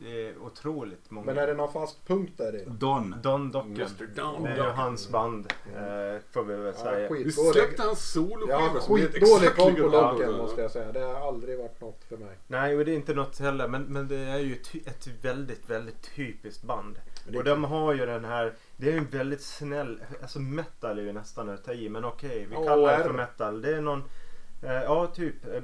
Det 0.00 0.28
är 0.28 0.38
otroligt 0.38 1.10
många. 1.10 1.26
Men 1.26 1.38
är 1.38 1.46
det 1.46 1.54
någon 1.54 1.72
fast 1.72 2.06
punkt 2.06 2.32
där 2.36 2.56
i? 2.56 2.64
Don. 2.66 3.14
Don 3.22 3.50
Docken. 3.50 3.72
Mr. 3.76 4.06
Down 4.16 4.42
Det 4.42 4.50
är 4.50 4.56
Docken. 4.56 4.72
hans 4.74 5.08
band. 5.10 5.52
Eh, 5.74 6.20
får 6.32 6.44
vi 6.44 6.54
väl 6.54 6.74
Ja, 6.76 6.82
säga. 6.84 7.08
Vi 7.10 7.32
släppte 7.32 7.82
hans 7.82 8.12
soloskiva 8.12 8.52
Jag 8.60 8.68
har 8.68 8.80
som 8.80 8.96
heter 8.96 9.20
skitdålig 9.20 9.56
koll 9.56 9.74
på. 9.74 9.88
Locken 9.88 10.32
måste 10.32 10.60
jag 10.62 10.70
säga. 10.70 10.92
Det 10.92 11.00
har 11.00 11.28
aldrig 11.28 11.58
varit 11.58 11.80
något 11.80 12.04
för 12.08 12.16
mig. 12.16 12.38
Nej, 12.46 12.76
och 12.78 12.84
det 12.84 12.90
är 12.92 12.96
inte 12.96 13.14
något 13.14 13.38
heller. 13.38 13.68
Men, 13.68 13.82
men 13.82 14.08
det 14.08 14.16
är 14.16 14.38
ju 14.38 14.52
ett 14.86 15.06
väldigt, 15.22 15.70
väldigt 15.70 16.14
typiskt 16.16 16.62
band. 16.62 16.98
Och 17.36 17.44
de 17.44 17.64
har 17.64 17.92
ju 17.94 18.06
den 18.06 18.24
här, 18.24 18.54
det 18.76 18.92
är 18.92 18.96
en 18.98 19.06
väldigt 19.10 19.42
snäll, 19.42 20.00
alltså 20.22 20.38
metal 20.40 20.98
är 20.98 21.02
ju 21.02 21.12
nästan 21.12 21.48
att 21.48 21.64
ta 21.64 21.72
i 21.72 21.88
men 21.88 22.04
okej 22.04 22.46
vi 22.50 22.54
Ja, 22.54 22.64
kallar 22.64 22.92
är 22.92 22.98
det 22.98 23.04
för 23.04 23.12
metal. 23.12 23.62
Det 23.62 23.76
är 23.76 23.80
någon, 23.80 24.02
eh, 24.62 24.72
ja 24.72 25.06
typ 25.06 25.46
eh, 25.54 25.62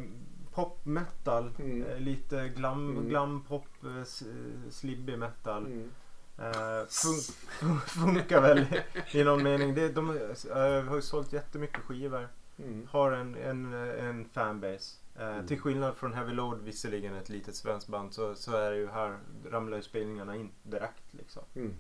pop 0.55 0.85
metal, 0.87 1.51
Mm. 1.59 1.83
eh, 1.85 1.99
lite 1.99 2.49
glam, 2.49 2.91
Mm. 2.91 3.09
glam 3.09 3.45
pop, 3.49 3.67
eh, 3.85 4.01
s- 4.03 4.23
slibbig 4.71 5.19
metal. 5.19 5.67
Mm. 5.67 5.91
Eh, 6.39 6.87
fun- 6.89 7.79
funkar 7.87 8.41
väl 8.41 8.67
i 9.13 9.25
någon 9.25 9.43
mening. 9.43 9.75
Det, 9.75 9.89
de 9.89 10.11
eh, 10.11 10.85
har 10.89 10.97
ju 10.97 11.03
sålt 11.03 11.33
jättemycket 11.33 11.81
skivor. 11.83 12.29
Mm. 12.59 12.87
Har 12.91 13.13
en, 13.13 13.35
en, 13.35 13.73
en 13.75 14.25
fanbase. 14.25 14.97
Eh, 15.19 15.27
Mm. 15.29 15.47
Till 15.47 15.61
skillnad 15.61 15.97
från 15.97 16.13
Heavy 16.15 16.33
Load, 16.33 16.59
visserligen 16.63 17.15
ett 17.15 17.29
litet 17.29 17.55
svenskt 17.57 17.89
band, 17.89 18.15
så, 18.15 18.35
så 18.35 18.57
är 18.57 18.71
det 18.71 18.77
ju 18.77 18.89
här 18.89 19.19
ramlar 19.51 19.77
ju 19.77 19.83
spelningarna 19.83 20.37
in 20.37 20.51
direkt 20.63 21.05
liksom. 21.15 21.43
Mm. 21.55 21.75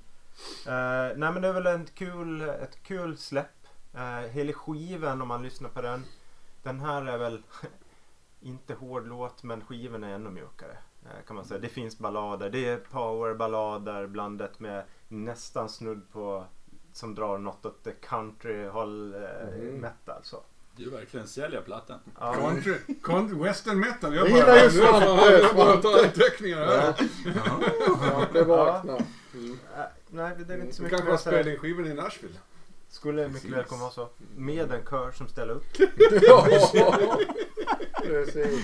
Eh, 0.66 1.16
nej 1.16 1.32
men 1.32 1.42
det 1.42 1.48
är 1.48 1.52
väl 1.52 1.66
en 1.66 1.86
kul, 1.94 2.40
ett 2.42 2.82
kul 2.82 3.16
släpp. 3.18 3.46
Uh, 3.94 4.20
hela 4.20 4.52
skivan 4.52 5.22
om 5.22 5.28
man 5.28 5.42
lyssnar 5.42 5.68
på 5.68 5.82
den. 5.82 6.04
Den 6.62 6.80
här 6.80 7.06
är 7.06 7.18
väl 7.18 7.42
inte 8.42 8.74
hård 8.74 9.06
låt 9.06 9.42
men 9.42 9.64
skivan 9.64 10.04
är 10.04 10.14
ännu 10.14 10.30
mjukare. 10.30 10.76
eh, 11.04 11.26
kan 11.26 11.36
man 11.36 11.44
säga. 11.44 11.60
Det 11.60 11.68
finns 11.68 11.98
ballader. 11.98 12.50
Det 12.50 12.68
är 12.68 12.76
powerballader 12.76 14.06
blandat 14.06 14.60
med 14.60 14.84
nästan 15.08 15.68
snudd 15.68 16.12
på 16.12 16.44
som 16.92 17.14
drar 17.14 17.38
något 17.38 17.66
åt 17.66 17.84
det 17.84 17.92
country-håll 17.92 19.14
eh, 19.14 19.20
Mhm. 19.58 19.80
metal. 19.80 20.20
Så. 20.22 20.42
Du 20.76 20.90
verkligen 20.90 21.26
säljer 21.26 21.60
plattan. 21.60 21.98
Ja, 22.20 22.32
Country, 22.34 22.74
country, 23.02 23.36
western 23.38 23.80
metal. 23.80 24.14
Jag 24.14 24.30
Jag 24.30 24.46
bara, 24.46 24.56
gillar 24.56 24.70
ju 24.70 24.80
bara, 25.16 25.30
jag 25.38 25.56
bara 25.56 25.76
tar 25.76 26.04
anteckningar 26.04 26.58
här. 26.66 26.94
Svante 27.98 28.44
vakna. 28.44 28.98
Mm. 29.34 29.52
eh, 29.76 29.84
nej 30.10 30.36
det 30.46 30.54
är 30.54 30.60
inte 30.60 30.72
så 30.76 30.82
Du 30.82 30.84
mycket 30.84 30.90
kanske 30.90 31.04
mer 31.04 31.10
har 31.10 31.18
spelat 31.18 31.46
in 31.46 31.58
skivan 31.58 31.86
i 31.86 31.94
Nashville. 31.94 32.34
Skulle 32.92 33.28
mycket 33.28 33.50
väl 33.50 33.64
komma 33.64 33.90
så. 33.90 34.08
Med 34.36 34.72
en 34.72 34.84
kör 34.90 35.12
som 35.12 35.28
ställer 35.28 35.54
upp. 35.54 35.64
Ja, 36.22 36.46
precis. 38.02 38.60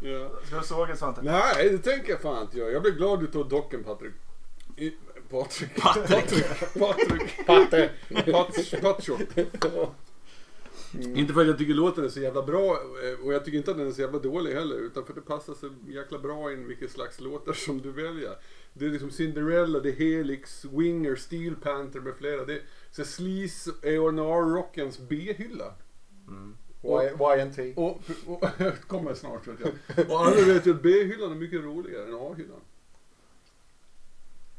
Ja. 0.00 0.30
Ska 0.46 0.58
du 0.58 0.66
såga 0.66 0.96
Svante? 0.96 1.22
Nej, 1.22 1.68
det 1.70 1.78
tänker 1.78 2.10
jag 2.10 2.20
fan 2.20 2.42
inte 2.42 2.58
göra. 2.58 2.70
Jag 2.70 2.82
blev 2.82 2.94
glad 2.94 3.20
du 3.20 3.26
tog 3.26 3.48
docken 3.48 3.84
Patrik. 3.84 4.12
I, 4.76 4.92
Patrik. 5.30 5.80
Patrik. 5.80 6.34
Patrik. 6.78 7.46
Patte. 7.46 7.90
Patrik. 8.32 8.80
Patrik. 8.80 9.28
Inte 10.92 11.32
för 11.32 11.40
att 11.40 11.46
jag 11.46 11.58
tycker 11.58 11.74
låten 11.74 12.04
är 12.04 12.08
så 12.08 12.20
jävla 12.20 12.42
bra 12.42 12.80
eh, 13.04 13.26
och 13.26 13.32
jag 13.32 13.44
tycker 13.44 13.58
inte 13.58 13.70
att 13.70 13.76
den 13.76 13.88
är 13.88 13.92
så 13.92 14.00
jävla 14.00 14.18
dålig 14.18 14.54
heller 14.54 14.76
utan 14.76 15.04
för 15.04 15.12
att 15.12 15.16
det 15.16 15.22
passar 15.22 15.54
så 15.54 15.70
jäkla 15.88 16.18
bra 16.18 16.52
in 16.52 16.68
vilket 16.68 16.90
slags 16.90 17.20
låtar 17.20 17.52
som 17.52 17.82
du 17.82 17.92
väljer. 17.92 18.36
Det 18.72 18.86
är 18.86 18.90
liksom 18.90 19.10
Cinderella, 19.10 19.80
det 19.80 19.88
är 19.88 19.92
Helix, 19.92 20.64
Winger, 20.64 21.16
Steel 21.16 21.56
Panther 21.56 22.00
med 22.00 22.14
flera. 22.14 22.44
Det 22.44 22.52
är 22.52 22.62
så 22.90 23.04
Sleaze, 23.04 23.70
A&R 23.70 24.54
rockens 24.54 24.98
B-hylla. 24.98 25.74
Mm. 26.28 26.56
Y- 26.82 27.40
YNT. 27.40 27.78
Och, 27.78 28.00
och 28.26 28.44
kommer 28.86 29.14
snart 29.14 29.46
vet 29.46 29.60
jag. 29.60 30.10
Och 30.10 30.20
alla 30.20 30.36
vet 30.46 30.66
ju 30.66 30.74
att 30.74 30.82
B-hyllan 30.82 31.32
är 31.32 31.36
mycket 31.36 31.60
roligare 31.60 32.08
än 32.08 32.14
A-hyllan. 32.14 32.60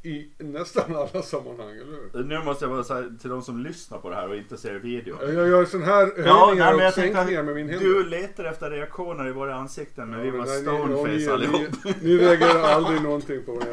I 0.02 0.28
nästan 0.38 0.96
alla 0.96 1.22
sammanhang, 1.22 1.70
eller 1.70 1.98
hur? 2.12 2.24
Nu 2.24 2.38
måste 2.44 2.64
jag 2.64 2.72
bara 2.72 2.84
säga 2.84 3.04
till 3.20 3.30
de 3.30 3.42
som 3.42 3.62
lyssnar 3.64 3.98
på 3.98 4.10
det 4.10 4.16
här 4.16 4.28
och 4.28 4.36
inte 4.36 4.56
ser 4.56 4.74
video. 4.74 5.16
Jag 5.32 5.48
gör 5.48 5.64
sån 5.64 5.82
här 5.82 6.12
Ja, 6.26 6.46
höjningar 6.46 6.74
men 6.76 6.86
och 6.86 6.92
sänkningar 6.94 7.42
med 7.42 7.54
min 7.54 7.68
händer. 7.68 7.84
du 7.86 8.04
letar 8.04 8.44
efter 8.44 8.70
reaktioner 8.70 9.28
i 9.28 9.32
våra 9.32 9.54
ansikten 9.54 10.20
vi 10.22 10.28
Ja, 10.28 10.32
var 10.36 10.46
nej, 10.46 10.56
ni- 10.56 10.62
stoneface 10.62 11.32
allihop. 11.32 11.84
Ni, 11.84 11.94
ni 12.02 12.18
reagerar 12.18 12.62
aldrig 12.62 13.02
någonting 13.02 13.42
på 13.46 13.52
vad 13.52 13.64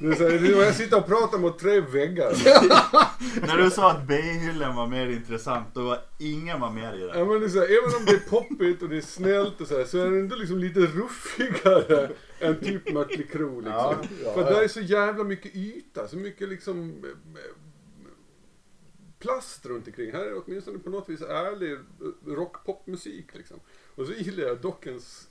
jag 0.00 0.16
säger. 0.16 0.60
Jag 0.64 0.74
sitter 0.74 0.98
och 0.98 1.06
pratar 1.06 1.38
mot 1.38 1.58
tre 1.58 1.80
väggar. 1.80 2.32
När 3.46 3.56
du 3.56 3.70
sa 3.70 3.90
att 3.90 4.06
B-hyllan 4.06 4.76
var 4.76 4.86
mer 4.86 5.06
intressant 5.06 5.66
då 5.74 5.82
var 5.82 5.98
ingen 6.18 6.60
var 6.60 6.70
med 6.70 6.94
i 6.98 7.00
Ja, 7.00 7.18
det. 7.18 7.24
men 7.24 7.40
det 7.40 7.46
är 7.46 7.48
så 7.48 7.58
här, 7.58 7.66
även 7.66 7.96
om 7.98 8.04
det 8.06 8.12
är 8.12 8.30
poppigt 8.30 8.82
och 8.82 8.88
det 8.88 8.96
är 8.96 9.00
snällt 9.00 9.60
och 9.60 9.66
så, 9.66 9.78
här, 9.78 9.84
så 9.84 9.98
är 9.98 10.10
det 10.10 10.18
ändå 10.18 10.36
liksom 10.36 10.58
lite 10.58 10.80
ruffigare 10.80 12.08
än 12.40 12.60
typ 12.60 12.92
Mötley 12.92 13.26
Crüe 13.26 13.56
liksom. 13.56 13.72
Ja, 13.72 14.04
ja, 14.24 14.34
För 14.34 14.44
där 14.44 14.62
är 14.62 14.68
så 14.68 14.80
jävla 14.80 15.24
mycket 15.24 15.56
yta, 15.56 16.08
så 16.08 16.16
mycket 16.16 16.48
liksom 16.48 17.04
eh, 17.04 17.10
eh, 17.10 17.54
plast 19.18 19.66
runt 19.66 19.86
omkring. 19.86 20.12
Här 20.12 20.20
är 20.20 20.30
det 20.30 20.36
åtminstone 20.36 20.78
på 20.78 20.90
något 20.90 21.08
vis 21.08 21.22
ärlig 21.22 21.78
rockpopmusik 22.26 23.34
liksom. 23.34 23.60
Och 23.94 24.06
så 24.06 24.12
gillar 24.12 24.44
jag 24.44 24.60
dockens 24.60 25.28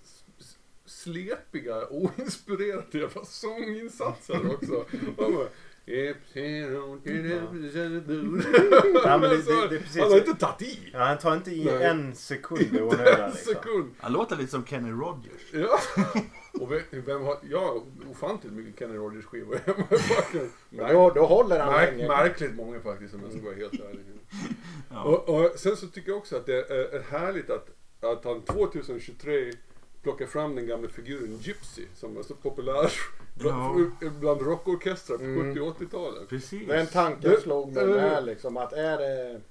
slepiga, 0.86 1.88
oinspirerade 1.90 2.98
jävla 2.98 3.26
sånginsatser 3.26 4.54
också. 4.54 4.86
Man 5.88 5.96
bara, 5.96 6.10
"If 6.10 6.38
you 6.38 6.70
don't 6.70 7.00
get 7.06 7.42
up, 7.42 9.06
Ja, 9.06 9.18
men 9.18 9.30
det- 9.30 9.38
det- 9.38 9.68
det 9.70 9.76
är 9.76 9.80
precis 9.80 10.02
Han 10.02 10.12
har 10.12 10.18
inte 10.18 10.34
tagit 10.34 10.62
i. 10.62 10.90
Ja, 10.94 11.00
han 11.00 11.18
tar 11.18 11.36
inte 11.36 11.52
i 11.52 11.66
Nej. 11.66 11.84
en 11.84 12.16
sekund 12.16 12.62
i 12.74 12.82
onödan 12.82 13.24
en 13.24 13.30
liksom. 13.32 13.54
sekund. 13.54 13.92
Han 14.00 14.14
låter 14.14 14.36
lite 14.36 14.52
som 14.52 14.66
Kenny 14.66 14.92
Rogers. 14.92 15.42
Ja. 15.54 15.80
Och 16.62 16.72
vem, 16.72 16.82
vem 16.92 17.22
har, 17.22 17.38
jag 17.50 17.60
har 17.60 17.82
ofantligt 18.12 18.54
mycket 18.54 18.80
Kenny 18.80 18.96
Rogers 18.98 19.26
skivor 19.26 19.60
hemma 19.66 19.84
i 19.92 20.10
backen. 20.16 20.52
Men 20.70 20.94
då, 20.94 21.10
då 21.10 21.26
håller 21.26 21.60
han 21.60 21.74
Märk, 21.74 21.92
länge. 21.92 22.08
märkligt 22.08 22.56
många 22.56 22.80
faktiskt 22.80 23.14
om 23.14 23.22
jag 23.24 23.32
ska 23.32 23.42
vara 23.42 23.56
helt 23.56 23.74
ärlig. 23.74 24.02
Ja. 24.92 25.04
Och, 25.04 25.30
och 25.30 25.60
sen 25.60 25.78
så 25.78 25.88
tycker 25.88 26.10
jag 26.10 26.18
också 26.18 26.36
att 26.38 26.46
det 26.46 26.70
är, 26.70 26.96
är 26.96 27.02
härligt 27.02 27.50
att, 27.50 27.68
att 28.02 28.26
han 28.26 28.42
2023 28.42 29.52
plockar 30.04 30.26
fram 30.26 30.56
den 30.56 30.68
gamla 30.68 30.90
figuren 30.90 31.38
Gypsy 31.42 31.86
som 31.96 32.16
var 32.16 32.24
så 32.24 32.34
populär 32.36 32.92
bland, 33.36 33.92
bland 34.20 34.42
rockorkestrar 34.42 35.18
på 35.18 35.24
Mm. 35.24 35.54
70 35.56 35.60
och 35.62 35.68
80-talet. 35.68 36.30
Precis. 36.30 36.68
Den 36.68 36.88
tanken 36.88 37.32
Det- 37.32 37.42
slog 37.42 37.72
mig 37.74 37.86
med 37.88 38.26
liksom 38.26 38.58
att 38.58 38.74
är 38.74 38.98
det... 38.98 39.42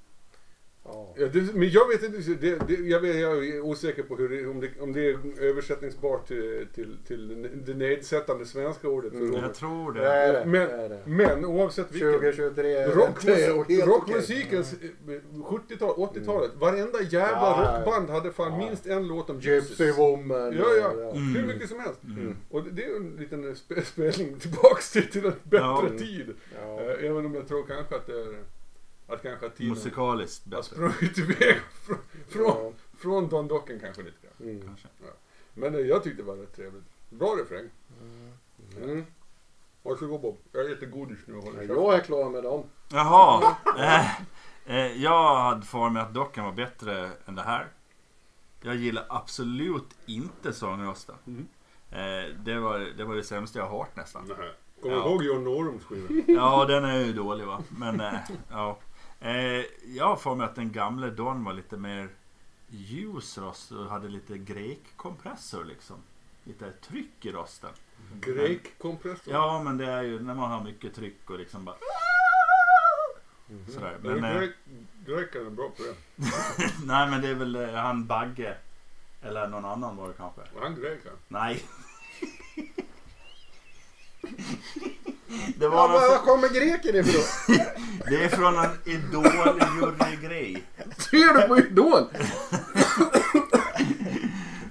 Ja. 0.86 1.14
Det, 1.16 1.54
men 1.54 1.70
jag 1.70 1.88
vet 1.88 2.02
inte, 2.02 2.18
det, 2.34 2.58
det, 2.68 2.74
jag, 2.74 3.00
vet, 3.00 3.16
jag 3.16 3.46
är 3.46 3.60
osäker 3.60 4.02
på 4.02 4.16
hur 4.16 4.28
det, 4.28 4.46
om, 4.46 4.60
det, 4.60 4.68
om 4.80 4.92
det 4.92 5.10
är 5.10 5.18
översättningsbart 5.40 6.28
till, 6.28 6.66
till, 6.74 6.96
till 7.06 7.48
det 7.66 7.74
nedsättande 7.74 8.46
svenska 8.46 8.88
ordet. 8.88 9.12
för 9.12 9.18
Mm. 9.20 9.34
Jag 9.40 9.54
tror 9.54 9.92
Det 9.92 10.06
är. 10.08 10.44
Men- 10.44 10.68
det 10.68 10.74
är 10.74 10.88
det. 10.88 11.00
Men 11.04 11.44
oavsett 11.44 11.92
vilken. 11.92 12.12
2023 12.12 12.72
är 12.76 12.88
Rockmus- 12.88 13.86
rockmusikens 13.86 14.72
eh, 14.72 15.10
70-tal, 15.44 15.94
80-talet. 15.96 16.50
Varenda 16.58 17.02
jävla 17.02 17.38
Ja, 17.38 17.76
rockband 17.78 18.10
hade 18.10 18.32
fan 18.32 18.52
Ja. 18.60 18.66
minst 18.68 18.86
en 18.86 19.06
låt 19.08 19.30
om 19.30 19.36
okej. 19.36 19.54
Gypsy. 19.54 19.90
Woman. 19.92 20.52
Ja, 20.58 20.66
ja. 20.80 20.90
Mm. 21.10 21.34
Hur 21.36 21.46
mycket 21.46 21.68
som 21.68 21.80
helst. 21.80 22.00
Mm. 22.04 22.36
Och 22.50 22.62
det, 22.64 22.70
det 22.70 22.84
är 22.84 22.96
en 22.96 23.16
liten 23.18 23.56
spe, 23.56 23.82
spelning 23.84 24.38
tillbaks 24.38 24.92
till, 24.92 25.10
till 25.10 25.24
en 25.24 25.32
bättre 25.42 25.64
Ja. 25.66 25.88
tid. 25.98 26.34
Ja. 26.62 26.80
Eh, 26.80 27.10
även 27.10 27.26
om 27.26 27.34
jag 27.34 27.48
tror 27.48 27.62
kanske 27.66 27.96
att 27.96 28.06
det 28.06 28.12
är 28.12 28.34
att 29.06 29.22
kanske 29.22 29.46
att 29.46 29.56
tiden 29.56 29.72
Musikaliskt 29.74 30.44
har 30.44 30.50
bättre. 30.50 30.62
sprungit 30.62 31.18
iväg 31.18 31.56
från, 31.86 31.98
från, 32.28 32.44
Ja. 32.46 32.72
från 32.98 33.28
Don 33.28 33.48
Docken 33.48 33.80
kanske 33.80 34.02
lite 34.02 34.16
grann. 34.22 34.50
Mm. 34.50 34.66
Kanske. 34.66 34.88
Men 35.54 35.74
eh, 35.74 35.80
jag 35.80 36.02
tyckte 36.04 36.22
det 36.22 36.26
var 36.26 36.36
rätt 36.36 36.56
trevligt. 36.56 36.84
Bra 37.10 37.26
refräng. 37.40 37.68
Mm. 38.82 39.06
Varsågod 39.82 40.20
Bob. 40.20 40.36
Jag 40.52 40.70
äter 40.72 40.86
godis 40.86 41.18
nu 41.26 41.36
och 41.36 41.42
håller 41.42 41.58
käften. 41.58 41.76
jag 41.76 41.94
är 41.94 42.00
klar 42.00 42.30
med 42.30 42.42
dem. 42.42 42.64
Jaha. 42.88 43.56
Eh, 43.78 44.20
eh, 44.66 45.02
jag 45.02 45.34
hade 45.36 45.66
för 45.66 45.88
mig 45.90 46.02
att 46.02 46.14
dockan 46.14 46.44
var 46.44 46.52
bättre 46.52 47.10
än 47.26 47.34
det 47.34 47.42
här. 47.42 47.66
Jag 48.62 48.76
gillar 48.76 49.06
absolut 49.08 49.96
inte 50.06 50.52
sångrösten. 50.52 51.14
Mm. 51.26 51.46
Eh, 51.90 52.34
det, 52.44 52.58
var, 52.58 52.78
det 52.78 53.04
var 53.04 53.14
det 53.14 53.22
sämsta 53.22 53.58
jag 53.58 53.66
har 53.66 53.78
hört 53.78 53.96
nästan. 53.96 54.24
Nej. 54.28 54.36
Kommer 54.82 54.94
du 54.96 55.00
Ja. 55.00 55.08
ihåg 55.08 55.24
John 55.24 55.44
Norums 55.44 55.84
skiva? 55.84 56.32
Ja, 56.32 56.64
den 56.64 56.84
är 56.84 57.00
ju 57.04 57.12
dålig 57.12 57.46
va. 57.46 57.62
Men 57.78 58.00
eh, 58.00 58.14
ja. 58.50 58.78
Eh, 59.24 59.64
jag 59.84 60.06
har 60.06 60.16
för 60.16 60.34
mig 60.34 60.44
att 60.46 60.54
den 60.54 60.72
gamla 60.72 61.10
Don 61.10 61.44
var 61.44 61.52
lite 61.52 61.76
mer 61.76 62.08
ljus 62.68 63.38
röst 63.38 63.72
och 63.72 63.86
hade 63.86 64.08
lite 64.08 64.38
grek-kompressor 64.38 65.64
liksom. 65.64 65.96
Lite 66.44 66.72
tryck 66.72 67.24
i 67.26 67.32
rösten. 67.32 67.70
Grek-kompressor? 68.20 69.32
Ja, 69.34 69.62
men 69.62 69.76
det 69.78 69.86
är 69.86 70.02
ju 70.02 70.20
när 70.20 70.34
man 70.34 70.50
har 70.50 70.64
mycket 70.64 70.94
tryck 70.94 71.30
och 71.30 71.38
liksom 71.38 71.64
bara... 71.64 71.76
Sådär. 73.68 73.98
Men, 74.02 74.24
eh, 74.24 74.38
Grek, 74.38 74.50
grekerna 75.06 75.46
är 75.46 75.50
bra 75.50 75.68
på 75.68 75.82
det. 75.82 75.94
nej, 76.86 77.10
men 77.10 77.22
det 77.22 77.28
är 77.28 77.34
väl 77.34 77.56
eh, 77.56 77.74
han 77.74 78.06
Bagge. 78.06 78.56
Eller 79.22 79.48
någon 79.48 79.64
annan 79.64 79.96
var 79.96 80.08
det 80.08 80.14
kanske. 80.14 80.40
Var 80.54 80.62
han 80.62 80.74
grek? 80.74 81.00
Nej. 81.28 81.64
Det 85.56 85.64
Ja, 85.64 85.70
var 85.70 85.88
var 85.88 86.08
någon, 86.08 86.18
kommer 86.26 86.48
greken 86.48 86.96
ifrån? 86.96 87.56
det 88.08 88.24
är 88.24 88.28
från 88.28 88.58
en 88.58 88.70
Idol-jury-grej. 88.84 90.62
Ser 90.98 91.34
du 91.42 91.48
på 91.48 91.58
Idol? 91.58 92.04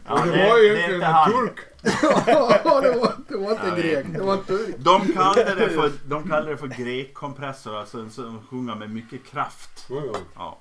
Ja, 0.07 0.25
det, 0.25 0.31
det, 0.31 0.49
var 0.49 0.57
ju 0.57 0.67
är 0.67 0.75
egentligen 0.75 0.95
inte 0.95 1.07
en 1.07 1.31
turk. 1.31 1.59
Ja, 2.63 2.81
det 2.81 2.91
var, 2.99 3.13
det 3.27 3.37
var 3.37 3.51
inte 3.51 3.71
vet 3.71 3.83
grek. 3.83 4.05
Det 4.13 4.23
var 4.23 4.33
en 4.33 4.43
turk. 4.43 4.75
De 4.77 5.13
kallade 5.13 5.55
det 5.55 5.69
för, 5.69 5.91
de 6.05 6.29
kallade 6.29 6.51
det 6.51 6.57
för 6.57 6.67
grek-kompressor, 6.67 7.75
alltså 7.77 7.99
en 7.99 8.11
som 8.11 8.41
sjunger 8.49 8.75
med 8.75 8.89
mycket 8.89 9.25
kraft. 9.25 9.85
Ja, 9.89 10.01
ja. 10.13 10.19
Ja, 10.35 10.57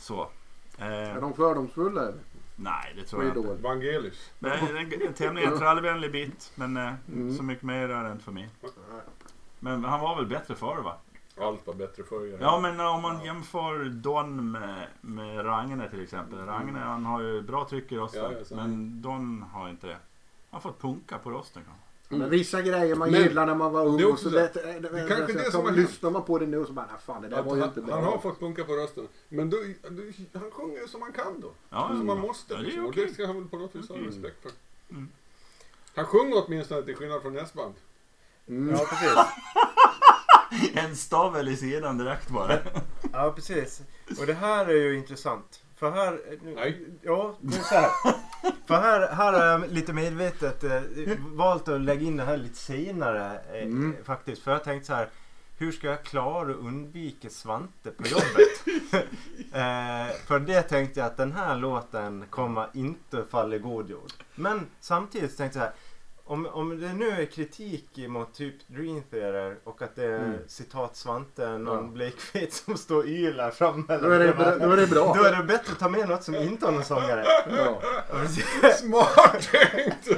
så. 0.00 0.28
Är 0.78 1.14
Eh, 1.14 1.20
de 1.20 1.34
fördomsfulla 1.34 2.00
eller? 2.02 2.14
nej, 2.56 2.92
det 2.96 3.04
tror 3.04 3.24
jag 3.24 3.36
inte. 3.36 3.62
Vangelis. 3.62 4.30
Det 4.38 4.48
är 4.48 4.76
en, 4.76 5.02
en 5.06 5.12
tämligen 5.14 5.58
trallvänlig 5.58 6.12
bit, 6.12 6.50
men 6.54 6.76
eh, 6.76 6.92
Mm. 7.12 7.36
så 7.36 7.42
mycket 7.42 7.64
mer 7.64 7.88
är 7.88 8.04
det 8.04 8.12
inte 8.12 8.24
för 8.24 8.32
mig. 8.32 8.48
Men 9.60 9.84
han 9.84 10.00
var 10.00 10.16
väl 10.16 10.26
bättre 10.26 10.54
förr 10.54 10.76
va? 10.82 10.96
Allt 11.40 11.66
var 11.66 11.74
bättre 11.74 12.02
förr. 12.02 12.38
Ja, 12.40 12.60
men 12.60 12.80
om 12.80 13.02
man 13.02 13.24
jämför 13.24 13.84
Don 13.84 14.50
med, 14.50 14.86
med 15.00 15.44
Ragne 15.46 15.90
till 15.90 16.02
exempel. 16.02 16.38
Ragne 16.38 16.78
han 16.78 17.06
har 17.06 17.20
ju 17.22 17.42
bra 17.42 17.66
tryck 17.68 17.92
i 17.92 17.96
rösten, 17.96 18.22
Ja, 18.22 18.32
ja, 18.50 18.56
men 18.56 19.02
Don 19.02 19.42
har 19.52 19.68
inte 19.68 19.86
det. 19.86 19.92
Han 19.92 20.00
har 20.50 20.60
fått 20.60 20.80
punka 20.80 21.18
på 21.18 21.30
rösten 21.30 21.62
kanske. 21.64 21.82
Men 22.08 22.30
vissa 22.30 22.62
grejer 22.62 22.94
man 22.96 23.10
Men- 23.10 23.22
gillar 23.22 23.46
när 23.46 23.54
man 23.54 23.72
var 23.72 23.86
ung 23.86 23.96
det 23.96 24.04
och 24.04 24.10
också 24.12 24.30
så 24.30 24.36
det. 24.36 24.50
det, 24.54 24.62
det, 24.80 24.88
det, 24.88 25.00
är 25.00 25.08
kanske 25.08 25.32
så 25.32 25.38
det 25.38 25.50
som 25.52 25.64
hänt. 25.64 25.76
Lyssnar 25.76 26.10
man 26.10 26.22
på 26.22 26.38
det 26.38 26.46
nu 26.46 26.64
så 26.66 26.72
bara, 26.72 26.86
nej 26.86 27.00
fan 27.00 27.22
det 27.22 27.28
där 27.28 27.42
var 27.42 27.56
ju 27.56 27.64
inte 27.64 27.80
bra. 27.80 27.94
han 27.94 28.04
har 28.04 28.18
fått 28.18 28.40
punka 28.40 28.64
på 28.64 28.72
rösten. 28.72 29.08
Men 29.28 29.50
då, 29.50 29.56
då, 29.90 30.02
han 30.38 30.50
sjunger 30.50 30.80
ju 30.80 30.88
som 30.88 31.02
han 31.02 31.12
kan 31.12 31.40
då. 31.40 31.50
Ja, 31.70 31.88
som 31.88 31.96
ja. 31.96 32.02
man 32.04 32.20
måste. 32.20 32.54
Ja, 32.54 32.58
det 32.58 32.64
liksom. 32.64 32.82
Och 32.84 32.88
okej. 32.90 33.06
det 33.06 33.14
ska 33.14 33.26
han 33.26 33.36
väl 33.36 33.48
på 33.48 33.56
något 33.58 33.74
vis 33.74 33.88
ha 33.88 33.94
Mm. 33.96 34.06
respekt 34.06 34.42
för. 34.42 34.50
Mm. 34.90 35.08
Han 35.96 36.04
sjunger 36.04 36.44
åtminstone 36.46 36.82
till 36.82 36.96
skillnad 36.96 37.22
från 37.22 37.32
nästband. 37.32 37.74
Mm. 38.48 38.74
Ja, 38.76 38.84
precis. 38.90 39.14
En 40.74 40.96
stavel 40.96 41.48
i 41.48 41.56
sidan 41.56 41.98
direkt 41.98 42.28
bara. 42.28 42.58
Ja, 43.12 43.32
precis. 43.36 43.82
Och 44.20 44.26
det 44.26 44.34
här 44.34 44.66
är 44.66 44.74
ju 44.74 44.96
intressant. 44.96 45.62
För 45.76 45.90
här... 45.90 46.20
Nej. 46.42 46.86
Ja, 47.02 47.36
det 47.40 47.56
är 47.56 47.62
så 47.62 47.74
här. 47.74 47.90
För 48.66 48.74
här, 48.74 49.08
här 49.14 49.32
har 49.32 49.44
jag 49.44 49.72
lite 49.72 49.92
medvetet 49.92 50.64
eh, 50.64 50.80
valt 51.18 51.68
att 51.68 51.80
lägga 51.80 52.02
in 52.02 52.16
det 52.16 52.24
här 52.24 52.36
lite 52.36 52.56
senare 52.56 53.40
eh, 53.52 53.62
Mm. 53.62 53.96
faktiskt. 54.04 54.42
För 54.42 54.52
jag 54.52 54.64
tänkte 54.64 54.86
så 54.86 54.94
här. 54.94 55.08
Hur 55.58 55.72
ska 55.72 55.86
jag 55.86 56.02
klara 56.04 56.50
att 56.50 56.56
undvika 56.56 57.30
Svante 57.30 57.90
på 57.90 58.06
jobbet? 58.06 58.82
eh, 59.52 60.16
för 60.26 60.38
det 60.38 60.62
tänkte 60.62 61.00
jag 61.00 61.06
att 61.06 61.16
den 61.16 61.32
här 61.32 61.56
låten 61.56 62.24
kommer 62.30 62.68
inte 62.74 63.24
falla 63.30 63.56
i 63.56 63.58
god 63.58 63.90
jord. 63.90 64.12
Men 64.34 64.66
samtidigt 64.80 65.36
tänkte 65.36 65.58
jag 65.58 65.64
så 65.64 65.70
här. 65.70 65.72
Om, 66.28 66.46
om 66.46 66.80
det 66.80 66.92
nu 66.92 67.10
är 67.10 67.24
kritik 67.24 67.90
mot 68.08 68.34
typ 68.34 68.68
Dream 68.68 69.02
Theater 69.10 69.56
och 69.64 69.82
att 69.82 69.96
det 69.96 70.04
är 70.04 70.18
Mm. 70.18 70.38
citat 70.48 70.96
Svante, 70.96 71.58
någon 71.58 71.84
Ja. 71.84 71.90
blekfet 71.92 72.52
som 72.52 72.76
står 72.76 72.96
och 72.96 73.04
ylar 73.06 73.50
framme. 73.50 73.84
Då 74.02 74.10
är 74.10 74.18
det, 74.18 74.32
bra- 74.32 74.56
då 74.58 74.70
är 74.70 74.76
det 74.76 74.86
bra. 74.86 75.14
Då 75.18 75.24
är 75.24 75.36
det 75.36 75.42
bättre 75.44 75.72
att 75.72 75.78
ta 75.78 75.88
med 75.88 76.08
något 76.08 76.22
som 76.24 76.34
inte 76.34 76.66
har 76.66 76.72
någon 76.72 76.84
sångare. 76.84 77.24
Ja. 77.56 77.80
Smart 78.76 79.48
tänkt! 79.50 80.08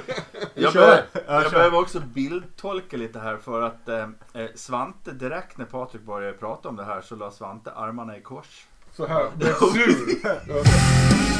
Jag, 0.54 0.72
bör, 0.72 1.04
Ja, 1.26 1.42
jag 1.42 1.52
behöver 1.52 1.78
också 1.80 2.00
bildtolka 2.00 2.96
lite 2.96 3.18
här 3.18 3.36
för 3.36 3.62
att 3.62 3.88
eh, 3.88 4.02
eh, 4.32 4.46
Svante 4.54 5.12
direkt 5.12 5.59
när 5.59 5.64
Patrik 5.64 6.02
började 6.02 6.38
prata 6.38 6.68
om 6.68 6.76
det 6.76 6.84
här 6.84 7.00
så 7.00 7.16
la 7.16 7.30
Svante 7.30 7.72
armarna 7.72 8.16
i 8.16 8.20
kors. 8.22 8.66
Så 8.92 9.06
här, 9.06 9.30
blev 9.36 9.54
sur. 9.54 10.18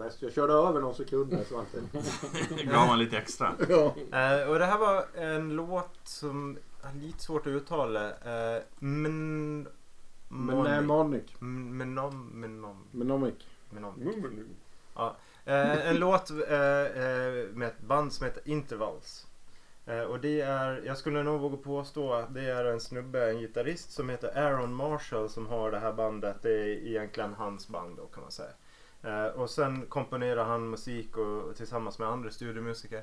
bäst. 0.07 0.23
Jag 0.23 0.33
körde 0.33 0.53
över 0.53 0.81
någon 0.81 0.95
sekund 0.95 1.31
där 1.31 1.45
Svante. 1.45 1.79
Gav 2.65 2.87
man 2.87 2.99
lite 2.99 3.19
extra. 3.19 3.53
Ja. 3.69 3.85
Eh, 4.19 4.49
och 4.49 4.59
det 4.59 4.67
här 4.67 4.79
var 4.79 5.05
en 5.15 5.57
låt 5.57 5.99
som 6.05 6.59
är 6.83 6.95
lite 7.01 7.23
svårt 7.23 7.47
att 7.47 7.51
uttala. 7.51 8.09
Eh, 8.09 8.63
men... 8.79 9.69
Menomic. 12.93 13.35
Menom. 13.71 13.95
Mm, 14.03 14.21
men- 14.21 14.57
Eh, 15.45 15.89
en 15.89 15.97
låt 15.97 16.31
eh, 16.31 16.37
eh, 16.61 17.47
med 17.53 17.69
ett 17.69 17.81
band 17.81 18.13
som 18.13 18.27
heter 18.27 18.43
Intervals. 18.49 19.27
Eh, 19.87 20.01
och 20.01 20.21
det 20.21 20.41
är, 20.41 20.83
jag 20.87 20.99
skulle 20.99 21.23
nog 21.23 21.41
våga 21.41 21.57
påstå 21.57 22.13
att 22.13 22.35
det 22.35 22.51
är 22.51 22.65
en 22.65 22.81
snubbe, 22.81 23.31
en 23.31 23.39
gitarrist 23.39 23.93
som 23.93 24.09
heter 24.09 24.39
Aaron 24.39 24.75
Marshall 24.75 25.29
som 25.29 25.47
har 25.47 25.71
det 25.71 25.79
här 25.79 25.93
bandet. 25.93 26.37
Det 26.43 26.51
är 26.51 26.67
egentligen 26.87 27.35
hans 27.35 27.69
band 27.69 27.97
då 27.97 28.07
kan 28.07 28.23
man 28.23 28.33
säga. 28.33 28.51
Eh, 29.07 29.27
och 29.27 29.51
sen 29.51 29.87
komponerar 29.87 30.45
han 30.45 30.71
musik 30.71 31.17
och, 31.17 31.43
och 31.43 31.57
tillsammans 31.57 31.99
med 31.99 32.09
andra 32.09 32.31
studiomusiker. 32.31 33.03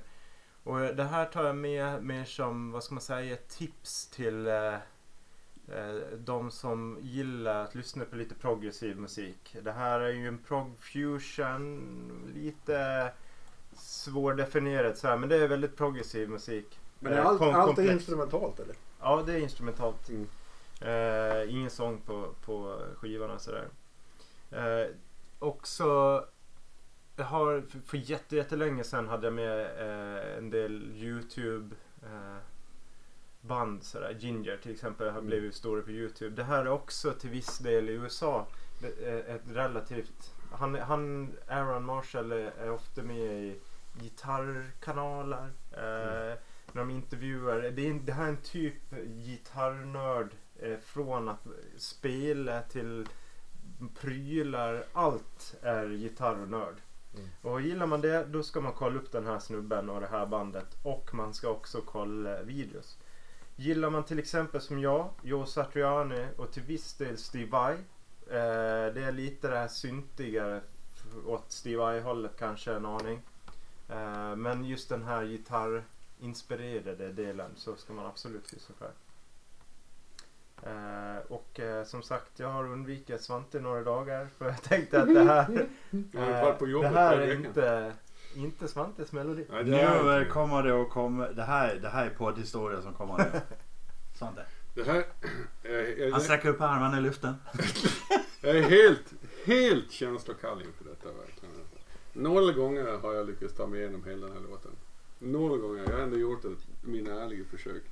Och 0.64 0.80
det 0.80 1.04
här 1.04 1.26
tar 1.26 1.44
jag 1.44 1.56
med 1.56 2.04
mer 2.04 2.26
som, 2.26 2.72
vad 2.72 2.84
ska 2.84 2.94
man 2.94 3.02
säga, 3.02 3.38
tips 3.48 4.08
till 4.08 4.48
eh, 4.48 4.74
eh, 5.68 5.96
de 6.18 6.52
som 6.52 6.98
gillar 7.02 7.64
att 7.64 7.76
lyssna 7.76 8.06
på 8.06 8.16
lite 8.16 8.36
progressiv 8.36 8.98
musik. 9.00 9.56
Det 9.62 9.72
här 9.72 10.00
är 10.00 10.10
ju 10.10 10.28
en 10.28 10.38
prog 10.38 10.80
fusion, 10.80 12.34
lite 12.36 13.12
svårdefinierat 13.74 14.98
så 14.98 15.08
här, 15.08 15.18
men 15.18 15.30
det 15.30 15.36
är 15.44 15.48
väldigt 15.48 15.78
progressiv 15.78 16.30
musik. 16.30 16.80
Men 17.00 17.14
är 17.14 17.18
Eh, 17.18 17.26
allt, 17.26 17.40
kom- 17.40 17.56
allt 17.56 17.80
är 17.80 17.92
instrumentalt 17.92 18.60
eller? 18.60 18.76
Ja, 19.02 19.24
det 19.26 19.34
är 19.34 19.38
instrumentalt. 19.40 20.10
Mm. 20.10 20.28
Eh, 20.82 21.56
ingen 21.56 21.70
sång 21.70 21.98
på, 21.98 22.30
på 22.46 22.80
skivorna 22.98 23.40
sådär. 23.40 23.68
Eh, 24.52 24.88
också, 25.44 26.26
jag 27.16 27.26
har 27.26 27.62
för, 27.62 27.80
för 27.80 27.98
jätte, 27.98 28.36
jättelänge 28.36 28.84
sedan 28.84 29.08
hade 29.08 29.28
jag 29.28 29.34
med 29.34 29.60
eh, 29.60 30.38
en 30.38 30.50
del 30.50 30.92
YouTube 30.96 31.76
eh, 32.04 32.38
band 33.42 33.84
sådär. 33.84 34.16
Ginger 34.20 34.58
till 34.58 34.72
exempel 34.72 35.08
har 35.08 35.14
Mm. 35.14 35.26
blivit 35.26 35.56
stora 35.56 35.82
på 35.82 35.92
YouTube. 35.92 36.36
Det 36.36 36.44
här 36.44 36.66
är 36.66 36.70
också 36.70 37.12
till 37.12 37.30
viss 37.30 37.58
del 37.58 37.90
i 37.90 37.94
USA 37.94 38.48
är 39.04 39.36
ett 39.36 39.52
relativt 39.52 40.34
han, 40.52 40.76
han, 40.76 41.34
Aaron 41.48 41.86
Marshall 41.86 42.32
är, 42.32 42.70
ofta 42.72 43.04
med 43.04 43.44
i 43.44 43.60
gitarrkanaler. 44.02 45.50
Eh, 45.72 46.38
när 46.72 46.82
de 46.82 46.90
intervjuar. 46.90 47.62
Det, 47.62 47.88
är, 47.90 47.94
det 47.94 48.14
här 48.14 48.24
är 48.24 48.30
en 48.30 48.38
typ 48.38 48.74
gitarrnörd 49.06 50.30
eh, 50.60 50.78
från 50.78 51.30
att 51.30 51.48
spela 51.78 52.62
till 52.62 53.08
prylar. 53.90 54.84
Allt 54.94 55.56
är 55.62 55.90
gitarrnörd. 55.90 56.76
Mm. 57.16 57.30
Och 57.42 57.62
gillar 57.62 57.86
man 57.86 58.02
det 58.02 58.26
då 58.26 58.44
ska 58.44 58.62
man 58.62 58.74
kolla 58.74 59.00
upp 59.00 59.12
den 59.12 59.28
här 59.28 59.40
snubben 59.40 59.90
och 59.90 60.02
det 60.02 60.08
här 60.08 60.26
bandet. 60.26 60.68
Och 60.84 61.14
man 61.14 61.34
ska 61.34 61.50
också 61.50 61.82
kolla 61.82 62.42
videos. 62.42 62.98
Gillar 63.56 63.90
man 63.90 64.04
till 64.04 64.20
exempel 64.20 64.62
som 64.62 64.80
jag, 64.80 65.10
Joe 65.22 65.46
Satriani 65.46 66.28
och 66.38 66.52
till 66.52 66.64
viss 66.64 66.94
del 66.94 67.18
Steve 67.18 67.52
Vai. 67.52 67.74
Eh, 68.28 68.94
det 68.94 69.04
är 69.04 69.12
lite 69.12 69.48
det 69.48 69.58
här 69.58 69.68
syntigare 69.68 70.62
åt 71.26 71.52
Steve 71.52 71.78
Vai-hållet 71.78 72.40
kanske 72.40 72.74
en 72.74 72.86
aning. 72.86 73.22
Eh, 73.90 74.36
men 74.36 74.66
just 74.66 74.90
den 74.90 75.04
här 75.04 75.26
gitarrinspirerade 75.26 77.12
delen 77.12 77.52
så 77.56 77.76
ska 77.76 77.94
man 77.94 78.06
absolut 78.06 78.54
lyssna 78.54 78.76
på. 78.80 78.86
Eh, 80.66 81.18
och 81.28 81.60
eh, 81.60 81.84
som 81.84 82.02
sagt, 82.02 82.40
jag 82.40 82.48
har 82.48 82.64
undvikit 82.64 83.22
Svante 83.22 83.60
några 83.60 83.84
dagar 83.84 84.28
för 84.38 84.46
jag 84.46 84.62
tänkte 84.62 85.02
att 85.02 85.14
det 85.14 85.24
här, 85.24 85.50
eh, 85.92 86.82
det 86.82 86.88
här 86.88 87.18
är 87.18 87.36
inte, 87.36 87.94
inte 88.36 88.68
Svantes 88.68 89.12
melodi. 89.12 89.46
Nej, 89.50 89.64
det, 89.64 89.82
är 89.82 90.20
Nu 90.20 90.26
kommer 90.26 90.64
det 90.64 90.82
att 90.82 90.90
komma. 90.90 91.28
Det 91.28 91.44
här, 91.44 91.76
det 91.76 91.90
här 91.90 92.06
är 92.06 92.10
poddhistoria 92.10 92.82
som 92.82 92.94
kommer 92.94 93.18
nu. 93.18 93.42
Svante. 94.18 94.46
det 94.74 94.84
här... 94.84 95.04
Jag, 95.64 96.00
jag, 96.00 96.12
Han 96.12 96.22
sträcker 96.22 96.50
upp 96.50 96.62
armarna 96.62 96.98
i 96.98 97.02
luften. 97.02 97.36
jag 98.42 98.58
är 98.58 98.62
helt, 98.62 99.14
helt 99.46 99.92
känslokall 99.92 100.62
inför 100.62 100.86
detta 100.86 101.08
verkligen. 101.08 101.56
Några 102.14 102.54
gånger 102.54 102.98
har 102.98 103.14
jag 103.14 103.28
lyckats 103.28 103.54
ta 103.54 103.68
mig 103.68 103.80
igenom 103.80 104.04
hela 104.04 104.28
den 104.28 104.36
här 104.36 104.44
låten. 104.50 104.72
Några 105.20 105.58
gånger. 105.58 105.84
Jag 105.84 105.92
har 105.92 106.04
ändå 106.04 106.18
gjort 106.18 106.46
ett, 106.46 106.68
mina 106.82 107.24
ärliga 107.24 107.46
försök. 107.46 107.84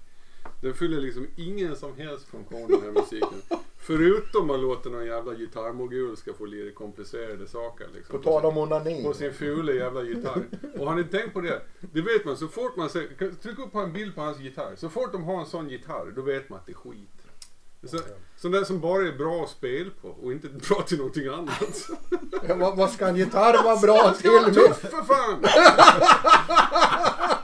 Den 0.62 0.74
fyller 0.74 1.01
liksom 1.01 1.28
ingen 1.36 1.76
som 1.76 1.95
helst 1.97 2.28
funktion 2.28 2.68
den 2.72 2.82
här 2.82 2.91
musiken. 2.91 3.41
Förutom 3.78 4.49
att 4.49 4.59
låta 4.59 4.89
någon 4.89 5.05
jävla 5.05 5.34
gitarrmogul 5.34 6.18
ska 6.18 6.34
få 6.34 6.45
lite 6.45 6.72
komplicerade 6.72 7.47
saker. 7.47 7.88
Liksom, 7.95 8.18
På 8.18 8.24
tal 8.24 8.45
om 8.45 8.57
onani. 8.57 9.03
på 9.03 9.14
sin 9.14 9.34
fula 9.34 9.72
jävla 9.74 10.03
gitarr. 10.03 10.43
Och 10.80 10.86
har 10.88 10.95
ni 10.95 11.03
tänkt 11.03 11.34
på 11.34 11.41
det? 11.41 11.62
Det 11.80 12.01
vet 12.01 12.26
man, 12.26 12.38
så 12.38 12.47
fort 12.47 12.76
man 12.76 12.89
ser, 12.89 13.36
tryck 13.41 13.59
upp 13.59 13.72
på 13.72 13.80
en 13.80 13.93
bild 13.93 14.16
på 14.16 14.22
hans 14.22 14.39
gitarr. 14.39 14.74
Så 14.78 14.89
fort 14.89 15.12
de 15.12 15.24
har 15.24 15.39
en 15.39 15.45
sån 15.45 15.70
gitarr, 15.70 16.14
då 16.16 16.22
vet 16.22 16.49
man 16.49 16.59
att 16.59 16.66
det 16.66 16.72
är 16.72 16.76
skit. 16.76 17.09
Så, 17.84 17.97
sån 18.38 18.51
där 18.51 18.64
som 18.64 18.80
bara 18.80 19.07
är 19.07 19.12
bra 19.18 19.43
att 19.43 19.49
spela 19.49 19.89
på 20.01 20.07
och 20.07 20.32
inte 20.32 20.47
bra 20.70 20.82
till 20.82 20.97
någonting 20.97 21.28
annat. 21.28 21.89
Ja, 22.47 22.55
vad, 22.55 22.78
vad 22.78 22.89
ska 22.91 23.07
en 23.07 23.16
gitarr 23.16 23.64
vara 23.64 23.78
bra 23.78 24.09
Det 24.12 24.18
ska 24.20 24.32
vara 24.32 24.43
till? 24.43 24.53
tuff 24.53 24.80
för 24.80 25.03
fan! 25.03 25.43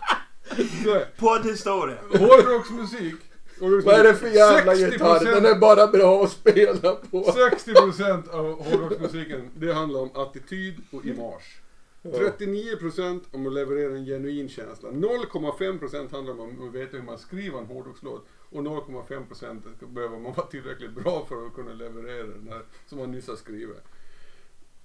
Poddhistoria. 1.18 1.98
Hårdrocksmusik. 2.12 3.16
Vad 3.60 3.88
är 3.88 4.04
det 4.04 4.16
för 4.16 4.28
jävla 4.28 4.74
60%, 4.74 4.92
gitarr? 4.92 5.26
Den 5.26 5.46
är 5.46 5.56
bara 5.56 5.88
bra 5.88 6.24
att 6.24 6.32
spela 6.32 6.96
på. 6.96 7.24
60% 7.24 8.30
av 8.30 8.64
hårdrocksmusiken, 8.64 9.50
det 9.56 9.74
handlar 9.74 10.00
om 10.00 10.10
attityd 10.14 10.76
och 10.92 11.06
image. 11.06 11.62
39% 12.04 13.22
om 13.32 13.48
att 13.48 13.54
leverera 13.54 13.98
en 13.98 14.06
genuin 14.06 14.50
känsla. 14.50 14.90
0,5% 14.90 16.12
handlar 16.12 16.42
om 16.42 16.68
att 16.68 16.76
veta 16.76 16.98
hur 16.98 17.04
man 17.04 17.18
skriver 17.18 17.60
en 17.60 17.66
hårdrockslåt. 17.66 18.26
Och 18.50 18.62
0,5% 18.62 19.62
behöver 19.88 20.20
man 20.20 20.34
vara 20.34 20.48
tillräckligt 20.48 20.92
bra 20.92 21.26
för 21.30 21.46
att 21.46 21.54
kunna 21.54 21.74
leverera 21.74 22.28
den 22.28 22.48
här 22.50 22.62
som 22.86 22.98
man 22.98 23.12
nyss 23.12 23.28
har 23.28 23.36
skrivit. 23.36 23.84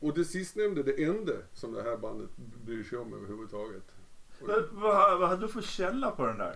Och 0.01 0.15
det 0.15 0.25
sistnämnda, 0.25 0.83
det 0.83 1.05
enda 1.05 1.33
som 1.55 1.73
det 1.73 1.83
här 1.83 1.97
bandet 1.97 2.31
bryr 2.67 2.85
sig 2.85 2.99
om 2.99 3.15
överhuvudtaget. 3.15 3.92
Vad, 4.47 4.65
vad, 4.73 5.19
vad 5.21 5.29
hade 5.29 5.47
du 5.47 5.49
för 5.53 5.63
källa 5.63 6.11
på 6.11 6.27
den 6.27 6.39
där? 6.39 6.55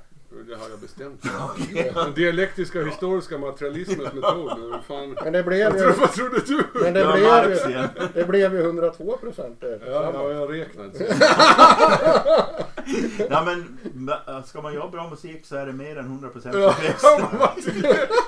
det 0.49 0.55
har 0.55 0.69
jag 0.71 0.79
bestämt. 0.79 1.23
Den 1.95 2.15
dialektiska 2.15 2.85
historiska 2.85 3.39
materialismens 3.39 4.13
metod. 4.15 4.59
Men 4.59 4.83
fan, 4.83 5.17
Men 5.25 5.33
det 5.33 5.43
blev 5.43 5.77
ju, 5.77 5.91
vad 5.93 6.13
trodde 6.13 6.41
du? 6.47 6.65
men 6.75 6.95
det 6.95 7.13
blev 7.13 7.51
ju, 7.51 7.89
det 8.15 8.25
blev 8.29 8.55
ju 8.55 8.61
102 8.61 9.17
procent. 9.17 9.59
Ja, 9.61 9.79
ja, 9.87 10.31
jag 10.31 10.53
räknat. 10.53 10.93
Ja, 13.31 13.45
men 13.45 13.79
ma- 13.95 14.43
ska 14.43 14.63
man 14.63 14.75
göra 14.75 14.89
bra 14.89 15.11
musik 15.11 15.47
så 15.47 15.57
är 15.57 15.67
det 15.67 15.73
mer 15.73 15.97
än 15.97 16.05
100 16.05 16.29
procent. 16.29 16.55
Ja, 16.55 16.75
man 17.03 17.31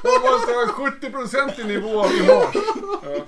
man 0.04 0.32
måste 0.32 0.52
ha 0.52 0.62
en 0.62 0.68
70% 0.68 1.66
nivå 1.66 2.00
av 2.00 2.12
image. 2.12 2.56
Ja. 3.04 3.20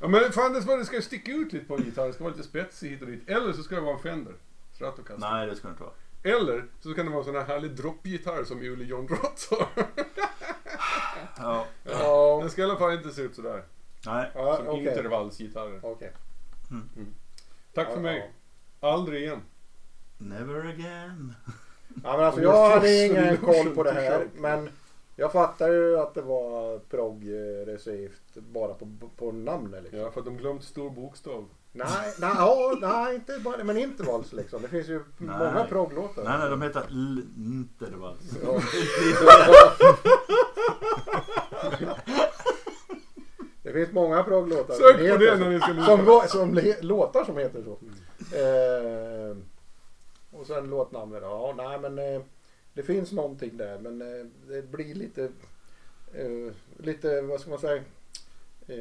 ja, 0.00 0.08
men 0.08 0.32
fan 0.32 0.52
det 0.52 0.84
ska 0.84 1.00
sticka 1.00 1.32
ut 1.32 1.52
lite 1.52 1.64
på 1.64 1.74
en 1.74 1.82
gitarr. 1.82 2.06
Det 2.06 2.12
ska 2.12 2.24
vara 2.24 2.34
lite 2.34 2.48
spetsig 2.48 2.88
hit 2.88 3.00
och 3.00 3.06
dit. 3.06 3.28
Eller 3.30 3.52
så 3.52 3.62
ska 3.62 3.74
det 3.74 3.80
vara 3.80 3.94
en 3.96 4.02
Fender. 4.02 4.34
Stratocaster. 4.76 5.30
Nej, 5.30 5.46
det 5.46 5.56
ska 5.56 5.68
det 5.68 5.72
inte 5.72 5.82
vara. 5.82 5.92
Eller 6.36 6.64
så 6.80 6.94
kan 6.94 7.04
det 7.06 7.10
vara 7.10 7.18
en 7.20 7.24
sån 7.24 7.34
här 7.34 7.44
härlig 7.44 7.70
droppgitarr 7.70 8.44
som 8.44 8.60
Uli 8.60 8.84
John 8.84 9.06
Drott 9.06 9.48
har. 9.50 9.68
Ja, 11.38 11.66
Ja, 11.84 12.38
Den 12.40 12.50
ska 12.50 12.62
i 12.62 12.64
alla 12.64 12.76
fall 12.76 12.92
inte 12.94 13.10
se 13.10 13.22
ut 13.22 13.34
sådär. 13.34 13.64
nej. 14.06 14.30
ja 14.34 14.56
Som 14.56 14.68
okej. 14.68 14.88
intervallsgitarrer. 14.88 15.80
Okej. 15.82 16.12
Tack 17.74 17.86
för 17.86 17.94
Ja, 17.94 18.00
mig. 18.00 18.32
Aldrig 18.80 19.22
igen. 19.22 19.40
Never 20.18 20.68
again. 20.68 21.34
Ja, 22.04 22.16
men 22.16 22.26
alltså 22.26 22.42
jag 22.42 22.70
hade 22.70 23.06
ingen 23.06 23.36
koll 23.36 23.74
på 23.74 23.82
det 23.82 23.92
här. 23.92 24.28
Men 24.34 24.68
jag 25.16 25.32
fattar 25.32 25.68
ju 25.68 25.98
att 25.98 26.14
det 26.14 26.22
var 26.22 26.78
progressivt 26.78 28.34
bara 28.34 28.74
på, 28.74 28.98
på 29.16 29.32
namnet 29.32 29.82
liksom. 29.82 30.00
Ja, 30.00 30.10
för 30.10 30.20
att 30.20 30.26
de 30.26 30.36
glömt 30.36 30.64
stor 30.64 30.90
bokstav. 30.90 31.48
Nej, 31.76 32.12
nej, 32.18 32.30
ja, 32.36 32.78
nej, 32.80 33.14
inte 33.14 33.38
bara, 33.38 33.64
men 33.64 33.76
intervals 33.76 34.32
liksom. 34.32 34.62
Det 34.62 34.68
finns 34.68 34.88
ju 34.88 35.04
Nej. 35.18 35.38
många 35.38 35.64
progglåtar. 35.68 36.24
Nej, 36.24 36.38
nej, 36.38 36.50
de 36.50 36.62
heter 36.62 36.82
L- 36.90 37.22
Intervals. 37.36 38.20
Ja. 38.44 38.60
Det 43.62 43.72
finns 43.72 43.92
många 43.92 44.22
progglåtar 44.22 44.74
som 44.74 44.82
Sök 44.82 44.96
på 45.12 45.16
det 45.16 45.36
när 45.36 45.50
ni 45.50 45.60
ska. 45.60 45.84
Som, 45.84 46.22
som 46.28 46.54
le- 46.54 46.80
låtar 46.82 47.24
som 47.24 47.36
heter 47.38 47.62
så. 47.62 47.78
Eh, 48.36 49.36
och 50.40 50.46
sen 50.46 50.70
låtnamnet 50.70 51.22
då. 51.22 51.26
Ja, 51.28 51.54
nej 51.56 51.78
men 51.78 51.98
eh, 52.14 52.22
det 52.74 52.82
finns 52.82 53.12
någonting 53.12 53.56
där 53.56 53.78
men 53.78 54.02
eh, 54.02 54.26
det 54.48 54.70
blir 54.70 54.94
lite, 54.94 55.24
eh, 56.14 56.52
lite 56.78 57.20
vad 57.22 57.40
ska 57.40 57.50
man 57.50 57.58
säga, 57.58 57.82
eh, 58.66 58.78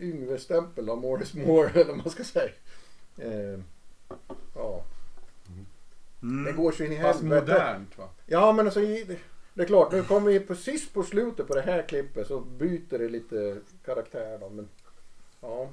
Yngve-stämpel 0.00 0.88
av 0.90 0.98
More 1.00 1.22
is 1.22 1.34
more 1.34 1.70
eller 1.74 1.84
vad 1.84 1.96
man 1.96 2.10
ska 2.10 2.24
säga. 2.24 2.50
Eh, 3.18 3.60
ja, 4.54 4.84
det 6.20 6.26
Mm. 6.26 6.56
går 6.56 6.72
så 6.72 6.84
in 6.84 6.92
i 6.92 7.00
Fast 7.00 7.20
helvete. 7.20 7.40
modernt 7.52 7.98
va? 7.98 8.08
Ja 8.26 8.52
men 8.52 8.66
alltså 8.66 8.80
i- 8.80 9.18
det 9.54 9.62
är 9.62 9.66
klart, 9.66 9.92
nu 9.92 10.02
kommer 10.02 10.30
vi 10.32 10.40
precis 10.40 10.88
på 10.92 11.02
slutet 11.02 11.46
på 11.48 11.54
det 11.54 11.60
här 11.62 11.82
klippet 11.88 12.26
så 12.26 12.40
byter 12.40 12.98
det 12.98 13.08
lite 13.08 13.60
karaktär 13.84 14.38
då. 14.38 14.48
Men 14.48 14.68
ja, 15.40 15.68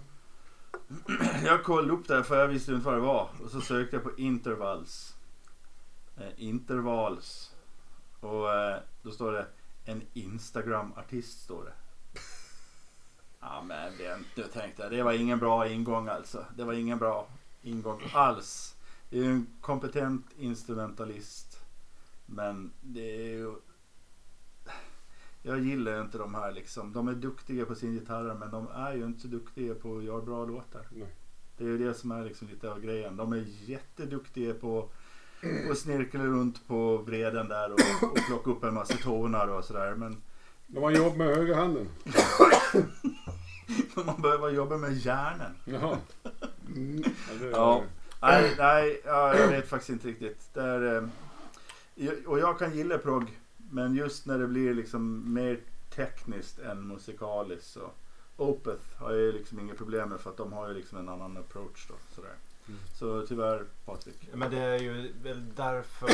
Jag 1.45 1.63
kollade 1.63 1.93
upp 1.93 2.07
det 2.07 2.15
här 2.15 2.23
för 2.23 2.39
jag 2.39 2.47
visste 2.47 2.71
inte 2.71 2.86
vad 2.86 2.93
det 2.95 2.99
var. 3.01 3.30
Och 3.43 3.51
så 3.51 3.61
sökte 3.61 3.95
jag 3.95 4.03
på 4.03 4.11
intervals. 4.17 5.15
Eh, 6.17 6.23
intervals. 6.38 7.55
Och 8.19 8.53
eh, 8.53 8.78
då 9.01 9.11
står 9.11 9.32
det 9.32 9.45
en 9.86 10.01
Instagram-artist 10.13 11.43
står 11.43 11.63
det. 11.65 11.73
Ja 13.50 13.62
men 13.62 13.98
det, 13.98 14.20
då 14.36 14.48
tänkte 14.48 14.82
jag 14.82 14.91
det 14.91 15.04
var 15.04 15.14
ingen 15.14 15.39
bra 15.39 15.68
ingång 15.68 16.08
alltså. 16.08 16.46
Det 16.56 16.64
var 16.64 16.74
ingen 16.74 16.98
bra 16.98 17.28
ingång 17.62 18.02
alls. 18.14 18.76
Det 19.10 19.20
är 19.20 19.24
ju 19.24 19.32
en 19.32 19.48
kompetent 19.62 20.26
instrumentalist. 20.38 21.60
Men 22.26 22.72
det 22.82 23.22
är 23.22 23.30
ju... 23.30 23.56
Jag 25.41 25.60
gillar 25.60 26.02
inte 26.02 26.18
de 26.18 26.36
här 26.36 26.52
liksom. 26.52 26.93
De 26.93 27.08
är 27.08 27.14
duktiga 27.14 27.66
på 27.66 27.76
sin 27.76 27.93
gitarr 27.93 28.34
men 28.34 28.52
de 28.52 28.68
är 28.68 28.93
ju 28.93 29.06
inte 29.06 29.22
så 29.22 29.28
duktiga 29.28 29.76
på 29.76 29.98
att 29.98 30.04
göra 30.04 30.22
bra 30.22 30.46
låtar. 30.46 30.88
Nej. 30.91 31.16
Det 31.58 31.64
är 31.64 31.68
ju 31.68 31.78
det 31.78 31.93
som 31.93 32.12
är 32.12 32.24
liksom 32.24 32.48
lite 32.48 32.72
av 32.72 32.82
grejen. 32.82 33.18
De 33.18 33.34
är 33.34 33.46
jätteduktiga 33.66 34.54
på 34.54 34.89
att 35.72 35.78
snirkla 35.78 36.24
runt 36.24 36.68
på 36.68 36.98
vreden 36.98 37.48
där 37.48 37.72
och, 37.72 38.12
och 38.12 38.18
plocka 38.28 38.52
upp 38.52 38.64
en 38.64 38.74
massa 38.74 38.98
toner 38.98 39.50
och 39.50 39.66
sådär. 39.66 39.96
Men 39.96 40.22
De 40.76 40.84
har 40.84 40.91
jobb 40.91 41.17
med 41.17 41.28
högerhanden. 41.28 41.89
man 44.05 44.21
behöver 44.21 44.49
jobba 44.49 44.78
med 44.78 44.93
hjärnan. 44.93 45.55
Jaha. 45.65 45.97
Mm. 46.76 47.03
Ja, 47.03 47.34
det 47.39 47.45
är- 47.45 47.51
Ja. 47.51 47.84
Nej, 48.21 48.55
nej 48.57 49.01
ja, 49.05 49.38
jag 49.38 49.47
vet 49.47 49.69
faktiskt 49.69 49.89
inte 49.89 50.07
riktigt. 50.07 50.53
Det 50.53 50.61
är, 50.61 50.97
eh, 50.97 51.07
jag- 51.95 52.28
och 52.28 52.39
jag 52.39 52.59
kan 52.59 52.76
gilla 52.78 52.97
progg. 52.97 53.39
Men 53.71 53.95
just 53.95 54.26
när 54.26 54.39
det 54.39 54.47
blir 54.47 54.73
liksom 54.73 55.34
mer 55.34 55.59
tekniskt 55.95 56.59
än 56.59 56.88
musikaliskt 56.88 57.65
så. 57.67 57.89
Opeth 58.38 58.84
har 58.97 59.11
jag 59.11 59.21
ju 59.21 59.32
liksom 59.32 59.59
inga 59.59 59.73
problem 59.73 60.09
med 60.09 60.19
för 60.19 60.30
att 60.30 60.38
de 60.38 60.53
har 60.53 60.67
ju 60.67 60.73
liksom 60.73 60.97
en 60.97 61.09
annan 61.09 61.38
approach 61.38 61.88
då. 61.88 61.93
Sådär. 62.15 62.34
Mm. 62.67 62.80
Så 62.99 63.26
tyvärr 63.28 63.63
Patrik. 63.86 64.30
Men 64.34 64.51
det 64.51 64.59
är 64.59 64.80
ju 64.80 65.11
väl 65.23 65.43
därför 65.55 66.09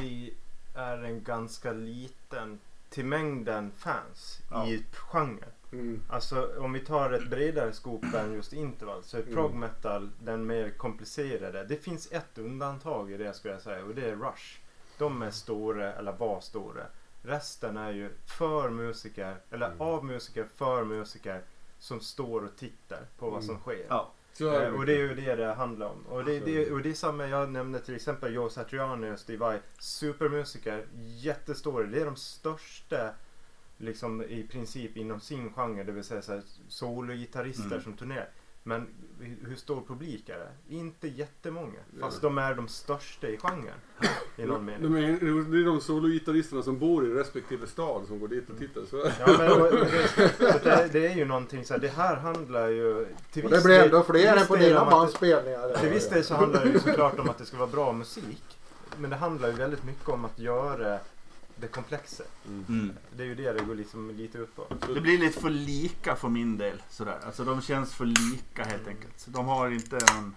vi 0.00 0.34
är 0.74 0.98
en 1.04 1.22
ganska 1.22 1.72
liten 1.72 2.58
till 2.90 3.04
mängden 3.04 3.72
fans 3.76 4.38
Ja. 4.50 4.66
i 4.66 4.84
genre. 4.92 5.44
Mm. 5.72 6.02
Alltså 6.10 6.50
om 6.58 6.72
vi 6.72 6.80
tar 6.80 7.10
ett 7.10 7.30
bredare 7.30 7.72
skop 7.72 8.04
än 8.14 8.32
just 8.32 8.52
interval 8.52 9.02
så 9.04 9.16
är 9.16 9.22
Mm. 9.22 9.34
prog 9.34 9.54
metal 9.54 10.10
den 10.22 10.46
mer 10.46 10.70
komplicerade. 10.70 11.64
Det 11.64 11.76
finns 11.76 12.12
ett 12.12 12.38
undantag 12.38 13.12
i 13.12 13.16
det 13.16 13.32
skulle 13.34 13.54
jag 13.54 13.62
säga 13.62 13.84
och 13.84 13.94
det 13.94 14.10
är 14.10 14.16
Rush. 14.16 14.58
De 14.98 15.22
är 15.22 15.30
stora 15.30 15.92
eller 15.92 16.12
var 16.12 16.40
stora. 16.40 16.82
Resten 17.22 17.76
är 17.76 17.90
ju 17.90 18.10
för 18.38 18.70
musiker 18.70 19.36
eller 19.50 19.66
Mm. 19.66 19.80
av 19.80 20.04
musiker 20.04 20.46
för 20.56 20.84
musiker 20.84 21.42
som 21.78 22.00
står 22.00 22.44
och 22.44 22.56
tittar 22.56 23.00
på 23.18 23.30
vad 23.30 23.44
som 23.44 23.50
Mm. 23.54 23.62
sker. 23.62 23.86
Ja. 23.88 24.12
Så 24.38 24.60
Eh, 24.60 24.74
och 24.74 24.86
det 24.86 24.92
är 24.92 24.98
ju 24.98 25.14
det 25.14 25.34
det 25.34 25.54
handlar 25.54 25.86
om. 25.86 26.06
Och 26.06 26.24
det, 26.24 26.40
det, 26.40 26.70
och 26.70 26.82
det 26.82 26.90
är 26.90 26.94
samma, 26.94 27.26
jag 27.26 27.50
nämnde 27.50 27.80
till 27.80 27.94
exempel 27.94 28.34
Joe 28.34 28.48
Satriani 28.48 29.10
och 29.10 29.18
Steve 29.18 29.38
Vai. 29.38 29.58
Supermusiker, 29.78 30.86
jättestora. 30.98 31.86
Det 31.86 32.00
är 32.00 32.04
de 32.04 32.16
största 32.16 33.10
liksom 33.76 34.22
i 34.22 34.46
princip 34.50 34.96
inom 34.96 35.20
sin 35.20 35.52
genre. 35.52 35.84
Det 35.84 35.92
vill 35.92 36.04
säga 36.04 36.42
sologitarrister 36.68 37.66
Mm. 37.66 37.82
som 37.82 37.92
turnerar. 37.92 38.28
Men 38.68 38.86
hur 39.20 39.56
stor 39.56 39.82
publik 39.88 40.28
är 40.28 40.38
det? 40.38 40.74
Inte 40.74 41.08
jättemånga. 41.08 41.78
Fast 42.00 42.22
de 42.22 42.38
är 42.38 42.54
de 42.54 42.68
största 42.68 43.28
i 43.28 43.36
genren. 43.36 43.74
I 44.36 44.44
någon 44.44 44.64
mening. 44.64 44.92
De 44.92 44.98
är, 44.98 45.12
det 45.50 45.58
är 45.60 45.64
de 45.64 45.80
sologitarristerna 45.80 46.62
som 46.62 46.78
bor 46.78 47.06
i 47.06 47.10
respektive 47.14 47.66
stad 47.66 48.06
som 48.06 48.18
går 48.20 48.28
dit 48.28 48.50
och 48.50 48.58
tittar. 48.58 48.80
Så. 48.90 48.96
Ja, 49.20 49.34
men, 49.38 49.52
och, 49.52 49.58
och 49.58 49.70
det, 49.70 50.60
det, 50.64 50.88
det 50.92 51.06
är 51.06 51.14
ju 51.16 51.24
någonting 51.24 51.64
så 51.64 51.74
här, 51.74 51.80
det 51.80 51.88
här 51.88 52.16
handlar 52.16 52.68
ju 52.68 53.06
till 53.32 53.44
Och 53.44 53.50
det 53.50 53.64
blir 53.64 53.84
ändå 53.84 54.02
fler 54.02 54.36
än 54.36 54.46
på 54.46 54.56
dina 54.56 54.80
om 54.80 54.86
att 54.88 54.92
bands 54.92 55.12
det- 55.12 55.16
spelningar. 55.16 55.80
Till 55.80 55.90
viss 55.90 56.08
del 56.08 56.24
så 56.24 56.34
handlar 56.34 56.64
det 56.64 56.70
ju 56.70 56.78
såklart 56.78 57.18
om 57.18 57.28
att 57.30 57.38
det 57.38 57.44
ska 57.44 57.56
vara 57.56 57.70
bra 57.70 57.92
musik. 57.92 58.58
Men 58.98 59.10
det 59.10 59.16
handlar 59.16 59.48
ju 59.48 59.54
väldigt 59.54 59.84
mycket 59.84 60.08
om 60.08 60.24
att 60.24 60.38
göra 60.38 60.98
det 61.60 61.66
komplexa. 61.68 62.24
Mm. 62.68 62.92
Det 63.16 63.22
är 63.22 63.26
ju 63.26 63.34
det 63.34 63.52
det 63.52 63.64
går 63.64 63.74
liksom 63.74 64.10
lite 64.10 64.38
ut 64.38 64.56
på. 64.56 64.66
Det 64.94 65.00
blir 65.00 65.18
lite 65.18 65.40
för 65.40 65.50
lika 65.50 66.16
för 66.16 66.28
min 66.28 66.58
del. 66.58 66.82
Sådär. 66.90 67.18
Alltså 67.26 67.44
de 67.44 67.60
känns 67.62 67.94
för 67.94 68.04
lika 68.04 68.62
helt 68.64 68.82
Mm. 68.82 68.88
enkelt. 68.88 69.26
De 69.26 69.46
har 69.46 69.70
inte 69.70 69.96
en... 69.96 70.34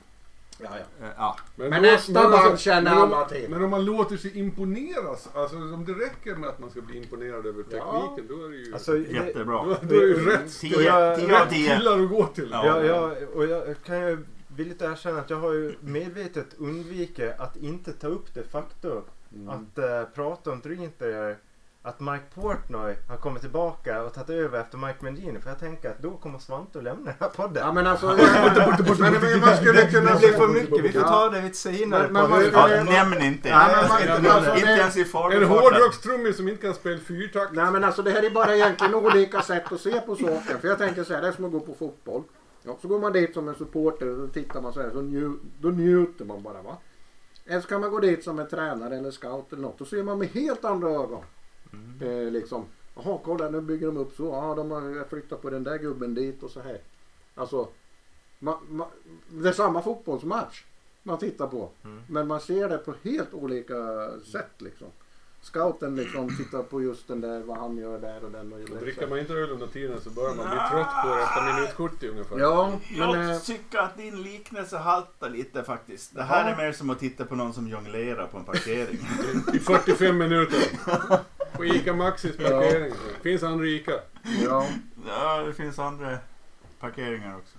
Ja, 0.63 0.69
ja. 0.99 1.05
eh, 1.05 1.11
ja. 1.17 1.37
Men 1.55 1.71
då- 1.71 1.77
nästa 1.79 2.11
men 2.23 2.31
band 2.31 2.59
känner 2.59 2.81
men 2.95 3.03
om- 3.03 3.13
alla 3.13 3.25
till. 3.29 3.47
Men 3.49 3.63
om 3.63 3.69
man 3.69 3.85
låter 3.85 4.17
sig 4.17 4.39
imponeras, 4.39 5.29
alltså 5.33 5.55
om 5.57 5.85
det 5.85 5.93
räcker 5.93 6.35
med 6.35 6.49
att 6.49 6.59
man 6.59 6.69
ska 6.69 6.81
bli 6.81 6.97
imponerad 6.97 7.45
över 7.45 7.63
Ja. 7.71 8.01
tekniken, 8.15 8.37
då 8.37 8.45
är 8.45 8.49
det 8.49 8.55
ju, 8.57 8.73
Alltså, 8.73 8.91
det, 8.93 8.99
Jättebra. 8.99 9.63
då, 9.65 9.69
då 9.81 9.95
är 9.95 9.99
det 9.99 10.05
ju 10.07 10.25
rätt, 10.25 10.59
Tio, 10.59 10.75
tio 11.15 11.45
tio. 11.49 11.77
killar 11.77 11.99
att 12.03 12.09
gå 12.09 12.25
till. 12.25 12.49
Ja. 12.51 12.65
jag, 12.65 12.85
jag, 12.85 13.29
och 13.35 13.45
jag 13.45 13.75
kan 13.85 13.99
ju 14.07 14.25
villigt 14.47 14.81
erkänna 14.81 15.19
att 15.19 15.29
jag 15.29 15.37
har 15.37 15.53
ju 15.53 15.75
medvetet 15.79 16.47
undvikit 16.57 17.31
att 17.39 17.57
inte 17.57 17.93
ta 17.93 18.07
upp 18.07 18.33
det 18.33 18.43
faktum 18.43 19.01
Mm. 19.35 19.49
att 19.49 19.77
eh, 19.77 20.03
prata 20.15 20.51
om 20.51 20.59
Dreamtheater 20.61 21.37
att 21.83 21.99
Mike 21.99 22.23
Portnoy 22.35 22.95
har 23.09 23.17
kommit 23.17 23.41
tillbaka 23.41 24.03
och 24.03 24.13
tagit 24.13 24.29
över 24.29 24.59
efter 24.59 24.77
Mike 24.77 24.97
Mangini. 25.03 25.39
För 25.39 25.49
jag 25.49 25.59
tänker 25.59 25.89
att 25.89 25.99
då 25.99 26.11
kommer 26.11 26.39
Svante 26.39 26.77
att 26.77 26.83
lämna 26.83 27.05
den 27.05 27.13
här 27.19 27.27
podden. 27.27 27.63
Ja 27.65 27.71
men 27.73 27.87
alltså. 27.87 28.05
men, 28.07 28.17
men 28.17 29.39
man 29.39 29.57
skulle 29.57 29.87
kunna... 29.91 30.11
det 30.13 30.19
blir 30.19 30.33
för 30.33 30.47
mycket. 30.47 30.81
Vi 30.83 30.91
får 30.91 31.01
ta 31.01 31.29
det 31.29 31.39
ett 31.39 31.55
senare 31.55 32.09
Men- 32.11 32.29
men 32.29 32.51
Ja, 32.53 32.83
nämn 32.83 33.21
inte. 33.21 33.49
Ja, 33.49 33.67
men 33.67 33.87
man- 33.87 34.01
inte, 34.17 34.33
alltså, 34.33 34.55
inte 34.55 34.65
det- 34.67 34.77
ens 34.79 34.97
i 34.97 35.01
En 35.01 35.05
farten. 35.07 35.43
hårdrockstrummis 35.43 36.37
som 36.37 36.47
inte 36.47 36.61
kan 36.61 36.73
spela 36.73 36.99
fyrtakt. 36.99 37.51
Nej 37.53 37.71
men 37.71 37.83
alltså 37.83 38.01
det 38.01 38.11
här 38.11 38.23
är 38.25 38.29
bara 38.29 38.55
egentligen 38.55 38.95
olika 38.95 39.41
sätt 39.41 39.71
att 39.71 39.81
se 39.81 40.01
på 40.01 40.15
saken. 40.15 40.59
För 40.61 40.67
jag 40.67 40.77
tänker 40.77 41.03
så 41.03 41.13
här, 41.13 41.21
det 41.21 41.27
är 41.27 41.31
som 41.31 41.45
att 41.45 41.51
gå 41.51 41.59
på 41.59 41.73
fotboll. 41.73 42.23
Ja, 42.63 42.77
så 42.81 42.87
går 42.87 42.99
man 42.99 43.13
dit 43.13 43.33
som 43.33 43.47
en 43.47 43.55
supporter 43.55 44.07
och 44.07 44.27
så 44.27 44.33
tittar 44.33 44.61
man 44.61 44.73
så 44.73 44.81
här, 44.81 44.89
så 44.91 45.01
nju, 45.01 45.31
då 45.61 45.69
njuter 45.69 46.25
man 46.25 46.43
bara 46.43 46.61
va. 46.61 46.77
Eller 47.45 47.61
så 47.61 47.67
kan 47.67 47.81
man 47.81 47.91
gå 47.91 47.99
dit 47.99 48.23
som 48.23 48.39
en 48.39 48.47
tränare 48.47 48.97
eller 48.97 49.11
scout 49.11 49.53
eller 49.53 49.61
något. 49.61 49.77
Då 49.77 49.85
ser 49.85 50.03
man 50.03 50.19
med 50.19 50.27
helt 50.27 50.65
andra 50.65 50.89
ögon. 50.89 51.23
Eh, 52.01 52.31
liksom, 52.31 52.65
jaha 52.95 53.19
kolla 53.23 53.49
nu 53.49 53.61
bygger 53.61 53.87
de 53.87 53.97
upp 53.97 54.13
så. 54.15 54.25
Ja 54.25 54.55
de 54.55 54.71
har 54.71 55.09
flyttat 55.09 55.41
på 55.41 55.49
den 55.49 55.63
där 55.63 55.77
gubben 55.77 56.13
dit 56.13 56.43
och 56.43 56.51
så 56.51 56.59
här. 56.59 56.81
Alltså, 57.35 57.67
ma, 58.39 58.59
ma, 58.67 58.87
det 59.29 59.49
är 59.49 59.53
samma 59.53 59.81
fotbollsmatch 59.81 60.63
man 61.03 61.17
tittar 61.17 61.47
på. 61.47 61.69
Mm. 61.83 62.01
Men 62.07 62.27
man 62.27 62.41
ser 62.41 62.69
det 62.69 62.77
på 62.77 62.93
helt 63.03 63.33
olika 63.33 64.09
sätt 64.19 64.61
liksom. 64.61 64.87
Scouten 65.43 65.95
liksom 65.95 66.37
tittar 66.37 66.63
på 66.63 66.81
just 66.81 67.07
den 67.07 67.21
där, 67.21 67.39
vad 67.43 67.57
han 67.57 67.77
gör 67.77 67.99
där 67.99 68.23
och 68.25 68.31
den. 68.31 68.53
Och 68.53 68.59
Och 68.59 68.77
dricker 68.77 69.07
man 69.07 69.19
inte 69.19 69.33
öl 69.33 69.49
under 69.51 69.67
tiden 69.67 70.01
så 70.01 70.09
börjar 70.09 70.35
man 70.35 70.49
bli 70.49 70.57
trött 70.57 71.03
på 71.03 71.15
det 71.15 71.21
efter 71.23 71.53
minut 71.53 71.73
70 71.73 72.07
ungefär. 72.07 72.39
Ja, 72.39 72.71
men... 72.97 73.21
eh, 73.21 73.29
Jag 73.31 73.43
tycker 73.43 73.79
att 73.79 73.97
din 73.97 74.21
liknelse 74.21 74.77
haltar 74.77 75.29
lite 75.29 75.63
faktiskt. 75.63 76.15
Det 76.15 76.23
här 76.23 76.49
Ja. 76.49 76.55
är 76.55 76.57
mer 76.65 76.71
som 76.71 76.89
att 76.89 76.99
titta 76.99 77.25
på 77.25 77.35
någon 77.35 77.53
som 77.53 77.67
jonglerar 77.67 78.27
på 78.27 78.37
en 78.37 78.43
parkering. 78.43 78.99
I 79.53 79.59
45 79.59 80.17
minuter. 80.17 80.59
På 81.57 81.65
ICA 81.65 81.93
Maxis 81.93 82.37
parkering. 82.37 82.93
Finns 83.21 83.43
andra 83.43 83.65
ICA. 83.65 83.91
ja. 84.45 84.67
ja, 85.07 85.37
det 85.43 85.53
finns 85.53 85.79
andra 85.79 86.17
parkeringar 86.79 87.35
också. 87.37 87.57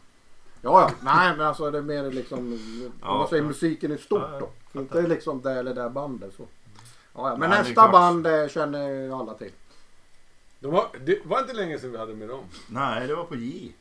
Ja, 0.62 0.80
ja. 0.80 0.90
Nej, 1.00 1.36
men 1.36 1.46
alltså 1.46 1.70
det 1.70 1.78
är 1.78 1.82
mer 1.82 2.10
liksom, 2.10 2.38
om 2.38 2.92
Ja. 3.02 3.16
man 3.18 3.28
säger 3.28 3.42
musiken 3.42 3.92
i 3.92 3.98
stort 3.98 4.22
Ja, 4.32 4.38
då. 4.40 4.50
ja. 4.72 4.80
Inte 4.80 5.02
liksom 5.02 5.42
det 5.42 5.52
eller 5.52 5.74
det 5.74 5.90
bandet 5.90 6.34
så. 6.36 6.46
Ja, 7.14 7.28
ja. 7.28 7.36
Men 7.36 7.50
Nej, 7.50 7.58
det 7.58 7.62
nästa 7.64 7.74
klart. 7.74 7.92
band 7.92 8.26
eh, 8.26 8.48
känner 8.48 8.88
ju 8.88 9.12
alla 9.14 9.34
till. 9.34 9.50
De 10.60 10.72
var, 10.72 10.86
det 11.04 11.18
var 11.24 11.40
inte 11.40 11.52
länge 11.52 11.78
sedan 11.78 11.92
vi 11.92 11.98
hade 11.98 12.14
med 12.14 12.28
dem. 12.28 12.44
Nej, 12.68 13.06
det 13.06 13.14
var 13.14 13.24
på 13.24 13.34
J. 13.36 13.72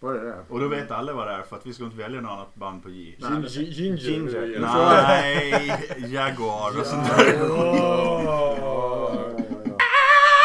Vad 0.00 0.16
är 0.16 0.24
det? 0.24 0.36
Och 0.48 0.60
då 0.60 0.68
vet 0.68 0.90
alla 0.90 1.12
vad 1.12 1.26
det 1.26 1.32
är 1.32 1.42
för 1.42 1.56
att 1.56 1.66
vi 1.66 1.72
ska 1.74 1.84
inte 1.84 1.96
välja 1.96 2.20
något 2.20 2.30
annat 2.30 2.54
band 2.54 2.82
på 2.82 2.90
J. 2.90 3.16
Nej, 3.18 3.30
Gin, 3.30 3.42
det- 3.42 3.48
gin, 3.48 3.96
ginger. 3.96 3.98
Ginger. 3.98 4.44
igen. 4.48 4.62
Nej, 4.62 5.86
Jaguar 6.12 6.80
och 6.80 6.86
sånt 6.86 7.06
där. 7.08 7.24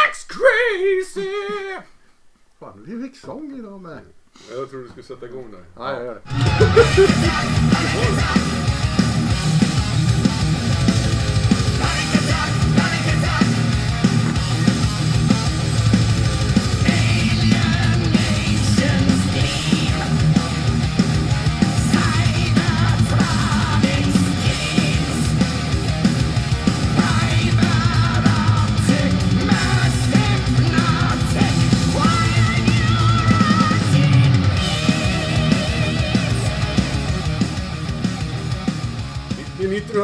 It's 0.08 0.28
crazy! 0.36 1.32
Fan, 2.60 2.84
vi 2.88 3.02
fick 3.08 3.18
sång 3.18 3.56
idag 3.60 3.82
med. 3.82 4.00
Jag 4.52 4.70
tror 4.70 4.82
du 4.84 4.88
skulle 4.90 5.04
sätta 5.04 5.26
igång 5.26 5.52
där. 5.52 5.64
Ja, 5.78 5.94
jag 5.94 6.06
gör 6.06 6.16
det. 6.16 6.22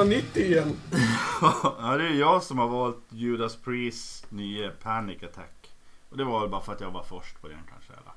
1990 0.01 0.41
igen. 0.43 0.75
ja, 1.41 1.95
det 1.97 2.07
är 2.07 2.13
jag 2.13 2.43
som 2.43 2.57
har 2.57 2.67
valt 2.67 3.03
Judas 3.09 3.55
Priest 3.55 4.31
nya 4.31 4.71
Panic 4.71 5.23
Attack. 5.23 5.75
Och 6.09 6.17
det 6.17 6.23
var 6.23 6.39
väl 6.41 6.49
bara 6.49 6.61
för 6.61 6.73
att 6.73 6.81
jag 6.81 6.91
var 6.91 7.03
först 7.03 7.41
på 7.41 7.47
den 7.47 7.59
kanske. 7.69 7.93
Eller, 7.93 8.13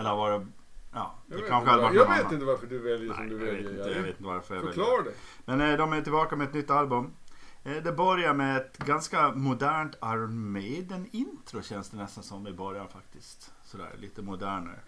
eller 0.00 0.16
var 0.16 0.30
det... 0.30 0.46
Ja, 0.92 1.14
det 1.26 1.34
Jag 1.34 1.40
vet, 1.40 1.50
kanske 1.50 1.70
inte, 1.70 1.70
hade 1.70 1.82
var- 1.82 1.88
varit 1.88 1.96
jag 1.96 2.08
vet 2.16 2.20
annan. 2.20 2.34
inte 2.34 2.46
varför 2.46 2.66
du 2.66 2.78
väljer 2.78 3.14
som 3.14 3.26
Nej, 3.26 3.28
du 3.28 3.34
jag 3.46 3.52
vet, 3.52 3.54
väljer. 3.64 3.70
inte, 3.70 3.90
jag 3.90 4.02
vet 4.02 4.10
inte 4.10 4.22
varför 4.24 4.54
jag 4.54 4.62
väljer. 4.62 4.74
Förklara 4.84 5.02
det. 5.02 5.12
Men 5.44 5.60
eh, 5.60 5.76
de 5.76 5.92
är 5.92 6.00
tillbaka 6.02 6.36
med 6.36 6.48
ett 6.48 6.54
nytt 6.54 6.70
album. 6.70 7.10
Eh, 7.64 7.72
Det 7.82 7.92
börjar 7.92 8.34
med 8.34 8.56
ett 8.56 8.78
ganska 8.78 9.32
modernt 9.32 9.96
Iron 10.04 10.52
Maiden-intro 10.52 11.62
känns 11.62 11.90
det 11.90 11.96
nästan 11.96 12.24
som 12.24 12.46
i 12.46 12.52
början 12.52 12.88
faktiskt. 12.88 13.50
Sådär 13.64 13.90
lite 13.98 14.22
modernare. 14.22 14.78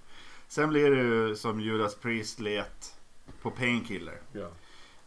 Sen 0.48 0.68
blir 0.68 0.90
det 0.90 1.02
ju 1.02 1.36
som 1.36 1.60
Judas 1.60 1.94
Priest 1.94 2.40
let 2.40 2.98
på 3.42 3.50
Painkiller. 3.50 4.20
Ja. 4.32 4.48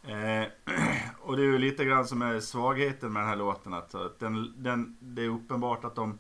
Eh, 0.08 0.48
och 1.20 1.38
det 1.38 1.42
är 1.42 1.46
ju 1.46 1.58
lite 1.58 1.86
grann 1.86 2.08
som 2.08 2.22
är 2.22 2.40
svagheten 2.40 3.14
med 3.14 3.22
den 3.22 3.30
här 3.30 3.36
låten. 3.36 3.74
Att 3.74 3.96
att 3.96 4.20
den, 4.20 4.64
den, 4.64 4.98
det 5.00 5.22
är 5.22 5.30
uppenbart 5.30 5.86
att 5.86 5.96
de 5.96 6.20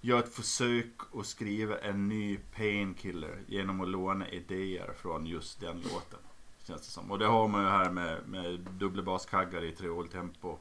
gör 0.00 0.18
ett 0.18 0.34
försök 0.34 0.94
att 1.14 1.26
skriva 1.26 1.78
en 1.78 2.08
ny 2.08 2.36
painkiller 2.36 3.38
genom 3.46 3.80
att 3.80 3.88
låna 3.88 4.28
idéer 4.28 4.92
från 4.96 5.26
just 5.26 5.60
den 5.60 5.76
låten. 5.76 6.18
Känns 6.62 6.82
det 6.82 6.90
som. 6.90 7.10
Och 7.10 7.18
det 7.18 7.26
har 7.26 7.48
man 7.48 7.62
ju 7.62 7.68
här 7.68 7.90
med, 7.90 8.28
med 8.28 8.60
dubbla 8.60 9.02
baskaggar 9.02 9.64
i 9.64 9.72
trioltempo. 9.72 10.58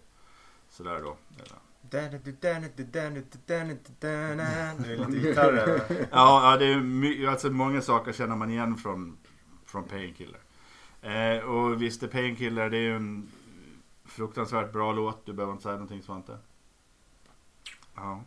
Sådär 0.69 1.01
då. 1.03 1.17
Det 4.77 4.93
är 4.93 4.97
lite 4.97 5.27
gitarrer. 5.27 5.81
Ja, 6.11 6.51
ja 6.51 6.57
det 6.57 6.65
är 6.65 7.27
alltså 7.27 7.49
många 7.49 7.81
saker 7.81 8.13
känner 8.13 8.35
man 8.35 8.51
igen 8.51 8.77
från, 8.77 9.17
från 9.65 9.83
Painkiller. 9.83 10.39
Eh, 11.11 11.43
och 11.43 11.81
visst 11.81 12.03
är 12.03 12.07
Painkiller, 12.07 12.69
det 12.69 12.77
är 12.77 12.81
ju 12.81 12.95
en 12.95 13.29
fruktansvärt 14.05 14.71
bra 14.73 14.91
låt. 14.91 15.25
Du 15.25 15.33
behöver 15.33 15.51
inte 15.53 15.63
säga 15.63 15.73
någonting 15.73 16.01
Svante. 16.03 16.37
Ja. 17.95 18.21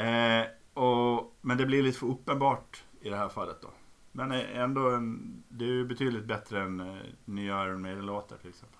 Eh, 0.00 0.46
och, 0.74 1.36
men 1.40 1.56
det 1.56 1.66
blir 1.66 1.82
lite 1.82 1.98
för 1.98 2.06
uppenbart 2.06 2.84
i 3.00 3.10
det 3.10 3.16
här 3.16 3.28
fallet 3.28 3.56
då. 3.62 3.70
Men 4.12 4.32
eh, 4.32 4.58
ändå, 4.58 4.90
en, 4.90 5.42
det 5.48 5.64
är 5.64 5.68
ju 5.68 5.84
betydligt 5.84 6.24
bättre 6.24 6.62
än 6.62 6.80
eh, 6.80 6.96
nya 7.24 7.64
Iron 7.64 7.82
Maiden-låtar 7.82 8.36
till 8.36 8.48
exempel. 8.50 8.76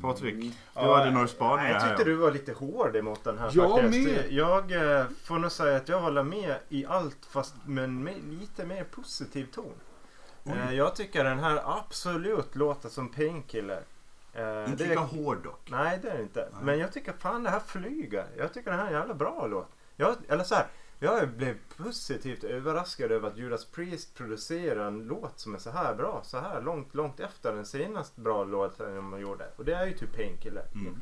Patrik, 0.00 0.34
Mm. 0.34 0.52
du 0.74 0.80
hade 0.94 1.10
några 1.10 1.26
spaningar 1.28 1.70
Jag 1.70 1.80
här. 1.80 1.88
tyckte 1.88 2.02
ja. 2.02 2.08
du 2.08 2.14
var 2.14 2.32
lite 2.32 2.52
hård 2.52 2.96
emot 2.96 3.24
den 3.24 3.38
här 3.38 3.50
Jag 3.54 3.80
faktiskt. 3.82 4.08
med. 4.08 4.32
Jag 4.32 4.72
eh, 5.00 5.06
får 5.24 5.38
nog 5.38 5.52
säga 5.52 5.76
att 5.76 5.88
jag 5.88 6.00
håller 6.00 6.22
med 6.22 6.56
i 6.68 6.86
allt 6.86 7.26
fast 7.30 7.54
med 7.66 7.84
en 7.84 8.04
lite 8.40 8.66
mer 8.66 8.84
positiv 8.84 9.44
ton. 9.46 9.72
Eh, 10.44 10.74
jag 10.74 10.96
tycker 10.96 11.24
den 11.24 11.38
här 11.38 11.60
absolut 11.78 12.56
låter 12.56 12.88
som 12.88 13.08
Painkiller. 13.08 13.82
Eh, 14.32 14.70
Inte 14.70 14.84
det- 14.84 14.88
lika 14.90 15.00
hård 15.00 15.38
dock. 15.44 15.70
Nej 15.70 15.98
det 16.02 16.10
är 16.10 16.16
det 16.16 16.22
inte. 16.22 16.48
Nej. 16.52 16.64
Men 16.64 16.78
jag 16.78 16.92
tycker 16.92 17.12
fan 17.12 17.42
det 17.42 17.50
här 17.50 17.60
flyger. 17.66 18.26
Jag 18.38 18.54
tycker 18.54 18.70
det 18.70 18.76
här 18.76 18.84
är 18.84 18.88
en 18.90 18.94
jävla 18.98 19.14
bra 19.14 19.46
låt. 19.46 19.68
Jag, 19.96 20.16
eller 20.28 20.44
så 20.44 20.54
här, 20.54 20.66
jag 20.98 21.28
blev 21.28 21.56
positivt 21.76 22.44
överraskad 22.44 23.12
över 23.12 23.28
att 23.28 23.36
Judas 23.36 23.64
Priest 23.64 24.14
producerar 24.14 24.86
en 24.86 24.98
låt 25.06 25.38
som 25.40 25.54
är 25.54 25.58
så 25.58 25.70
här 25.70 25.94
bra. 25.94 26.20
Så 26.24 26.38
här 26.38 26.60
långt, 26.62 26.94
långt 26.94 27.20
efter 27.20 27.52
den 27.52 27.66
senaste 27.66 28.20
bra 28.20 28.44
låten 28.44 28.94
de 29.10 29.20
gjorde. 29.20 29.44
Och 29.56 29.64
det 29.64 29.74
är 29.74 29.86
ju 29.86 29.92
typ 29.98 30.16
Painkiller. 30.16 30.64
Mm. 30.74 30.96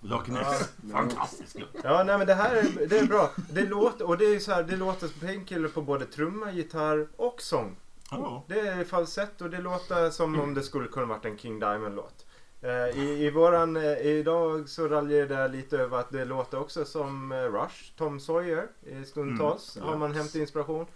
Loch 0.00 0.28
Ness. 0.28 0.72
Fantastisk 0.92 1.56
låt. 1.58 1.84
Ja, 1.84 2.02
nej 2.04 2.18
men 2.18 2.26
det 2.26 2.34
här 2.34 2.54
är, 2.56 2.86
det 2.86 2.98
är 2.98 3.06
bra. 3.06 3.30
Det 3.50 3.62
låter, 3.62 4.06
och 4.08 4.18
det 4.18 4.24
är 4.24 4.38
så 4.38 4.52
här, 4.52 4.62
det 4.62 4.76
låter 4.76 5.08
som 5.08 5.20
Painkiller 5.20 5.68
på 5.68 5.82
både 5.82 6.06
trumma, 6.06 6.52
gitarr 6.52 7.08
och 7.16 7.42
sång. 7.42 7.76
Ja. 8.12 8.44
Det 8.48 8.60
är 8.60 8.84
falsett 8.84 9.40
och 9.40 9.50
det 9.50 9.58
låter 9.58 10.10
som 10.10 10.40
om 10.40 10.54
det 10.54 10.62
skulle 10.62 10.88
kunna 10.88 11.06
varit 11.06 11.24
en 11.24 11.38
King 11.38 11.60
Diamond-låt. 11.60 12.26
Eh, 12.62 12.98
I, 12.98 13.26
I 13.26 13.30
våran, 13.30 13.76
eh, 13.76 13.98
idag 13.98 14.68
så 14.68 14.88
raljerade 14.88 15.34
jag 15.34 15.50
lite 15.50 15.78
över 15.78 15.98
att 15.98 16.10
det 16.10 16.24
låter 16.24 16.60
också 16.60 16.84
som 16.84 17.32
eh, 17.32 17.36
Rush, 17.36 17.92
Tom 17.96 18.20
Sawyer 18.20 18.68
i 18.82 19.04
stundtals 19.04 19.76
Mm, 19.76 19.88
har 19.88 19.96
man 19.96 20.14
hämtat 20.14 20.34
inspiration. 20.34 20.86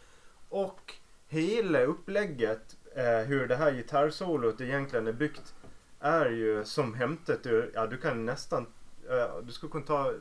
Och 0.48 0.94
hela 1.28 1.80
upplägget, 1.80 2.76
hur 3.26 3.48
det 3.48 3.56
här 3.56 3.72
gitarrsolot 3.72 4.60
egentligen 4.60 5.06
är 5.06 5.12
byggt, 5.12 5.54
är 6.00 6.26
ju 6.26 6.64
som 6.64 6.94
hämtat 6.94 7.46
ur, 7.46 7.70
ja 7.74 7.86
du 7.86 7.96
kan 7.96 8.24
nästan, 8.24 8.66
du 9.42 9.52
skulle 9.52 9.72
kunna 9.72 9.86
ta 9.86 10.12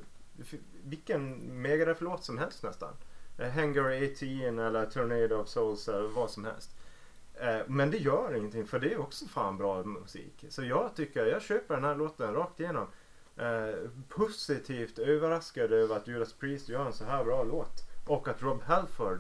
vilken 0.83 1.35
Megadeth-låt 1.61 2.23
som 2.23 2.37
helst 2.37 2.63
nästan. 2.63 2.93
Hangar 3.37 3.83
18 3.83 4.59
eller 4.59 4.85
Tornado 4.85 5.35
of 5.35 5.47
Souls 5.47 5.87
eller 5.87 6.07
vad 6.07 6.29
som 6.29 6.45
helst. 6.45 6.71
Eh, 7.39 7.57
Men 7.67 7.91
det 7.91 7.97
gör 7.97 8.35
ingenting 8.35 8.67
för 8.67 8.79
det 8.79 8.93
är 8.93 8.99
också 8.99 9.25
fan 9.25 9.57
bra 9.57 9.83
musik. 9.83 10.45
Så 10.49 10.63
jag 10.63 10.95
tycker, 10.95 11.25
jag 11.25 11.41
köper 11.41 11.75
den 11.75 11.83
här 11.83 11.95
låten 11.95 12.33
rakt 12.33 12.59
igenom. 12.59 12.87
Eh, 13.37 13.89
positivt 14.09 14.99
överraskad 14.99 15.71
över 15.71 15.95
att 15.95 16.07
Judas 16.07 16.33
Priest 16.33 16.69
gör 16.69 16.85
en 16.85 16.93
så 16.93 17.05
här 17.05 17.23
bra 17.23 17.43
låt. 17.43 17.81
Och 18.07 18.27
att 18.27 18.41
Rob 18.43 18.61
Halford, 18.63 19.19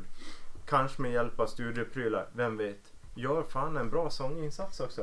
kanske 0.65 1.01
med 1.01 1.11
hjälp 1.11 1.39
av 1.39 1.47
studieprylar, 1.47 2.27
vem 2.33 2.57
vet, 2.57 2.93
gör 3.15 3.43
fan 3.43 3.77
en 3.77 3.89
bra 3.89 4.09
sånginsats 4.09 4.79
också. 4.79 5.01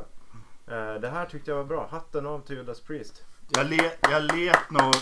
Eh, 0.66 0.94
det 0.94 1.08
här 1.08 1.26
tyckte 1.26 1.50
jag 1.50 1.58
var 1.58 1.64
bra. 1.64 1.86
Hatten 1.90 2.26
av 2.26 2.40
till 2.40 2.56
Judas 2.56 2.80
Priest. 2.80 3.24
Jag, 3.48 3.66
le, 3.66 3.90
jag 4.10 4.22
let 4.22 4.70
nog... 4.70 4.92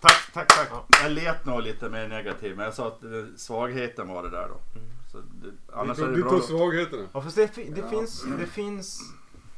Tack, 0.00 0.32
tack, 0.32 0.48
tack. 0.48 0.68
Ja. 0.70 0.86
Jag 1.02 1.12
let 1.12 1.46
nog 1.46 1.62
lite 1.62 1.88
mer 1.88 2.08
negativ. 2.08 2.56
Men 2.56 2.64
jag 2.64 2.74
sa 2.74 2.86
att 2.86 3.00
svagheten 3.36 4.08
var 4.08 4.22
det 4.22 4.30
där 4.30 4.48
då. 4.48 4.60
Så 4.64 4.78
det, 5.18 5.52
annars 5.72 5.98
är 5.98 6.06
det 6.06 6.14
du 6.14 6.22
bra. 6.22 6.30
tar 6.30 6.40
svagheterna. 6.40 7.06
Ja, 7.12 7.20
fast 7.22 7.36
det, 7.36 7.50
det, 7.54 7.80
Ja. 7.80 7.88
finns, 7.88 8.24
det 8.38 8.46
finns 8.46 9.00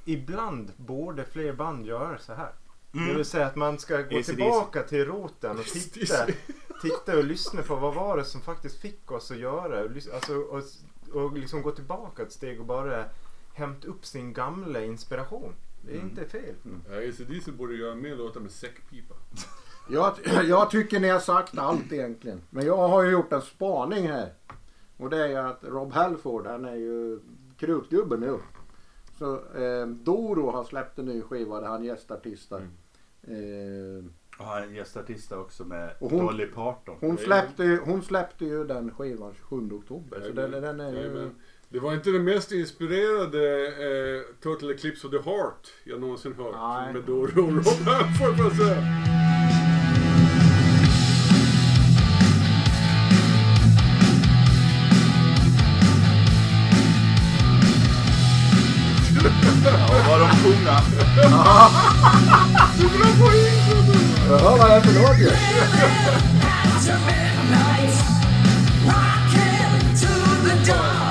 ibland 0.04 0.72
borde 0.76 1.24
fler 1.24 1.52
band 1.52 1.86
göra 1.86 2.18
så 2.18 2.32
här. 2.34 2.52
Det 2.92 2.98
Mm. 2.98 3.16
vill 3.16 3.24
säga 3.24 3.46
att 3.46 3.56
man 3.56 3.78
ska 3.78 3.96
gå 3.96 4.02
AC/DC. 4.02 4.22
tillbaka 4.34 4.82
till 4.82 5.04
roten 5.04 5.58
och 5.58 5.64
titta, 5.64 6.26
titta 6.82 7.18
och 7.18 7.24
lyssna 7.24 7.62
på 7.62 7.76
vad 7.76 7.94
var 7.94 8.16
det 8.16 8.24
som 8.24 8.40
faktiskt 8.40 8.80
fick 8.80 9.10
oss 9.12 9.30
att 9.30 9.36
göra. 9.38 9.80
Alltså, 10.14 10.34
och, 10.36 10.62
och 11.22 11.32
liksom 11.32 11.62
gå 11.62 11.70
tillbaka 11.70 12.22
ett 12.22 12.32
steg 12.32 12.60
och 12.60 12.66
bara 12.66 13.04
hämta 13.54 13.88
upp 13.88 14.06
sin 14.06 14.32
gamla 14.32 14.80
inspiration. 14.84 15.52
Det 15.84 15.92
är 15.92 15.96
Mm. 15.96 16.08
inte 16.10 16.24
fel. 16.24 16.54
Ja, 16.90 16.96
ACDC 17.08 17.50
borde 17.52 17.74
göra 17.74 17.94
mer 17.94 18.16
låtar 18.16 18.40
med 18.40 18.50
säckpipa. 18.50 19.14
Jag, 19.90 20.14
jag 20.44 20.70
tycker 20.70 21.00
ni 21.00 21.08
har 21.08 21.20
sagt 21.20 21.58
allt 21.58 21.92
egentligen. 21.92 22.40
Men 22.50 22.66
jag 22.66 22.88
har 22.88 23.02
ju 23.02 23.10
gjort 23.10 23.32
en 23.32 23.42
spaning 23.42 24.08
här. 24.08 24.32
Och 25.02 25.10
det 25.10 25.24
är 25.24 25.28
ju 25.28 25.36
att 25.36 25.64
Rob 25.64 25.92
Halford, 25.92 26.46
han 26.46 26.64
är 26.64 26.74
ju 26.76 27.18
krutgubbe 27.58 28.16
nu. 28.16 28.38
Så 29.18 29.34
eh, 29.34 29.86
Doro 29.86 30.50
har 30.50 30.64
släppt 30.64 30.98
en 30.98 31.04
ny 31.04 31.22
skiva 31.22 31.60
där 31.60 31.68
han 31.68 31.84
gästartistar. 31.84 32.60
Eh, 33.22 34.04
Och 34.38 34.44
han 34.46 34.62
är 34.62 34.66
gästartist 34.66 35.32
också 35.32 35.64
med 35.64 35.90
Och 36.00 36.10
hon- 36.10 36.26
Dolly 36.26 36.46
Parton. 36.46 36.96
hon, 37.00 37.18
släppte, 37.18 37.64
ju- 37.64 37.80
hon 37.84 38.02
släppte 38.02 38.44
ju 38.44 38.64
den 38.64 38.90
skivan 38.94 39.34
27 39.34 39.70
oktober. 39.72 40.20
Så 40.26 40.32
den, 40.32 40.50
den 40.50 40.80
är 40.80 40.90
ju... 40.92 41.30
Det 41.68 41.78
var 41.80 41.94
inte 41.94 42.10
den 42.10 42.24
mest 42.24 42.52
inspirerade 42.52 43.66
eh, 43.66 44.22
Total 44.42 44.70
Eclipse 44.70 45.06
of 45.06 45.10
the 45.12 45.30
Heart 45.30 45.68
jag 45.84 46.00
någonsin 46.00 46.32
hört. 46.34 46.54
Nej. 46.54 46.92
Med 46.92 47.02
Doro 47.04 47.22
och 47.24 47.54
Rob 47.54 47.64
Halford 47.86 48.36
får 48.36 48.44
jag 48.44 48.52
säga. 48.56 48.82
Var 60.72 60.80
de 62.98 63.12
sjunga. 63.18 63.92
Jag 64.30 64.38
hör 64.38 64.58
vad 64.58 64.70
det 64.70 64.74
är 64.74 64.80
för 64.80 64.92
låt 65.00 65.18
ju. 65.18 65.30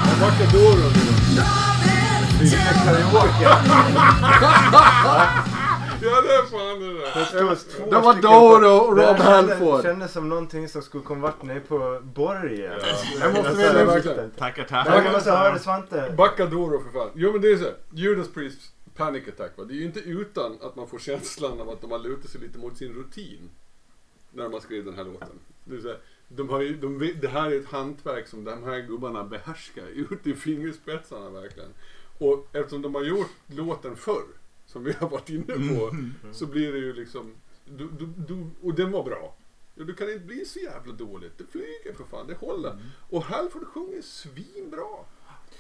Jag 0.07 0.20
backar 0.20 0.51
Doro 0.53 0.89
nu. 0.89 1.41
Ja 6.03 6.22
det 6.22 6.34
är 6.34 6.45
fan 6.45 6.80
det 6.80 6.93
där. 6.93 7.89
Det, 7.89 7.99
var 7.99 8.14
Det 8.14 8.22
Doro 8.22 8.78
och 8.78 8.95
Det 8.95 9.01
Rob 9.12 9.18
kändes- 9.18 9.49
Halford. 9.59 9.82
kändes 9.84 10.12
som 10.12 10.30
någonting 10.30 10.68
som 10.68 10.82
skulle 10.82 11.03
komma 11.03 11.22
varit 11.22 11.43
nere 11.43 11.59
på 11.59 11.99
borgen. 12.03 12.72
Det 13.22 13.34
måste 13.34 13.62
Jag 13.62 13.76
lyfta. 13.76 13.95
visste 13.95 14.09
inte. 14.09 14.30
Tackar, 14.39 14.62
Jag 14.70 14.86
tackar. 14.86 15.12
måste 15.12 15.32
höra 15.32 15.59
Svante. 15.59 16.14
Backa 16.18 16.45
Doro 16.45 16.84
för 16.84 16.99
fan. 16.99 17.09
Jo 17.16 17.32
men 17.32 17.41
det 17.41 17.51
är 17.51 17.57
så. 17.57 17.70
Judas 17.91 18.28
Priest 18.34 18.59
Panic 18.96 19.28
Attack 19.28 19.58
va. 19.58 19.64
Det 19.64 19.74
är 19.74 19.76
ju 19.76 19.86
inte 19.86 20.00
utan 20.00 20.58
att 20.62 20.76
man 20.76 20.88
får 20.88 21.00
känslan 21.00 21.62
av 21.62 21.70
att 21.70 21.82
de 21.82 21.92
har 21.92 22.00
lutat 22.00 22.32
sig 22.32 22.42
lite 22.42 22.60
mot 22.60 22.78
sin 22.78 22.94
rutin. 22.94 23.50
När 24.32 24.50
har 24.50 24.60
skrivit 24.60 24.86
den 24.86 24.96
här 24.96 25.04
låten. 25.04 25.39
Det, 25.64 25.82
så 25.82 25.88
här, 25.88 26.00
de 26.28 26.50
har 26.50 26.62
ju, 26.62 26.78
de, 26.78 27.14
det 27.22 27.28
här 27.28 27.52
är 27.52 27.60
ett 27.60 27.66
hantverk 27.66 28.28
som 28.28 28.44
de 28.44 28.64
här 28.64 28.80
gubbarna 28.80 29.24
behärskar 29.24 29.86
ut 30.12 30.28
i 30.28 30.34
fingerspetsarna 30.34 31.30
verkligen. 31.30 31.70
Och 32.18 32.56
eftersom 32.56 32.82
de 32.82 32.96
har 32.96 33.04
gjort 33.04 33.32
låten 33.48 33.96
förr, 33.96 34.28
som 34.66 34.84
vi 34.84 34.92
har 34.92 35.10
varit 35.10 35.30
inne 35.30 35.74
på, 35.76 35.96
så 36.34 36.46
blir 36.46 36.72
det 36.72 36.78
ju 36.80 36.94
liksom, 36.94 37.34
du, 37.66 37.89
du, 38.00 38.06
du, 38.06 38.50
och 38.62 38.74
den 38.74 38.92
var 38.92 39.04
bra. 39.04 39.36
Ja, 39.76 39.84
du 39.84 39.94
kan 39.94 40.12
inte 40.12 40.26
bli 40.26 40.46
så 40.46 40.60
jävla 40.60 40.94
dåligt. 40.94 41.38
Det 41.38 41.44
flyger 41.52 41.94
för 41.98 42.04
fan, 42.04 42.28
det 42.28 42.34
håller. 42.34 42.78
Och 43.10 43.24
Halford 43.24 43.68
sjunger 43.68 44.02
svinbra. 44.02 45.06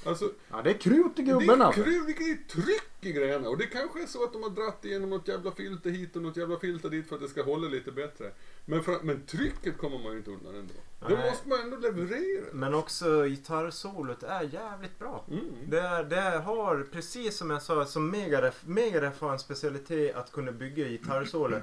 Alltså, 0.05 0.31
Ja, 0.51 0.61
det 0.61 0.69
är 0.69 0.73
krut 0.77 1.05
i 1.19 1.21
det 1.21 1.21
gubben 1.23 1.61
är 1.61 1.65
alltså. 1.65 1.83
vilket 1.83 2.49
tryck 2.49 2.83
i 3.01 3.11
grejerna. 3.11 3.49
Och 3.49 3.57
det 3.57 3.65
kanske 3.67 4.03
är 4.03 4.07
så 4.07 4.23
att 4.23 4.33
de 4.33 4.43
har 4.43 4.49
dratt 4.49 4.85
igenom 4.85 5.09
något 5.09 5.27
jävla 5.27 5.51
filter 5.51 5.89
hit 5.89 6.15
och 6.15 6.21
något 6.21 6.37
jävla 6.37 6.59
filter 6.59 6.89
dit 6.89 7.07
för 7.09 7.15
att 7.15 7.21
det 7.21 7.27
ska 7.27 7.43
hålla 7.43 7.67
lite 7.67 7.91
bättre. 7.91 8.31
Men, 8.65 8.83
för, 8.83 8.99
men 9.03 9.21
trycket 9.25 9.77
kommer 9.77 9.97
man 9.99 10.11
ju 10.11 10.17
inte 10.17 10.31
undan 10.31 10.55
ändå. 10.55 10.73
Det 11.07 11.17
måste 11.29 11.49
man 11.49 11.59
ändå 11.61 11.77
leverera. 11.77 12.45
Men 12.53 12.73
också 12.73 13.23
gitarrsolot 13.25 14.23
är 14.23 14.41
jävligt 14.53 14.99
bra. 14.99 15.25
Mm. 15.31 15.43
Det, 15.67 15.79
är- 15.79 16.03
det 16.03 16.21
har, 16.45 16.87
precis 16.91 17.37
som 17.37 17.49
jag 17.49 17.61
sa, 17.61 17.85
som 17.85 18.09
Megadeth, 18.09 18.57
Megadeth 18.65 19.23
har 19.23 19.31
en 19.33 19.39
specialitet 19.39 20.15
att 20.15 20.31
kunna 20.31 20.51
bygga 20.51 20.87
gitarrsolo 20.87 21.57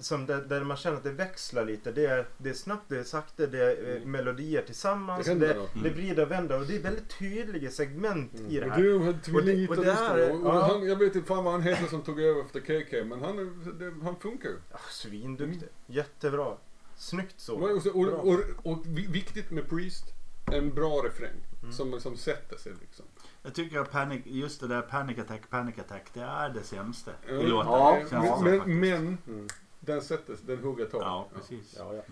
som 0.00 0.26
det, 0.26 0.40
där 0.40 0.64
man 0.64 0.76
känner 0.76 0.96
att 0.96 1.02
det 1.04 1.10
växlar 1.10 1.64
lite. 1.64 1.92
Det 1.92 2.06
är, 2.06 2.28
det 2.38 2.50
är 2.50 2.54
snabbt, 2.54 2.84
det 2.88 2.98
är 2.98 3.02
sakta, 3.04 3.46
det 3.46 3.58
är 3.64 3.96
eh, 3.96 4.06
melodier 4.06 4.62
tillsammans. 4.62 5.26
Det 5.26 5.34
Det, 5.34 5.54
något. 5.54 5.70
det 5.82 5.90
vrider 5.90 6.22
och 6.22 6.30
vänder 6.30 6.60
och 6.60 6.66
det 6.66 6.76
är 6.76 6.80
väldigt 6.82 7.18
tydliga 7.18 7.70
segment 7.70 8.34
i 8.48 8.60
det 8.60 8.64
Och 8.66 8.70
här. 8.72 8.82
du 8.82 8.98
hade 8.98 9.08
Och 9.08 9.14
det- 9.14 9.20
tvillgitarristen. 9.22 10.10
och 10.10 10.16
det 10.16 10.30
Och, 10.32 10.40
och 10.40 10.54
ja. 10.56 10.60
han, 10.72 10.86
jag 10.88 10.96
vet 10.96 11.14
inte 11.16 11.28
fan 11.28 11.44
vad 11.44 11.52
han 11.52 11.62
heter 11.62 11.86
som 11.86 12.02
tog 12.02 12.20
över 12.20 12.40
efter 12.40 12.60
KK. 12.60 13.04
Men 13.04 13.20
han, 13.20 13.36
det, 13.78 14.04
han 14.04 14.16
funkar 14.16 14.48
ju. 14.48 14.56
Ja, 14.72 14.78
svinduktig. 14.90 15.68
Jättebra. 15.86 16.56
Snyggt 16.96 17.40
så. 17.40 17.54
Och, 17.56 17.86
och, 17.86 18.26
och, 18.28 18.40
och, 18.62 18.86
viktigt 19.08 19.50
med 19.50 19.68
Priest. 19.68 20.04
En 20.52 20.74
bra 20.74 21.02
refräng. 21.04 21.36
Mm. 21.62 21.72
Som, 21.72 22.00
som 22.00 22.16
sätter 22.16 22.56
sig 22.56 22.72
liksom. 22.80 23.04
Jag 23.42 23.54
tycker 23.54 23.78
att 23.78 23.90
panic, 23.90 24.22
just 24.24 24.60
det 24.60 24.66
där 24.68 24.82
Panic 24.82 25.18
Attack, 25.18 25.50
Panic 25.50 25.78
Attack, 25.78 26.04
det 26.14 26.20
är 26.20 26.48
det 26.48 26.62
sämsta 26.62 27.10
i 27.28 27.32
låten. 27.46 27.72
Ja, 28.10 28.40
men, 28.44 28.80
men 28.80 29.18
Mm. 29.28 29.48
Den 29.90 30.02
sätter 30.02 30.34
sig, 30.36 30.44
den 30.46 30.58
hugger 30.58 30.84
tag. 30.86 31.02
Ja, 31.02 31.28
precis. 31.34 31.74
Ja, 31.78 31.94
ja. 31.94 32.02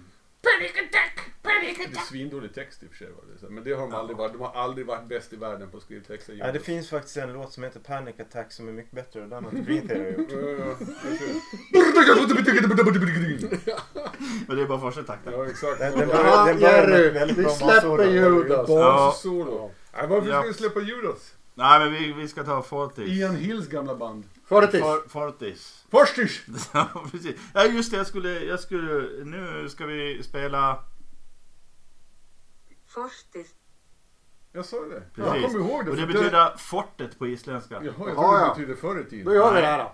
Det 0.41 1.85
är 1.85 2.01
svindålig 2.09 2.55
text 2.55 2.83
i 2.83 2.87
och 2.87 2.91
för 2.91 2.97
sig. 2.97 3.09
det. 3.41 3.49
Men 3.51 3.65
det 3.65 3.73
har 3.73 3.81
de 3.83 3.95
aldrig 3.95 4.17
varit. 4.17 4.33
De 4.33 4.41
har 4.41 4.53
aldrig 4.63 4.87
varit 4.87 5.09
bäst 5.09 5.33
i 5.33 5.37
världen 5.37 5.71
på 5.71 5.77
att 5.77 5.83
skriva 5.83 6.05
texter. 6.05 6.35
Ja, 6.35 6.53
det 6.53 6.61
finns 6.61 6.91
faktiskt 6.91 7.17
en 7.17 7.33
låt 7.33 7.53
som 7.53 7.63
heter 7.63 7.81
Panic 7.81 8.21
Attack 8.21 8.53
som 8.53 8.69
är 8.69 8.73
mycket 8.73 8.93
bättre 8.93 9.23
och 9.23 9.29
den 9.29 9.45
har 9.45 9.51
inte 9.53 9.73
Green 9.73 9.89
Theory 9.89 10.13
gjort. 10.13 10.31
Ja, 10.31 10.39
ja. 13.95 14.11
Men 14.49 14.57
det 14.57 14.63
är 14.63 14.67
bara 14.67 14.81
första 14.81 15.03
takten. 15.03 15.33
Ja, 15.33 15.47
exakt. 15.47 15.79
Den, 15.79 15.99
den, 15.99 16.09
Ja, 16.09 16.17
börjar, 16.17 16.47
den 16.47 16.61
börjar 16.61 16.87
med 16.87 17.13
väldigt 17.13 17.39
vi 17.39 17.43
bra 17.43 17.53
släpper. 17.53 18.05
Judas. 18.11 18.69
Bassolo. 18.69 19.71
Nej, 19.97 20.07
varför 20.09 20.29
Ja. 20.29 20.39
ska 20.41 20.49
vi 20.49 20.55
släppa 20.55 20.81
Judas? 20.81 21.35
Nej 21.55 21.79
men 21.81 21.93
vi, 21.93 22.13
vi 22.13 22.29
ska 22.29 22.45
ta 22.45 22.63
Fortis. 22.63 23.09
Ian 23.09 23.37
Hills 23.37 23.69
gamla 23.69 23.95
band. 23.95 24.25
Fortis. 24.49 24.81
For, 24.81 25.09
Fortis. 25.09 25.87
Forstis! 25.91 26.43
Ja, 26.73 26.89
precis. 27.13 27.37
Ja 27.55 27.65
just 27.65 27.91
det, 27.91 27.97
jag 27.97 28.07
skulle, 28.07 28.45
jag 28.45 28.61
skulle, 28.61 29.25
nu 29.25 29.69
ska 29.69 29.87
vi 29.87 30.23
spela... 30.23 30.85
Forstis. 32.87 33.55
Jag 34.53 34.65
sa 34.65 34.77
det. 34.77 35.03
Precis. 35.15 35.43
Jag 35.43 35.53
kommer 35.53 35.59
ihåg 35.59 35.85
det. 35.85 35.91
Och 35.91 35.97
det 35.97 36.07
betyder 36.07 36.57
fortet 36.57 37.19
på 37.19 37.27
isländska. 37.27 37.75
Jaha, 37.75 37.85
jag 37.87 37.95
trodde 37.97 38.11
det 38.11 38.17
ja. 38.17 38.55
betydde 38.57 38.77
förr 38.77 39.01
i 39.01 39.05
tiden. 39.05 39.25
Då 39.25 39.35
gör 39.35 39.55
vi 39.55 39.61
det 39.61 39.67
här 39.67 39.79
då. 39.79 39.93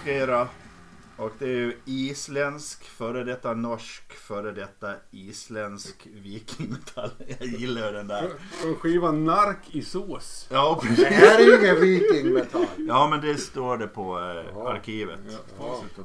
Uppskera. 0.00 0.48
Och 1.16 1.32
det 1.38 1.44
är 1.44 1.48
ju 1.48 1.76
isländsk, 1.84 2.84
före 2.84 3.24
detta 3.24 3.54
norsk, 3.54 4.12
före 4.12 4.52
detta 4.52 4.94
isländsk 5.10 6.06
vikingmetall. 6.06 7.10
Jag 7.38 7.48
gillar 7.48 7.92
den 7.92 8.06
där. 8.06 8.30
Från 8.50 8.74
skivan 8.74 9.24
Nark 9.24 9.58
i 9.70 9.82
sås. 9.82 10.48
Ja, 10.50 10.82
Det 10.96 11.04
här 11.04 11.40
är 11.40 11.44
ju 11.44 11.58
ingen 11.58 11.80
vikingmetall. 11.80 12.66
Ja, 12.78 13.08
men 13.10 13.20
det 13.20 13.36
står 13.36 13.78
det 13.78 13.86
på 13.86 14.18
eh, 14.18 14.56
arkivet. 14.66 15.20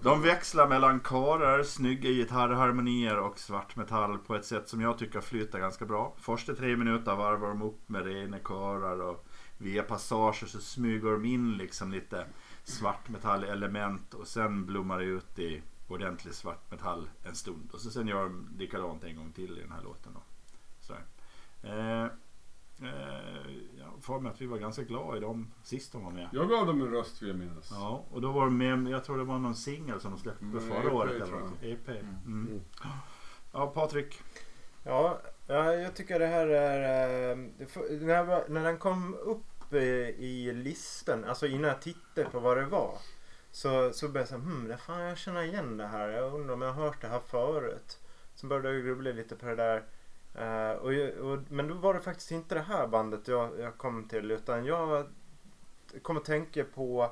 De 0.03 0.21
växlar 0.21 0.67
mellan 0.67 0.99
körer, 0.99 1.63
snygga 1.63 2.09
gitarrharmonier 2.09 3.17
och 3.17 3.39
svartmetall 3.39 4.17
på 4.17 4.35
ett 4.35 4.45
sätt 4.45 4.69
som 4.69 4.81
jag 4.81 4.97
tycker 4.97 5.21
flyter 5.21 5.59
ganska 5.59 5.85
bra. 5.85 6.15
Första 6.19 6.53
tre 6.55 6.75
minuter 6.75 7.15
varvar 7.15 7.47
de 7.47 7.61
upp 7.61 7.89
med 7.89 8.05
rena 8.05 8.37
körer 8.39 9.01
och 9.01 9.25
via 9.57 9.83
passager 9.83 10.47
så 10.47 10.59
smyger 10.59 11.11
de 11.11 11.25
in 11.25 11.57
liksom 11.57 11.91
lite 11.91 12.25
svartmetallelement 12.65 14.13
och 14.13 14.27
sen 14.27 14.65
blommar 14.65 14.99
det 14.99 15.05
ut 15.05 15.39
i 15.39 15.61
ordentlig 15.87 16.33
svartmetall 16.33 17.09
en 17.23 17.35
stund. 17.35 17.69
Och 17.73 17.79
så 17.79 17.89
sen 17.91 18.07
gör 18.07 18.23
de 18.23 18.49
likadant 18.57 19.03
en 19.03 19.15
gång 19.15 19.31
till 19.31 19.57
i 19.57 19.61
den 19.61 19.71
här 19.71 19.81
låten. 19.83 20.11
Då. 20.13 20.21
Så 20.81 20.93
här. 20.93 21.03
Eh, 21.63 22.03
eh, 22.89 23.51
jag 23.79 24.03
får 24.03 24.19
mig 24.19 24.31
att 24.31 24.41
vi 24.41 24.45
var 24.45 24.57
ganska 24.57 24.83
glada 24.83 25.17
i 25.17 25.19
dem 25.19 25.51
sist 25.63 25.91
de 25.91 26.03
var 26.03 26.11
med. 26.11 26.29
Jag 26.31 26.49
gav 26.49 26.67
dem 26.67 26.81
en 26.81 26.87
röst 26.91 27.21
vill 27.21 27.29
jag 27.29 27.37
minnas. 27.37 27.69
Ja, 27.71 28.03
och 28.11 28.21
då 28.21 28.31
var 28.31 28.45
de 28.45 28.57
med, 28.57 28.87
jag 28.87 29.03
tror 29.03 29.17
det 29.17 29.23
var 29.23 29.39
någon 29.39 29.55
singel 29.55 30.01
som 30.01 30.11
de 30.11 30.19
släppte 30.19 30.45
Mm, 30.45 30.59
förra 30.59 30.87
EP 30.87 30.93
året. 30.93 31.21
Eller 31.21 31.39
något. 31.39 31.63
EP. 31.63 31.87
Mm. 31.89 32.15
Mm. 32.25 32.61
Ja, 33.51 33.67
Patrik. 33.67 34.21
Ja, 34.83 35.21
ja, 35.47 35.73
jag 35.73 35.95
tycker 35.95 36.19
det 36.19 36.27
här 36.27 36.47
är... 36.47 37.29
eh, 37.31 37.37
det 37.89 38.45
när 38.49 38.63
den 38.63 38.77
kom 38.77 39.13
upp 39.13 39.54
Uppe 39.65 39.79
eh, 39.79 40.09
i 40.09 40.53
listan, 40.53 41.23
alltså 41.23 41.47
innan 41.47 41.69
jag 41.69 41.81
tittade 41.81 42.29
på 42.29 42.39
vad 42.39 42.57
det 42.57 42.65
var. 42.65 42.97
Så, 43.51 43.93
så 43.93 44.07
började 44.07 44.19
jag 44.19 44.27
säga, 44.27 44.39
hmm, 44.39 44.67
det 44.67 44.77
fan 44.77 45.01
jag 45.01 45.17
känner 45.17 45.41
igen 45.41 45.77
det 45.77 45.87
här. 45.87 46.09
Jag 46.09 46.33
undrar 46.33 46.53
om 46.53 46.61
jag 46.61 46.73
har 46.73 46.83
hört 46.83 47.01
det 47.01 47.07
här 47.07 47.19
förut. 47.19 47.99
Så 48.35 48.47
började 48.47 48.73
jag 48.73 48.85
grubbla 48.85 49.11
lite 49.11 49.35
på 49.35 49.45
det 49.45 49.55
där. 49.55 49.83
Uh, 50.37 50.71
och, 50.71 51.31
och, 51.31 51.39
men 51.49 51.67
då 51.67 51.73
var 51.73 51.93
det 51.93 51.99
faktiskt 51.99 52.31
inte 52.31 52.55
det 52.55 52.61
här 52.61 52.87
bandet 52.87 53.27
jag, 53.27 53.59
jag 53.59 53.77
kom 53.77 54.07
till 54.07 54.31
utan 54.31 54.65
jag 54.65 55.07
kom 56.01 56.17
att 56.17 56.25
tänka 56.25 56.63
på 56.63 57.11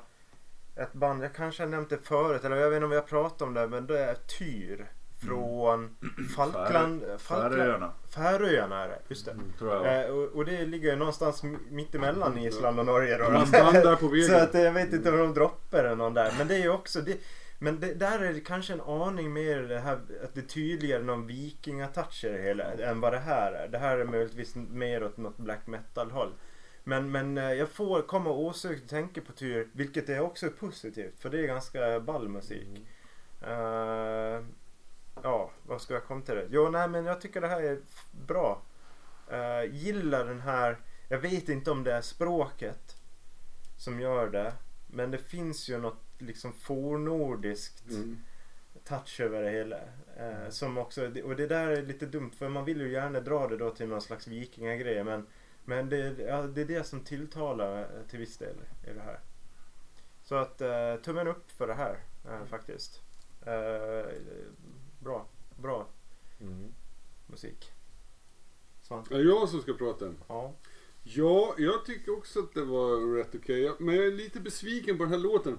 ett 0.76 0.92
band, 0.92 1.24
jag 1.24 1.34
kanske 1.34 1.62
har 1.62 1.70
nämnt 1.70 1.90
det 1.90 1.98
förut 1.98 2.44
eller 2.44 2.56
jag 2.56 2.70
vet 2.70 2.76
inte 2.76 2.84
om 2.84 2.90
vi 2.90 2.96
har 2.96 3.02
pratat 3.02 3.42
om 3.42 3.54
det 3.54 3.68
men 3.68 3.86
det 3.86 3.98
är 3.98 4.14
Tyr. 4.14 4.86
Från 5.26 5.96
Falkland, 6.36 7.02
Falkland, 7.18 7.52
Färöarna. 7.52 7.92
Färöarna 8.14 8.84
är 8.84 8.88
det, 8.88 8.98
just 9.08 9.26
det. 9.58 9.64
Var. 9.64 9.86
Eh, 10.04 10.10
och, 10.10 10.22
och 10.36 10.44
det 10.44 10.66
ligger 10.66 10.96
någonstans 10.96 11.44
m- 11.44 11.58
mitt 11.70 11.94
emellan 11.94 12.38
Island 12.38 12.78
och 12.80 12.86
Norge 12.86 13.18
då. 13.18 13.30
Man 13.30 13.50
bandar 13.50 13.96
på 13.96 14.08
vägen. 14.12 14.26
Så 14.28 14.34
att 14.36 14.54
jag 14.54 14.72
vet 14.72 14.92
inte 14.92 15.10
om 15.10 15.18
de 15.18 15.34
droppar 15.34 15.78
eller 15.78 15.96
någon 15.96 16.14
där. 16.14 16.34
Men 16.38 16.48
det 16.48 16.54
är 16.54 16.62
ju 16.62 16.68
också 16.70 17.00
det. 17.00 17.16
Men 17.58 17.80
det, 17.80 17.94
där 17.94 18.18
är 18.18 18.32
det 18.32 18.40
kanske 18.40 18.72
en 18.72 18.80
aning 18.80 19.32
mer 19.32 19.60
det 19.62 19.78
här 19.78 19.94
att 20.24 20.34
det 20.34 20.40
är 20.40 20.46
tydligare 20.46 21.02
någon 21.02 21.26
vikingatouch 21.26 22.24
i 22.24 22.28
det 22.28 22.42
hela 22.42 22.64
än 22.64 23.00
vad 23.00 23.12
det 23.12 23.18
här 23.18 23.52
är. 23.52 23.68
Det 23.68 23.78
här 23.78 23.98
är 23.98 24.04
möjligtvis 24.04 24.54
mer 24.54 25.04
åt 25.04 25.16
något 25.16 25.36
black 25.36 25.66
metal 25.66 26.10
håll. 26.10 26.32
Men, 26.84 27.10
men 27.12 27.38
eh, 27.38 27.52
jag 27.52 27.68
får 27.68 28.02
komma 28.02 28.30
osökt 28.30 28.90
tänka 28.90 29.20
på 29.20 29.32
Tyr, 29.32 29.68
vilket 29.72 30.08
är 30.08 30.20
också 30.20 30.48
positivt 30.50 31.20
för 31.20 31.30
det 31.30 31.38
är 31.40 31.46
ganska 31.46 32.00
ball 32.00 32.28
musik. 32.28 32.68
Eh, 33.42 33.50
ja, 33.50 34.40
vad 35.74 35.82
ska 35.82 35.94
jag 35.94 36.04
komma 36.04 36.20
till 36.20 36.34
det? 36.34 36.46
Jo, 36.50 36.68
nej 36.70 36.88
men 36.88 37.04
jag 37.04 37.20
tycker 37.20 37.40
det 37.40 37.48
här 37.48 37.62
är 37.62 37.78
bra. 38.26 38.62
Uh, 39.32 39.74
gillar 39.74 40.24
den 40.24 40.40
här, 40.40 40.78
jag 41.08 41.18
vet 41.18 41.48
inte 41.48 41.70
om 41.70 41.84
det 41.84 41.92
är 41.92 42.00
språket 42.00 42.96
som 43.78 44.00
gör 44.00 44.30
det. 44.30 44.52
Men 44.86 45.10
det 45.10 45.18
finns 45.18 45.68
ju 45.68 45.78
något 45.78 46.02
liksom 46.18 46.52
fornordiskt 46.52 47.90
Mm. 47.90 48.18
touch 48.84 49.20
över 49.20 49.42
det 49.42 49.50
hela. 49.50 49.76
Eh, 50.16 50.48
som 50.50 50.78
också, 50.78 51.10
och 51.24 51.36
det 51.36 51.46
där 51.46 51.68
är 51.68 51.82
lite 51.82 52.06
dumt 52.06 52.30
för 52.38 52.48
man 52.48 52.64
vill 52.64 52.80
ju 52.80 52.92
gärna 52.92 53.20
dra 53.20 53.48
det 53.48 53.56
då 53.56 53.70
till 53.70 53.88
någon 53.88 54.02
slags 54.02 54.26
vikingagrej. 54.26 55.04
Men, 55.04 55.26
men 55.64 55.88
det, 55.88 56.14
ja, 56.18 56.42
det 56.42 56.60
är 56.60 56.64
det 56.64 56.86
som 56.86 57.00
tilltalar 57.00 57.78
eh, 57.82 57.86
till 58.10 58.18
viss 58.18 58.38
del 58.38 58.56
i 58.86 58.92
det 58.92 59.00
här. 59.00 59.20
Så 60.22 60.34
att 60.34 60.60
eh, 60.60 60.96
tummen 60.96 61.28
upp 61.28 61.50
för 61.50 61.66
det 61.66 61.74
här 61.74 61.98
eh, 62.28 62.44
faktiskt. 62.44 63.00
Eh, 63.46 64.06
bra, 64.98 65.26
bra 65.56 65.88
Mm. 66.40 66.74
musik. 67.26 67.70
Svante? 68.82 69.14
Är 69.14 69.18
det 69.18 69.24
jag 69.24 69.48
som 69.48 69.62
ska 69.62 69.72
prata? 69.74 70.12
Ja. 70.28 70.54
Ja, 71.02 71.54
jag 71.58 71.84
tycker 71.84 72.12
också 72.18 72.38
att 72.40 72.54
det 72.54 72.64
var 72.64 73.14
rätt 73.16 73.34
okej. 73.34 73.60
Jag- 73.60 73.80
Men 73.80 73.94
jag 73.94 74.06
är 74.06 74.12
lite 74.12 74.40
besviken 74.40 74.98
på 74.98 75.04
den 75.04 75.12
här 75.12 75.18
låten. 75.20 75.58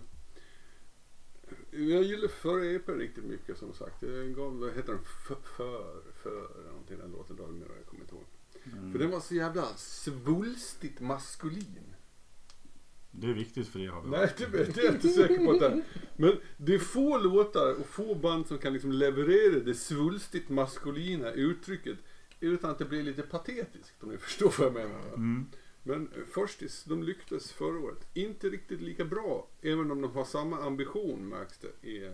Jag 1.72 2.04
gillar 2.04 2.28
förra 2.28 2.66
EP 2.66 2.90
riktigt 2.90 3.24
mycket 3.24 3.58
som 3.58 3.74
sagt. 3.74 4.02
Jag 4.02 4.36
gav, 4.36 4.58
vad 4.60 4.74
heter 4.74 4.94
den? 4.94 5.04
För, 5.28 5.36
för, 5.36 6.02
för 6.24 6.64
någonting 6.72 6.98
den 6.98 7.12
låten. 7.12 7.36
Då, 7.36 7.44
jag 7.44 7.86
kommer 7.86 8.02
inte 8.04 8.16
ihåg. 8.16 8.26
Mm. 8.78 8.92
För 8.92 9.00
den 9.00 9.12
var 9.12 9.20
så 9.20 9.36
jävla 9.36 9.66
svulstigt 9.78 11.00
maskulin. 11.00 11.95
Det 13.20 13.28
är 13.28 13.34
viktigt 13.34 13.68
för 13.68 13.80
det 13.80 13.88
har 13.88 14.02
vi. 14.02 14.10
Nej, 14.10 14.34
det, 14.38 14.46
det 14.46 14.78
är 14.82 14.86
jag 14.86 14.94
inte 14.94 15.10
säker 15.10 15.46
på 15.46 15.52
att 15.52 15.60
det 15.60 15.66
är. 15.68 15.84
Men 16.18 16.38
det 16.58 16.76
är 16.76 16.80
få 16.80 17.18
låtar 17.18 17.74
och 17.80 17.88
få 17.88 18.16
band 18.16 18.48
som 18.48 18.58
kan 18.58 18.74
liksom 18.74 18.92
leverera 18.92 19.60
det 19.60 19.76
svulstigt 19.76 20.50
maskulina 20.50 21.32
uttrycket 21.32 21.98
utan 22.40 22.70
att 22.72 22.80
det 22.80 22.86
blir 22.86 23.04
lite 23.04 23.22
patetiskt 23.22 24.04
om 24.04 24.10
ni 24.10 24.18
förstår 24.18 24.54
vad 24.58 24.68
jag 24.68 24.74
menar. 24.74 25.08
Mm. 25.08 25.46
Men 25.84 26.08
eh, 26.18 26.24
Forstis, 26.32 26.84
de 26.84 27.04
lyckades 27.04 27.52
förra 27.52 27.80
året. 27.80 28.08
Inte 28.14 28.50
riktigt 28.50 28.82
lika 28.82 29.06
bra, 29.06 29.48
även 29.62 29.92
om 29.92 30.02
de 30.02 30.12
har 30.12 30.26
samma 30.26 30.58
ambition 30.58 31.30
märks 31.30 31.58
det 31.58 31.88
i 31.90 32.06
eh, 32.06 32.12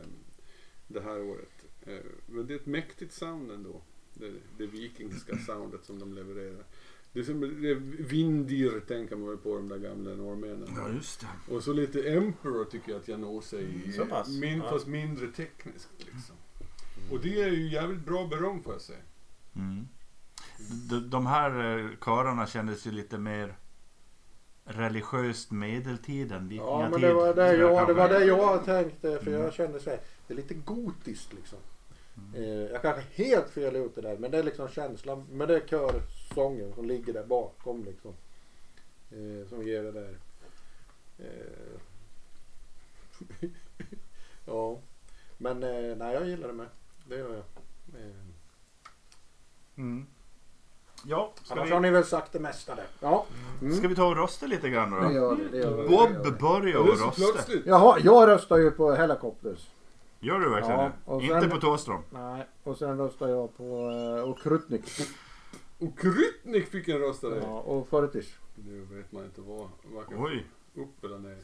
det 0.87 1.01
här 1.01 1.21
året. 1.21 1.65
Eh, 1.81 1.99
Men 2.25 2.47
det 2.47 2.53
är 2.53 2.55
ett 2.55 2.65
mäktigt 2.65 3.13
sound 3.13 3.51
ändå. 3.51 3.81
Det, 4.13 4.31
det 4.57 4.65
vikingska 4.65 5.37
soundet 5.37 5.85
som 5.85 5.99
de 5.99 6.13
levererar. 6.13 6.65
Det 7.13 7.19
är 7.19 7.23
som 7.23 7.61
det 7.61 7.71
är 7.71 7.75
Vindir 8.03 8.79
tänker 8.87 9.15
man 9.15 9.27
väl 9.29 9.37
på 9.37 9.55
de 9.55 9.69
där 9.69 9.77
gamla 9.77 10.15
norrmännen. 10.15 10.69
Ja, 10.75 10.89
just 10.89 11.21
det. 11.21 11.53
Och 11.55 11.63
så 11.63 11.73
lite 11.73 12.09
Emperor 12.09 12.65
tycker 12.65 12.91
jag 12.91 12.99
att 13.01 13.07
jag 13.07 13.19
nosar 13.19 13.57
i. 13.57 13.91
Så 13.91 14.05
pass? 14.05 14.27
Min, 14.29 14.57
Ja. 14.57 14.69
Fast 14.69 14.87
mindre 14.87 15.27
tekniskt 15.27 15.89
liksom. 15.97 16.35
Och 17.11 17.19
det 17.19 17.41
är 17.41 17.47
ju 17.51 17.67
jävligt 17.69 18.05
bra 18.05 18.27
beröm 18.27 18.63
får 18.63 18.73
jag 18.73 18.81
säga. 18.81 18.99
Mm. 19.55 19.87
De, 20.89 21.09
de 21.09 21.25
här 21.25 21.77
eh, 21.79 21.89
körarna 22.05 22.47
kändes 22.47 22.87
ju 22.87 22.91
lite 22.91 23.17
mer 23.17 23.55
religiöst 24.65 25.51
medeltiden. 25.51 26.51
Ja 26.51 26.79
men 26.91 26.91
vikingatid, 26.91 27.09
det 27.09 27.13
var 27.13 27.33
det 27.33 27.55
jag, 27.57 27.87
det 27.87 27.93
var 27.93 28.09
det 28.09 28.25
jag 28.25 28.65
tänkte 28.65 29.19
för 29.19 29.27
Mm. 29.31 29.41
jag 29.41 29.53
kände 29.53 29.79
så 29.79 29.89
här, 29.89 29.99
det 30.27 30.33
är 30.33 30.37
lite 30.37 30.53
gotiskt 30.53 31.33
liksom. 31.33 31.59
Eh, 32.35 32.43
jag 32.43 32.81
kanske 32.81 33.01
är 33.01 33.25
helt 33.25 33.49
fel 33.49 33.75
ute 33.75 34.01
där 34.01 34.17
men 34.17 34.31
det 34.31 34.37
är 34.37 34.43
liksom 34.43 34.67
känslan 34.69 35.25
med 35.31 35.47
det 35.47 35.55
är 35.55 35.67
körsången 36.35 36.73
som 36.75 36.85
ligger 36.85 37.13
där 37.13 37.23
bakom 37.23 37.83
liksom. 37.85 38.13
Eh, 39.11 39.47
som 39.49 39.63
ger 39.67 39.83
det 39.83 39.91
där. 39.91 40.17
Eh, 41.19 41.79
ja. 44.45 44.77
Men 45.37 45.63
eh, 45.63 45.95
nej 45.97 46.13
jag 46.13 46.27
gillar 46.27 46.47
det 46.47 46.53
med. 46.53 46.67
Det 47.05 47.15
gör 47.15 47.29
jag. 47.33 47.43
Eh, 48.01 48.11
Mm. 49.75 50.05
Ja, 51.05 51.33
ska 51.43 51.53
annars 51.53 51.67
vi, 51.69 51.73
har 51.73 51.79
ni 51.79 51.89
väl 51.89 52.05
sagt 52.05 52.31
det 52.31 52.39
mesta 52.39 52.75
där. 52.75 52.85
Ja. 52.99 53.25
Mm. 53.61 53.73
ska 53.75 53.87
vi 53.87 53.95
ta 53.95 54.05
och 54.05 54.15
rösta 54.15 54.45
lite 54.45 54.69
grann 54.69 54.91
då? 54.91 54.99
Det 54.99 55.13
gör 55.13 55.35
det, 55.35 55.49
det 55.49 55.57
gör 55.57 55.77
det, 55.77 55.83
det 55.83 55.89
Bob 55.89 56.23
det. 56.23 56.31
börjar 56.31 56.77
och 56.79 56.87
rösta. 56.87 57.51
Jaha, 57.65 57.99
jag 58.03 58.27
röstar 58.27 58.57
ju 58.57 58.71
på 58.71 58.91
Helicopters. 58.91 59.69
Gör 60.19 60.39
du 60.39 60.49
verkligen 60.49 60.79
Ja, 60.79 60.83
det? 61.05 61.11
och 61.11 61.21
Inte 61.21 61.41
sen- 61.41 61.49
på 61.49 61.57
Thåström? 61.57 62.01
Nej, 62.09 62.45
och 62.63 62.77
sen 62.77 62.97
röstar 62.97 63.27
jag 63.27 63.57
på 63.57 63.89
uh, 63.89 64.29
Okrutnik. 64.29 64.83
Och 65.81 65.99
Krytnik 65.99 66.67
fick 66.67 66.87
en 66.87 66.99
röst 66.99 67.23
av 67.23 67.31
dig. 67.31 67.39
Ja, 67.43 67.59
och 67.59 67.87
Fortish. 67.87 68.29
Nu 68.55 68.81
vet 68.81 69.11
man 69.11 69.25
inte 69.25 69.41
vad. 69.41 69.69
Varken 69.93 70.17
Oj. 70.17 70.45
upp 70.75 71.03
eller 71.03 71.19
ner. 71.19 71.37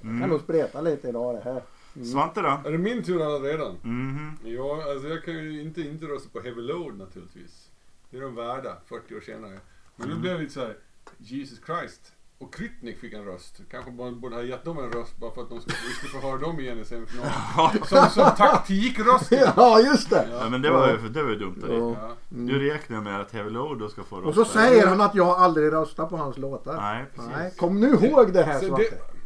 Kan 0.00 0.10
Mm. 0.16 0.28
nog 0.30 0.40
spreta 0.40 0.80
lite 0.80 1.08
idag 1.08 1.34
det 1.34 1.40
här. 1.40 1.62
Mm. 1.96 2.06
Svante 2.06 2.40
då? 2.40 2.60
Är 2.64 2.72
det 2.72 2.78
min 2.78 3.02
tur 3.02 3.22
alla 3.22 3.38
redan? 3.48 3.76
Mhm. 3.82 4.36
Ja, 4.44 4.90
alltså 4.92 5.08
jag 5.08 5.24
kan 5.24 5.34
ju 5.34 5.62
inte 5.62 5.80
inte 5.80 6.06
rösta 6.06 6.28
på 6.32 6.40
Heavy 6.40 6.62
Load 6.62 6.94
naturligtvis. 6.98 7.70
Det 8.10 8.16
är 8.16 8.20
de 8.20 8.34
värda 8.34 8.76
40 8.86 9.16
år 9.16 9.20
senare. 9.20 9.60
Men 9.96 10.06
nu 10.08 10.12
Mm. 10.14 10.20
blev 10.22 10.34
det 10.34 10.40
lite 10.40 10.52
så 10.54 10.60
här, 10.60 10.76
Jesus 11.18 11.60
Christ. 11.66 12.12
Och 12.40 12.54
Krytnik 12.54 13.00
fick 13.00 13.12
en 13.12 13.24
röst. 13.24 13.60
Kanske 13.70 13.90
man 13.90 14.20
borde 14.20 14.36
ha 14.36 14.42
gett 14.42 14.64
dem 14.64 14.78
en 14.78 14.92
röst 14.92 15.16
bara 15.18 15.30
för 15.30 15.42
att 15.42 15.48
de 15.48 15.60
skulle, 15.60 15.76
vi 15.88 15.94
skulle 15.94 16.20
få 16.20 16.28
höra 16.28 16.38
dem 16.38 16.60
igen 16.60 16.80
i 16.80 16.84
semifinalen. 16.84 17.32
Som, 17.84 18.10
som 18.10 18.30
taktikröst. 18.36 19.32
Ja, 19.56 19.80
just 19.80 20.10
det! 20.10 20.28
Ja, 20.32 20.48
men 20.48 20.62
det 20.62 20.70
var 20.70 20.88
ju, 20.88 21.08
det 21.08 21.22
var 21.22 21.30
ju 21.30 21.36
dumt 21.36 21.62
av. 21.62 21.70
Ja. 21.70 21.96
Ja. 22.00 22.16
Du 22.28 22.70
räknar 22.70 23.00
med 23.00 23.20
att 23.20 23.32
Heavy 23.32 23.50
Load 23.50 23.78
då 23.78 23.88
ska 23.88 24.02
få 24.02 24.16
rösta? 24.16 24.28
Och 24.28 24.34
så 24.34 24.44
säger 24.52 24.86
han 24.86 25.00
att 25.00 25.14
jag 25.14 25.28
aldrig 25.28 25.72
röstar 25.72 26.06
på 26.06 26.16
hans 26.16 26.38
låtar. 26.38 26.76
Nej, 26.76 27.06
precis. 27.14 27.30
Nej, 27.36 27.52
kom 27.56 27.80
nu 27.80 27.88
ihåg 27.88 28.32
det 28.32 28.42
här 28.42 28.60
Så 28.60 28.66
Svante. 28.66 28.84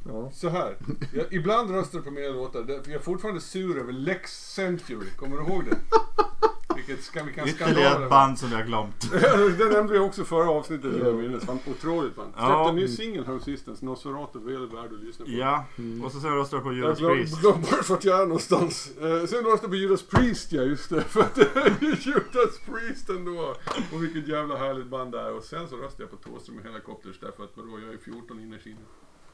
Ja. 0.08 0.30
Så 0.32 0.48
här. 0.48 0.76
Jag, 1.12 1.32
ibland 1.32 1.70
röstar 1.70 1.98
jag 1.98 2.04
på 2.04 2.10
mina 2.10 2.28
låtar. 2.28 2.64
Jag 2.68 2.88
är 2.88 2.98
fortfarande 2.98 3.40
sur 3.40 3.78
över 3.78 3.92
Lex 3.92 4.52
Century. 4.54 5.10
Kommer 5.16 5.36
du 5.36 5.42
ihåg 5.42 5.64
det? 5.64 5.76
Vilket 6.76 7.02
ska, 7.04 7.22
vilken 7.24 7.48
Ytterligare 7.48 8.04
ett 8.04 8.10
band 8.10 8.38
som 8.38 8.48
vi 8.50 8.54
har 8.56 8.62
glömt. 8.62 9.12
det 9.58 9.68
nämnde 9.72 9.94
jag 9.94 10.06
också 10.06 10.24
förra 10.24 10.50
avsnittet. 10.50 10.94
jag 11.02 11.14
minnas. 11.14 11.44
Fan, 11.44 11.58
Otroligt 11.70 12.16
band. 12.16 12.28
Släppte 12.32 12.46
Ja. 12.52 12.68
en 12.68 12.76
ny 12.76 12.88
singel 12.88 13.26
häromsistens. 13.26 13.82
Nosferatu. 13.82 14.38
Väl 14.38 14.66
värd 14.70 14.92
att 14.92 15.04
lyssna 15.04 15.24
på. 15.24 15.30
Ja, 15.30 15.64
och 16.04 16.12
så 16.12 16.20
sen 16.20 16.34
röstar 16.34 16.56
du 16.58 16.62
på 16.62 16.68
Jag 16.72 16.76
Judas 16.76 16.98
glöm- 16.98 17.14
Priest. 17.16 17.40
glömde 17.40 17.70
bort 17.70 17.88
vart 17.88 18.04
jag 18.04 18.20
är 18.22 18.26
någonstans. 18.26 18.90
Eh, 18.96 19.02
sen 19.02 19.18
röstade 19.20 19.50
jag 19.62 19.70
på 19.70 19.74
Judas 19.76 20.02
Priest 20.02 20.52
ja, 20.52 20.62
just 20.62 20.90
det. 20.90 21.00
För 21.08 21.20
att 21.20 21.34
det 21.34 21.56
är 21.56 21.76
ju 21.80 21.94
Judas 22.00 22.58
Priest 22.66 23.08
ändå. 23.10 23.54
Och 23.94 24.02
vilket 24.02 24.28
jävla 24.28 24.56
härligt 24.56 24.86
band 24.86 25.12
det 25.12 25.20
är. 25.20 25.32
Och 25.36 25.44
sen 25.44 25.68
så 25.68 25.76
röstade 25.76 26.02
jag 26.02 26.10
på 26.10 26.16
Thåström 26.30 26.58
och 26.58 26.64
Helicopters 26.64 27.20
därför 27.20 27.44
att 27.44 27.50
vadå, 27.56 27.80
jag 27.80 27.94
är 27.94 27.98
14 27.98 28.40
innerst 28.40 28.66
inne. 28.66 28.76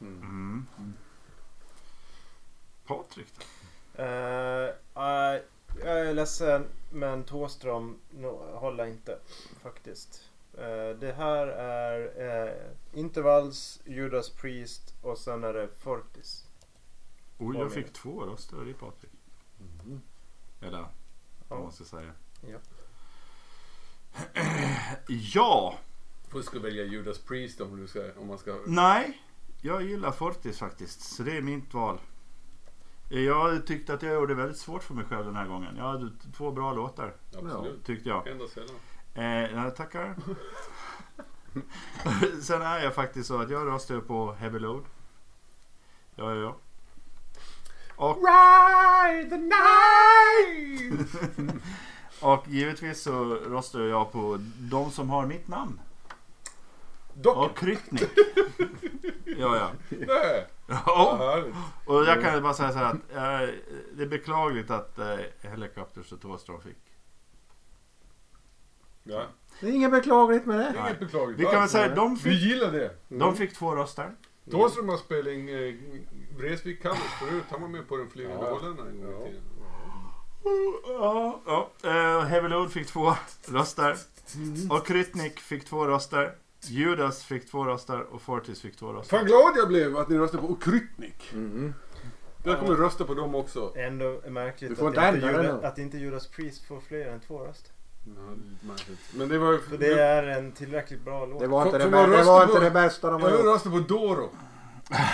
Mm. 0.01 0.67
Patrik 2.87 3.27
då? 3.39 4.03
Eh, 4.03 4.65
eh, 4.97 5.41
jag 5.79 6.01
är 6.01 6.15
ledsen 6.15 6.67
men 6.91 7.25
Thåström 7.25 7.97
no, 8.11 8.57
håller 8.59 8.87
inte 8.87 9.19
faktiskt. 9.63 10.25
Eh, 10.55 10.89
det 11.01 11.15
här 11.17 11.47
är 11.47 12.01
uh, 12.49 12.55
Intervals, 12.93 13.81
Judas 13.85 14.31
Priest 14.31 14.95
och 15.03 15.19
sen 15.19 15.45
är 15.45 15.53
det 15.55 15.69
Fortis. 15.79 16.45
Oj, 17.39 17.57
jag 17.59 17.73
fick 17.73 17.93
två 17.93 18.21
röster 18.27 18.57
av 18.57 18.65
dig 18.65 18.75
Patrik. 18.75 19.13
Eller, 20.61 20.79
vad 21.49 21.59
Ja. 21.59 21.63
man 21.63 21.73
ska 21.73 21.85
säga. 21.85 22.13
Ja. 22.47 22.59
Ja, 25.35 25.79
Du 26.33 26.43
ska 26.43 26.59
välja 26.59 26.85
Judas 26.85 27.19
Priest 27.19 27.61
om 27.61 27.77
du 27.81 27.89
ska, 27.89 28.13
om 28.21 28.27
man 28.27 28.39
ska... 28.39 28.59
nej. 28.67 29.23
Jag 29.63 29.83
gillar 29.83 30.13
Fortis 30.13 30.59
faktiskt, 30.59 31.01
så 31.01 31.23
det 31.23 31.37
är 31.37 31.43
mitt 31.43 31.75
val. 31.75 31.99
Jag 33.13 33.67
tyckte 33.67 33.95
att 33.95 34.03
jag 34.03 34.15
gjorde 34.15 34.35
det 34.35 34.41
väldigt 34.41 34.59
svårt 34.59 34.83
för 34.83 34.95
mig 34.95 35.05
själv 35.05 35.27
den 35.27 35.37
här 35.37 35.47
gången. 35.47 35.77
Jag 35.77 35.85
hade 35.85 36.11
två 36.37 36.51
bra 36.51 36.73
låtar, 36.73 37.15
Absolut. 37.37 37.85
tyckte 37.85 38.09
jag. 38.09 38.27
Ända 38.27 38.45
sällan. 38.49 38.77
Eh, 39.65 39.71
tackar. 39.71 40.17
Sen 42.43 42.63
är 42.63 42.79
jag 42.79 42.95
faktiskt 42.95 43.29
så 43.29 43.41
att 43.41 43.51
jag 43.51 43.67
röstar 43.67 44.01
på 44.01 44.33
Heavy 44.33 44.59
Load. 44.59 44.85
Ja, 46.15 46.35
ja, 46.35 46.41
ja. 46.41 46.57
Och, 47.97 48.17
Ride 48.17 49.31
the 49.31 49.37
night! 49.37 51.09
och 52.23 52.49
givetvis 52.49 53.03
så 53.03 53.25
röstar 53.35 53.81
jag 53.81 54.13
på 54.13 54.39
de 54.59 54.91
som 54.91 55.11
har 55.11 55.27
mitt 55.27 55.49
namn. 55.49 55.81
Dock. 57.15 57.37
Och 57.37 57.59
Krytnik. 57.59 58.03
Ja, 59.39 59.57
ja. 59.57 59.71
Nej. 59.89 60.47
Ja. 60.87 61.43
Och 61.87 62.05
jag 62.05 62.23
kan 62.23 62.43
bara 62.43 62.55
säga 62.55 62.73
så 62.73 62.79
här 62.79 62.85
att 62.85 62.95
eh, 62.95 63.55
det 63.93 64.03
är 64.03 64.07
beklagligt 64.07 64.71
att 64.71 64.99
eh, 64.99 65.17
Helicopters 65.43 66.13
och 66.13 66.21
Thåström 66.21 66.61
fick. 66.61 66.77
Ja. 69.05 69.23
Det 69.61 69.67
är 69.67 69.73
inget 69.73 69.91
beklagligt 69.91 70.47
med 70.47 70.59
Det 70.59 70.63
det. 70.73 70.79
är 70.79 70.87
inget 70.87 71.01
beklagligt 71.01 71.41
Vi 71.41 71.45
kan 71.45 71.53
väl 71.53 71.63
alls. 71.63 71.73
säga 71.73 71.95
de 71.95 72.15
Vi 72.15 72.21
fick, 72.21 72.41
gillar 72.41 72.73
det. 72.73 72.91
de 73.09 73.37
fick 73.37 73.55
två 73.55 73.77
röster. 73.77 74.11
Thåström 74.51 74.89
har 74.89 74.97
spelat 74.97 75.27
in 75.33 75.49
eh, 75.49 75.75
Vreeswijk 76.39 76.83
Covers 76.83 76.99
förut. 77.19 77.45
Han 77.51 77.63
var 77.63 77.69
med 77.69 77.89
på 77.89 77.97
den 77.97 78.11
flygande 78.11 78.47
Ja. 78.47 78.61
en 78.67 78.77
gång 78.77 78.87
i 78.89 79.13
Ja. 79.13 79.27
tiden. 79.27 79.43
Ja, 81.01 81.41
ja. 81.47 81.71
Eh, 81.91 82.21
Heavy 82.25 82.49
Load 82.49 82.73
fick 82.73 82.87
två 82.87 83.15
röster. 83.49 83.97
Och 84.71 84.87
Krytnik 84.87 85.41
fick 85.41 85.65
två 85.65 85.87
röster. 85.87 86.35
Judas 86.69 87.25
fick 87.25 87.51
två 87.51 87.65
röster 87.65 88.01
och 88.15 88.23
Fortis 88.23 88.61
fick 88.61 88.77
två 88.77 88.93
röster. 88.93 89.17
Fan 89.17 89.27
glad 89.27 89.53
jag 89.57 89.69
blev 89.69 89.97
att 89.97 90.09
ni 90.09 90.19
röstade 90.19 90.43
på 90.43 90.49
Okrytnik. 90.53 91.31
Mm. 91.33 91.75
Jag 92.45 92.59
kommer 92.61 92.75
rösta 92.75 93.05
på 93.05 93.15
dem 93.15 93.35
också. 93.35 93.73
Ändå 93.77 94.21
märkligt 94.29 94.71
Du 94.71 94.77
får 94.77 94.99
att 94.99 95.15
inte 95.15 95.27
Judas, 95.27 95.65
att 95.65 95.79
inte 95.79 95.99
Judas 95.99 96.27
Priest 96.27 96.65
får 96.69 96.81
fler 96.81 97.07
än 97.07 97.21
två 97.21 97.39
röster. 97.39 97.73
Men 99.15 99.29
det 99.29 99.39
var. 99.39 99.59
För 99.59 99.77
det 99.79 99.93
är 100.01 100.23
en 100.23 100.53
tillräckligt 100.53 101.05
bra 101.05 101.27
låt. 101.27 101.41
Det 101.41 101.47
var 101.47 101.67
inte, 101.67 101.79
det, 101.79 101.85
det, 101.85 101.91
var 102.25 102.47
på- 102.47 102.53
inte 102.53 102.65
det 102.65 102.71
bästa 102.71 103.11
de 103.11 103.23
har 103.23 103.31
Jag 103.31 103.39
gjort. 103.39 103.47
rösta 103.55 103.71
på 103.71 103.79
Doro. 103.79 104.31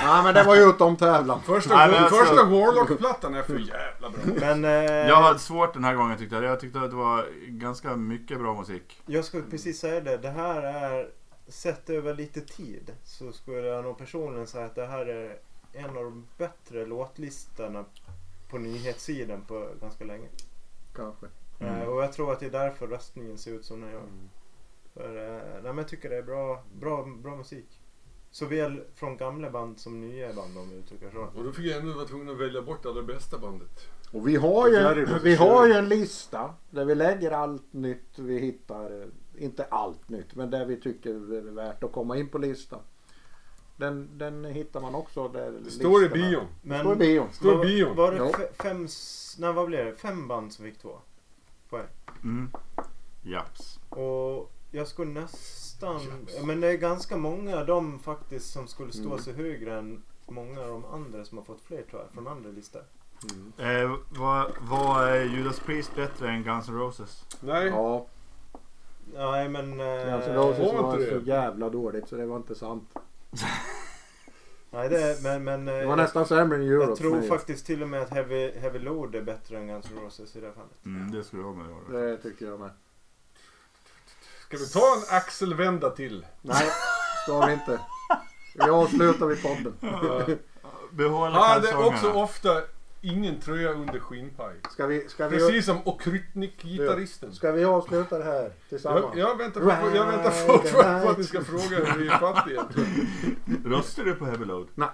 Ja 0.05 0.23
men 0.24 0.35
det 0.35 0.43
var 0.43 0.56
ju 0.56 0.62
utom 0.70 0.97
tävlan. 0.97 1.40
Första, 1.43 1.77
Nej, 1.77 1.97
alltså- 1.98 2.16
första 2.16 2.44
Warlock-plattan 2.44 3.35
är 3.35 3.43
för 3.43 3.59
jävla 3.59 4.10
bra. 4.10 4.20
Men 4.40 4.64
eh, 4.64 4.70
Jag 5.09 5.16
hade 5.16 5.39
svårt 5.39 5.74
den 5.74 5.85
här 5.85 5.94
gången 5.94 6.18
tyckte 6.18 6.35
jag. 6.35 6.44
Jag 6.44 6.60
tyckte 6.60 6.81
att 6.81 6.90
det 6.90 6.97
var 6.97 7.27
ganska 7.48 7.97
mycket 7.97 8.39
bra 8.39 8.55
musik. 8.60 9.02
jag 9.06 9.24
skulle 9.24 9.43
precis 9.43 9.78
säga 9.81 10.01
det. 10.01 10.16
Det 10.16 10.31
här 10.31 10.62
är 10.62 11.09
sett 11.48 11.90
över 11.90 12.14
lite 12.14 12.40
tid 12.40 12.93
så 13.05 13.32
skulle 13.32 13.66
jag 13.66 13.85
nog 13.85 13.98
personligen 13.98 14.47
säga 14.47 14.66
att 14.66 14.74
det 14.74 14.86
här 14.86 15.06
är 15.06 15.39
en 15.73 15.97
av 15.97 16.05
de 16.05 16.27
bättre 16.39 16.86
låtlistorna 16.86 17.85
på 18.51 18.59
nyhetssidan 18.59 19.43
på 19.43 19.68
ganska 19.81 20.05
länge. 20.05 20.28
Kanske. 20.94 21.27
Mm. 21.60 21.74
Eh, 21.74 21.89
och 21.89 22.02
jag 22.02 22.12
tror 22.12 22.32
att 22.32 22.40
det 22.40 22.47
är 22.47 22.51
därför 22.51 22.86
röstningen 22.86 23.39
ser 23.39 23.52
ut 23.52 23.64
som 23.64 23.81
den 23.81 23.90
gör. 23.90 24.02
För, 24.94 25.16
eh, 25.16 25.43
nej, 25.52 25.62
men 25.62 25.78
jag 25.78 25.89
tycker 25.89 26.10
det 26.10 26.16
är 26.16 26.23
bra, 26.23 26.64
bra, 26.81 27.05
bra 27.05 27.36
musik. 27.36 27.81
Såväl 28.31 28.81
från 28.94 29.16
gamla 29.16 29.51
band 29.51 29.81
som 29.81 30.01
nya 30.01 30.32
band 30.32 30.59
om 30.59 30.70
vi 30.70 30.77
uttrycker 30.77 31.10
så. 31.10 31.39
Och 31.39 31.44
då 31.44 31.52
fick 31.52 31.66
jag 31.66 31.81
ändå 31.81 31.93
vara 31.93 32.06
tvungen 32.06 32.28
att 32.28 32.40
välja 32.40 32.62
bort 32.62 32.82
det 32.82 32.89
allra 32.89 33.02
bästa 33.02 33.39
bandet. 33.39 33.89
Och 34.12 34.28
vi 34.28 34.36
har, 34.36 34.68
ju, 34.68 35.06
vi 35.23 35.35
har 35.35 35.66
ju 35.66 35.73
en 35.73 35.89
lista 35.89 36.55
där 36.70 36.85
vi 36.85 36.94
lägger 36.94 37.31
allt 37.31 37.73
nytt 37.73 38.18
vi 38.18 38.39
hittar. 38.39 39.09
Eh, 39.38 39.44
Inte 39.44 39.64
allt 39.64 40.08
nytt 40.08 40.34
men 40.34 40.50
det 40.50 40.64
vi 40.64 40.80
tycker 40.80 41.10
är 41.10 41.50
värt 41.50 41.84
att 41.84 41.92
komma 41.92 42.16
in 42.16 42.28
på 42.28 42.38
listan. 42.38 42.80
Den, 43.76 44.18
den 44.18 44.44
hittar 44.44 44.80
man 44.80 44.94
också 44.94 45.28
där 45.28 45.52
Det 45.64 45.70
står 45.70 46.04
i 46.04 46.08
bion. 46.08 46.44
Det 46.62 46.78
står 46.80 46.92
i 46.92 46.96
bion. 46.96 47.32
Står 47.32 47.52
i 47.52 47.56
var, 47.56 47.64
bion. 47.64 47.96
var 47.96 48.12
det 48.12 48.16
Ja. 48.18 48.32
fem, 48.62 48.88
nej, 49.38 49.52
vad 49.52 49.66
blev 49.66 49.84
det? 49.86 49.94
Fem 49.96 50.28
band 50.28 50.52
som 50.52 50.64
fick 50.64 50.78
två 50.78 50.98
poäng. 51.70 51.86
Mm. 52.24 52.50
Japs. 53.22 53.78
Och 53.88 54.52
jag 54.70 54.88
skulle 54.88 55.10
nästan, 55.20 56.00
men 56.44 56.60
det 56.60 56.68
är 56.68 56.76
ganska 56.76 57.16
många 57.16 57.56
av 57.58 57.66
dem 57.66 57.98
faktiskt 57.98 58.52
som 58.52 58.68
skulle 58.68 58.92
stå 58.92 59.06
Mm. 59.06 59.18
sig 59.18 59.32
högre 59.34 59.78
än 59.78 60.02
många 60.26 60.60
av 60.60 60.68
de 60.68 60.84
andra 60.84 61.24
som 61.24 61.38
har 61.38 61.44
fått 61.44 61.60
fler 61.60 61.82
tror 61.82 62.02
jag, 62.02 62.10
från 62.14 62.28
andra 62.28 62.50
listor. 62.50 62.82
Eh, 63.58 63.96
vad, 64.18 64.52
vad 64.60 65.08
är 65.08 65.24
Judas 65.24 65.60
Priest 65.60 65.94
bättre 65.94 66.28
än 66.28 66.42
Guns 66.42 66.68
N' 66.68 66.74
Roses? 66.78 67.24
Nej. 67.40 67.66
Ja. 67.66 68.06
Nej 69.15 69.49
men... 69.49 69.81
eh, 69.81 69.87
Guns 70.11 70.27
N' 70.27 70.35
Roses 70.35 70.73
var 70.73 70.83
var 70.83 70.93
så 70.93 70.99
det? 71.19 71.27
jävla 71.27 71.69
dåligt 71.70 72.09
så 72.09 72.16
det 72.16 72.27
var 72.27 72.37
inte 72.37 72.55
sant. 72.55 72.91
Nej 74.70 74.89
det, 74.89 75.23
men, 75.23 75.45
men 75.45 75.69
eh, 75.69 75.74
Det 75.74 75.87
var 75.87 75.97
nästan 75.97 76.27
sämre 76.27 76.57
än 76.57 76.62
Europe. 76.62 76.89
jag 76.91 76.99
tror 76.99 77.23
faktiskt 77.23 77.66
till 77.66 77.83
och 77.83 77.89
med 77.89 78.03
att 78.03 78.11
Heavy, 78.11 78.51
Heavy 78.51 78.78
Load 78.78 79.15
är 79.15 79.23
bättre 79.23 79.57
än 79.59 79.66
Guns 79.66 79.87
N' 79.87 80.01
Roses 80.05 80.37
i 80.37 80.41
det 80.41 80.47
här 80.47 80.55
fallet. 80.55 80.85
Mm, 80.85 81.11
det 81.12 81.24
skulle 81.24 81.43
jag 81.43 81.57
med 81.57 81.66
göra. 81.93 82.01
Det 82.07 82.16
tycker 82.16 82.47
jag 82.47 82.61
med. 82.61 82.70
Ska 84.49 84.57
vi 84.57 84.66
ta 84.69 84.95
en 84.97 85.16
axelvända 85.16 85.91
till? 85.91 86.27
Nej, 86.43 86.66
ska 87.24 87.47
vi 87.47 87.53
inte. 87.53 87.81
Vi 88.55 88.70
avslutar 88.70 89.27
vid 89.27 89.43
podden. 89.43 89.74
Behålla 90.91 91.39
Han 91.39 91.51
hade 91.51 91.66
kalsongerna. 91.66 91.97
också 91.97 92.12
ofta 92.12 92.62
ingen 93.11 93.41
tröja 93.41 93.70
under 93.73 93.99
skinnpaj. 93.99 94.55
Ska 94.73 94.87
vi, 94.87 95.09
ska 95.09 95.28
vi, 95.28 95.37
Precis 95.39 95.66
som 95.66 95.77
Okrytnik-gitarristen. 95.85 97.33
ska 97.35 97.53
vi 97.53 97.65
avsluta 97.65 98.19
det 98.19 98.24
här 98.24 98.53
tillsammans? 98.69 99.05
Jag, 99.15 99.31
jag 99.31 99.39
väntar, 99.39 99.61
på, 99.61 99.97
jag 99.97 100.07
väntar 100.07 100.31
fortfarande 100.31 101.05
på 101.05 101.11
att 101.11 101.19
ni 101.19 101.24
ska 101.24 101.41
fråga 101.45 101.85
hur 101.85 101.99
vi 102.01 102.09
är 102.09 102.19
fatt 102.19 102.49
egentligen. 102.51 103.09
Röstar 103.65 104.05
du 104.05 104.15
på 104.15 104.24
Heavy 104.24 104.45
Load? 104.45 104.66
Nej. 104.74 104.89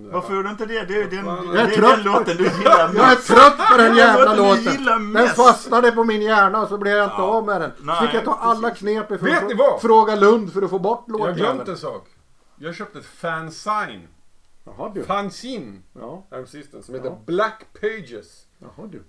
Varför 0.00 0.34
gjorde 0.34 0.48
du 0.48 0.52
inte 0.52 0.66
det? 0.66 0.82
Det 0.84 1.02
är 1.02 1.10
den, 1.10 1.26
Jag 1.26 1.54
är 1.56 1.66
det 1.66 1.72
är 1.74 1.76
trött 1.76 1.94
den 2.04 2.12
på- 2.12 2.18
låten 2.18 2.36
du 2.36 2.44
gillar 2.44 2.78
Jag 2.78 2.80
är 2.90 2.92
mest. 3.10 3.26
trött 3.26 3.58
på 3.70 3.76
den 3.76 3.96
jävla 3.96 4.34
låten 4.34 4.64
låten. 4.64 4.84
Den 4.84 5.12
mest. 5.12 5.36
fastnade 5.36 5.92
på 5.92 6.04
min 6.04 6.22
hjärna 6.22 6.62
och 6.62 6.68
så 6.68 6.78
blev 6.78 6.96
jag 6.96 7.04
inte 7.06 7.14
Ja. 7.18 7.22
av 7.22 7.46
med 7.46 7.60
den. 7.60 7.70
Nej, 7.82 7.96
Så 8.00 8.06
fick 8.06 8.14
jag 8.14 8.24
ta 8.24 8.34
alla 8.34 8.70
knep 8.70 9.10
ifrån 9.10 9.28
Vet 9.28 9.48
ni 9.48 9.54
vad? 9.54 9.80
Fråga 9.80 10.16
Lund 10.16 10.52
för 10.52 10.62
att 10.62 10.70
få 10.70 10.78
bort 10.78 11.04
Jag 11.06 11.18
har 11.18 11.32
glömt 11.32 11.58
låten. 11.58 11.74
en 11.74 11.80
sak. 11.80 12.06
Jag 12.58 12.74
köpte 12.74 12.98
ett 12.98 13.04
fansign. 13.06 14.08
Jaha 14.76 14.92
du. 14.94 15.02
Fanzine. 15.04 15.82
Ja, 15.92 16.26
Häromsistens. 16.30 16.86
Som 16.86 16.94
heter 16.94 17.08
Ja. 17.08 17.22
Black 17.26 17.66
Pages. 17.80 18.46
jaha 18.58 18.86
du. 18.92 19.02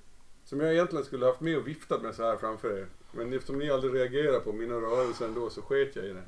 Som 0.44 0.60
jag 0.60 0.74
egentligen 0.74 1.06
skulle 1.06 1.26
haft 1.26 1.42
med 1.42 1.58
och 1.58 1.68
viftat 1.68 2.02
med 2.02 2.16
så 2.16 2.24
här 2.24 2.38
framför 2.38 2.78
er. 2.78 2.88
Men 3.12 3.34
eftersom 3.34 3.58
ni 3.58 3.70
aldrig 3.72 3.94
reagerar 3.96 4.40
på 4.40 4.54
mina 4.54 4.74
rörelser 4.76 5.26
ändå 5.26 5.50
så 5.50 5.62
sket 5.62 5.96
jag 5.96 6.06
i 6.06 6.14
det. 6.14 6.24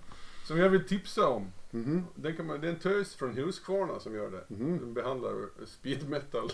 Som 0.47 0.57
jag 0.57 0.69
vill 0.69 0.87
tipsa 0.87 1.27
om. 1.27 1.47
Mhm. 1.71 2.03
Den 2.15 2.35
kan 2.35 2.45
man, 2.47 2.61
det 2.61 2.67
är 2.67 2.71
en 2.71 2.79
tös 2.79 3.15
från 3.15 3.37
Huskvarna 3.37 3.99
som 3.99 4.15
gör 4.15 4.31
det. 4.31 4.43
Mhm. 4.55 4.77
Den 4.79 4.93
behandlar 4.93 5.33
speed 5.65 6.09
metal. 6.09 6.51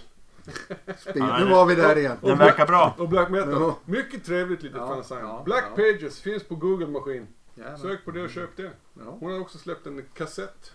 Speed. 0.97 1.17
Ja, 1.17 1.37
nu 1.39 1.45
det- 1.45 1.51
var 1.51 1.65
vi 1.65 1.75
där 1.75 1.97
igen. 1.97 2.17
Den 2.21 2.37
verkar 2.37 2.67
bra. 2.67 2.95
Och 2.97 3.09
black 3.09 3.29
metal. 3.29 3.51
Ja. 3.61 3.79
Mycket 3.85 4.25
trevligt 4.25 4.63
litet 4.63 4.77
Ja, 4.77 4.87
fanzine. 4.87 5.19
ja, 5.19 5.41
Black 5.45 5.63
ja. 5.69 5.75
Pages 5.75 6.19
finns 6.21 6.43
på 6.43 6.55
Google-maskin. 6.55 7.27
Jävlar. 7.55 7.77
Sök 7.77 8.05
på 8.05 8.11
det 8.11 8.21
och 8.21 8.29
köp 8.29 8.57
det. 8.57 8.71
Ja. 8.93 9.17
Hon 9.19 9.31
har 9.31 9.39
också 9.39 9.57
släppt 9.57 9.87
en 9.87 10.03
kassett. 10.13 10.71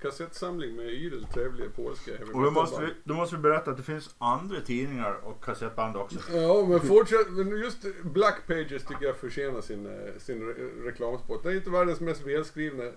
Kassettsamling 0.00 0.76
med 0.76 0.86
idel 0.86 1.26
trevliga 1.34 1.68
polska 1.76 2.10
heavy 2.16 2.32
Och 2.32 2.42
då 2.42 2.50
måste, 2.50 2.80
vi, 2.82 2.88
då 3.04 3.14
måste 3.14 3.36
vi 3.36 3.42
berätta 3.42 3.70
att 3.70 3.76
det 3.76 3.82
finns 3.82 4.14
andra 4.18 4.60
tidningar 4.60 5.16
och 5.24 5.44
kassettband 5.44 5.96
också. 5.96 6.18
Ja, 6.32 6.66
men 6.68 6.80
fortsätt. 6.80 7.30
Men 7.30 7.48
just 7.58 7.78
Black 8.02 8.46
Pages 8.46 8.84
tycker 8.84 9.06
jag 9.06 9.16
förtjänar 9.16 9.60
sin, 9.60 9.86
eh, 9.86 9.92
sin 10.18 10.42
re- 10.42 10.84
reklamspot. 10.84 11.42
Det 11.42 11.48
är 11.48 11.54
inte 11.54 11.70
världens 11.70 12.00
mest 12.00 12.26
välskrivna 12.26 12.84
eh, 12.84 12.92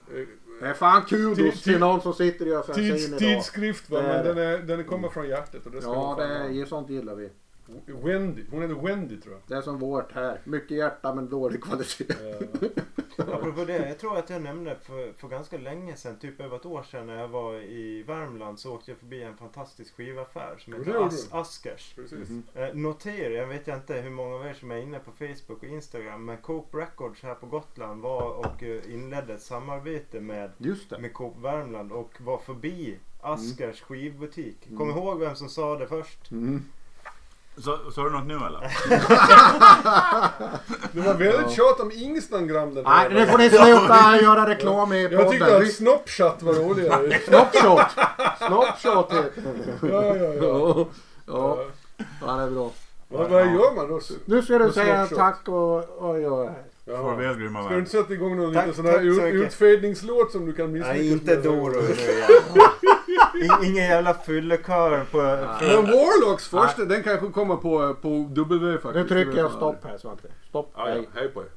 Det 0.62 0.66
är 0.68 0.74
fan 0.74 1.02
kudos 1.06 1.64
till 1.64 1.80
någon 1.80 2.02
som 2.02 2.14
sitter 2.14 2.62
fanzine 2.64 2.92
tids, 2.96 3.08
idag. 3.08 3.20
tidskrift 3.20 3.90
va, 3.90 3.98
Det 4.02 4.04
men 4.08 4.16
är 4.16 4.24
den, 4.24 4.38
är, 4.38 4.58
den 4.58 4.84
kommer 4.84 5.10
från 5.10 5.28
hjärtat 5.30 5.66
och 5.66 5.72
det 5.72 5.82
ska 5.82 5.92
Ja, 5.92 5.96
man 5.96 6.18
fan 6.18 6.30
det 6.30 6.40
ha. 6.40 6.46
är, 6.62 6.66
sånt 6.66 6.90
gillar 6.90 7.16
vi. 7.16 7.30
Wendy, 7.86 8.44
hon 8.52 8.62
heter 8.62 8.76
Wendy 8.76 9.18
tror 9.22 9.34
jag. 9.34 9.42
Det 9.48 9.56
är 9.56 9.62
som 9.62 9.80
vårt 9.80 10.12
här. 10.12 10.42
Mycket 10.44 10.78
hjärta 10.78 11.16
men 11.16 11.30
dålig 11.30 11.64
kvalitet. 11.64 12.14
Apropå 13.18 13.66
det, 13.66 13.88
jag 13.88 14.00
tror 14.00 14.18
att 14.18 14.30
jag 14.30 14.42
nämnde 14.42 14.76
för, 14.82 15.14
för 15.14 15.28
ganska 15.28 15.58
länge 15.58 15.96
sedan, 15.96 16.20
typ 16.20 16.40
över 16.42 16.56
ett 16.56 16.66
år 16.66 16.84
sedan 16.84 17.08
när 17.08 17.20
jag 17.20 17.28
var 17.28 17.54
i 17.56 18.04
Värmland 18.04 18.60
så 18.60 18.74
åkte 18.76 18.92
jag 18.92 18.98
förbi 18.98 19.24
en 19.24 19.38
fantastisk 19.38 19.96
skivaffär 19.96 20.56
som 20.58 20.74
heter 20.74 20.94
As-. 21.06 21.28
Askers. 21.32 21.94
Precis. 21.96 22.30
Eh, 22.56 22.74
notera, 22.74 23.34
jag 23.34 23.48
vet 23.48 23.68
inte 23.68 23.94
hur 23.94 24.10
många 24.10 24.36
av 24.36 24.46
er 24.46 24.54
som 24.54 24.72
är 24.72 24.78
inne 24.78 25.00
på 25.00 25.12
Facebook 25.12 25.64
och 25.64 25.70
Instagram 25.70 26.26
men 26.26 26.38
Coop 26.38 26.76
Records 26.76 27.24
här 27.24 27.36
på 27.36 27.46
Gotland 27.46 28.02
var 28.02 28.32
och 28.32 28.64
eh, 28.64 28.94
inledde 28.94 29.34
ett 29.34 29.42
samarbete 29.42 30.20
med, 30.22 30.52
med 31.00 31.14
Coop 31.14 31.38
Värmland 31.38 31.92
och 31.92 32.14
var 32.22 32.38
förbi 32.38 32.98
Askers 33.22 33.82
skivbutik. 33.82 34.68
Kom 34.78 34.82
Mm. 34.90 34.98
ihåg 34.98 35.20
vem 35.20 35.36
som 35.36 35.50
sa 35.50 35.78
det 35.78 35.88
först? 35.88 36.32
Mm. 36.32 36.64
Så, 37.64 37.78
så 37.92 38.02
har 38.02 38.10
du 38.10 38.16
något 38.16 38.26
nu 38.28 38.34
eller? 38.34 38.60
Det 40.92 41.00
var 41.02 41.14
väldigt 41.14 41.42
Ja. 41.42 41.50
tjat 41.50 41.80
om 41.80 41.92
Ingstangram 41.92 42.74
den 42.76 42.84
Nej, 42.84 42.94
här. 42.94 43.10
nu 43.10 43.26
får 43.28 43.38
ni 43.38 43.50
sluta 43.50 44.18
göra 44.22 44.50
reklam 44.50 44.94
i 44.94 45.04
Jag 45.04 45.32
tyckte 45.32 45.46
podden. 45.46 45.62
att 45.64 45.72
Snopchat 45.74 46.44
var 46.44 46.54
roligare. 46.54 47.20
Snopshot! 47.28 47.82
Snopshot 48.48 49.14
heter 49.14 49.32
det. 49.82 49.88
ja, 49.88 50.16
ja, 50.16 50.34
ja. 50.34 50.88
Ja, 51.28 51.58
ja, 52.22 52.36
det 52.36 52.44
är 52.44 52.50
bra. 52.50 52.72
Vad, 53.08 53.30
vad 53.30 53.46
gör 53.46 53.76
man 53.76 53.88
då? 53.90 54.00
Nu 54.26 54.42
ska 54.42 54.54
du 54.58 54.66
Med 54.66 54.74
säga 54.74 54.96
Snopshot. 55.08 55.18
tack 55.18 55.48
och, 55.48 55.76
och 56.08 56.14
här. 56.16 56.54
Ja. 56.86 56.98
Farväl 56.98 57.36
grymma 57.40 57.64
Ska 57.64 57.74
du 57.74 57.80
inte 57.80 57.92
sätta 57.92 58.14
igång 58.14 58.38
någon 58.38 58.54
Tack, 58.54 58.68
liten 58.68 58.84
sån 58.84 58.92
här 58.94 59.00
ut, 59.00 59.24
utfädningslåt 59.46 60.32
som 60.32 60.46
du 60.46 60.54
kan 60.54 60.72
misslyckas 60.72 60.98
Nej, 60.98 61.12
inte 61.12 61.36
med? 61.36 61.44
Doro 61.44 61.82
nu 61.82 61.94
igen. 62.12 62.28
In- 63.36 63.64
Ingen 63.72 63.84
jävla 63.90 64.14
fyllekör 64.14 65.06
på... 65.12 65.18
Men 65.62 65.86
Warlocks 65.86 66.48
första, 66.48 66.86
den 66.86 67.04
kanske 67.04 67.28
kommer 67.28 67.56
på, 67.56 67.96
på 68.02 68.28
W 68.30 68.78
faktiskt. 68.78 68.96
Nu 68.96 69.08
trycker 69.08 69.38
jag 69.38 69.52
stopp 69.52 69.84
här 69.84 69.98
Svante. 69.98 70.28
Stopp. 70.50 70.72
Ja, 70.78 70.90
ja. 70.90 71.02
Hej 71.16 71.28
på 71.30 71.42
er. 71.42 71.48